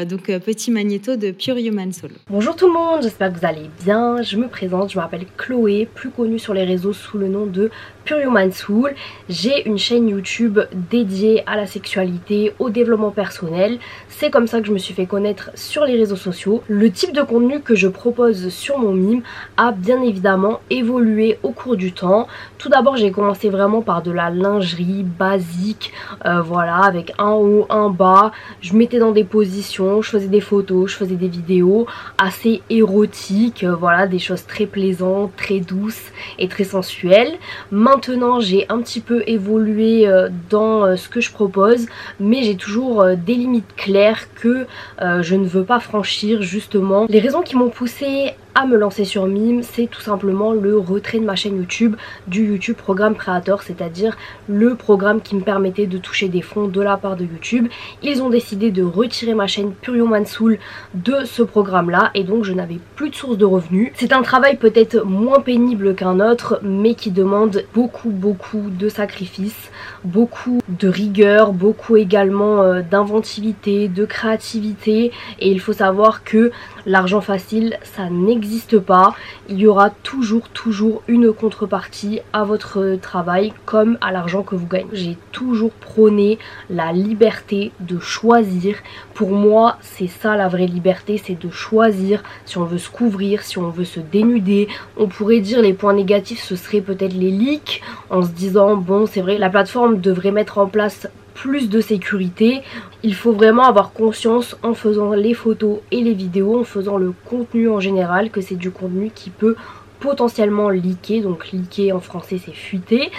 donc 0.04 0.26
petit 0.38 0.70
magnéto 0.70 1.16
de 1.16 1.30
Pure 1.30 1.58
Human 1.58 1.92
Soul. 1.92 2.10
Bonjour 2.28 2.56
tout 2.56 2.66
le 2.66 2.72
monde, 2.72 3.02
j'espère 3.02 3.32
que 3.32 3.38
vous 3.38 3.46
allez 3.46 3.70
bien. 3.84 4.22
Je 4.22 4.36
me 4.36 4.48
présente, 4.48 4.92
je 4.92 4.98
m'appelle 4.98 5.26
Chloé, 5.36 5.86
plus 5.94 6.10
connue 6.10 6.38
sur 6.38 6.54
les 6.54 6.64
réseaux 6.64 6.92
sous 6.92 7.18
le 7.18 7.28
nom 7.28 7.46
de 7.46 7.70
Pure 8.04 8.18
Human 8.18 8.50
Soul. 8.50 8.94
J'ai 9.28 9.66
une 9.68 9.78
chaîne 9.78 10.08
YouTube 10.08 10.58
dédié 10.90 11.42
à 11.46 11.56
la 11.56 11.66
sexualité, 11.66 12.52
au 12.58 12.70
développement 12.70 13.10
personnel. 13.10 13.78
C'est 14.08 14.30
comme 14.30 14.46
ça 14.46 14.60
que 14.60 14.66
je 14.66 14.72
me 14.72 14.78
suis 14.78 14.94
fait 14.94 15.06
connaître 15.06 15.50
sur 15.54 15.84
les 15.84 15.96
réseaux 15.96 16.16
sociaux. 16.16 16.62
Le 16.68 16.90
type 16.90 17.12
de 17.12 17.22
contenu 17.22 17.60
que 17.60 17.74
je 17.74 17.88
propose 17.88 18.48
sur 18.48 18.78
mon 18.78 18.92
mime 18.92 19.22
a 19.56 19.72
bien 19.72 20.02
évidemment 20.02 20.60
évolué 20.70 21.38
au 21.42 21.50
cours 21.50 21.76
du 21.76 21.92
temps. 21.92 22.26
Tout 22.58 22.68
d'abord, 22.68 22.96
j'ai 22.96 23.10
commencé 23.12 23.48
vraiment 23.48 23.82
par 23.82 24.02
de 24.02 24.10
la 24.10 24.30
lingerie 24.30 25.04
basique, 25.04 25.92
euh, 26.26 26.40
voilà, 26.40 26.78
avec 26.78 27.12
un 27.18 27.30
haut, 27.30 27.66
un 27.70 27.90
bas. 27.90 28.32
Je 28.60 28.74
mettais 28.74 28.98
dans 28.98 29.12
des 29.12 29.24
positions, 29.24 30.02
je 30.02 30.10
faisais 30.10 30.28
des 30.28 30.40
photos, 30.40 30.90
je 30.90 30.96
faisais 30.96 31.16
des 31.16 31.28
vidéos 31.28 31.86
assez 32.16 32.62
érotiques, 32.70 33.64
euh, 33.64 33.74
voilà, 33.74 34.06
des 34.06 34.18
choses 34.18 34.46
très 34.46 34.66
plaisantes, 34.66 35.32
très 35.36 35.60
douces 35.60 36.10
et 36.38 36.48
très 36.48 36.64
sensuelles. 36.64 37.34
Maintenant, 37.70 38.40
j'ai 38.40 38.66
un 38.68 38.78
petit 38.80 39.00
peu 39.00 39.22
évolué 39.26 40.08
euh, 40.08 40.28
dans 40.50 40.77
ce 40.96 41.08
que 41.08 41.20
je 41.20 41.32
propose, 41.32 41.86
mais 42.20 42.42
j'ai 42.42 42.56
toujours 42.56 43.04
des 43.16 43.34
limites 43.34 43.74
claires 43.76 44.32
que 44.34 44.66
je 45.00 45.34
ne 45.34 45.46
veux 45.46 45.64
pas 45.64 45.80
franchir 45.80 46.42
justement. 46.42 47.06
Les 47.08 47.20
raisons 47.20 47.42
qui 47.42 47.56
m'ont 47.56 47.70
poussé 47.70 48.34
à 48.54 48.66
me 48.66 48.76
lancer 48.76 49.04
sur 49.04 49.26
Mime, 49.26 49.62
c'est 49.62 49.86
tout 49.86 50.00
simplement 50.00 50.52
le 50.52 50.78
retrait 50.78 51.18
de 51.18 51.24
ma 51.24 51.36
chaîne 51.36 51.56
YouTube 51.56 51.96
du 52.26 52.44
YouTube 52.44 52.76
Programme 52.76 53.14
Creator, 53.14 53.62
c'est-à-dire 53.62 54.16
le 54.48 54.74
programme 54.74 55.20
qui 55.20 55.36
me 55.36 55.42
permettait 55.42 55.86
de 55.86 55.98
toucher 55.98 56.28
des 56.28 56.42
fonds 56.42 56.68
de 56.68 56.80
la 56.80 56.96
part 56.96 57.16
de 57.16 57.24
YouTube. 57.24 57.68
Ils 58.02 58.22
ont 58.22 58.30
décidé 58.30 58.70
de 58.70 58.82
retirer 58.82 59.34
ma 59.34 59.46
chaîne 59.46 59.72
Purio 59.72 60.06
Mansoul 60.06 60.58
de 60.94 61.24
ce 61.24 61.42
programme-là 61.42 62.10
et 62.14 62.24
donc 62.24 62.44
je 62.44 62.52
n'avais 62.52 62.78
plus 62.96 63.10
de 63.10 63.14
source 63.14 63.38
de 63.38 63.44
revenus. 63.44 63.92
C'est 63.94 64.12
un 64.12 64.22
travail 64.22 64.56
peut-être 64.56 65.04
moins 65.04 65.40
pénible 65.40 65.94
qu'un 65.94 66.20
autre, 66.20 66.60
mais 66.62 66.94
qui 66.94 67.10
demande 67.10 67.64
beaucoup, 67.74 68.10
beaucoup 68.10 68.70
de 68.70 68.88
sacrifices, 68.88 69.70
beaucoup 70.04 70.58
de 70.68 70.88
rigueur, 70.88 71.52
beaucoup 71.52 71.96
également 71.96 72.62
euh, 72.62 72.82
d'inventivité, 72.82 73.88
de 73.88 74.04
créativité 74.04 75.12
et 75.38 75.50
il 75.50 75.60
faut 75.60 75.72
savoir 75.72 76.24
que 76.24 76.50
l'argent 76.88 77.20
facile, 77.20 77.78
ça 77.82 78.08
n'existe 78.10 78.78
pas. 78.78 79.14
Il 79.48 79.58
y 79.58 79.66
aura 79.66 79.90
toujours, 79.90 80.48
toujours 80.48 81.02
une 81.06 81.32
contrepartie 81.32 82.20
à 82.32 82.44
votre 82.44 82.96
travail 83.00 83.52
comme 83.66 83.98
à 84.00 84.10
l'argent 84.10 84.42
que 84.42 84.56
vous 84.56 84.66
gagnez. 84.66 84.88
J'ai 84.92 85.18
toujours 85.30 85.70
prôné 85.70 86.38
la 86.70 86.92
liberté 86.92 87.72
de 87.80 87.98
choisir. 88.00 88.76
Pour 89.14 89.30
moi, 89.30 89.76
c'est 89.82 90.06
ça 90.06 90.34
la 90.34 90.48
vraie 90.48 90.66
liberté, 90.66 91.20
c'est 91.22 91.38
de 91.38 91.50
choisir 91.50 92.22
si 92.46 92.56
on 92.56 92.64
veut 92.64 92.78
se 92.78 92.90
couvrir, 92.90 93.42
si 93.42 93.58
on 93.58 93.68
veut 93.68 93.84
se 93.84 94.00
dénuder. 94.00 94.68
On 94.96 95.08
pourrait 95.08 95.40
dire 95.40 95.60
les 95.60 95.74
points 95.74 95.92
négatifs, 95.92 96.42
ce 96.42 96.56
serait 96.56 96.80
peut-être 96.80 97.14
les 97.14 97.30
leaks 97.30 97.82
en 98.08 98.22
se 98.22 98.30
disant, 98.30 98.76
bon, 98.76 99.04
c'est 99.04 99.20
vrai, 99.20 99.36
la 99.36 99.50
plateforme 99.50 100.00
devrait 100.00 100.30
mettre 100.30 100.56
en 100.56 100.66
place 100.66 101.06
plus 101.40 101.68
de 101.68 101.80
sécurité. 101.80 102.62
Il 103.02 103.14
faut 103.14 103.32
vraiment 103.32 103.64
avoir 103.64 103.92
conscience 103.92 104.56
en 104.62 104.74
faisant 104.74 105.12
les 105.12 105.34
photos 105.34 105.78
et 105.92 106.00
les 106.02 106.14
vidéos, 106.14 106.60
en 106.60 106.64
faisant 106.64 106.96
le 106.96 107.12
contenu 107.24 107.68
en 107.68 107.80
général, 107.80 108.30
que 108.30 108.40
c'est 108.40 108.56
du 108.56 108.70
contenu 108.70 109.10
qui 109.14 109.30
peut 109.30 109.54
potentiellement 110.00 110.68
leaker, 110.68 111.22
donc 111.22 111.50
leaker 111.52 111.96
en 111.96 112.00
français 112.00 112.40
c'est 112.44 112.54
fuiter. 112.54 113.10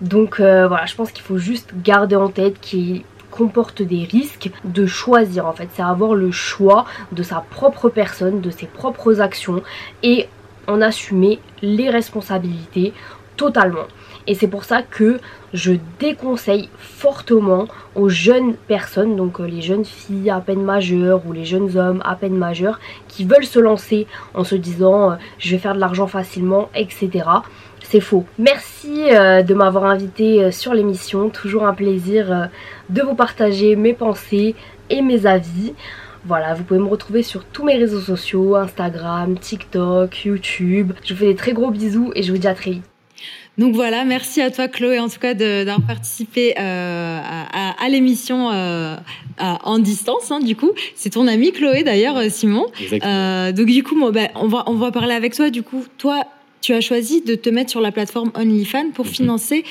Donc 0.00 0.40
euh, 0.40 0.68
voilà, 0.68 0.86
je 0.86 0.94
pense 0.94 1.10
qu'il 1.10 1.24
faut 1.24 1.38
juste 1.38 1.70
garder 1.82 2.16
en 2.16 2.28
tête 2.28 2.60
qu'il 2.60 3.02
comporte 3.30 3.82
des 3.82 4.04
risques 4.04 4.50
de 4.64 4.86
choisir 4.86 5.46
en 5.46 5.52
fait, 5.52 5.68
c'est 5.74 5.82
avoir 5.82 6.14
le 6.14 6.30
choix 6.30 6.84
de 7.10 7.24
sa 7.24 7.44
propre 7.50 7.88
personne, 7.88 8.40
de 8.40 8.50
ses 8.50 8.66
propres 8.66 9.20
actions 9.20 9.62
et 10.04 10.28
en 10.68 10.80
assumer 10.80 11.40
les 11.60 11.90
responsabilités 11.90 12.92
totalement. 13.36 13.88
Et 14.26 14.34
c'est 14.34 14.48
pour 14.48 14.64
ça 14.64 14.82
que 14.82 15.18
je 15.52 15.72
déconseille 16.00 16.70
fortement 16.78 17.68
aux 17.94 18.08
jeunes 18.08 18.54
personnes, 18.54 19.16
donc 19.16 19.38
euh, 19.38 19.44
les 19.44 19.60
jeunes 19.60 19.84
filles 19.84 20.30
à 20.30 20.40
peine 20.40 20.62
majeures 20.62 21.26
ou 21.26 21.32
les 21.32 21.44
jeunes 21.44 21.76
hommes 21.76 22.02
à 22.04 22.16
peine 22.16 22.36
majeurs, 22.36 22.80
qui 23.06 23.24
veulent 23.24 23.44
se 23.44 23.58
lancer 23.58 24.06
en 24.32 24.42
se 24.42 24.54
disant 24.54 25.12
euh, 25.12 25.14
je 25.38 25.50
vais 25.50 25.58
faire 25.58 25.74
de 25.74 25.80
l'argent 25.80 26.06
facilement, 26.06 26.70
etc. 26.74 27.28
C'est 27.82 28.00
faux. 28.00 28.24
Merci 28.38 29.10
euh, 29.10 29.42
de 29.42 29.52
m'avoir 29.52 29.84
invité 29.84 30.50
sur 30.50 30.72
l'émission. 30.72 31.28
Toujours 31.28 31.66
un 31.66 31.74
plaisir 31.74 32.48
de 32.88 33.02
vous 33.02 33.14
partager 33.14 33.76
mes 33.76 33.92
pensées 33.92 34.54
et 34.88 35.02
mes 35.02 35.26
avis. 35.26 35.74
Voilà, 36.24 36.54
vous 36.54 36.64
pouvez 36.64 36.80
me 36.80 36.88
retrouver 36.88 37.22
sur 37.22 37.44
tous 37.44 37.64
mes 37.64 37.76
réseaux 37.76 38.00
sociaux, 38.00 38.56
Instagram, 38.56 39.38
TikTok, 39.38 40.24
YouTube. 40.24 40.94
Je 41.04 41.12
vous 41.12 41.20
fais 41.20 41.26
des 41.26 41.36
très 41.36 41.52
gros 41.52 41.70
bisous 41.70 42.12
et 42.14 42.22
je 42.22 42.32
vous 42.32 42.38
dis 42.38 42.48
à 42.48 42.54
très 42.54 42.70
vite. 42.70 42.93
Donc 43.56 43.74
voilà, 43.74 44.04
merci 44.04 44.40
à 44.40 44.50
toi 44.50 44.66
Chloé 44.66 44.98
en 44.98 45.08
tout 45.08 45.20
cas 45.20 45.34
d'avoir 45.34 45.80
participé 45.82 46.54
euh, 46.58 47.20
à, 47.22 47.88
l'émission 47.88 48.50
euh, 48.50 48.96
en 49.38 49.78
distance. 49.78 50.30
Hein, 50.30 50.40
du 50.40 50.56
coup, 50.56 50.72
c'est 50.94 51.10
ton 51.10 51.26
ami 51.28 51.52
Chloé 51.52 51.82
d'ailleurs, 51.82 52.16
euh, 52.16 52.28
Simon. 52.28 52.66
Euh, 52.92 53.52
donc 53.52 53.66
du 53.66 53.82
coup, 53.82 54.10
ben, 54.10 54.28
on 54.34 54.48
va 54.48 54.64
on 54.66 54.74
va 54.74 54.90
parler 54.90 55.14
avec 55.14 55.34
toi. 55.34 55.50
Du 55.50 55.62
coup, 55.62 55.84
toi, 55.98 56.24
tu 56.60 56.72
as 56.72 56.80
choisi 56.80 57.20
de 57.20 57.34
te 57.34 57.48
mettre 57.48 57.70
sur 57.70 57.80
la 57.80 57.92
plateforme 57.92 58.32
OnlyFans 58.34 58.90
pour 58.92 59.04
mhm. 59.04 59.12
financer 59.12 59.64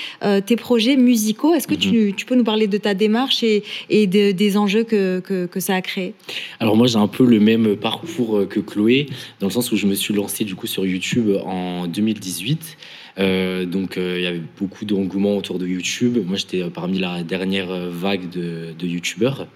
tes 0.46 0.56
projets 0.56 0.96
musicaux. 0.96 1.56
Est-ce 1.56 1.68
que 1.68 1.74
tu, 1.74 2.14
tu, 2.16 2.26
peux 2.26 2.36
nous 2.36 2.44
parler 2.44 2.68
de 2.68 2.78
ta 2.78 2.94
démarche 2.94 3.42
et, 3.42 3.64
et 3.90 4.06
des 4.06 4.58
enjeux 4.58 4.84
que, 4.84 5.20
que, 5.20 5.48
que, 5.48 5.60
ça 5.60 5.74
a 5.74 5.82
créé? 5.82 6.14
Alors 6.60 6.78
moi 6.78 6.86
j'ai 6.86 7.00
un 7.00 7.08
peu 7.08 7.26
le 7.26 7.40
même 7.40 7.76
parcours 7.76 8.48
que 8.48 8.60
Chloé, 8.60 9.08
dans 9.40 9.48
le 9.48 9.52
sens 9.54 9.72
où 9.72 9.76
je 9.76 9.88
me 9.88 9.96
suis 9.96 10.14
lancé 10.14 10.44
du 10.44 10.54
coup 10.54 10.68
sur 10.68 10.86
YouTube 10.86 11.36
en 11.46 11.88
2018. 11.88 12.78
Euh, 13.20 13.66
donc 13.66 13.98
euh, 13.98 14.16
il 14.18 14.24
y 14.24 14.28
avait 14.28 14.42
beaucoup 14.60 14.86
d'engouement 14.86 15.38
autour 15.38 15.60
de 15.60 15.68
YouTube. 15.68 16.18
Moi 16.26 16.38
j'étais 16.38 16.64
parmi 16.70 17.00
la 17.00 17.24
dernière 17.24 17.74
vague 17.90 18.30
de, 18.30 18.74
de 18.78 18.88
YouTubeurs. 18.88 19.48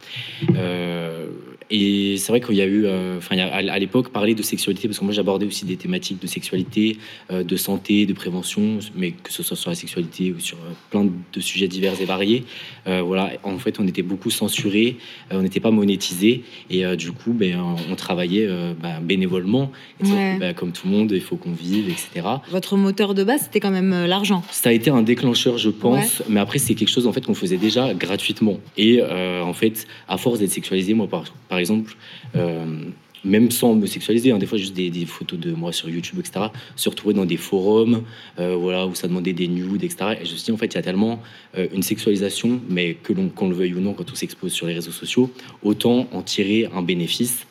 Euh, 1.72 1.76
et 2.14 2.18
c'est 2.18 2.32
vrai 2.32 2.42
qu'il 2.42 2.56
y 2.56 2.62
a 2.62 2.66
eu, 2.66 2.88
enfin 3.18 3.38
à 3.38 3.80
l'époque, 3.80 4.10
parler 4.10 4.36
de 4.36 4.42
sexualité, 4.42 4.88
parce 4.88 5.00
que 5.00 5.04
moi 5.04 5.14
j'abordais 5.14 5.46
aussi 5.46 5.66
des 5.66 5.78
thématiques 5.78 6.22
de 6.22 6.28
sexualité, 6.28 6.98
de 7.30 7.56
santé, 7.56 8.06
de 8.06 8.14
prévention, 8.14 8.80
mais 8.96 9.12
que 9.12 9.32
ce 9.32 9.44
soit 9.44 9.58
sur 9.58 9.70
la 9.70 9.76
sexualité 9.76 10.32
ou 10.32 10.40
sur 10.40 10.58
plein 10.90 11.06
de 11.34 11.40
sujets 11.40 11.68
divers 11.68 12.00
et 12.02 12.06
variés. 12.06 12.44
voilà, 12.86 13.32
en 13.44 13.58
fait, 13.58 13.80
on 13.80 13.88
était 13.88 14.02
beaucoup 14.02 14.30
censurés, 14.30 14.98
on 15.32 15.42
n'était 15.42 15.60
pas 15.60 15.72
monétisés, 15.72 16.44
et 16.70 16.84
du 16.96 17.12
coup, 17.12 17.34
ben, 17.34 17.60
on 17.90 17.96
travaillait 17.96 18.48
ben, 18.82 19.00
bénévolement. 19.02 19.72
Ben, 20.02 20.54
comme 20.54 20.72
tout 20.72 20.88
le 20.88 20.94
monde, 20.94 21.12
il 21.12 21.22
faut 21.22 21.36
qu'on 21.36 21.52
vive, 21.52 21.90
etc. 21.90 22.28
Votre 22.50 22.78
moteur 22.78 23.14
de 23.14 23.24
base, 23.24 23.42
c'était 23.44 23.60
quand 23.60 23.72
même 23.72 23.94
euh, 23.94 24.08
l'argent. 24.08 24.44
Ça 24.52 24.70
a 24.70 24.72
été 24.72 24.90
un 24.90 25.02
déclencheur, 25.02 25.58
je 25.58 25.70
pense, 25.70 26.24
mais 26.30 26.40
après 26.40 26.60
c'est 26.60 26.76
quelque 26.76 26.90
chose 26.90 27.08
en 27.08 27.14
fait 27.14 27.26
qu'on 27.26 27.34
faisait 27.34 27.58
déjà 27.58 27.94
gratuitement. 27.94 28.60
Et 28.78 29.00
euh, 29.02 29.44
en 29.44 29.54
fait, 29.54 29.88
à 30.08 30.18
force 30.18 30.40
d'être 30.40 30.52
sexualisé, 30.52 30.94
moi 30.94 31.08
par, 31.08 31.26
par 31.50 31.57
exemple, 31.58 31.96
euh, 32.36 32.66
même 33.24 33.52
sans 33.52 33.74
me 33.74 33.86
sexualiser, 33.88 34.32
hein, 34.32 34.38
des 34.38 34.46
fois 34.46 34.58
juste 34.58 34.74
des, 34.74 35.06
photos 35.06 35.40
de 35.40 35.52
moi 35.52 35.72
sur 35.72 35.90
YouTube, 35.90 36.20
etc., 36.20 36.46
se 36.76 36.90
retrouver 36.90 37.14
dans 37.14 37.26
des 37.26 37.38
forums, 37.38 38.04
voilà, 38.38 38.86
où 38.86 38.96
ça 38.96 39.08
demandait 39.08 39.34
des 39.34 39.48
nudes, 39.48 39.84
etc. 39.84 40.18
Et 40.22 40.26
je 40.26 40.32
me 40.32 40.38
suis 40.38 40.46
dit, 40.46 40.52
en 40.52 40.58
fait, 40.58 40.68
il 40.68 40.76
y 40.76 40.78
a 40.78 40.84
tellement 40.84 41.22
une 41.74 41.82
sexualisation, 41.82 42.62
mais 42.70 42.94
que 42.94 43.12
l'on, 43.14 43.30
qu'on 43.30 43.50
le 43.50 43.56
veuille 43.56 43.74
ou 43.74 43.82
non, 43.82 43.94
quand 43.94 44.10
on 44.12 44.16
s'expose 44.16 44.54
sur 44.54 44.68
les 44.68 44.74
réseaux 44.74 44.92
sociaux, 44.92 45.32
autant 45.64 46.08
en 46.14 46.22
tirer 46.22 46.70
un 46.74 46.84
bénéfice. 46.84 47.48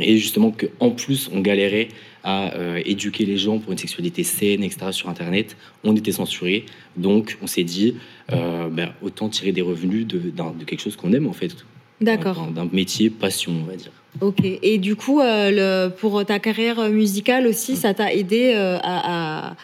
Et 0.00 0.16
justement 0.16 0.50
qu'en 0.50 0.90
plus, 0.90 1.30
on 1.32 1.40
galérait 1.40 1.88
à 2.22 2.54
euh, 2.54 2.82
éduquer 2.84 3.24
les 3.24 3.36
gens 3.36 3.58
pour 3.58 3.72
une 3.72 3.78
sexualité 3.78 4.24
saine, 4.24 4.62
etc. 4.62 4.92
sur 4.92 5.08
Internet. 5.08 5.56
On 5.84 5.94
était 5.96 6.12
censuré, 6.12 6.66
donc 6.96 7.38
on 7.42 7.46
s'est 7.46 7.64
dit 7.64 7.96
euh, 8.32 8.68
ben, 8.68 8.92
autant 9.02 9.28
tirer 9.28 9.52
des 9.52 9.62
revenus 9.62 10.06
de 10.06 10.32
quelque 10.66 10.80
chose 10.80 10.96
qu'on 10.96 11.12
aime 11.12 11.26
en 11.26 11.32
fait. 11.32 11.54
D'accord. 12.00 12.46
D'un 12.54 12.68
métier 12.72 13.10
passion, 13.10 13.52
on 13.62 13.64
va 13.64 13.76
dire. 13.76 13.92
Ok. 14.20 14.42
Et 14.44 14.78
du 14.78 14.96
coup, 14.96 15.20
euh, 15.20 15.50
le, 15.50 15.90
pour 15.90 16.24
ta 16.24 16.38
carrière 16.38 16.88
musicale 16.88 17.46
aussi, 17.46 17.76
ça 17.76 17.94
t'a 17.94 18.12
aidé 18.12 18.52
à, 18.54 19.50
à 19.50 19.56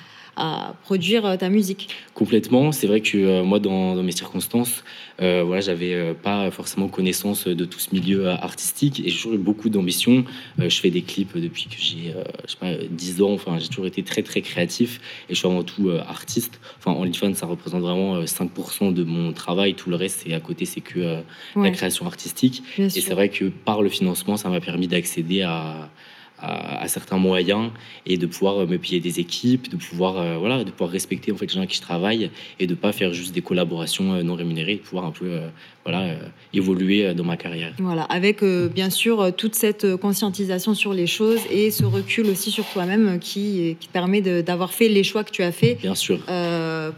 produire 0.82 1.36
ta 1.38 1.48
musique. 1.48 1.88
Complètement. 2.14 2.72
C'est 2.72 2.86
vrai 2.86 3.00
que 3.00 3.42
moi, 3.42 3.58
dans, 3.58 3.94
dans, 3.94 4.02
mes 4.02 4.12
circonstances, 4.12 4.82
euh, 5.20 5.42
voilà, 5.44 5.62
j'avais 5.62 5.94
euh, 5.94 6.14
pas 6.14 6.50
forcément 6.50 6.88
connaissance 6.88 7.46
de 7.46 7.64
tout 7.64 7.78
ce 7.78 7.94
milieu 7.94 8.28
euh, 8.28 8.34
artistique 8.34 9.00
et 9.00 9.08
j'ai 9.08 9.16
toujours 9.16 9.34
eu 9.34 9.38
beaucoup 9.38 9.70
d'ambition. 9.70 10.24
je 10.58 10.68
fais 10.68 10.90
des 10.90 11.02
clips 11.02 11.36
depuis 11.38 11.64
que 11.64 11.76
j'ai, 11.78 12.14
je 12.44 12.50
sais 12.50 12.56
pas, 12.58 12.74
10 12.90 13.22
ans. 13.22 13.32
Enfin, 13.32 13.58
j'ai 13.58 13.68
toujours 13.68 13.86
été 13.86 14.02
très 14.02 14.22
très 14.22 14.42
créatif 14.42 15.00
et 15.28 15.34
je 15.34 15.38
suis 15.38 15.48
avant 15.48 15.62
tout 15.62 15.90
artiste. 16.06 16.60
Enfin, 16.78 16.92
OnlyFans, 16.92 17.34
ça 17.34 17.46
représente 17.46 17.82
vraiment 17.82 18.22
5% 18.22 18.92
de 18.92 19.04
mon 19.04 19.32
travail. 19.32 19.74
Tout 19.74 19.90
le 19.90 19.96
reste, 19.96 20.24
c'est 20.24 20.34
à 20.34 20.40
côté, 20.40 20.64
c'est 20.64 20.80
que 20.80 21.22
la 21.56 21.70
création 21.70 22.06
artistique. 22.06 22.62
et 22.78 22.88
c'est 22.90 23.14
vrai 23.14 23.28
que 23.28 23.46
par 23.46 23.82
le 23.82 23.88
financement, 23.88 24.36
ça 24.36 24.48
m'a 24.48 24.60
permis 24.60 24.88
d'accéder 24.88 25.42
à 25.42 25.90
à, 26.38 26.86
certains 26.88 27.16
moyens 27.16 27.70
et 28.04 28.18
de 28.18 28.26
pouvoir 28.26 28.58
euh, 28.58 28.66
me 28.66 28.78
payer 28.78 29.00
des 29.00 29.20
équipes, 29.20 29.70
de 29.70 29.76
pouvoir 29.76 30.18
euh, 30.18 30.36
voilà, 30.36 30.64
de 30.64 30.70
pouvoir 30.70 30.90
respecter 30.90 31.32
en 31.32 31.36
fait 31.36 31.46
les 31.46 31.52
gens 31.52 31.60
avec 31.60 31.70
qui 31.70 31.76
je 31.76 31.82
travaille 31.82 32.30
et 32.60 32.66
de 32.66 32.74
pas 32.74 32.92
faire 32.92 33.12
juste 33.12 33.34
des 33.34 33.42
collaborations 33.42 34.12
euh, 34.12 34.22
non 34.22 34.34
rémunérées, 34.34 34.76
de 34.76 34.80
pouvoir 34.80 35.06
un 35.06 35.10
peu 35.10 35.40
voilà 35.84 36.16
évoluer 36.52 37.14
dans 37.14 37.22
ma 37.22 37.36
carrière. 37.36 37.72
Voilà, 37.78 38.02
avec 38.04 38.42
bien 38.42 38.90
sûr 38.90 39.32
toute 39.36 39.54
cette 39.54 39.96
conscientisation 39.96 40.74
sur 40.74 40.92
les 40.92 41.06
choses 41.06 41.38
et 41.48 41.70
ce 41.70 41.84
recul 41.84 42.26
aussi 42.26 42.50
sur 42.50 42.64
toi-même 42.66 43.20
qui, 43.20 43.76
qui 43.78 43.88
permet 43.88 44.20
d'avoir 44.20 44.72
fait 44.72 44.88
les 44.88 45.04
choix 45.04 45.22
que 45.22 45.30
tu 45.30 45.42
as 45.42 45.52
fait. 45.52 45.78
Bien 45.80 45.94
sûr. 45.94 46.18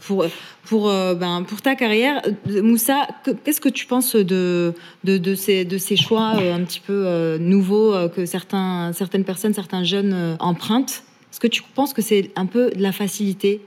pour 0.00 0.24
pour, 0.68 0.88
euh, 0.90 1.14
ben, 1.14 1.42
pour 1.46 1.62
ta 1.62 1.74
carrière. 1.74 2.20
Euh, 2.50 2.62
Moussa, 2.62 3.08
que- 3.24 3.30
qu'est-ce 3.32 3.60
que 3.60 3.68
tu 3.68 3.86
penses 3.86 4.14
de, 4.16 4.72
de, 5.04 5.18
de 5.18 5.34
ces, 5.34 5.64
de 5.64 5.78
ces 5.78 5.96
choix 5.96 6.34
euh, 6.40 6.54
un 6.54 6.62
petit 6.64 6.80
peu 6.80 7.36
nouveaux 7.40 7.94
que 8.14 8.26
certains, 8.26 8.92
certaines 8.92 9.24
personnes, 9.24 9.54
certains 9.54 9.84
jeunes 9.84 10.36
empruntent? 10.40 11.02
Est-ce 11.32 11.40
que 11.40 11.46
tu 11.46 11.62
penses 11.74 11.92
que 11.92 12.02
c'est 12.02 12.30
un 12.36 12.46
peu 12.46 12.70
de 12.70 12.82
la 12.82 12.92
facilité? 12.92 13.60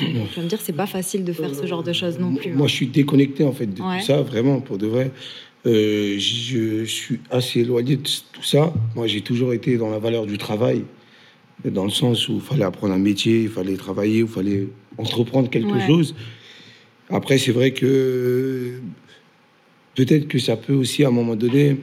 Vas 0.00 0.42
me 0.42 0.48
dire, 0.48 0.60
c'est 0.62 0.72
pas 0.72 0.86
facile 0.86 1.24
de 1.24 1.32
faire 1.32 1.54
ce 1.54 1.66
genre 1.66 1.82
de 1.82 1.92
choses 1.92 2.18
non 2.18 2.34
plus. 2.34 2.52
Moi, 2.52 2.68
je 2.68 2.74
suis 2.74 2.86
déconnecté 2.86 3.44
en 3.44 3.52
fait 3.52 3.66
de 3.66 3.82
Ouais. 3.82 3.98
tout 4.00 4.06
ça, 4.06 4.22
vraiment, 4.22 4.60
pour 4.60 4.78
de 4.78 4.86
vrai. 4.86 5.10
Euh, 5.66 6.16
je 6.18 6.84
suis 6.84 7.20
assez 7.30 7.60
éloigné 7.60 7.96
de 7.96 8.02
tout 8.02 8.42
ça. 8.42 8.72
Moi, 8.94 9.06
j'ai 9.06 9.20
toujours 9.20 9.52
été 9.52 9.76
dans 9.76 9.90
la 9.90 9.98
valeur 9.98 10.24
du 10.26 10.38
travail, 10.38 10.84
dans 11.64 11.84
le 11.84 11.90
sens 11.90 12.28
où 12.28 12.34
il 12.36 12.40
fallait 12.40 12.64
apprendre 12.64 12.94
un 12.94 12.98
métier, 12.98 13.42
il 13.42 13.48
fallait 13.48 13.76
travailler, 13.76 14.20
il 14.20 14.26
fallait 14.26 14.68
entreprendre 14.98 15.48
quelque 15.50 15.72
Ouais. 15.72 15.86
chose. 15.86 16.14
Après, 17.10 17.38
c'est 17.38 17.52
vrai 17.52 17.72
que 17.72 18.80
peut-être 19.94 20.26
que 20.28 20.38
ça 20.38 20.56
peut 20.56 20.74
aussi, 20.74 21.04
à 21.04 21.08
un 21.08 21.12
moment 21.12 21.36
donné, 21.36 21.76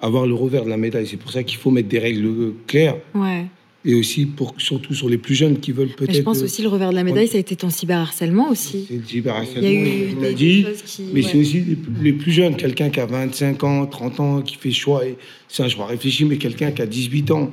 avoir 0.00 0.26
le 0.26 0.34
revers 0.34 0.64
de 0.64 0.70
la 0.70 0.76
médaille. 0.76 1.06
C'est 1.06 1.16
pour 1.16 1.32
ça 1.32 1.42
qu'il 1.42 1.58
faut 1.58 1.70
mettre 1.70 1.88
des 1.88 1.98
règles 1.98 2.52
claires. 2.66 2.96
Ouais. 3.14 3.46
Et 3.84 3.94
aussi, 3.94 4.26
pour, 4.26 4.54
surtout 4.58 4.92
sur 4.92 5.08
les 5.08 5.18
plus 5.18 5.34
jeunes 5.34 5.58
qui 5.60 5.72
veulent 5.72 5.88
peut-être. 5.96 6.14
je 6.14 6.22
pense 6.22 6.42
aussi 6.42 6.62
le 6.62 6.68
revers 6.68 6.90
de 6.90 6.94
la 6.96 7.04
médaille, 7.04 7.28
ça 7.28 7.36
a 7.36 7.40
été 7.40 7.54
ton 7.56 7.70
cyberharcèlement 7.70 8.50
aussi. 8.50 8.86
C'est 8.88 8.96
le 8.96 9.04
cyberharcèlement, 9.04 9.68
Il 9.68 9.72
y 9.74 9.76
a 9.76 9.80
eu 10.10 10.14
on 10.18 10.22
l'a 10.22 10.32
dit. 10.32 10.66
qui- 10.84 11.02
mais 11.14 11.22
ouais. 11.24 11.28
c'est 11.30 11.38
aussi 11.38 11.60
les, 11.60 11.76
les 12.02 12.12
plus 12.12 12.32
jeunes, 12.32 12.56
quelqu'un 12.56 12.90
qui 12.90 13.00
a 13.00 13.06
25 13.06 13.62
ans, 13.64 13.86
30 13.86 14.20
ans, 14.20 14.42
qui 14.42 14.56
fait 14.56 14.72
choix, 14.72 15.06
et 15.06 15.16
c'est 15.48 15.62
un 15.62 15.68
choix 15.68 15.86
réfléchi, 15.86 16.24
mais 16.24 16.36
quelqu'un 16.38 16.72
qui 16.72 16.82
a 16.82 16.86
18 16.86 17.30
ans, 17.30 17.50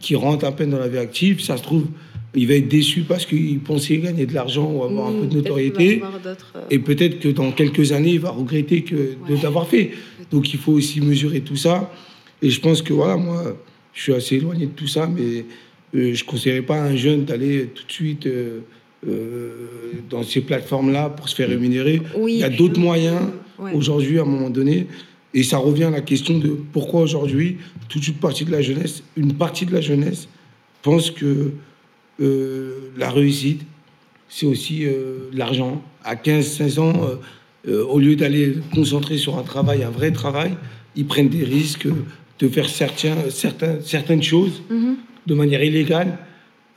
qui 0.00 0.14
rentre 0.14 0.44
à 0.46 0.52
peine 0.52 0.70
dans 0.70 0.78
la 0.78 0.88
vie 0.88 0.98
active, 0.98 1.40
ça 1.42 1.56
se 1.56 1.62
trouve, 1.62 1.84
il 2.36 2.46
va 2.48 2.54
être 2.54 2.68
déçu 2.68 3.00
parce 3.02 3.24
qu'il 3.26 3.58
pensait 3.60 3.98
gagner 3.98 4.26
de 4.26 4.34
l'argent 4.34 4.70
ou 4.70 4.84
avoir 4.84 5.08
un 5.08 5.12
peu 5.12 5.26
de 5.26 5.26
Mmh, 5.26 5.28
va 5.28 5.32
y 5.32 5.36
notoriété. 5.42 6.02
euh, 6.04 6.60
Et 6.70 6.78
peut-être 6.78 7.18
que 7.18 7.28
dans 7.28 7.50
quelques 7.52 7.92
années, 7.92 8.12
il 8.12 8.20
va 8.20 8.30
regretter 8.30 8.82
que 8.82 8.94
de 9.28 9.42
l'avoir 9.42 9.66
fait. 9.66 9.90
Donc 10.30 10.52
il 10.52 10.58
faut 10.60 10.72
aussi 10.72 11.00
mesurer 11.00 11.40
tout 11.40 11.56
ça. 11.56 11.90
Et 12.42 12.50
je 12.50 12.60
pense 12.60 12.82
que 12.82 12.92
voilà, 12.92 13.16
moi, 13.16 13.56
je 13.94 14.02
suis 14.02 14.12
assez 14.12 14.36
éloigné 14.36 14.66
de 14.66 14.72
tout 14.72 14.86
ça, 14.86 15.06
mais 15.06 15.44
euh, 15.94 16.14
je 16.14 16.22
ne 16.22 16.28
conseillerais 16.28 16.62
pas 16.62 16.76
à 16.76 16.84
un 16.84 16.96
jeune 16.96 17.24
d'aller 17.24 17.68
tout 17.74 17.84
de 17.86 17.92
suite 17.92 18.26
euh, 18.26 18.60
euh, 19.08 19.50
dans 20.10 20.22
ces 20.22 20.40
plateformes-là 20.42 21.08
pour 21.10 21.28
se 21.28 21.34
faire 21.34 21.48
rémunérer. 21.48 22.02
Oui, 22.18 22.34
il 22.34 22.38
y 22.40 22.44
a 22.44 22.50
d'autres 22.50 22.80
moyens 22.80 23.20
Ouais. 23.58 23.72
aujourd'hui, 23.72 24.18
à 24.18 24.22
un 24.22 24.26
moment 24.26 24.50
donné. 24.50 24.86
Et 25.32 25.42
ça 25.42 25.56
revient 25.56 25.84
à 25.84 25.90
la 25.90 26.02
question 26.02 26.38
de 26.38 26.48
pourquoi 26.74 27.00
aujourd'hui, 27.00 27.56
toute 27.88 28.06
une 28.06 28.12
partie 28.14 28.44
de 28.44 28.50
la 28.52 28.60
jeunesse, 28.60 29.02
une 29.16 29.32
partie 29.32 29.64
de 29.64 29.72
la 29.72 29.80
jeunesse 29.80 30.28
pense 30.82 31.10
que 31.10 31.52
euh, 32.20 32.90
la 32.96 33.10
réussite, 33.10 33.62
c'est 34.28 34.46
aussi 34.46 34.84
euh, 34.84 35.28
l'argent. 35.32 35.82
À 36.04 36.14
15-16 36.14 36.78
ans, 36.80 36.92
euh, 37.68 37.84
au 37.84 37.98
lieu 37.98 38.16
d'aller 38.16 38.54
concentrer 38.74 39.18
sur 39.18 39.38
un 39.38 39.42
travail, 39.42 39.82
un 39.82 39.90
vrai 39.90 40.12
travail, 40.12 40.52
ils 40.94 41.06
prennent 41.06 41.28
des 41.28 41.44
risques 41.44 41.88
de 42.38 42.48
faire 42.48 42.68
certains, 42.68 43.16
certains, 43.30 43.80
certaines 43.80 44.22
choses 44.22 44.62
Mhm. 44.70 44.96
de 45.26 45.34
manière 45.34 45.62
illégale. 45.62 46.18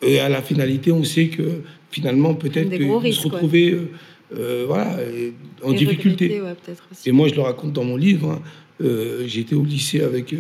Et 0.02 0.20
à 0.20 0.30
la 0.30 0.42
finalité, 0.42 0.92
on 0.92 1.04
sait 1.04 1.28
que 1.28 1.62
finalement, 1.92 2.34
peut-être 2.34 2.70
qu'ils 2.70 3.14
se 3.14 3.28
retrouver 3.28 3.78
voilà, 4.68 4.96
en 5.64 5.72
Et 5.74 5.76
difficulté. 5.76 6.26
regretter, 6.40 6.42
ouais. 6.72 6.76
Et 7.06 7.12
moi, 7.12 7.28
je 7.28 7.36
le 7.36 7.42
raconte 7.42 7.74
dans 7.74 7.84
mon 7.84 7.98
livre. 7.98 8.40
hein. 8.82 8.86
J'étais 9.26 9.56
au 9.56 9.64
lycée 9.66 10.02
avec 10.02 10.34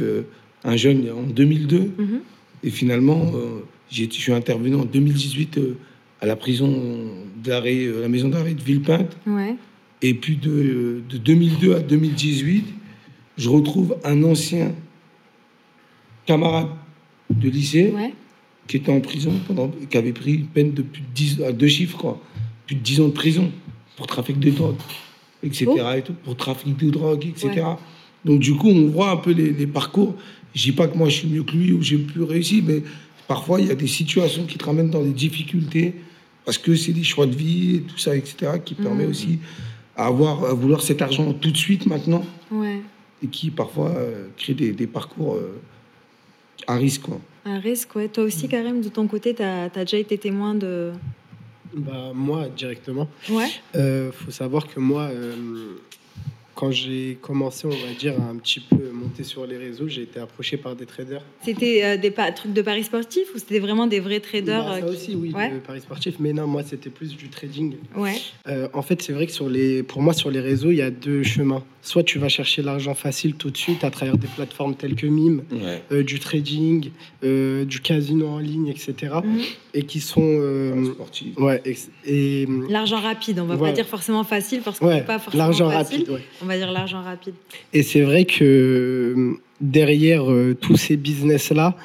un 0.64 0.76
jeune 0.78 1.10
en 1.12 1.24
2002. 1.24 1.80
Mhm. 1.97 2.20
Et 2.64 2.70
finalement, 2.70 3.32
euh, 3.36 3.62
je 3.92 4.06
suis 4.10 4.32
intervenu 4.34 4.76
en 4.76 4.86
2018 4.86 5.58
euh, 5.58 5.78
à 6.22 6.26
la 6.26 6.36
prison 6.36 7.12
d'arrêt, 7.44 7.86
euh, 7.86 8.02
la 8.02 8.10
maison 8.10 8.30
d'arrêt 8.30 8.54
de 8.54 8.62
Villepinte. 8.62 9.18
Ouais. 9.26 9.56
Et 10.02 10.14
puis 10.14 10.36
de, 10.38 11.02
de 11.10 11.18
2002 11.18 11.76
à 11.76 11.80
2018, 11.80 12.66
je 13.38 13.50
retrouve 13.50 13.98
un 14.04 14.24
ancien 14.24 14.74
camarade 16.26 16.68
de 17.30 17.50
lycée 17.50 17.92
Ouais. 17.96 18.14
qui 18.68 18.78
était 18.78 18.92
en 18.92 19.02
prison, 19.02 19.34
pendant, 19.48 19.72
qui 19.90 19.98
avait 19.98 20.14
pris 20.14 20.36
une 20.36 20.46
peine 20.48 20.74
de 20.74 20.82
plus 20.82 21.02
de 21.02 21.08
10, 21.14 21.42
à 21.44 21.52
deux 21.52 21.68
chiffres, 21.68 21.98
quoi, 21.98 22.22
plus 22.68 22.76
de 22.76 22.82
10 22.82 23.02
ans 23.02 23.08
de 23.08 23.14
prison 23.14 23.52
pour 23.98 24.08
trafic 24.08 24.40
de 24.40 24.50
drogue, 24.52 24.76
etc. 25.44 25.66
Oh. 25.68 25.92
et 25.98 26.02
tout, 26.02 26.14
pour 26.24 26.36
trafic 26.36 26.78
de 26.78 26.90
drogue, 26.90 27.26
etc. 27.26 27.50
Ouais. 27.56 27.64
Donc 28.26 28.40
du 28.40 28.54
coup, 28.56 28.70
on 28.70 28.88
voit 28.88 29.12
un 29.12 29.18
peu 29.18 29.32
les, 29.32 29.52
les 29.52 29.68
parcours. 29.68 30.16
Je 30.54 30.64
dis 30.64 30.72
pas 30.72 30.88
que 30.88 30.98
moi 30.98 31.10
je 31.10 31.16
suis 31.16 31.28
mieux 31.28 31.44
que 31.44 31.52
lui 31.52 31.74
ou 31.74 31.82
j'ai 31.82 31.98
plus 31.98 32.24
réussi, 32.24 32.64
mais 32.66 32.82
parfois 33.30 33.62
il 33.62 33.68
y 33.68 33.72
a 33.72 33.76
des 33.76 33.88
situations 33.88 34.46
qui 34.46 34.58
te 34.58 34.66
ramènent 34.66 34.90
dans 34.90 35.04
des 35.04 35.12
difficultés 35.28 35.94
parce 36.46 36.58
que 36.58 36.76
c'est 36.76 36.94
des 36.94 37.04
choix 37.04 37.28
de 37.28 37.36
vie 37.36 37.76
et 37.78 37.82
tout 37.82 37.98
ça, 38.00 38.16
etc. 38.16 38.54
qui 38.66 38.74
permet 38.74 39.06
Mhm. 39.06 39.12
aussi 39.12 39.40
à 39.96 40.08
avoir 40.08 40.44
à 40.46 40.54
vouloir 40.54 40.82
cet 40.82 41.02
argent 41.02 41.32
tout 41.34 41.52
de 41.52 41.58
suite 41.58 41.86
maintenant 41.86 42.26
Ouais. 42.52 42.82
et 43.24 43.28
qui 43.28 43.52
parfois 43.52 43.92
euh, 43.92 44.28
crée 44.36 44.56
des, 44.56 44.72
des 44.72 44.88
parcours 44.88 45.36
euh, 45.36 45.62
à 46.68 46.76
risque. 46.76 47.04
Quoi. 47.04 47.22
Un 47.46 47.60
risque, 47.60 47.96
ouais. 47.96 48.08
Toi 48.08 48.24
aussi, 48.24 48.48
Karim, 48.48 48.82
de 48.82 48.90
ton 48.90 49.08
côté, 49.08 49.34
tu 49.36 49.44
as, 49.44 49.70
déjà 49.70 49.98
été 49.98 50.18
témoin 50.18 50.56
de. 50.56 50.92
Bah, 51.76 52.12
moi, 52.16 52.48
directement. 52.50 53.08
Ouais. 53.30 53.48
Euh, 53.76 54.12
faut 54.12 54.32
savoir 54.32 54.68
que 54.68 54.80
moi, 54.80 55.04
euh, 55.04 55.36
quand 56.60 56.72
j'ai 56.72 57.18
commencé, 57.22 57.66
on 57.68 57.70
va 57.70 57.93
dire, 57.97 58.16
à 58.20 58.30
un 58.30 58.36
petit 58.36 58.60
peu 58.60 58.89
monter 58.91 59.24
sur 59.24 59.47
les 59.47 59.55
réseaux, 59.55 59.88
j'ai 59.88 60.01
été 60.01 60.20
approché 60.20 60.57
par 60.57 60.76
des 60.76 60.86
traders. 60.86 61.22
C'était 61.41 61.86
euh, 61.86 61.95
des 61.95 62.12
trucs 62.36 62.51
de 62.51 62.62
paris 62.62 62.84
sportifs 62.84 63.34
ou 63.34 63.38
c'était 63.38 63.60
vraiment 63.60 63.88
des 63.88 64.01
vrais 64.01 64.20
traders 64.20 64.66
Bah, 64.66 64.72
euh, 64.74 64.80
ça 64.82 64.86
qui- 64.88 64.91
aussi, 64.93 65.16
oui, 65.16 65.32
Ouais. 65.34 65.51
le 65.51 65.60
paris 65.60 65.80
sportif. 65.80 66.16
Mais 66.20 66.34
non, 66.34 66.47
moi, 66.47 66.64
c'était 66.64 66.89
plus 66.89 67.16
du 67.16 67.30
trading. 67.30 67.76
Ouais. 67.95 68.16
Euh, 68.49 68.68
en 68.74 68.82
fait, 68.82 69.01
c'est 69.01 69.14
vrai 69.14 69.26
que 69.26 69.32
sur 69.32 69.47
les, 69.47 69.84
pour 69.84 70.01
moi, 70.01 70.12
sur 70.14 70.32
les 70.32 70.41
réseaux, 70.41 70.72
il 70.72 70.78
y 70.78 70.82
a 70.82 70.91
deux 70.91 71.24
chemins. 71.24 71.64
Soit 71.82 72.04
tu 72.04 72.20
vas 72.20 72.28
chercher 72.28 72.62
l'argent 72.62 72.94
facile 72.94 73.36
tout 73.36 73.50
de 73.50 73.58
suite 73.58 73.84
à 73.86 73.90
travers 73.90 74.18
des 74.18 74.28
plateformes 74.28 74.76
telles 74.76 74.96
que 74.96 75.08
Mime, 75.08 75.44
euh, 75.92 76.04
du 76.04 76.20
trading, 76.20 76.92
euh, 77.24 77.64
du 77.64 77.80
casino 77.80 78.28
en 78.28 78.40
ligne, 78.40 78.68
etc. 78.68 78.94
Mhm. 79.24 79.40
Et 79.74 79.84
qui 79.84 80.02
sont. 80.02 80.22
euh, 80.22 80.94
ouais, 81.38 81.64
et, 82.06 82.46
L'argent 82.70 83.00
rapide, 83.00 83.40
on 83.40 83.46
va 83.46 83.56
Voilà. 83.56 83.72
pas 83.72 83.76
dire 83.78 83.88
forcément 83.88 84.24
facile 84.26 84.62
parce 84.64 84.80
qu'on 84.80 84.88
Ouais, 84.88 84.96
n'est 84.96 85.02
pas 85.04 85.20
forcément 85.20 85.44
l'argent 85.46 85.68
rapide, 85.70 86.10
ouais. 86.10 86.22
On 86.42 86.46
va 86.48 86.58
dire 86.58 86.72
l'argent 86.72 87.02
rapide. 87.02 87.36
Et 87.72 87.82
c'est 87.84 88.02
vrai 88.02 88.26
que 88.26 88.44
euh, 88.44 89.34
derrière 89.62 90.30
euh, 90.30 90.58
tous 90.60 90.76
ces 90.76 90.98
business-là, 90.98 91.78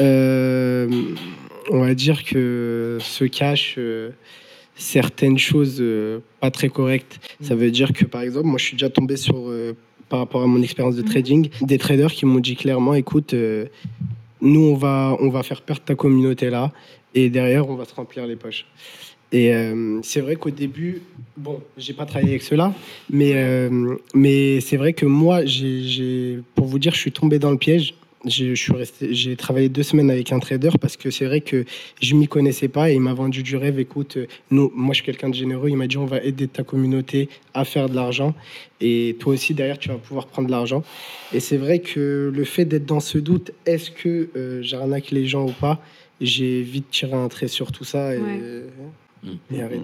euh, 0.00 0.88
on 1.70 1.80
va 1.80 1.94
dire 1.94 2.24
que 2.24 2.98
se 3.00 3.24
cachent 3.24 3.76
euh, 3.78 4.10
certaines 4.74 5.38
choses 5.38 5.78
euh, 5.80 6.20
pas 6.40 6.50
très 6.50 6.68
correctes. 6.68 7.20
Ça 7.40 7.54
veut 7.54 7.70
dire 7.70 7.92
que, 7.92 8.04
par 8.04 8.22
exemple, 8.22 8.46
moi, 8.46 8.58
je 8.58 8.64
suis 8.64 8.74
déjà 8.76 8.90
tombé 8.90 9.16
sur, 9.16 9.36
euh, 9.48 9.74
par 10.08 10.18
rapport 10.20 10.42
à 10.42 10.46
mon 10.46 10.62
expérience 10.62 10.96
de 10.96 11.02
trading, 11.02 11.48
des 11.60 11.78
traders 11.78 12.12
qui 12.12 12.26
m'ont 12.26 12.40
dit 12.40 12.56
clairement, 12.56 12.94
écoute, 12.94 13.34
euh, 13.34 13.66
nous, 14.40 14.60
on 14.60 14.74
va, 14.74 15.16
on 15.20 15.28
va 15.30 15.42
faire 15.42 15.62
perdre 15.62 15.82
ta 15.82 15.94
communauté 15.94 16.50
là, 16.50 16.72
et 17.14 17.30
derrière, 17.30 17.68
on 17.68 17.74
va 17.76 17.84
se 17.84 17.94
remplir 17.94 18.26
les 18.26 18.36
poches. 18.36 18.66
Et 19.30 19.54
euh, 19.54 20.00
c'est 20.02 20.20
vrai 20.20 20.36
qu'au 20.36 20.50
début, 20.50 21.00
bon, 21.38 21.60
j'ai 21.78 21.94
pas 21.94 22.04
travaillé 22.04 22.30
avec 22.32 22.42
cela, 22.42 22.74
mais, 23.08 23.32
euh, 23.34 23.96
mais 24.14 24.60
c'est 24.60 24.76
vrai 24.76 24.92
que 24.92 25.06
moi, 25.06 25.44
j'ai- 25.46 26.40
pour 26.54 26.66
vous 26.66 26.78
dire, 26.78 26.92
je 26.92 26.98
suis 26.98 27.12
tombé 27.12 27.38
dans 27.38 27.50
le 27.50 27.56
piège. 27.56 27.94
J'ai, 28.24 29.36
travaillé 29.36 29.68
deux 29.68 29.82
semaines 29.82 30.10
avec 30.10 30.32
un 30.32 30.38
trader 30.38 30.70
parce 30.80 30.96
que 30.96 31.10
c'est 31.10 31.24
vrai 31.24 31.40
que 31.40 31.64
je 32.00 32.14
m'y 32.14 32.28
connaissais 32.28 32.68
pas 32.68 32.90
et 32.90 32.94
il 32.94 33.00
m'a 33.00 33.14
vendu 33.14 33.42
du 33.42 33.56
rêve. 33.56 33.80
Écoute, 33.80 34.16
euh, 34.16 34.26
nous, 34.50 34.70
moi, 34.74 34.92
je 34.92 34.98
suis 34.98 35.04
quelqu'un 35.04 35.28
de 35.28 35.34
généreux. 35.34 35.68
Il 35.68 35.76
m'a 35.76 35.86
dit, 35.88 35.98
on 35.98 36.06
va 36.06 36.22
aider 36.22 36.46
ta 36.46 36.62
communauté 36.62 37.28
à 37.54 37.64
faire 37.64 37.88
de 37.88 37.96
l'argent 37.96 38.34
et 38.80 39.16
toi 39.18 39.34
aussi, 39.34 39.54
derrière, 39.54 39.78
tu 39.78 39.88
vas 39.88 39.96
pouvoir 39.96 40.26
prendre 40.26 40.46
de 40.46 40.52
l'argent. 40.52 40.82
Et 41.32 41.40
c'est 41.40 41.56
vrai 41.56 41.80
que 41.80 42.32
le 42.34 42.44
fait 42.44 42.64
d'être 42.64 42.86
dans 42.86 43.00
ce 43.00 43.18
doute, 43.18 43.52
est-ce 43.66 43.90
que 43.90 44.28
euh, 44.36 44.62
j'arnaque 44.62 45.10
les 45.10 45.26
gens 45.26 45.46
ou 45.46 45.52
pas 45.52 45.80
J'ai 46.20 46.62
vite 46.62 46.90
tiré 46.90 47.14
un 47.14 47.28
trait 47.28 47.48
sur 47.48 47.72
tout 47.72 47.84
ça 47.84 48.14
et, 48.14 48.18
et 48.18 48.20
arrêté 48.20 49.01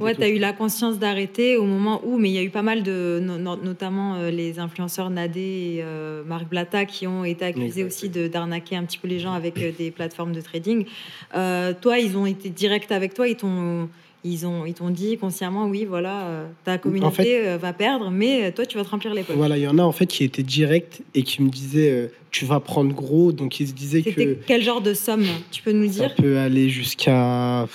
Ouais, 0.00 0.14
tu 0.16 0.22
as 0.22 0.28
eu 0.28 0.38
la 0.38 0.52
conscience 0.52 0.98
d'arrêter 0.98 1.56
au 1.56 1.64
moment 1.64 2.00
où, 2.04 2.18
mais 2.18 2.28
il 2.28 2.32
y 2.34 2.38
a 2.38 2.42
eu 2.42 2.50
pas 2.50 2.62
mal 2.62 2.82
de, 2.82 3.20
no- 3.22 3.38
no- 3.38 3.56
notamment 3.56 4.16
euh, 4.16 4.30
les 4.30 4.58
influenceurs 4.58 5.10
Nadé 5.10 5.40
et 5.40 5.78
euh, 5.82 6.22
Marc 6.24 6.48
Blata 6.48 6.84
qui 6.86 7.06
ont 7.06 7.24
été 7.24 7.44
accusés 7.44 7.84
aussi 7.84 8.08
de 8.08 8.26
d'arnaquer 8.26 8.76
un 8.76 8.84
petit 8.84 8.98
peu 8.98 9.06
les 9.06 9.20
gens 9.20 9.32
avec 9.32 9.58
euh, 9.62 9.70
des 9.76 9.90
plateformes 9.92 10.32
de 10.32 10.40
trading. 10.40 10.86
Toi, 11.32 11.98
ils 11.98 12.16
ont 12.16 12.26
été 12.26 12.48
directs 12.50 12.90
avec 12.90 13.14
toi, 13.14 13.28
ils 13.28 13.36
t'ont 13.36 13.88
ils 14.24 14.44
ont 14.46 14.66
ils 14.66 14.74
t'ont 14.74 14.90
dit 14.90 15.16
consciemment 15.16 15.66
oui 15.68 15.84
voilà 15.84 16.42
ta 16.64 16.76
communauté 16.76 17.22
fait- 17.22 17.56
va 17.56 17.72
perdre 17.72 18.10
mais 18.10 18.50
toi 18.50 18.66
tu 18.66 18.76
vas 18.76 18.82
te 18.84 18.90
remplir 18.90 19.14
les 19.14 19.22
poches. 19.22 19.36
Voilà, 19.36 19.56
il 19.56 19.62
y 19.62 19.68
en 19.68 19.78
a 19.78 19.82
en 19.82 19.92
fait 19.92 20.06
qui 20.06 20.24
étaient 20.24 20.42
directs 20.42 21.02
et 21.14 21.22
qui 21.22 21.40
me 21.40 21.48
disaient 21.48 21.92
euh, 21.92 22.06
tu 22.32 22.44
vas 22.44 22.58
prendre 22.58 22.92
gros. 22.92 23.30
Donc 23.30 23.60
ils 23.60 23.68
se 23.68 23.72
disaient 23.74 24.02
que 24.02 24.36
quel 24.44 24.64
genre 24.64 24.80
de 24.80 24.92
somme 24.92 25.24
tu 25.52 25.62
peux 25.62 25.70
nous 25.70 25.86
ça 25.86 26.06
dire? 26.08 26.14
peut 26.16 26.36
aller 26.38 26.68
jusqu'à 26.68 27.68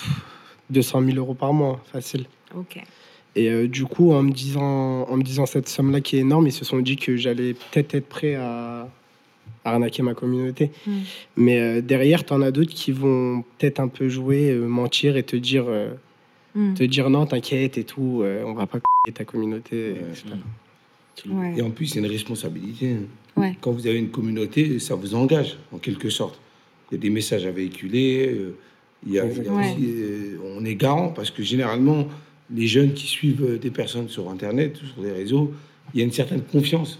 200 0.70 1.02
000 1.04 1.16
euros 1.18 1.34
par 1.34 1.52
mois, 1.52 1.80
facile. 1.92 2.26
Ok. 2.56 2.78
Et 3.36 3.50
euh, 3.50 3.66
du 3.68 3.84
coup, 3.84 4.12
en 4.12 4.22
me 4.22 4.30
disant, 4.32 5.02
en 5.08 5.16
me 5.16 5.22
disant 5.22 5.46
cette 5.46 5.68
somme-là 5.68 6.00
qui 6.00 6.16
est 6.16 6.20
énorme, 6.20 6.46
ils 6.46 6.52
se 6.52 6.64
sont 6.64 6.78
dit 6.78 6.96
que 6.96 7.16
j'allais 7.16 7.54
peut-être 7.54 7.94
être 7.94 8.08
prêt 8.08 8.36
à, 8.36 8.88
à 9.64 9.72
arnaquer 9.72 10.02
ma 10.02 10.14
communauté. 10.14 10.70
Mm. 10.86 10.92
Mais 11.36 11.58
euh, 11.60 11.80
derrière, 11.80 12.24
tu 12.24 12.32
en 12.32 12.42
as 12.42 12.52
d'autres 12.52 12.72
qui 12.72 12.92
vont 12.92 13.42
peut-être 13.58 13.80
un 13.80 13.88
peu 13.88 14.08
jouer, 14.08 14.50
euh, 14.50 14.66
mentir 14.66 15.16
et 15.16 15.22
te 15.22 15.36
dire 15.36 15.64
euh, 15.68 15.90
Mm. 16.56 16.74
Te 16.74 16.84
dire 16.84 17.10
non, 17.10 17.26
t'inquiète 17.26 17.78
et 17.78 17.82
tout, 17.82 18.20
euh, 18.22 18.44
on 18.46 18.54
va 18.54 18.68
pas 18.68 18.78
ta 19.12 19.24
communauté. 19.24 19.90
etc. 19.90 20.36
Ouais. 21.26 21.54
Et 21.56 21.62
en 21.62 21.70
plus, 21.70 21.86
c'est 21.88 21.98
une 21.98 22.06
responsabilité. 22.06 22.92
hein. 22.92 23.40
Ouais. 23.40 23.56
Quand 23.60 23.72
vous 23.72 23.88
avez 23.88 23.98
une 23.98 24.10
communauté, 24.10 24.78
ça 24.78 24.94
vous 24.94 25.16
engage, 25.16 25.58
en 25.72 25.78
quelque 25.78 26.10
sorte. 26.10 26.38
Il 26.90 26.94
y 26.94 26.98
a 26.98 27.00
des 27.00 27.10
messages 27.10 27.44
à 27.44 27.50
véhiculer. 27.50 28.38
Euh, 29.04 29.06
il 29.06 29.12
y 29.14 29.18
a, 29.18 29.26
il 29.26 29.44
y 29.44 29.48
a 29.48 29.52
Ouais. 29.52 29.72
aussi, 29.72 29.88
on 30.56 30.64
est 30.64 30.74
garant, 30.74 31.08
parce 31.10 31.30
que 31.30 31.42
généralement, 31.42 32.06
les 32.54 32.66
jeunes 32.66 32.92
qui 32.92 33.06
suivent 33.06 33.44
euh, 33.44 33.58
des 33.58 33.70
personnes 33.70 34.08
sur 34.08 34.28
Internet, 34.30 34.76
sur 34.76 35.02
les 35.02 35.12
réseaux, 35.12 35.52
il 35.92 36.00
y 36.00 36.02
a 36.02 36.06
une 36.06 36.12
certaine 36.12 36.42
confiance. 36.42 36.98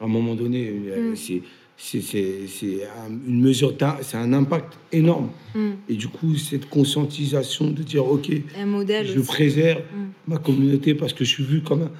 À 0.00 0.04
un 0.04 0.08
moment 0.08 0.34
donné, 0.34 0.68
euh, 0.70 1.12
Mm. 1.12 1.16
c'est 1.16 1.42
c'est- 1.76 2.00
c'est- 2.02 2.46
c'est 2.46 2.84
un- 2.84 3.10
une 3.28 3.40
mesure, 3.40 3.74
c'est 4.02 4.16
un 4.16 4.32
impact 4.32 4.74
énorme. 4.92 5.30
Mm. 5.56 5.70
Et 5.88 5.94
du 5.94 6.06
coup, 6.06 6.36
cette 6.36 6.68
conscientisation 6.68 7.68
de 7.72 7.82
dire, 7.82 8.06
OK, 8.08 8.30
Un 8.56 8.64
modèle 8.66 9.06
je 9.08 9.18
aussi. 9.18 9.26
préserve 9.26 9.80
Mm. 9.80 10.32
ma 10.32 10.38
communauté 10.38 10.94
parce 10.94 11.12
que 11.12 11.24
je 11.24 11.30
suis 11.30 11.42
vu 11.44 11.62
comme 11.62 11.82
un, 11.82 11.90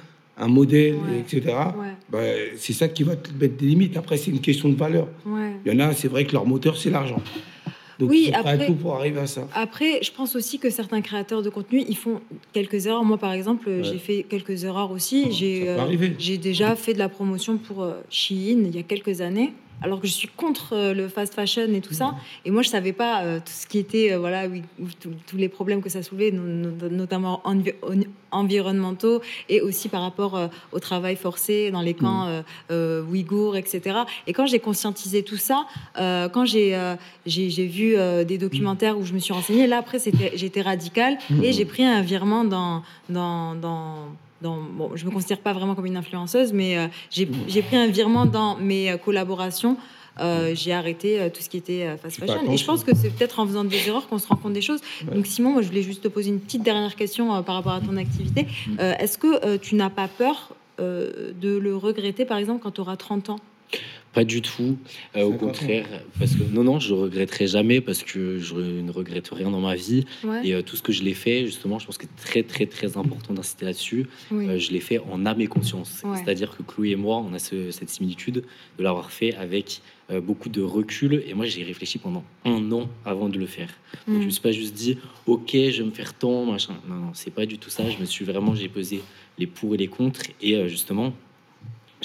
un 0.45 0.47
modèle, 0.47 0.93
Ouais. 0.95 1.19
etc. 1.19 1.41
Ouais. 1.77 1.87
Bah, 2.09 2.19
c'est 2.55 2.71
ça 2.71 2.87
qui 2.87 3.03
va 3.03 3.17
te 3.17 3.29
mettre 3.37 3.57
des 3.57 3.65
limites. 3.65 3.97
Après, 3.97 4.15
c'est 4.15 4.31
une 4.31 4.39
question 4.39 4.69
de 4.69 4.75
valeur. 4.77 5.09
Ouais. 5.25 5.51
Il 5.65 5.73
y 5.73 5.75
en 5.75 5.79
a, 5.85 5.91
c'est 5.93 6.07
vrai 6.07 6.23
que 6.25 6.31
leur 6.31 6.45
moteur, 6.45 6.77
c'est 6.77 6.89
l'argent. 6.89 7.21
Donc, 7.99 8.09
Oui, 8.09 8.31
après- 8.33 8.65
tout 8.67 8.75
pour 8.75 8.95
arriver 8.95 9.19
à 9.21 9.27
ça. 9.27 9.47
Après, 9.53 9.99
je 10.01 10.11
pense 10.11 10.35
aussi 10.35 10.59
que 10.59 10.69
certains 10.69 11.01
créateurs 11.01 11.41
de 11.41 11.49
contenu, 11.49 11.83
ils 11.87 11.95
font 11.97 12.19
quelques 12.53 12.87
erreurs. 12.87 13.03
Moi, 13.03 13.17
par 13.17 13.31
exemple, 13.31 13.69
j'ai 13.83 13.97
fait 13.97 14.25
quelques 14.27 14.63
erreurs 14.63 14.91
aussi. 14.91 15.31
J'ai 15.31 15.69
euh, 15.69 15.77
j'ai 16.17 16.37
déjà 16.37 16.75
fait 16.75 16.93
de 16.93 16.99
la 16.99 17.09
promotion 17.09 17.57
pour 17.57 17.83
euh, 17.83 17.93
Shein 18.09 18.63
il 18.65 18.75
y 18.75 18.79
a 18.79 18.83
quelques 18.83 19.21
années. 19.21 19.53
Alors 19.81 19.99
que 20.01 20.07
je 20.07 20.13
suis 20.13 20.29
contre 20.29 20.73
euh, 20.73 20.93
le 20.93 21.07
fast 21.09 21.33
fashion 21.33 21.67
et 21.73 21.81
tout 21.81 21.93
ça, 21.93 22.15
et 22.45 22.51
moi 22.51 22.61
je 22.61 22.69
savais 22.69 22.93
pas 22.93 23.23
euh, 23.23 23.39
tout 23.39 23.51
ce 23.51 23.67
qui 23.67 23.77
était 23.77 24.13
euh, 24.13 24.19
voilà 24.19 24.47
oui, 24.47 24.63
tous- 25.01 25.37
les 25.37 25.49
problèmes 25.49 25.81
que 25.81 25.89
ça 25.89 26.01
soulevait, 26.01 26.31
no- 26.31 26.41
no- 26.71 26.89
notamment 26.89 27.41
envi- 27.43 27.73
on- 27.83 28.03
environnementaux 28.31 29.21
et 29.49 29.61
aussi 29.61 29.89
par 29.89 30.01
rapport 30.01 30.35
euh, 30.37 30.47
au 30.71 30.79
travail 30.79 31.15
forcé 31.15 31.71
dans 31.71 31.81
les 31.81 31.93
camps 31.93 32.27
euh, 32.71 33.03
ouïghours, 33.03 33.55
etc. 33.57 33.99
Et 34.27 34.33
quand 34.33 34.45
j'ai 34.45 34.59
conscientisé 34.59 35.23
tout 35.23 35.37
ça, 35.37 35.65
quand 35.95 36.45
j'ai 36.45 36.77
j'ai 37.25 37.65
vu 37.67 37.95
des 38.25 38.37
documentaires 38.37 38.97
où 38.97 39.03
je 39.05 39.13
me 39.13 39.19
suis 39.19 39.33
renseignée, 39.33 39.67
là 39.67 39.77
après 39.79 39.97
j'étais 40.35 40.61
radicale 40.61 41.17
et 41.43 41.51
j'ai 41.53 41.65
pris 41.65 41.83
un 41.83 42.01
virement 42.01 42.43
dans 42.43 42.81
dans 43.09 43.55
dans 43.55 43.95
dans, 44.41 44.57
bon, 44.61 44.91
je 44.95 45.05
me 45.05 45.11
considère 45.11 45.39
pas 45.39 45.53
vraiment 45.53 45.75
comme 45.75 45.85
une 45.85 45.97
influenceuse, 45.97 46.51
mais 46.53 46.77
euh, 46.77 46.87
j'ai 47.09 47.27
j'ai 47.47 47.61
pris 47.61 47.77
un 47.77 47.87
virement 47.87 48.25
dans 48.25 48.57
mes 48.57 48.91
euh, 48.91 48.97
collaborations. 48.97 49.77
Euh, 50.19 50.53
j'ai 50.55 50.71
arrêté 50.71 51.19
euh, 51.19 51.29
tout 51.29 51.41
ce 51.41 51.49
qui 51.49 51.57
était 51.57 51.97
fast 51.97 52.19
fashion. 52.19 52.49
Et 52.49 52.55
je 52.55 52.65
pense 52.65 52.85
que 52.85 52.95
c'est 52.95 53.09
peut-être 53.09 53.39
en 53.39 53.45
faisant 53.47 53.65
des 53.65 53.87
erreurs 53.87 54.07
qu'on 54.07 54.17
se 54.17 54.27
rend 54.27 54.37
compte 54.37 54.53
des 54.53 54.61
choses. 54.61 54.79
Donc 55.11 55.25
Simon, 55.25 55.51
moi 55.51 55.61
je 55.61 55.67
voulais 55.67 55.81
juste 55.81 56.03
te 56.03 56.07
poser 56.07 56.29
une 56.29 56.39
petite 56.39 56.63
dernière 56.63 56.95
question 56.95 57.43
par 57.43 57.55
rapport 57.55 57.73
à 57.73 57.81
ton 57.81 57.97
activité. 57.97 58.47
Euh, 58.79 58.93
Est-ce 58.97 59.17
que 59.17 59.57
tu 59.57 59.75
n'as 59.75 59.89
pas 59.89 60.07
peur 60.07 60.55
de 60.79 61.57
le 61.57 61.75
regretter, 61.75 62.25
par 62.25 62.37
exemple, 62.37 62.61
quand 62.63 62.71
tu 62.71 62.81
auras 62.81 62.95
30 62.97 63.29
ans? 63.29 63.39
Pas 64.15 64.23
du 64.23 64.41
tout. 64.41 64.77
Euh, 65.15 65.23
au 65.25 65.31
50 65.33 65.33
ans. 65.33 65.37
contraire, 65.47 65.85
parce 66.17 66.33
que 66.35 66.43
non, 66.51 66.63
non, 66.63 66.79
je 66.79 66.93
regretterai 66.93 67.45
jamais 67.47 67.81
parce 67.81 68.01
que 68.01 68.39
je 68.39 68.55
ne 68.55 68.89
regrette 68.91 69.27
rien 69.29 69.51
dans 69.51 69.59
ma 69.59 69.75
vie. 69.75 70.05
Ouais. 70.23 70.47
Et 70.47 70.53
euh, 70.55 70.61
tout 70.63 70.75
ce 70.77 70.81
que 70.81 70.91
je 70.93 71.03
l'ai 71.03 71.13
fait, 71.13 71.45
justement, 71.45 71.77
je 71.79 71.85
pense 71.85 71.97
que 71.97 72.05
c'est 72.17 72.25
très, 72.25 72.43
très, 72.43 72.65
très 72.65 72.97
important 72.97 73.33
d'insister 73.33 73.65
là-dessus. 73.65 74.07
Oui. 74.31 74.47
Euh, 74.47 74.57
je 74.57 74.71
l'ai 74.71 74.79
fait 74.79 74.99
en 74.99 75.25
âme 75.25 75.41
et 75.41 75.47
conscience. 75.47 76.01
Ouais. 76.03 76.17
C'est-à-dire 76.17 76.55
que 76.57 76.63
Chloé 76.63 76.91
et 76.91 76.95
moi, 76.95 77.17
on 77.17 77.33
a 77.33 77.39
ce- 77.39 77.71
cette 77.71 77.89
similitude 77.89 78.43
de 78.79 78.83
l'avoir 78.83 79.11
fait 79.11 79.35
avec 79.35 79.81
euh, 80.11 80.21
beaucoup 80.21 80.49
de 80.49 80.61
recul. 80.61 81.23
Et 81.27 81.33
moi, 81.33 81.45
j'ai 81.45 81.63
réfléchi 81.63 81.97
pendant 81.97 82.23
un 82.45 82.71
an 82.71 82.87
avant 83.05 83.27
de 83.27 83.37
le 83.39 83.47
faire. 83.47 83.69
Donc, 84.07 84.17
Mm. 84.17 84.21
je 84.21 84.25
me 84.27 84.29
suis 84.31 84.41
pas 84.41 84.51
juste 84.51 84.75
dit, 84.75 84.97
ok, 85.25 85.49
je 85.51 85.81
vais 85.81 85.83
me 85.89 85.91
faire 85.91 86.13
tant, 86.13 86.45
machin. 86.45 86.75
Non, 86.87 86.95
non, 86.95 87.09
c'est 87.13 87.33
pas 87.33 87.45
du 87.47 87.57
tout 87.57 87.71
ça. 87.71 87.89
Je 87.89 87.97
me 87.97 88.05
suis 88.05 88.23
vraiment, 88.23 88.53
j'ai 88.55 88.69
pesé 88.69 89.01
les 89.39 89.47
pour 89.47 89.73
et 89.73 89.77
les 89.77 89.87
contre. 89.87 90.21
Et 90.41 90.55
euh, 90.55 90.67
justement, 90.67 91.11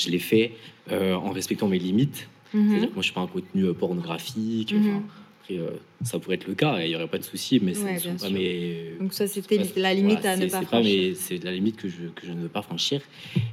je 0.01 0.11
l'ai 0.11 0.19
fait 0.19 0.53
euh, 0.91 1.15
en 1.15 1.31
respectant 1.31 1.69
mes 1.69 1.79
limites. 1.79 2.29
Mhm. 2.55 2.69
C'est-à-dire 2.71 2.89
que 2.89 2.95
moi, 2.95 3.03
je 3.03 3.07
suis 3.07 3.15
pas 3.15 3.21
un 3.21 3.27
contenu 3.27 3.65
euh, 3.65 3.73
pornographique. 3.75 4.73
Mhm. 4.73 5.03
Après, 5.43 5.59
euh, 5.59 5.71
ça 6.03 6.19
pourrait 6.19 6.37
être 6.37 6.47
le 6.49 6.55
cas, 6.55 6.79
et 6.81 6.87
il 6.87 6.91
y 6.91 6.97
aurait 6.97 7.07
pas 7.09 7.19
de 7.19 7.25
souci, 7.25 7.61
mais 7.63 7.77
Ouais, 7.79 7.99
pas 8.21 8.31
mes. 8.31 8.93
Donc 9.01 9.13
ça, 9.13 9.27
c'était 9.27 9.59
la 9.77 9.95
limite 9.95 10.21
voilà, 10.21 10.33
à 10.33 10.37
ne 10.37 10.47
pas 10.47 10.63
franchir. 10.63 10.85
mes- 11.11 11.15
C'est 11.15 11.43
la 11.45 11.53
limite 11.53 11.77
que 11.77 11.89
je, 11.89 12.07
que 12.15 12.27
je 12.27 12.33
ne 12.33 12.41
veux 12.43 12.49
pas 12.49 12.63
franchir. 12.63 13.01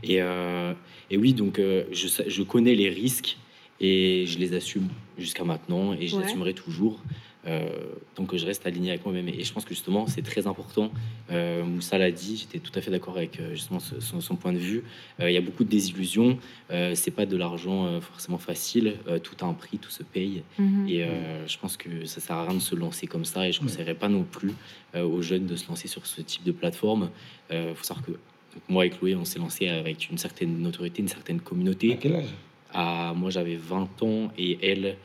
Et, 0.03 0.21
euh, 0.21 0.73
et 1.11 1.17
oui, 1.17 1.33
donc 1.33 1.59
je, 1.59 2.07
je 2.27 2.43
connais 2.43 2.75
les 2.75 2.89
risques 2.89 3.37
et 3.79 4.25
je 4.27 4.39
les 4.39 4.53
assume 4.55 4.87
jusqu'à 5.17 5.43
maintenant 5.43 5.93
et 5.93 6.07
je 6.07 6.15
Ouais. 6.15 6.21
les 6.23 6.27
assumerai 6.29 6.53
toujours. 6.53 6.99
Euh, 7.47 7.69
donc 8.17 8.35
je 8.35 8.45
reste 8.45 8.67
aligné 8.67 8.89
avec 8.89 9.05
moi-même 9.05 9.29
et 9.29 9.43
je 9.43 9.53
pense 9.53 9.63
que 9.63 9.73
justement 9.73 10.05
c'est 10.07 10.21
très 10.21 10.47
important. 10.47 10.91
Euh, 11.31 11.63
Moussa 11.63 11.97
l'a 11.97 12.11
dit, 12.11 12.35
j'étais 12.37 12.59
tout 12.59 12.71
à 12.77 12.81
fait 12.81 12.91
d'accord 12.91 13.15
avec 13.17 13.39
euh, 13.39 13.51
justement 13.51 13.79
ce- 13.79 14.01
son, 14.01 14.19
son 14.19 14.35
point 14.35 14.51
de 14.51 14.57
vue. 14.57 14.83
Euh, 15.21 15.29
Il 15.31 15.33
y 15.33 15.37
a 15.37 15.41
beaucoup 15.41 15.63
de 15.63 15.69
désillusions. 15.69 16.37
Euh, 16.71 16.93
c'est 16.95 17.11
pas 17.11 17.25
de 17.25 17.37
l'argent 17.37 17.85
euh, 17.85 18.01
forcément 18.01 18.37
facile. 18.37 18.95
Euh, 19.07 19.17
tout 19.19 19.35
a 19.41 19.45
un 19.47 19.53
prix, 19.53 19.77
tout 19.77 19.89
se 19.91 20.03
paye. 20.03 20.43
Mhm. 20.59 20.89
Et 20.89 21.03
euh, 21.03 21.47
je 21.47 21.57
pense 21.57 21.77
que 21.77 22.05
ça 22.05 22.19
sert 22.19 22.35
à 22.35 22.43
rien 22.45 22.53
de 22.55 22.59
se 22.59 22.75
lancer 22.75 23.07
comme 23.07 23.23
ça. 23.25 23.47
Et 23.47 23.51
je 23.53 23.61
ne 23.61 23.67
conseillerais 23.67 23.95
pas 23.95 24.09
non 24.09 24.23
plus 24.23 24.51
euh, 24.95 25.03
aux 25.05 25.21
jeunes 25.21 25.45
de 25.45 25.55
se 25.55 25.67
lancer 25.69 25.87
sur 25.87 26.05
ce 26.05 26.21
type 26.21 26.43
de 26.43 26.51
plateforme. 26.51 27.09
Il 27.51 27.73
faut 27.75 27.83
savoir 27.85 28.05
que 28.05 28.11
donc, 28.11 28.63
moi 28.67 28.85
et 28.85 28.89
Chloé, 28.89 29.15
on 29.15 29.23
s'est 29.25 29.39
lancé 29.39 29.69
avec 29.69 30.09
une 30.09 30.17
certaine 30.17 30.59
notoriété, 30.61 31.01
une 31.01 31.07
certaine 31.07 31.39
communauté. 31.39 31.93
À 31.93 31.95
quel 31.95 32.15
âge? 32.15 32.25
À- 32.73 33.13
moi, 33.15 33.29
j'avais 33.29 33.55
20 33.55 34.03
ans 34.03 34.31
et 34.37 34.57
elle, 34.61 34.97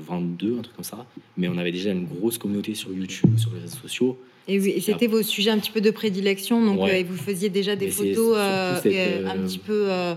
22, 0.00 0.58
un 0.58 0.62
truc 0.62 0.76
comme 0.76 0.84
ça. 0.84 1.06
Mais 1.36 1.48
on 1.48 1.56
avait 1.58 1.72
déjà 1.72 1.90
une 1.90 2.04
grosse 2.06 2.38
communauté 2.38 2.74
sur 2.74 2.90
YouTube, 2.92 3.38
sur 3.38 3.50
les 3.54 3.60
réseaux 3.60 3.76
sociaux. 3.78 4.18
Et 4.48 4.58
oui, 4.58 4.70
et 4.70 4.80
c'était 4.80 5.06
vos 5.06 5.22
sujets 5.22 5.50
un 5.50 5.58
petit 5.58 5.70
peu 5.70 5.80
de 5.80 5.90
prédilection, 5.90 6.64
donc 6.64 6.80
Ouais. 6.82 6.90
euh, 6.90 6.98
et 6.98 7.04
vous 7.04 7.16
faisiez 7.16 7.48
déjà 7.48 7.76
des 7.76 7.86
Mais 7.86 7.92
photos 7.92 8.34
euh, 8.36 8.80
cette, 8.82 8.92
euh, 8.92 9.28
un 9.28 9.36
euh, 9.38 9.46
petit 9.46 9.58
peu, 9.58 9.86
euh, 9.88 10.14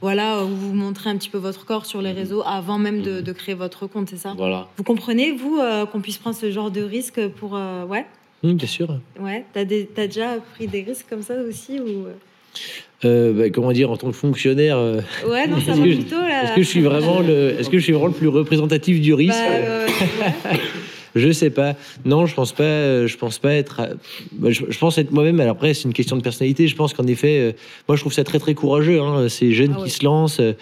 voilà, 0.00 0.44
où 0.44 0.48
vous 0.48 0.72
montrez 0.72 1.10
un 1.10 1.16
petit 1.18 1.28
peu 1.28 1.36
votre 1.38 1.66
corps 1.66 1.84
sur 1.84 2.00
les 2.00 2.12
Mhm. 2.12 2.16
réseaux 2.16 2.42
avant 2.46 2.78
même 2.78 3.02
de, 3.02 3.20
de 3.20 3.32
créer 3.32 3.54
votre 3.54 3.86
compte, 3.86 4.08
c'est 4.08 4.16
ça? 4.16 4.32
Voilà. 4.36 4.68
Vous 4.78 4.82
comprenez, 4.82 5.32
vous, 5.32 5.58
euh, 5.58 5.84
qu'on 5.84 6.00
puisse 6.00 6.16
prendre 6.16 6.36
ce 6.36 6.50
genre 6.50 6.70
de 6.70 6.80
risque 6.80 7.26
pour, 7.28 7.54
euh, 7.54 7.84
ouais, 7.84 8.06
bien 8.42 8.66
sûr. 8.66 8.88
ouais, 9.20 9.44
t'as 9.52 9.64
des- 9.66 9.86
t'as 9.86 10.06
déjà 10.06 10.36
pris 10.54 10.68
des 10.68 10.82
risques 10.82 11.06
comme 11.10 11.22
ça 11.22 11.34
aussi 11.42 11.78
ou 11.78 12.06
euh 13.04 13.32
bah, 13.32 13.50
comment 13.50 13.72
dire, 13.72 13.90
en 13.90 13.96
tant 13.96 14.08
que 14.08 14.16
fonctionnaire, 14.16 14.78
euh, 14.78 15.00
Ouais, 15.28 15.46
non, 15.46 15.60
ça 15.64 15.72
est-ce 15.72 15.80
que 15.80 15.94
plutôt 15.94 16.16
là. 16.20 16.44
est-ce 16.44 16.52
que 16.54 16.62
je 16.62 16.66
suis 16.68 16.80
vraiment 16.82 17.20
le, 17.20 17.58
est-ce 17.58 17.68
que 17.68 17.78
je 17.78 17.82
suis 17.84 17.92
vraiment 17.92 18.08
le 18.08 18.12
plus 18.14 18.28
représentatif 18.28 19.00
du 19.00 19.12
risque? 19.14 19.34
Bah, 19.38 19.54
euh, 19.54 19.86
ouais. 19.86 20.58
Je 21.16 21.32
sais 21.32 21.50
pas. 21.50 21.74
Non, 22.04 22.26
je 22.26 22.34
pense 22.34 22.52
pas. 22.52 22.62
euh, 22.62 23.06
Je 23.08 23.16
pense 23.16 23.38
pas 23.40 23.52
être. 23.54 23.80
à- 23.80 23.88
bah, 24.32 24.50
je, 24.50 24.62
je 24.68 24.78
pense 24.78 24.98
être 24.98 25.10
moi-même. 25.10 25.40
Alors 25.40 25.56
après, 25.56 25.74
c'est 25.74 25.84
une 25.84 25.92
question 25.92 26.16
de 26.16 26.22
personnalité. 26.22 26.68
Je 26.68 26.76
pense 26.76 26.94
qu'en 26.94 27.06
effet, 27.06 27.38
euh, 27.40 27.52
moi, 27.88 27.96
je 27.96 28.02
trouve 28.02 28.12
ça 28.12 28.22
très 28.22 28.38
très 28.38 28.54
courageux. 28.54 29.00
Hein, 29.00 29.28
ces 29.28 29.52
jeunes 29.52 29.72
Ah 29.74 29.80
ouais. 29.80 29.84
qui 29.86 29.90
se 29.90 30.04
lancent, 30.04 30.38
euh, 30.40 30.52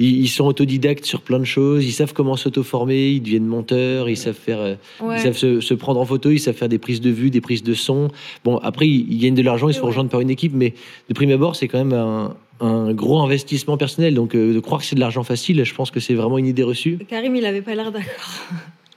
ils, 0.00 0.22
ils 0.22 0.28
sont 0.28 0.46
autodidactes 0.46 1.04
sur 1.04 1.20
plein 1.20 1.38
de 1.38 1.44
choses. 1.44 1.84
Ils 1.86 1.92
savent 1.92 2.12
comment 2.14 2.34
s'auto-former. 2.36 3.10
Ils 3.12 3.20
deviennent 3.20 3.46
monteurs. 3.46 4.08
Ils 4.08 4.16
savent 4.16 4.34
faire. 4.34 4.60
euh, 4.60 4.74
Ouais. 5.00 5.16
Ils 5.18 5.20
savent 5.20 5.36
se, 5.36 5.60
se 5.60 5.74
prendre 5.74 6.00
en 6.00 6.04
photo. 6.04 6.30
Ils 6.30 6.40
savent 6.40 6.56
faire 6.56 6.68
des 6.68 6.78
prises 6.78 7.00
de 7.00 7.10
vue, 7.10 7.30
des 7.30 7.40
prises 7.40 7.62
de 7.62 7.74
son. 7.74 8.08
Bon, 8.44 8.56
après, 8.58 8.88
ils, 8.88 9.06
ils 9.12 9.18
gagnent 9.18 9.34
de 9.34 9.42
l'argent. 9.42 9.68
Ils 9.68 9.74
se 9.74 9.80
font 9.80 9.86
rejoindre 9.86 10.10
par 10.10 10.20
une 10.20 10.30
équipe, 10.30 10.52
mais 10.54 10.74
de 11.08 11.14
prime 11.14 11.30
abord, 11.30 11.54
c'est 11.54 11.68
quand 11.68 11.78
même 11.78 11.92
un 11.92 12.34
un 12.60 12.92
gros 12.92 13.20
investissement 13.20 13.76
personnel. 13.76 14.14
Donc, 14.14 14.34
euh, 14.34 14.52
de 14.52 14.58
croire 14.58 14.80
que 14.80 14.86
c'est 14.88 14.96
de 14.96 15.00
l'argent 15.00 15.22
facile, 15.22 15.62
je 15.62 15.72
pense 15.74 15.92
que 15.92 16.00
c'est 16.00 16.14
vraiment 16.14 16.38
une 16.38 16.46
idée 16.48 16.64
reçue. 16.64 16.98
Karim, 17.08 17.36
il 17.36 17.44
avait 17.46 17.62
pas 17.62 17.76
l'air 17.76 17.92
d'accord. 17.92 18.42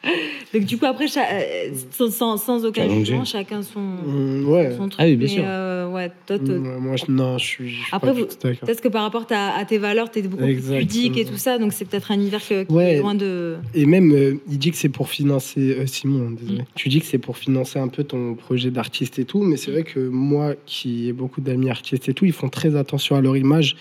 Donc 0.54 0.64
du 0.66 0.78
coup 0.78 0.86
après, 0.86 1.08
cha- 1.08 1.28
euh, 1.32 1.70
sans, 1.92 2.10
sans, 2.12 2.38
sans 2.38 2.66
aucun 2.66 2.90
jugement, 2.90 3.24
chacun 3.24 3.62
son, 3.62 3.80
Mm, 3.80 4.50
ouais. 4.50 4.72
son 4.76 4.90
truc. 4.90 4.96
Ah 5.00 5.06
oui, 5.06 5.16
bien 5.16 5.28
mais, 5.28 5.34
sûr. 5.34 5.44
euh, 5.46 5.90
ouais, 5.92 6.12
toi, 6.26 6.38
Mm, 6.38 6.78
moi, 6.80 6.96
je, 6.96 7.12
non, 7.12 7.38
je 7.38 7.46
suis, 7.46 7.70
je 7.70 7.82
Après. 7.92 8.14
Peut-être 8.14 8.82
que 8.82 8.88
par 8.88 9.04
rapport 9.04 9.26
à, 9.30 9.58
à 9.58 9.66
tes 9.66 9.78
valeurs, 9.78 10.10
tu 10.12 10.20
es 10.20 10.22
beaucoup 10.24 10.44
Exactement. 10.44 10.78
plus 10.80 10.86
pudique 10.88 11.18
et 11.18 11.26
tout 11.26 11.38
ça, 11.38 11.58
donc 11.60 11.72
c'est 11.74 11.86
peut-être 11.86 12.12
un 12.12 12.16
univers 12.16 12.46
que- 12.48 12.64
qui 12.64 12.74
Ouais. 12.74 12.96
est 12.96 13.00
loin 13.00 13.16
de. 13.16 13.58
Et 13.76 13.86
même, 13.86 14.12
euh, 14.12 14.36
il 14.50 14.58
dit 14.58 14.72
que 14.72 14.78
c'est 14.78 14.90
pour 14.90 15.08
financer. 15.10 15.76
euh, 15.80 15.86
Simon, 15.86 16.28
hein, 16.28 16.30
Mm. 16.32 16.36
désolé. 16.36 16.62
Tu 16.76 16.90
dis 16.90 17.00
que 17.00 17.06
c'est 17.06 17.18
pour 17.20 17.38
financer 17.38 17.78
un 17.80 17.88
peu 17.88 18.04
ton 18.04 18.34
projet 18.36 18.72
d'artiste 18.72 19.20
et 19.20 19.26
tout, 19.26 19.44
mais 19.44 19.56
c'est 19.58 19.72
vrai 19.72 19.84
que 19.84 20.00
moi, 20.00 20.54
qui 20.66 21.08
ai 21.10 21.14
beaucoup 21.14 21.42
d'amis 21.42 21.70
artistes 21.70 22.10
et 22.10 22.14
tout, 22.14 22.26
ils 22.26 22.34
font 22.34 22.50
très 22.50 22.76
attention 22.76 23.16
à 23.16 23.22
leur 23.22 23.38
image. 23.38 23.76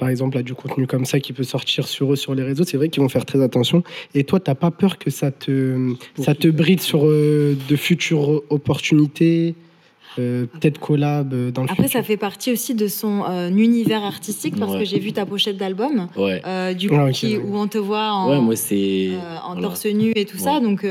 Par 0.00 0.08
exemple, 0.08 0.36
là, 0.38 0.42
du 0.42 0.54
contenu 0.54 0.86
comme 0.86 1.04
ça 1.04 1.20
qui 1.20 1.34
peut 1.34 1.42
sortir 1.44 1.86
sur 1.86 2.10
eux, 2.14 2.16
sur 2.16 2.34
les 2.34 2.42
réseaux, 2.42 2.64
c'est 2.64 2.78
vrai 2.78 2.88
qu'ils 2.88 3.02
vont 3.02 3.10
faire 3.10 3.26
très 3.26 3.42
attention. 3.42 3.82
Et 4.14 4.24
toi, 4.24 4.40
t'as 4.40 4.54
pas 4.54 4.70
peur 4.70 4.96
que 4.98 5.10
ça 5.10 5.30
te, 5.30 5.92
ça 6.18 6.34
te 6.34 6.48
bride 6.48 6.80
sur 6.80 7.02
euh, 7.06 7.54
de 7.68 7.76
futures 7.76 8.40
opportunités, 8.48 9.54
euh, 10.18 10.46
peut-être 10.46 10.80
collab 10.80 11.34
euh, 11.34 11.50
dans 11.50 11.62
le 11.64 11.70
Après, 11.70 11.84
futur? 11.84 12.00
ça 12.00 12.02
fait 12.02 12.16
partie 12.16 12.50
aussi 12.50 12.74
de 12.74 12.88
son 12.88 13.24
euh, 13.28 13.50
univers 13.50 14.02
artistique 14.02 14.56
parce 14.58 14.72
Ouais. 14.72 14.78
que 14.80 14.84
j'ai 14.86 14.98
vu 14.98 15.12
ta 15.12 15.26
pochette 15.26 15.58
d'album, 15.58 16.08
Ouais. 16.16 16.40
euh, 16.46 16.72
du 16.72 16.88
coup, 16.88 16.96
Ah, 16.98 17.10
qui- 17.12 17.36
ouais. 17.36 17.44
où 17.44 17.56
on 17.58 17.68
te 17.68 17.76
voit 17.78 18.10
en, 18.10 18.30
Ouais, 18.30 18.40
moi, 18.40 18.56
c'est. 18.56 19.10
euh, 19.12 19.18
en 19.44 19.52
voilà. 19.52 19.68
torse 19.68 19.84
nu 19.84 20.12
et 20.16 20.24
tout 20.24 20.38
ça, 20.38 20.60
donc. 20.60 20.82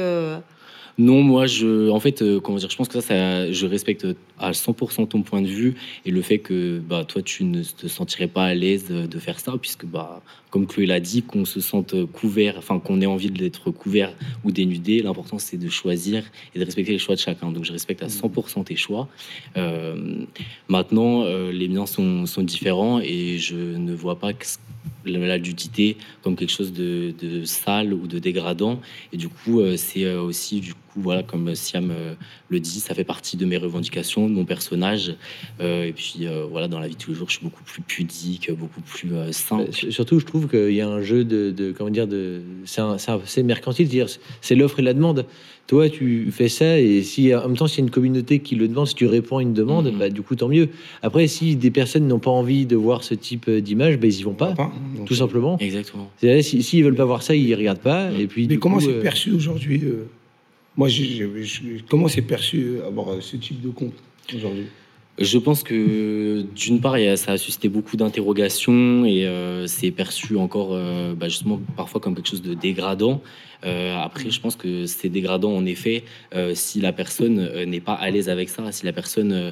Non, 1.00 1.24
moi, 1.24 1.48
je, 1.48 1.90
en 1.90 2.00
fait, 2.02 2.22
euh, 2.22 2.42
comment 2.42 2.58
dire, 2.58 2.70
je 2.70 2.76
pense 2.76 2.90
que 2.90 3.00
ça, 3.00 3.02
ça, 3.02 3.50
je 3.54 3.66
respecte 3.66 4.06
à 4.38 4.52
100% 4.52 5.08
ton 5.08 5.22
point 5.22 5.42
de 5.42 5.48
vue 5.48 5.76
et 6.06 6.12
le 6.12 6.22
fait 6.22 6.40
que, 6.40 6.80
bah, 6.80 7.06
toi, 7.06 7.22
tu 7.22 7.46
ne 7.46 7.64
te 7.64 7.88
sentirais 7.88 8.28
pas 8.28 8.44
à 8.44 8.54
l'aise 8.54 8.90
de 8.90 9.20
faire 9.20 9.40
ça, 9.40 9.54
puisque, 9.62 9.86
bah, 9.86 10.22
comme 10.50 10.68
Chloé 10.68 10.86
l'a 10.86 11.00
dit, 11.00 11.22
qu'on 11.22 11.46
se 11.46 11.62
sente 11.62 11.96
couvert, 12.12 12.56
enfin, 12.58 12.80
qu'on 12.80 13.00
ait 13.00 13.06
envie 13.06 13.32
d'être 13.32 13.72
couvert 13.72 14.14
ou 14.44 14.52
dénudé, 14.52 15.02
l'important, 15.02 15.40
c'est 15.40 15.56
de 15.56 15.70
choisir 15.70 16.26
et 16.54 16.60
de 16.60 16.66
respecter 16.66 16.92
les 16.92 16.98
choix 16.98 17.16
de 17.16 17.22
chacun. 17.22 17.50
Donc, 17.54 17.64
je 17.64 17.72
respecte 17.72 18.04
à 18.04 18.08
100% 18.08 18.66
tes 18.66 18.76
choix. 18.76 19.08
Euh, 19.56 20.26
maintenant, 20.68 21.24
euh, 21.24 21.54
les 21.54 21.70
miens 21.70 21.86
sont, 21.86 22.26
sont 22.26 22.44
différents 22.44 23.00
et 23.00 23.38
je 23.38 23.56
ne 23.56 23.94
vois 23.94 24.20
pas 24.20 24.34
que 24.34 24.46
la 25.06 25.40
nudité 25.40 25.98
comme 26.24 26.36
quelque 26.36 26.52
chose 26.52 26.74
de, 26.74 27.14
de, 27.18 27.46
sale 27.46 27.94
ou 27.94 28.06
de 28.06 28.20
dégradant. 28.20 28.82
Et 29.14 29.18
du 29.18 29.30
coup, 29.30 29.62
c'est 29.78 30.14
aussi, 30.16 30.60
du 30.60 30.74
coup, 30.74 30.89
voilà, 30.96 31.24
comme 31.24 31.54
Siam 31.56 31.92
euh, 31.92 32.14
le 32.50 32.60
dit, 32.60 32.80
ça 32.80 32.94
fait 32.94 33.04
partie 33.04 33.38
de 33.38 33.46
mes 33.46 33.58
revendications, 33.58 34.28
de 34.28 34.34
mon 34.34 34.46
personnage. 34.46 35.16
et 35.60 35.94
puis, 35.96 36.28
voilà, 36.50 36.68
dans 36.68 36.80
la 36.80 36.88
vie 36.88 36.96
de 36.96 37.00
tous 37.00 37.12
les 37.12 37.18
jours, 37.18 37.30
je 37.30 37.38
suis 37.38 37.44
beaucoup 37.44 37.64
plus 37.64 37.82
pudique, 37.82 38.52
beaucoup 38.52 38.82
plus 38.82 39.10
simple. 39.32 39.72
Surtout, 39.72 40.20
je 40.20 40.26
trouve 40.26 40.48
qu'il 40.48 40.74
y 40.74 40.82
a 40.82 40.88
un 40.88 41.02
jeu 41.02 41.24
de, 41.24 41.52
de 41.52 41.72
comment 41.72 41.90
dire, 41.90 42.08
de, 42.08 42.42
c'est 42.66 43.44
mercantile, 43.44 43.88
dire 43.88 44.08
c'est 44.42 44.56
l'offre 44.56 44.80
et 44.80 44.84
la 44.84 44.94
demande 44.94 45.26
toi, 45.70 45.88
tu 45.88 46.32
fais 46.32 46.50
ça, 46.50 46.80
et 46.80 47.04
si 47.04 47.34
en 47.36 47.48
même 47.48 47.56
temps, 47.56 47.68
s'il 47.68 47.78
y 47.78 47.82
a 47.84 47.86
une 47.86 47.92
communauté 47.92 48.40
qui 48.40 48.56
le 48.56 48.68
demande, 48.68 48.88
si 48.88 48.96
tu 48.96 49.06
réponds 49.06 49.38
à 49.38 49.44
une 49.44 49.54
demande, 49.54 49.92
mhm. 49.92 50.00
bah, 50.00 50.10
du 50.10 50.24
coup, 50.24 50.36
tant 50.36 50.48
mieux. 50.48 50.70
Après, 51.04 51.28
si 51.28 51.56
des 51.56 51.70
personnes 51.70 52.08
n'ont 52.08 52.18
pas 52.18 52.32
envie 52.32 52.66
de 52.66 52.76
voir 52.76 53.04
ce 53.04 53.14
type 53.14 53.48
d'image, 53.48 54.00
bah, 54.00 54.08
ils 54.08 54.20
y 54.20 54.24
vont 54.24 54.34
pas, 54.34 54.56
tout 55.06 55.14
simplement. 55.14 55.60
Exactement. 55.60 56.10
S'ils 56.20 56.64
si, 56.64 56.80
ne 56.80 56.86
veulent 56.86 56.96
pas 56.96 57.06
voir 57.06 57.22
ça, 57.22 57.36
ils 57.36 57.54
regardent 57.54 57.82
pas. 57.82 58.10
Et 58.18 58.26
puis, 58.26 58.48
Mais 58.48 58.58
comment 58.58 58.80
c'est 58.80 58.90
euh, 58.90 59.02
perçu 59.04 59.32
aujourd'hui 59.32 59.82
euh, 59.84 60.10
Moi, 60.80 60.88
comment 61.90 62.08
c'est 62.08 62.22
perçu 62.22 62.78
avoir 62.88 63.22
ce 63.22 63.36
type 63.36 63.60
de 63.60 63.68
compte 63.68 63.96
aujourd'hui? 64.34 64.68
Je 65.20 65.38
pense 65.38 65.64
que 65.64 66.46
d'une 66.56 66.80
part, 66.82 66.96
ça 67.16 67.34
a 67.34 67.38
suscité 67.38 67.70
beaucoup 67.70 67.98
d'interrogations 67.98 69.06
et 69.06 69.26
euh, 69.26 69.68
c'est 69.68 69.92
perçu 69.92 70.38
encore 70.38 70.78
bah, 71.16 71.28
justement 71.28 71.60
parfois 71.76 72.02
comme 72.02 72.16
quelque 72.16 72.30
chose 72.30 72.42
de 72.42 72.54
dégradant. 72.54 73.22
Euh, 73.66 73.98
après, 73.98 74.30
je 74.30 74.40
pense 74.40 74.56
que 74.56 74.86
c'est 74.86 75.10
dégradant 75.10 75.52
en 75.52 75.66
effet 75.66 76.04
euh, 76.34 76.54
si 76.56 76.80
la 76.80 76.94
personne 76.94 77.40
euh, 77.40 77.66
n'est 77.66 77.82
pas 77.82 77.94
à 77.94 78.10
l'aise 78.10 78.30
avec 78.30 78.50
ça, 78.50 78.72
si 78.72 78.86
la 78.86 78.94
personne, 78.94 79.52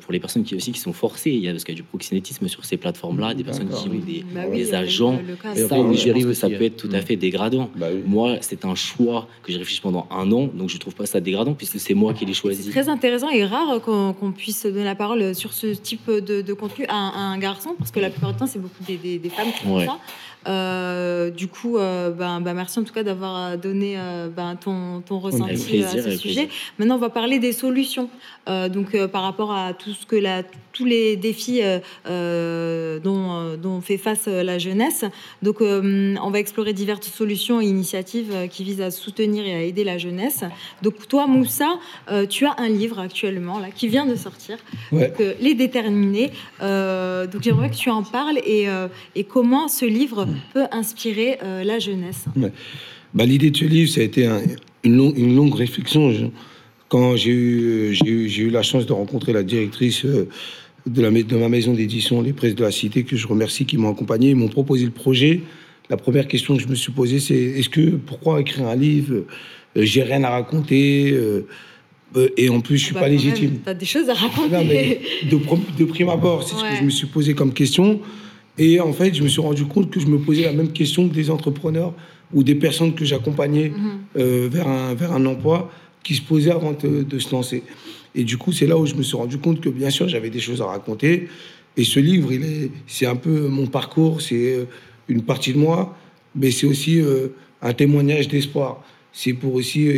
pour 0.00 0.12
les 0.12 0.20
personnes 0.20 0.44
qui 0.44 0.54
aussi 0.54 0.72
qui 0.72 0.80
sont 0.80 0.92
forcées, 0.92 1.30
il 1.30 1.40
y 1.40 1.48
a 1.48 1.52
parce 1.52 1.64
qu'il 1.64 1.74
y 1.74 1.78
a 1.78 1.80
du 1.80 1.82
proxénétisme 1.82 2.48
sur 2.48 2.64
ces 2.64 2.76
plateformes-là, 2.76 3.34
des 3.34 3.44
personnes 3.44 3.68
qui 3.68 3.88
ont 3.88 3.94
des, 3.94 4.24
bah 4.32 4.42
agents, 4.78 5.18
ça, 5.42 6.34
ça 6.34 6.50
peut 6.50 6.64
être 6.64 6.76
tout 6.76 6.90
à 6.92 7.00
fait 7.00 7.16
dégradant. 7.16 7.70
Bah 7.76 7.88
moi, 8.06 8.36
c'est 8.40 8.64
un 8.64 8.74
choix 8.74 9.28
que 9.42 9.52
j'ai 9.52 9.58
réfléchi 9.58 9.80
pendant 9.80 10.06
un 10.10 10.30
an, 10.32 10.48
donc 10.52 10.68
je 10.68 10.78
trouve 10.78 10.94
pas 10.94 11.06
ça 11.06 11.20
dégradant 11.20 11.54
puisque 11.54 11.80
c'est 11.80 11.94
moi 11.94 12.14
qui 12.14 12.26
l'ai 12.26 12.34
choisi. 12.34 12.62
C'est 12.64 12.70
très 12.70 12.88
intéressant 12.88 13.30
et 13.30 13.44
rare 13.44 13.80
qu'on 13.80 14.32
puisse 14.32 14.64
donner 14.64 14.84
la 14.84 14.94
parole 14.94 15.07
sur 15.34 15.52
ce 15.52 15.66
type 15.68 16.10
de, 16.10 16.52
contenu 16.52 16.86
à 16.88 16.96
un, 16.96 17.38
garçon, 17.38 17.74
parce 17.78 17.90
que 17.90 18.00
la 18.00 18.10
plupart 18.10 18.32
du 18.32 18.38
temps, 18.38 18.46
c'est 18.46 18.58
beaucoup 18.58 18.82
des, 18.86 19.20
femmes 19.34 19.52
qui 19.52 19.64
font 19.64 19.84
ça. 19.84 19.98
Euh, 20.46 21.30
du 21.30 21.48
coup, 21.48 21.78
euh, 21.78 22.10
ben, 22.10 22.40
ben, 22.40 22.54
merci 22.54 22.78
en 22.78 22.84
tout 22.84 22.94
cas 22.94 23.02
d'avoir 23.02 23.36
euh, 23.36 23.56
donné 23.56 23.96
ben, 24.36 24.56
ton, 24.56 25.00
ton 25.00 25.18
ressenti 25.18 25.82
à 25.82 26.02
ce 26.02 26.16
sujet. 26.16 26.48
Maintenant, 26.78 26.96
on 26.96 27.00
va 27.00 27.10
parler 27.10 27.38
des 27.38 27.52
solutions. 27.52 28.08
donc, 28.46 28.96
par 29.08 29.22
rapport 29.22 29.52
à 29.52 29.74
tout 29.74 29.92
ce 29.92 30.06
que 30.06 30.16
la, 30.16 30.42
tous 30.72 30.84
les 30.84 31.16
défis 31.16 31.60
dont, 32.06 33.56
dont, 33.56 33.80
fait 33.80 33.98
face 33.98 34.26
la 34.26 34.58
jeunesse. 34.58 35.04
Donc, 35.42 35.60
on 35.60 36.30
va 36.30 36.38
explorer 36.38 36.72
diverses 36.72 37.08
solutions 37.08 37.60
et 37.60 37.66
initiatives 37.66 38.32
qui 38.50 38.64
visent 38.64 38.80
à 38.80 38.90
soutenir 38.90 39.46
et 39.46 39.54
à 39.54 39.62
aider 39.62 39.84
la 39.84 39.98
jeunesse. 39.98 40.44
Donc, 40.82 41.08
toi, 41.08 41.26
Moussa, 41.26 41.78
tu 42.30 42.46
as 42.46 42.54
un 42.58 42.68
livre 42.68 42.98
actuellement 42.98 43.58
là, 43.58 43.70
qui 43.74 43.88
vient 43.88 44.06
de 44.06 44.16
sortir, 44.16 44.58
Les 44.92 45.54
Déterminés. 45.54 46.30
donc, 46.60 47.42
j'aimerais 47.42 47.70
que 47.70 47.76
tu 47.76 47.90
en 47.90 48.02
parles 48.02 48.38
et, 48.38 48.66
et 49.14 49.24
comment 49.24 49.68
ce 49.68 49.84
livre 49.84 50.27
peut 50.52 50.66
inspirer 50.72 51.38
euh, 51.42 51.64
la 51.64 51.78
jeunesse 51.78 52.24
bah, 53.14 53.24
L'idée 53.24 53.50
de 53.50 53.56
ce 53.56 53.64
livre, 53.64 53.90
ça 53.90 54.00
a 54.00 54.04
été 54.04 54.26
une, 54.84 55.12
une, 55.16 55.36
longue 55.36 55.54
réflexion. 55.54 56.32
quand 56.88 57.16
j'ai 57.16 57.30
eu, 57.30 57.96
eu, 58.04 58.28
eu, 58.28 58.50
la 58.50 58.62
chance 58.62 58.86
de 58.86 58.92
rencontrer 58.92 59.32
la 59.32 59.42
directrice 59.42 60.04
euh, 60.04 60.28
de, 60.86 61.02
la, 61.02 61.10
de 61.10 61.36
ma 61.36 61.48
maison 61.48 61.72
d'édition, 61.72 62.22
Les 62.22 62.32
Presses 62.32 62.54
de 62.54 62.64
la 62.64 62.70
Cité, 62.70 63.04
que 63.04 63.16
je 63.16 63.26
remercie, 63.26 63.66
qui 63.66 63.76
m'ont 63.76 63.90
accompagné, 63.90 64.30
ils 64.30 64.36
m'ont 64.36 64.48
proposé 64.48 64.84
le 64.84 64.90
projet. 64.90 65.42
La 65.90 65.96
première 65.96 66.28
question 66.28 66.56
que 66.56 66.62
je 66.62 66.68
me 66.68 66.74
suis 66.74 66.92
posée, 66.92 67.18
c'est 67.18 67.34
est-ce 67.34 67.68
que 67.68 67.90
pourquoi 67.90 68.40
écrire 68.40 68.66
un 68.66 68.76
livre 68.76 69.14
euh, 69.14 69.24
J'ai 69.76 70.02
rien 70.02 70.22
à 70.24 70.30
raconter. 70.30 71.16
et 72.36 72.48
en 72.48 72.60
plus, 72.60 72.78
je 72.78 72.84
suis 72.84 72.94
bah, 72.94 73.00
pas 73.00 73.08
légitime. 73.08 73.60
Tu 73.64 73.70
as 73.70 73.74
des 73.74 73.86
choses 73.86 74.08
à 74.08 74.14
raconter. 74.14 75.00
de, 75.30 75.84
prime 75.84 76.08
abord, 76.08 76.42
c'est 76.42 76.56
ce 76.56 76.62
que 76.62 76.76
je 76.78 76.84
me 76.84 76.90
suis 76.90 77.06
posé 77.06 77.34
comme 77.34 77.52
question. 77.52 78.00
Et 78.58 78.80
en 78.80 78.92
fait, 78.92 79.14
je 79.14 79.22
me 79.22 79.28
suis 79.28 79.40
rendu 79.40 79.64
compte 79.64 79.90
que 79.90 80.00
je 80.00 80.06
me 80.06 80.18
posais 80.18 80.42
la 80.42 80.52
même 80.52 80.72
question 80.72 81.08
que 81.08 81.14
des 81.14 81.30
entrepreneurs 81.30 81.94
ou 82.32 82.42
des 82.42 82.56
personnes 82.56 82.94
que 82.94 83.04
j'accompagnais 83.04 83.70
mhm. 83.70 84.00
euh, 84.18 84.48
vers, 84.50 84.66
un, 84.68 84.94
vers 84.94 85.12
un 85.12 85.24
emploi 85.26 85.70
qui 86.02 86.14
se 86.14 86.22
posaient 86.22 86.50
avant 86.50 86.72
de, 86.72 87.18
se 87.18 87.32
lancer. 87.32 87.62
Et 88.14 88.24
du 88.24 88.36
coup, 88.36 88.52
c'est 88.52 88.66
là 88.66 88.76
où 88.76 88.86
je 88.86 88.94
me 88.94 89.02
suis 89.02 89.16
rendu 89.16 89.38
compte 89.38 89.60
que, 89.60 89.68
bien 89.68 89.90
sûr, 89.90 90.08
j'avais 90.08 90.30
des 90.30 90.40
choses 90.40 90.60
à 90.60 90.66
raconter. 90.66 91.28
Et 91.76 91.84
ce 91.84 92.00
livre, 92.00 92.32
il 92.32 92.44
est, 92.44 92.70
c'est 92.86 93.06
un 93.06 93.16
peu 93.16 93.46
mon 93.48 93.66
parcours, 93.66 94.20
c'est 94.20 94.54
euh, 94.54 94.64
une 95.08 95.22
partie 95.22 95.52
de 95.52 95.58
moi, 95.58 95.96
mais 96.34 96.50
c'est 96.50 96.66
aussi 96.66 97.00
euh, 97.00 97.28
un 97.62 97.72
témoignage 97.72 98.26
d'espoir. 98.28 98.82
C'est 99.12 99.34
pour 99.34 99.54
aussi, 99.54 99.88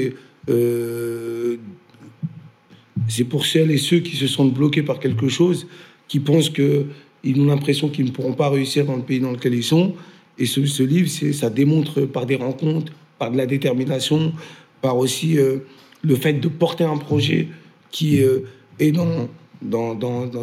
c'est 3.09 3.25
pour 3.25 3.45
celles 3.45 3.71
et 3.71 3.79
ceux 3.79 3.99
qui 3.99 4.17
se 4.17 4.27
sentent 4.27 4.55
bloqués 4.55 4.83
par 4.83 4.99
quelque 4.99 5.29
chose, 5.29 5.67
qui 6.09 6.21
pensent 6.21 6.49
que 6.49 6.87
ils 7.25 7.41
ont 7.41 7.47
l'impression 7.47 7.89
qu'ils 7.89 8.07
ne 8.07 8.11
pourront 8.11 8.33
pas 8.33 8.49
réussir 8.49 8.85
dans 8.85 8.97
le 8.97 9.03
pays 9.03 9.21
dans 9.21 9.33
lequel 9.33 9.55
ils 9.55 9.65
sont. 9.65 9.95
Et 10.39 10.47
ce, 10.47 10.83
livre, 10.83 11.09
ça 11.35 11.51
démontre 11.51 12.03
par 12.03 12.25
des 12.27 12.37
rencontres, 12.37 12.93
par 13.19 13.31
de 13.31 13.37
la 13.37 13.47
détermination, 13.47 14.33
par 14.81 14.97
aussi 14.97 15.39
euh, 15.39 15.59
le 16.03 16.15
fait 16.15 16.35
de 16.35 16.49
porter 16.49 16.85
un 16.85 16.97
projet 16.97 17.49
qui 17.91 18.23
euh, 18.23 18.41
est 18.79 18.93
dans, 18.93 19.29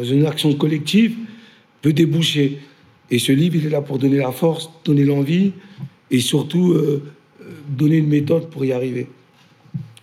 une 0.04 0.26
action 0.26 0.52
collective, 0.54 1.16
peut 1.82 1.92
déboucher. 1.92 2.58
Et 3.10 3.18
ce 3.18 3.32
livre, 3.32 3.56
il 3.56 3.66
est 3.66 3.70
là 3.70 3.80
pour 3.80 3.98
donner 3.98 4.18
la 4.18 4.30
force, 4.30 4.70
donner 4.84 5.04
l'envie 5.04 5.52
et 6.10 6.20
surtout 6.20 6.72
euh, 6.72 7.02
donner 7.68 7.96
une 7.96 8.08
méthode 8.08 8.50
pour 8.50 8.64
y 8.64 8.72
arriver. 8.72 9.08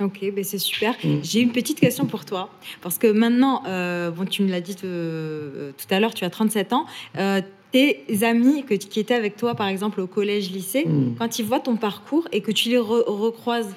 Ok, 0.01 0.19
ben 0.33 0.43
c'est 0.43 0.57
super. 0.57 0.93
Mm. 1.03 1.19
J'ai 1.23 1.39
une 1.41 1.51
petite 1.51 1.79
question 1.79 2.05
pour 2.05 2.25
toi. 2.25 2.49
Parce 2.81 2.97
que 2.97 3.07
maintenant, 3.07 3.63
euh, 3.67 4.11
bon, 4.11 4.25
tu 4.25 4.43
me 4.43 4.49
l'as 4.49 4.61
dit 4.61 4.75
euh, 4.83 5.71
tout 5.77 5.93
à 5.93 5.99
l'heure, 5.99 6.13
tu 6.13 6.25
as 6.25 6.29
37 6.29 6.73
ans. 6.73 6.85
Euh, 7.17 7.41
tes 7.71 8.03
amis 8.23 8.63
que, 8.63 8.73
qui 8.73 8.99
étaient 8.99 9.13
avec 9.13 9.37
toi, 9.37 9.55
par 9.55 9.67
exemple, 9.67 10.01
au 10.01 10.07
collège-lycée, 10.07 10.85
mm. 10.85 11.15
quand 11.17 11.39
ils 11.39 11.45
voient 11.45 11.59
ton 11.59 11.77
parcours 11.77 12.27
et 12.31 12.41
que 12.41 12.51
tu 12.51 12.69
les 12.69 12.77
recroises, 12.77 13.73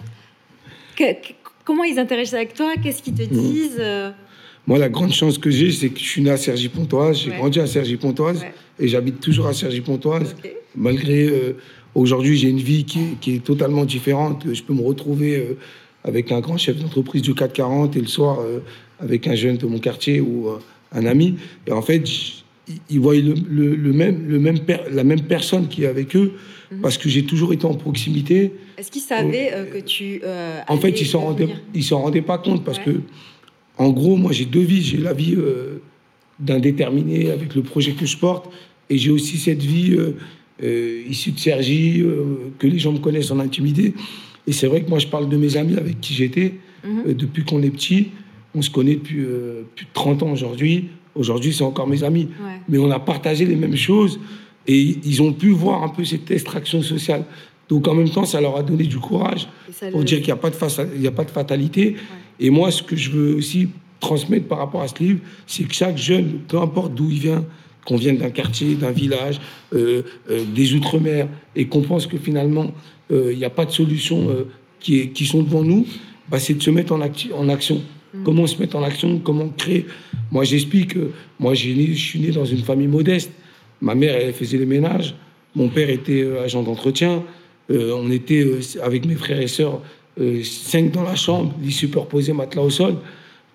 comment 1.65 1.85
ils 1.85 1.99
interagissent 1.99 2.35
avec 2.35 2.55
toi? 2.55 2.75
Qu'est-ce 2.83 3.03
qu'ils 3.03 3.15
te 3.15 3.23
mm. 3.23 3.29
disent 3.29 3.83
Moi, 4.67 4.79
la 4.79 4.89
grande 4.89 5.13
chance 5.13 5.39
que 5.39 5.51
j'ai, 5.51 5.71
c'est 5.71 5.91
que 5.91 6.01
je 6.01 6.05
suis 6.05 6.23
né 6.23 6.31
à 6.31 6.37
Cergy-Pontoise, 6.37 7.19
j'ai 7.19 7.31
grandi 7.31 7.61
à 7.61 7.67
Cergy-Pontoise 7.67 8.45
et 8.81 8.89
j'habite 8.89 9.21
toujours 9.21 9.47
à 9.47 9.53
Cergy-Pontoise. 9.53 10.35
Malgré 10.75 11.55
aujourd'hui, 11.95 12.37
j'ai 12.37 12.49
une 12.49 12.61
vie 12.61 12.85
qui 12.85 13.35
est, 13.35 13.45
totalement 13.45 13.85
différente. 13.85 14.53
Je 14.53 14.63
peux 14.63 14.75
me 14.75 14.83
retrouver 14.83 15.57
avec 16.09 16.33
un 16.33 16.41
grand 16.41 16.57
chef 16.57 16.79
d'entreprise 16.79 17.23
du 17.23 17.35
440 17.35 17.97
et 17.97 18.01
le 18.01 18.07
soir 18.07 18.41
euh, 18.41 18.61
avec 18.99 19.27
un 19.27 19.35
jeune 19.35 19.59
de 19.59 19.67
mon 19.67 19.79
quartier 19.79 20.21
ou 20.21 20.49
euh, 20.49 20.59
un 20.93 21.05
ami. 21.05 21.37
Et 21.67 21.73
en 21.73 21.83
fait, 21.83 22.03
ils 22.91 22.99
voient 22.99 23.15
le, 23.15 23.93
même, 23.93 24.27
le 24.27 24.39
même 24.41 24.59
la 24.91 25.05
même 25.05 25.23
personne 25.23 25.69
qui 25.69 25.85
est 25.85 25.87
avec 25.87 26.17
eux 26.17 26.33
mhm. 26.73 26.81
parce 26.81 26.97
que 26.97 27.09
j'ai 27.09 27.25
toujours 27.25 27.53
été 27.53 27.67
en 27.67 27.75
proximité. 27.75 28.53
Est-ce 28.79 28.91
qu'ils 28.91 29.03
savaient 29.03 29.51
euh, 29.53 29.67
que 29.67 29.79
tu. 29.79 30.23
en 30.67 30.77
fait, 30.79 31.01
ils 31.01 31.07
s'en 31.07 31.21
rendaient, 31.21 31.49
ils 31.75 31.85
s'en 31.85 32.01
rendaient 32.01 32.23
pas 32.23 32.39
compte 32.39 32.65
parce 32.65 32.79
que, 32.79 33.03
en 33.77 33.91
gros, 33.91 34.17
moi, 34.17 34.33
j'ai 34.33 34.47
deux 34.47 34.63
vies. 34.63 34.83
J'ai 34.83 34.99
la 34.99 35.13
vie 35.13 35.37
d'un 36.41 36.59
déterminé 36.59 37.31
avec 37.31 37.55
le 37.55 37.63
projet 37.63 37.93
que 37.93 38.07
je 38.07 38.17
porte 38.17 38.51
et 38.89 38.97
j'ai 38.97 39.11
aussi 39.11 39.37
cette 39.37 39.63
vie 39.63 39.97
issue 41.09 41.33
de 41.33 41.39
Sergi 41.39 42.03
que 42.59 42.67
les 42.67 42.79
gens 42.79 42.93
me 42.93 42.99
connaissent 42.99 43.31
en 43.31 43.41
intimité. 43.41 43.95
Et 44.49 44.53
c'est 44.53 44.67
vrai 44.67 44.81
que 44.81 44.89
moi, 44.89 44.99
je 44.99 45.07
parle 45.07 45.29
de 45.29 45.37
mes 45.37 45.59
amis 45.59 45.77
avec 45.77 46.01
qui 46.01 46.15
j'étais 46.15 46.55
mhm. 46.83 47.03
euh, 47.07 47.15
depuis 47.15 47.45
qu'on 47.45 47.63
est 47.63 47.71
petit. 47.71 48.09
On 48.55 48.63
se 48.63 48.71
connaît 48.71 48.95
depuis 48.95 49.21
euh, 49.21 49.65
plus 49.77 49.85
de 49.85 49.91
30 49.93 50.23
ans 50.23 50.33
aujourd'hui. 50.33 50.89
Aujourd'hui, 51.15 51.53
c'est 51.53 51.65
encore 51.65 51.87
mes 51.87 52.03
amis. 52.03 52.29
Mais 52.67 52.79
on 52.79 52.91
a 52.91 52.99
partagé 52.99 53.45
les 53.45 53.57
mêmes 53.57 53.77
choses 53.77 54.19
et 54.67 54.97
ils 55.05 55.21
ont 55.21 55.35
pu 55.35 55.51
voir 55.51 55.83
un 55.83 55.91
peu 55.91 56.03
cette 56.03 56.31
extraction 56.31 56.81
sociale. 56.81 57.25
Donc 57.69 57.87
en 57.89 57.95
même 57.95 58.09
temps, 58.09 58.25
ça 58.25 58.41
leur 58.41 58.57
a 58.57 58.63
donné 58.63 58.85
du 58.85 58.99
courage 58.99 59.49
pour 59.93 60.03
dire 60.03 60.19
qu'il 60.19 60.29
n'y 60.29 60.33
a, 60.33 60.37
pas 60.37 60.49
de 60.49 61.07
a 61.07 61.11
pas 61.11 61.25
de 61.25 61.31
fatalité. 61.31 61.97
Et 62.41 62.49
moi, 62.49 62.71
ce 62.71 62.83
que 62.83 62.97
je 62.97 63.11
veux 63.11 63.35
aussi 63.35 63.69
transmettre 64.01 64.47
par 64.47 64.59
rapport 64.59 64.81
à 64.81 64.89
ce 64.89 64.99
livre, 64.99 65.21
c'est 65.47 65.65
que 65.65 65.75
chaque 65.75 65.99
jeune, 65.99 66.41
peu 66.49 66.59
importe 66.59 66.95
d'où 66.95 67.11
il 67.11 67.19
vient, 67.19 67.45
qu'on 67.89 67.97
vienne 67.97 68.19
d'un 68.19 68.29
quartier, 68.29 68.75
d'un 68.75 68.91
village, 68.91 69.41
euh, 69.75 70.03
des 70.55 70.75
Outre-mer, 70.75 71.27
et 71.57 71.65
qu'on 71.69 71.81
pense 71.81 72.07
que 72.07 72.19
finalement, 72.19 72.71
il 73.09 73.17
euh, 73.17 73.35
n'y 73.35 73.47
a 73.47 73.51
pas 73.51 73.65
de 73.65 73.71
solution 73.71 74.29
euh, 74.29 74.45
qui, 74.79 75.01
est, 75.01 75.09
qui 75.09 75.25
sont 75.25 75.43
devant 75.43 75.65
nous, 75.65 75.87
bah, 76.29 76.39
c'est 76.39 76.53
de 76.53 76.63
se 76.63 76.71
mettre 76.71 76.93
en, 76.93 77.01
en 77.01 77.49
action. 77.49 77.81
Comment 78.25 78.47
se 78.47 78.59
mettre 78.59 78.77
en 78.77 78.83
action, 78.83 79.19
comment 79.21 79.49
créer? 79.49 79.87
Moi, 80.31 80.45
j'explique, 80.45 80.97
euh, 80.97 81.13
moi, 81.39 81.55
j'ai 81.55 81.75
né- 81.75 81.95
je 81.95 82.05
suis 82.11 82.21
né 82.21 82.31
dans 82.31 82.45
une 82.45 82.59
famille 82.59 82.89
modeste. 82.89 83.31
Ma 83.81 83.95
mère, 83.95 84.15
elle 84.15 84.35
faisait 84.35 84.59
les 84.59 84.67
ménages. 84.67 85.15
Mon 85.55 85.69
père 85.69 85.89
était 85.89 86.23
euh, 86.23 86.45
agent 86.45 86.63
d'entretien. 86.63 87.23
Euh, 87.71 87.95
on 87.97 88.11
était, 88.11 88.45
euh, 88.45 88.61
avec 88.83 89.07
mes 89.07 89.15
frères 89.15 89.41
et 89.41 89.49
sœurs, 89.49 89.81
euh, 90.21 90.43
cinq 90.43 90.91
dans 90.93 91.05
la 91.05 91.17
chambre, 91.17 91.55
lit 91.63 91.73
superposé, 91.73 92.35
matelas 92.35 92.65
au 92.65 92.71
sol. 92.71 92.97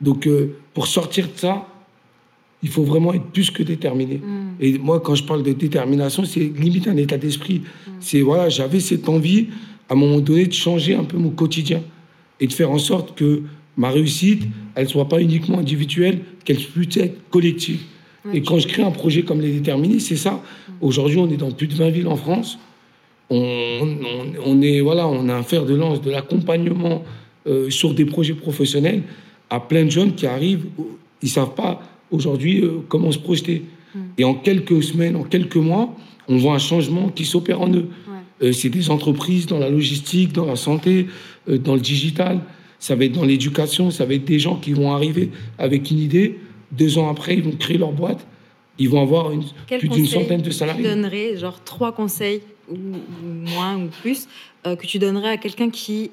Donc, 0.02 0.26
euh, 0.26 0.56
pour 0.74 0.88
sortir 0.88 1.26
de 1.28 1.38
ça, 1.38 1.68
il 2.64 2.70
faut 2.70 2.84
vraiment 2.84 3.14
être 3.14 3.26
plus 3.26 3.52
que 3.52 3.62
déterminé. 3.62 4.22
Et 4.60 4.78
moi, 4.78 5.00
quand 5.02 5.16
je 5.16 5.24
parle 5.24 5.44
de 5.44 5.52
détermination, 5.54 6.24
c'est 6.26 6.40
limite 6.58 6.88
un 6.88 6.98
état 6.98 7.18
d'esprit. 7.18 7.62
C'est 8.00 8.22
voilà, 8.22 8.50
j'avais 8.50 8.80
cette 8.80 9.08
envie, 9.10 9.48
à 9.90 9.94
un 9.94 9.98
moment 9.98 10.20
donné, 10.20 10.46
de 10.48 10.54
changer 10.54 10.96
un 10.96 11.04
peu 11.04 11.18
mon 11.18 11.30
quotidien 11.32 11.82
et 12.40 12.48
de 12.48 12.54
faire 12.54 12.72
en 12.72 12.78
sorte 12.80 13.16
que 13.16 13.44
ma 13.76 13.90
réussite, 13.90 14.44
elle 14.76 14.88
soit 14.88 15.08
pas 15.10 15.20
uniquement 15.22 15.60
individuelle, 15.60 16.20
qu'elle 16.46 16.58
puisse 16.58 16.98
être 16.98 17.30
collective. 17.30 17.82
et 18.34 18.42
quand 18.42 18.58
je 18.60 18.68
crée 18.68 18.84
un 18.84 18.92
projet 18.92 19.24
comme 19.24 19.42
les 19.42 19.52
déterminés, 19.52 20.00
c'est 20.00 20.16
ça. 20.16 20.42
Aujourd'hui, 20.80 21.18
on 21.18 21.30
est 21.30 21.38
dans 21.38 21.52
plus 21.52 21.68
de 21.68 21.74
20 21.74 21.90
villes 21.90 22.08
en 22.08 22.16
France. 22.16 22.58
On, 23.30 23.38
on- 23.38 24.34
on 24.46 24.62
est 24.62 24.80
voilà, 24.82 25.08
on 25.08 25.28
a 25.30 25.34
un 25.34 25.44
fer 25.44 25.66
de 25.66 25.74
lance 25.76 26.02
de 26.02 26.12
l'accompagnement 26.12 27.04
euh, 27.48 27.70
sur 27.70 27.94
des 27.94 28.06
projets 28.06 28.34
professionnels 28.34 29.04
à 29.50 29.60
plein 29.60 29.86
de 29.86 29.90
jeunes 29.92 30.14
qui 30.16 30.26
arrivent, 30.28 30.66
ils 31.22 31.30
savent 31.30 31.54
pas 31.56 31.82
aujourd'hui 32.14 32.62
euh, 32.64 32.80
comment 32.88 33.12
se 33.12 33.20
projeter. 33.20 33.64
Et 34.18 34.24
en 34.24 34.34
quelques 34.34 34.82
semaines, 34.82 35.16
en 35.16 35.24
quelques 35.24 35.56
mois, 35.58 35.96
on 36.28 36.38
voit 36.38 36.56
un 36.56 36.60
changement 36.60 37.10
qui 37.10 37.26
s'opère 37.26 37.62
en 37.62 37.72
eux. 37.74 37.88
Euh, 38.42 38.52
c'est 38.52 38.70
des 38.70 38.90
entreprises 38.90 39.46
dans 39.46 39.60
la 39.60 39.70
logistique, 39.70 40.32
dans 40.34 40.46
la 40.46 40.56
santé, 40.56 41.08
euh, 41.50 41.58
dans 41.60 41.76
le 41.76 41.82
digital. 41.82 42.40
Ça 42.80 42.96
va 42.96 43.06
être 43.06 43.12
dans 43.14 43.24
l'éducation. 43.26 43.92
Ça 43.92 44.06
va 44.06 44.14
être 44.16 44.26
des 44.26 44.40
gens 44.40 44.56
qui 44.56 44.74
vont 44.74 44.92
arriver 44.94 45.30
avec 45.60 45.92
une 45.92 46.00
idée. 46.00 46.40
Deux 46.72 46.98
ans 46.98 47.08
après, 47.10 47.36
ils 47.36 47.44
vont 47.44 47.52
créer 47.56 47.78
leur 47.78 47.92
boîte. 47.92 48.26
Ils 48.80 48.90
vont 48.90 49.02
avoir 49.02 49.32
une- 49.32 49.44
plus 49.80 49.88
d'une 49.88 50.08
centaine 50.08 50.42
de 50.42 50.46
Tu 50.50 50.54
salariés. 50.54 50.84
donnerais 50.84 51.38
genre 51.38 51.64
trois 51.64 51.92
conseils 51.92 52.42
ou, 52.72 52.76
ou 52.76 53.50
moins 53.56 53.78
ou 53.78 53.88
plus 54.02 54.28
euh, 54.66 54.76
que 54.76 54.88
tu 54.88 54.98
donnerais 54.98 55.30
à 55.30 55.38
quelqu'un 55.38 55.70
qui 55.70 56.10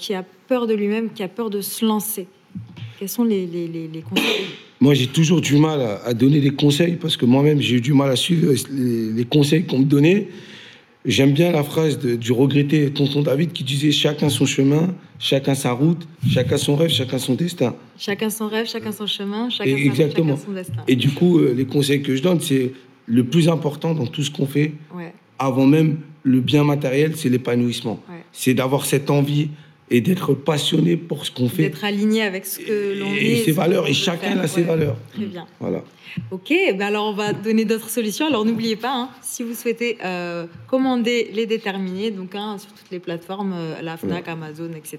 qui 0.00 0.14
a 0.14 0.24
peur 0.48 0.66
de 0.66 0.74
lui-même, 0.74 1.10
qui 1.14 1.22
a 1.22 1.28
peur 1.28 1.48
de 1.50 1.60
se 1.60 1.84
lancer? 1.84 2.26
Quels 2.98 3.08
sont 3.08 3.24
les, 3.24 3.46
les, 3.46 3.68
les, 3.68 3.86
les 3.88 4.02
conseils? 4.02 4.46
Moi, 4.84 4.92
j'ai 4.92 5.06
toujours 5.06 5.40
du 5.40 5.56
mal 5.56 5.80
à, 5.80 6.02
à 6.04 6.12
donner 6.12 6.40
des 6.40 6.50
conseils 6.50 6.96
parce 7.00 7.16
que 7.16 7.24
moi-même, 7.24 7.58
j'ai 7.58 7.76
eu 7.76 7.80
du 7.80 7.94
mal 7.94 8.10
à 8.10 8.16
suivre 8.16 8.52
les, 8.70 9.12
les 9.12 9.24
conseils 9.24 9.64
qu'on 9.64 9.78
me 9.78 9.86
donnait. 9.86 10.28
J'aime 11.06 11.32
bien 11.32 11.52
la 11.52 11.62
phrase 11.62 11.98
de- 11.98 12.16
du 12.16 12.32
regretté 12.32 12.90
tonton 12.90 13.22
David 13.22 13.52
qui 13.54 13.64
disait 13.64 13.92
chacun 13.92 14.28
son 14.28 14.44
chemin, 14.44 14.94
chacun 15.18 15.54
sa 15.54 15.72
route, 15.72 16.06
chacun 16.28 16.58
son 16.58 16.76
rêve, 16.76 16.90
chacun 16.90 17.16
son 17.16 17.32
destin. 17.34 17.74
Chacun 17.96 18.28
son 18.28 18.46
rêve, 18.46 18.66
chacun 18.66 18.92
son 18.92 19.06
chemin, 19.06 19.48
chacun, 19.48 19.70
Et 19.70 19.78
sa 19.78 19.84
exactement. 19.86 20.36
chacun 20.36 20.46
son 20.48 20.52
destin. 20.52 20.82
Et 20.86 20.96
du 20.96 21.08
coup, 21.12 21.38
euh, 21.38 21.54
les 21.56 21.64
conseils 21.64 22.02
que 22.02 22.14
je 22.14 22.22
donne, 22.22 22.40
c'est 22.40 22.72
le 23.06 23.24
plus 23.24 23.48
important 23.48 23.94
dans 23.94 24.06
tout 24.06 24.22
ce 24.22 24.30
qu'on 24.30 24.44
fait, 24.46 24.74
Ouais. 24.94 25.14
avant 25.38 25.64
même 25.66 25.96
le 26.24 26.40
bien 26.42 26.62
matériel, 26.62 27.12
c'est 27.16 27.30
l'épanouissement. 27.30 28.02
Ouais. 28.10 28.16
C'est 28.32 28.52
d'avoir 28.52 28.84
cette 28.84 29.08
envie 29.08 29.48
et 29.90 30.00
d'être 30.00 30.34
passionné 30.34 30.96
pour 30.96 31.26
ce 31.26 31.30
qu'on 31.30 31.48
fait. 31.48 31.62
D'être 31.64 31.84
aligné 31.84 32.22
avec 32.22 32.46
ce 32.46 32.58
que 32.58 32.98
l'on 32.98 33.12
est. 33.12 33.22
Et 33.22 33.44
ses 33.44 33.52
valeurs, 33.52 33.86
et 33.86 33.92
chacun 33.92 34.32
faire. 34.34 34.40
a 34.42 34.46
ses 34.48 34.60
Ouais. 34.62 34.66
valeurs. 34.66 34.96
Très 35.12 35.26
bien. 35.26 35.46
Voilà. 35.60 35.82
Ok, 36.30 36.52
ben 36.78 36.82
alors 36.82 37.06
on 37.06 37.12
va 37.12 37.32
donner 37.32 37.64
d'autres 37.64 37.90
solutions. 37.90 38.26
Alors 38.28 38.44
n'oubliez 38.44 38.76
pas, 38.76 38.92
hein, 38.94 39.08
si 39.20 39.42
vous 39.42 39.52
souhaitez 39.54 39.98
euh, 40.04 40.46
commander 40.68 41.30
les 41.34 41.44
déterminés, 41.46 42.12
donc 42.12 42.36
hein, 42.36 42.56
sur 42.58 42.70
toutes 42.72 42.90
les 42.92 43.00
plateformes, 43.00 43.52
euh, 43.52 43.82
la 43.82 43.96
Fnac, 43.96 44.28
Amazon, 44.28 44.70
etc. 44.76 44.98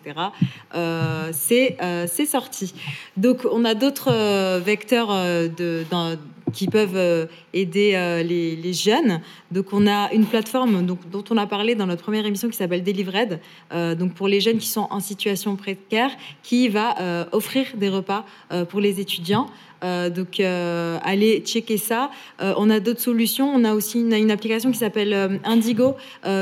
euh, 0.75 1.29
c'est 1.31 1.77
euh, 1.81 2.05
c'est 2.11 2.25
sorti. 2.25 2.73
Donc 3.15 3.45
on 3.49 3.63
a 3.63 3.75
d'autres 3.75 4.11
euh, 4.11 4.59
vecteurs 4.63 5.07
de, 5.07 5.85
dans- 5.89 6.17
qui 6.53 6.67
peuvent 6.67 6.95
euh, 6.95 7.25
aider 7.53 7.93
euh, 7.95 8.23
les, 8.23 8.73
jeunes. 8.73 9.21
Donc 9.51 9.67
on 9.71 9.87
a 9.87 10.11
une 10.13 10.25
plateforme 10.25 10.85
dont 10.85 11.23
on 11.29 11.37
a 11.37 11.47
parlé 11.47 11.75
dans 11.75 11.85
notre 11.85 12.03
première 12.03 12.25
émission 12.25 12.49
qui 12.49 12.57
s'appelle 12.57 12.83
Delivered, 12.83 13.39
euh, 13.73 13.95
donc 13.95 14.13
pour 14.13 14.27
les 14.27 14.41
jeunes 14.41 14.57
qui 14.57 14.67
sont 14.67 14.87
en 14.89 14.99
situation 14.99 15.55
précaire, 15.55 16.11
qui 16.43 16.69
va 16.69 17.27
offrir 17.31 17.65
des 17.75 17.89
repas 17.89 18.25
pour 18.69 18.79
les 18.79 18.99
étudiants. 18.99 19.47
Euh, 19.85 20.09
donc, 20.09 20.39
euh, 20.39 20.97
allez 21.03 21.39
checker 21.41 21.77
ça. 21.77 22.09
Euh, 22.41 22.53
on 22.57 22.69
a 22.69 22.79
d'autres 22.79 23.01
solutions. 23.01 23.51
On 23.53 23.63
a 23.63 23.73
aussi 23.73 23.99
une, 23.99 24.31
application 24.31 24.71
qui 24.71 24.79
s'appelle 24.79 25.39
Indigo, 25.43 25.95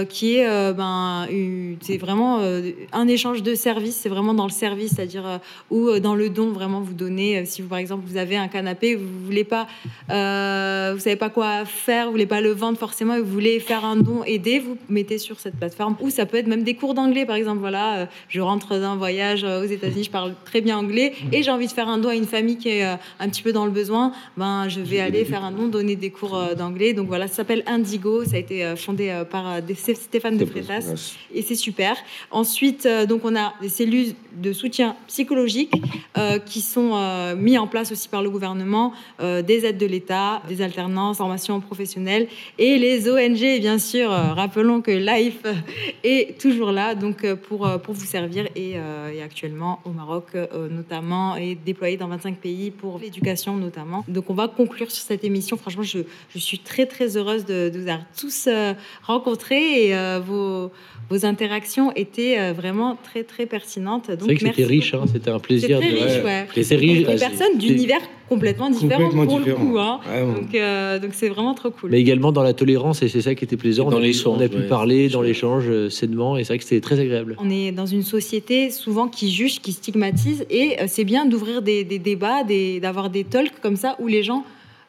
qui 0.10 0.38
est, 0.38 0.74
ben, 0.74 1.28
vraiment 1.99 2.40
un 2.91 3.07
échange 3.07 3.44
de 3.44 3.56
services. 3.56 3.98
C'est 3.98 4.10
vraiment 4.10 4.34
dans 4.34 4.45
le 4.45 4.52
service, 4.52 4.94
c'est-à-dire 4.95 5.40
ou 5.70 5.99
dans 5.99 6.15
le 6.15 6.30
don. 6.30 6.52
Vraiment, 6.52 6.82
vous 6.82 6.94
donnez. 6.94 7.45
si 7.45 7.61
vous, 7.61 7.68
par 7.68 7.78
exemple, 7.78 8.03
vous 8.07 8.18
avez 8.18 8.38
un 8.38 8.48
canapé, 8.48 8.95
vous 8.95 9.26
voulez 9.26 9.44
pas, 9.44 9.68
vous 10.07 10.99
savez 10.99 11.15
pas 11.18 11.30
quoi 11.30 11.65
faire, 11.65 12.06
vous 12.06 12.11
voulez 12.11 12.26
pas 12.26 12.41
le 12.41 12.52
vendre 12.52 12.78
forcément, 12.78 13.15
et 13.15 13.20
vous 13.20 13.32
voulez 13.32 13.60
faire 13.60 13.84
un 13.84 13.98
don, 13.98 14.24
aider, 14.24 14.60
vous 14.60 14.78
mettez 14.90 15.18
sur 15.18 15.40
cette 15.40 15.56
plateforme. 15.56 15.95
Ou 15.99 16.10
ça 16.10 16.26
peut 16.26 16.38
être 16.38 16.48
même 16.48 16.64
des 16.64 16.76
cours 16.76 16.94
d'anglais, 16.94 17.26
par 17.26 17.36
exemple. 17.36 17.60
Voilà, 17.60 18.07
je 18.30 18.41
rentre 18.41 18.78
d'un 18.80 18.95
voyage 18.95 19.44
aux 19.44 19.65
États-Unis, 19.65 20.06
je 20.06 20.11
parle 20.11 20.34
très 20.45 20.61
bien 20.61 20.78
anglais, 20.78 21.14
et 21.32 21.44
j'ai 21.44 21.52
envie 21.52 21.68
de 21.68 21.74
faire 21.74 21.90
un 21.90 21.98
don 21.98 22.10
à 22.10 22.15
une 22.15 22.26
famille 22.26 22.57
qui 22.57 22.70
est 22.70 22.84
un 23.20 23.30
petit 23.34 23.42
peu 23.42 23.52
dans 23.52 23.66
le 23.66 23.72
besoin. 23.72 24.12
Ben, 24.38 24.70
je 24.70 24.80
vais 24.80 25.00
aller 25.00 25.26
faire 25.26 25.44
un 25.44 25.52
don, 25.52 25.68
donner 25.68 25.96
des 25.96 26.12
cours 26.12 26.38
euh, 26.38 26.54
d'anglais. 26.54 26.94
Donc 26.94 27.08
voilà, 27.08 27.28
ça 27.28 27.36
s'appelle 27.38 27.64
Indigo. 27.66 28.24
Ça 28.24 28.36
a 28.36 28.40
été 28.40 28.64
euh, 28.64 28.76
fondé 28.76 29.10
euh, 29.10 29.26
par 29.26 29.60
Stéphane 29.76 30.38
de 30.38 30.46
Freitas 30.46 31.16
et 31.34 31.42
c'est 31.42 31.56
super. 31.56 31.96
Ensuite, 32.30 32.88
donc 33.10 33.26
on 33.26 33.36
a 33.36 33.54
des 33.62 33.70
cellules 33.70 34.14
de 34.36 34.54
soutien 34.54 34.96
psychologique 35.08 35.74
euh, 36.18 36.40
qui 36.40 36.62
sont 36.62 36.92
euh, 36.94 37.36
mis 37.36 37.58
en 37.58 37.68
place 37.68 37.92
aussi 37.92 38.08
par 38.08 38.22
le 38.22 38.30
gouvernement, 38.30 38.94
euh, 39.20 39.42
des 39.42 39.66
aides 39.66 39.78
de 39.78 39.86
l'État, 39.86 40.42
des 40.48 40.62
alternances, 40.62 41.18
formations 41.18 41.60
professionnelles 41.60 42.28
et 42.58 42.78
les 42.78 43.10
ONG, 43.10 43.60
bien 43.60 43.78
sûr. 43.78 44.10
Rappelons 44.10 44.82
que 44.82 44.92
Life 44.92 45.44
est 46.04 46.40
toujours 46.40 46.72
là, 46.72 46.96
donc 46.96 47.32
pour 47.34 47.70
pour 47.82 47.94
vous 47.94 48.06
servir 48.06 48.48
et, 48.56 48.76
et 49.14 49.22
actuellement 49.22 49.80
au 49.86 49.90
Maroc 49.90 50.36
notamment 50.70 51.36
et 51.36 51.56
déployé 51.56 51.98
dans 51.98 52.08
25 52.08 52.38
pays 52.38 52.72
pour 52.72 52.98
l'éducation 53.14 53.56
notamment. 53.56 54.03
Donc 54.07 54.30
on 54.30 54.34
va 54.34 54.48
conclure 54.48 54.90
sur 54.91 55.03
cette 55.03 55.23
émission. 55.23 55.57
Franchement, 55.57 55.84
je, 55.84 55.99
je 56.34 56.40
suis 56.40 56.60
très 56.60 56.85
très 56.85 57.18
heureuse 57.18 57.45
de, 57.45 57.69
de 57.69 57.80
vous 57.80 57.88
avoir 57.88 58.06
tous 58.19 58.48
euh, 58.48 58.73
rencontrés 59.03 59.88
et 59.88 59.95
euh, 59.95 60.19
vos 60.26 60.72
vos 61.10 61.26
interactions 61.26 61.91
étaient 61.95 62.40
euh, 62.40 62.53
vraiment 62.53 62.98
très 63.03 63.23
très 63.23 63.45
pertinentes. 63.45 64.10
Donc 64.10 64.19
C'est 64.19 64.26
vrai 64.26 64.35
que 64.35 64.48
c'était 64.49 64.65
riche, 64.65 64.94
hein, 64.94 65.03
c'était 65.11 65.30
un 65.30 65.40
plaisir. 65.40 65.80
Très 65.80 65.91
de- 65.91 65.95
riche, 65.98 66.23
ouais. 66.23 66.48
Des 66.56 67.15
personnes 67.18 67.57
d'univers 67.57 68.02
complètement 68.30 68.70
différents 68.70 69.10
Complètement 69.10 69.26
pour 69.26 69.40
le 69.40 69.54
coup. 69.54 69.78
hein. 69.80 70.00
Donc 70.36 70.56
euh, 70.56 71.00
donc 71.00 71.12
c'est 71.14 71.30
vraiment 71.30 71.54
trop 71.54 71.70
cool. 71.72 71.91
Mais 71.91 72.00
également 72.00 72.32
dans 72.32 72.44
la 72.44 72.54
tolérance, 72.54 73.02
et 73.04 73.08
c'est 73.10 73.22
ça 73.22 73.36
qui 73.36 73.44
était 73.44 73.58
plaisant. 73.58 73.86
Dans 73.90 73.98
on 73.98 74.00
a 74.00 74.02
pu- 74.02 74.08
l'échange, 74.08 74.38
On 74.40 74.44
a 74.44 74.48
pu 74.50 74.58
ouais. 74.58 74.68
parler 74.68 75.10
dans 75.10 75.22
l'échange 75.22 75.66
euh, 75.68 75.90
sainement, 75.90 76.38
et 76.38 76.44
c'est 76.44 76.50
vrai 76.54 76.58
que 76.60 76.64
c'était 76.64 76.82
très 76.82 77.00
agréable. 77.00 77.36
On 77.40 77.50
est 77.50 77.72
dans 77.72 77.86
une 77.86 78.04
société 78.04 78.70
souvent 78.72 79.08
qui 79.08 79.32
juge, 79.32 79.60
qui 79.62 79.72
stigmatise, 79.74 80.45
et 80.50 80.80
euh, 80.82 80.86
c'est 80.88 81.04
bien 81.04 81.26
d'ouvrir 81.26 81.62
des, 81.62 81.84
des 81.84 82.00
débats, 82.00 82.44
des- 82.44 82.80
d'avoir 82.80 83.10
des 83.10 83.24
talks 83.24 83.60
comme 83.62 83.76
ça 83.76 83.95
où 84.00 84.08
les 84.08 84.24
gens 84.24 84.44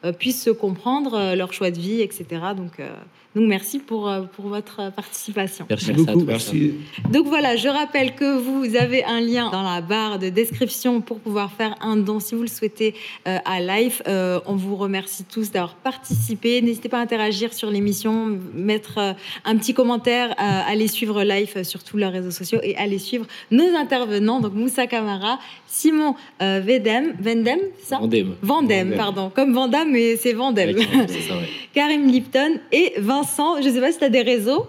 euh, 0.05 0.12
puissent 0.12 0.43
se 0.43 0.51
comprendre, 0.51 1.15
euh, 1.15 1.35
leur 1.35 1.52
choix 1.52 1.70
de 1.70 1.78
vie, 1.78 2.01
etc. 2.02 2.24
Donc, 2.56 2.78
euh, 2.81 2.89
donc 3.35 3.48
merci 3.48 3.81
pour, 3.81 4.09
euh, 4.09 4.23
pour 4.23 4.47
votre 4.47 4.93
participation. 4.93 5.66
Merci, 5.69 5.86
Merci 5.89 6.02
à 6.02 6.12
beaucoup. 6.12 6.24
Merci. 6.24 6.74
Donc 7.11 7.27
voilà, 7.27 7.56
je 7.56 7.69
rappelle 7.69 8.15
que 8.15 8.39
vous 8.39 8.77
avez 8.77 9.02
un 9.05 9.20
lien 9.20 9.51
dans 9.51 9.62
la 9.62 9.81
barre 9.81 10.20
de 10.20 10.28
description 10.28 11.01
pour 11.01 11.19
pouvoir 11.19 11.51
faire 11.52 11.74
un 11.81 11.97
don 11.97 12.20
si 12.20 12.36
vous 12.36 12.43
le 12.43 12.48
souhaitez 12.48 12.94
euh, 13.27 13.39
à 13.44 13.61
Life. 13.61 14.02
Euh, 14.06 14.39
on 14.47 14.55
vous 14.55 14.77
remercie 14.77 15.24
tous 15.24 15.51
d'avoir 15.51 15.74
participé. 15.74 16.62
N'hésitez 16.62 16.89
pas 16.89 16.98
à 16.98 17.02
interagir 17.02 17.52
sur 17.52 17.70
l'émission, 17.70 18.39
mettre 18.55 18.98
euh, 18.98 19.12
un 19.44 19.56
petit 19.56 19.74
commentaire, 19.74 20.31
euh, 20.31 20.73
aller 20.73 20.86
suivre 20.86 21.24
Life 21.24 21.61
sur 21.62 21.82
tous 21.82 21.97
leurs 21.97 22.12
réseaux 22.12 22.31
sociaux 22.31 22.61
et 22.62 22.77
aller 22.77 22.98
suivre 22.98 23.27
nos 23.51 23.74
intervenants, 23.77 24.40
donc 24.40 24.55
Moussa 24.55 24.86
Camara, 24.86 25.40
Simon 25.66 26.15
euh, 26.40 26.61
Vedem, 26.65 27.15
Vendem, 27.20 27.59
ça 27.82 27.98
Vendem. 27.98 28.35
Vendem, 28.43 28.78
Vendem. 28.90 28.97
pardon, 28.97 29.32
comme 29.35 29.52
Vandam, 29.52 29.90
mais 29.90 30.16
c'est 30.16 30.35
Vendem. 30.35 30.77
Ouais, 30.77 30.86
c'est 31.09 31.20
ça, 31.23 31.35
ouais. 31.35 31.48
Karim 31.74 32.06
Lipton 32.06 32.61
et 32.70 32.93
Vincent. 32.98 33.23
Je 33.60 33.68
ne 33.68 33.74
sais 33.74 33.80
pas 33.80 33.92
si 33.92 33.98
tu 33.98 34.05
as 34.05 34.09
des 34.09 34.22
réseaux. 34.22 34.66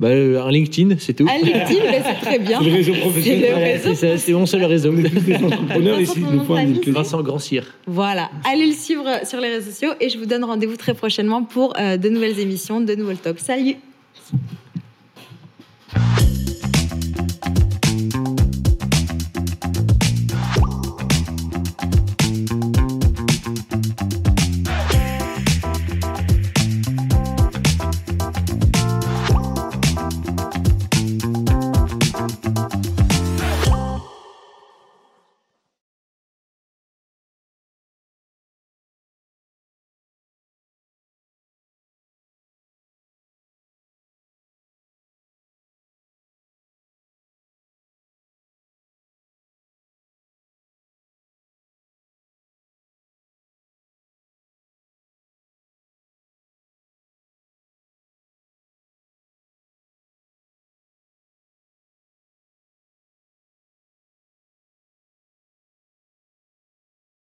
Bah, 0.00 0.08
euh, 0.08 0.40
un 0.40 0.50
LinkedIn, 0.50 0.94
c'est 1.00 1.12
tout. 1.14 1.26
À 1.28 1.38
LinkedIn, 1.38 1.82
mais 1.90 2.02
c'est 2.04 2.20
très 2.24 2.38
bien. 2.38 2.60
C'est 2.62 2.68
le 2.68 2.72
réseau 2.76 2.94
C'est 2.94 3.00
professionnel. 3.00 4.18
c'est 4.18 4.32
mon 4.32 4.46
seul 4.46 4.64
réseau. 4.64 4.92
Vincent, 4.92 6.14
un. 6.56 6.92
Vincent 6.92 7.22
Grandcir. 7.22 7.64
Voilà, 7.86 8.30
allez 8.44 8.66
le 8.66 8.72
suivre 8.72 9.04
sur 9.24 9.40
les 9.40 9.48
réseaux 9.48 9.70
sociaux 9.70 9.90
et 10.00 10.08
je 10.08 10.18
vous 10.18 10.26
donne 10.26 10.44
rendez-vous 10.44 10.76
très 10.76 10.94
prochainement 10.94 11.42
pour 11.42 11.74
euh, 11.78 11.96
de 11.96 12.08
nouvelles 12.08 12.38
émissions, 12.38 12.80
de 12.80 12.94
nouveaux 12.94 13.14
talks. 13.14 13.40
Salut 13.40 13.76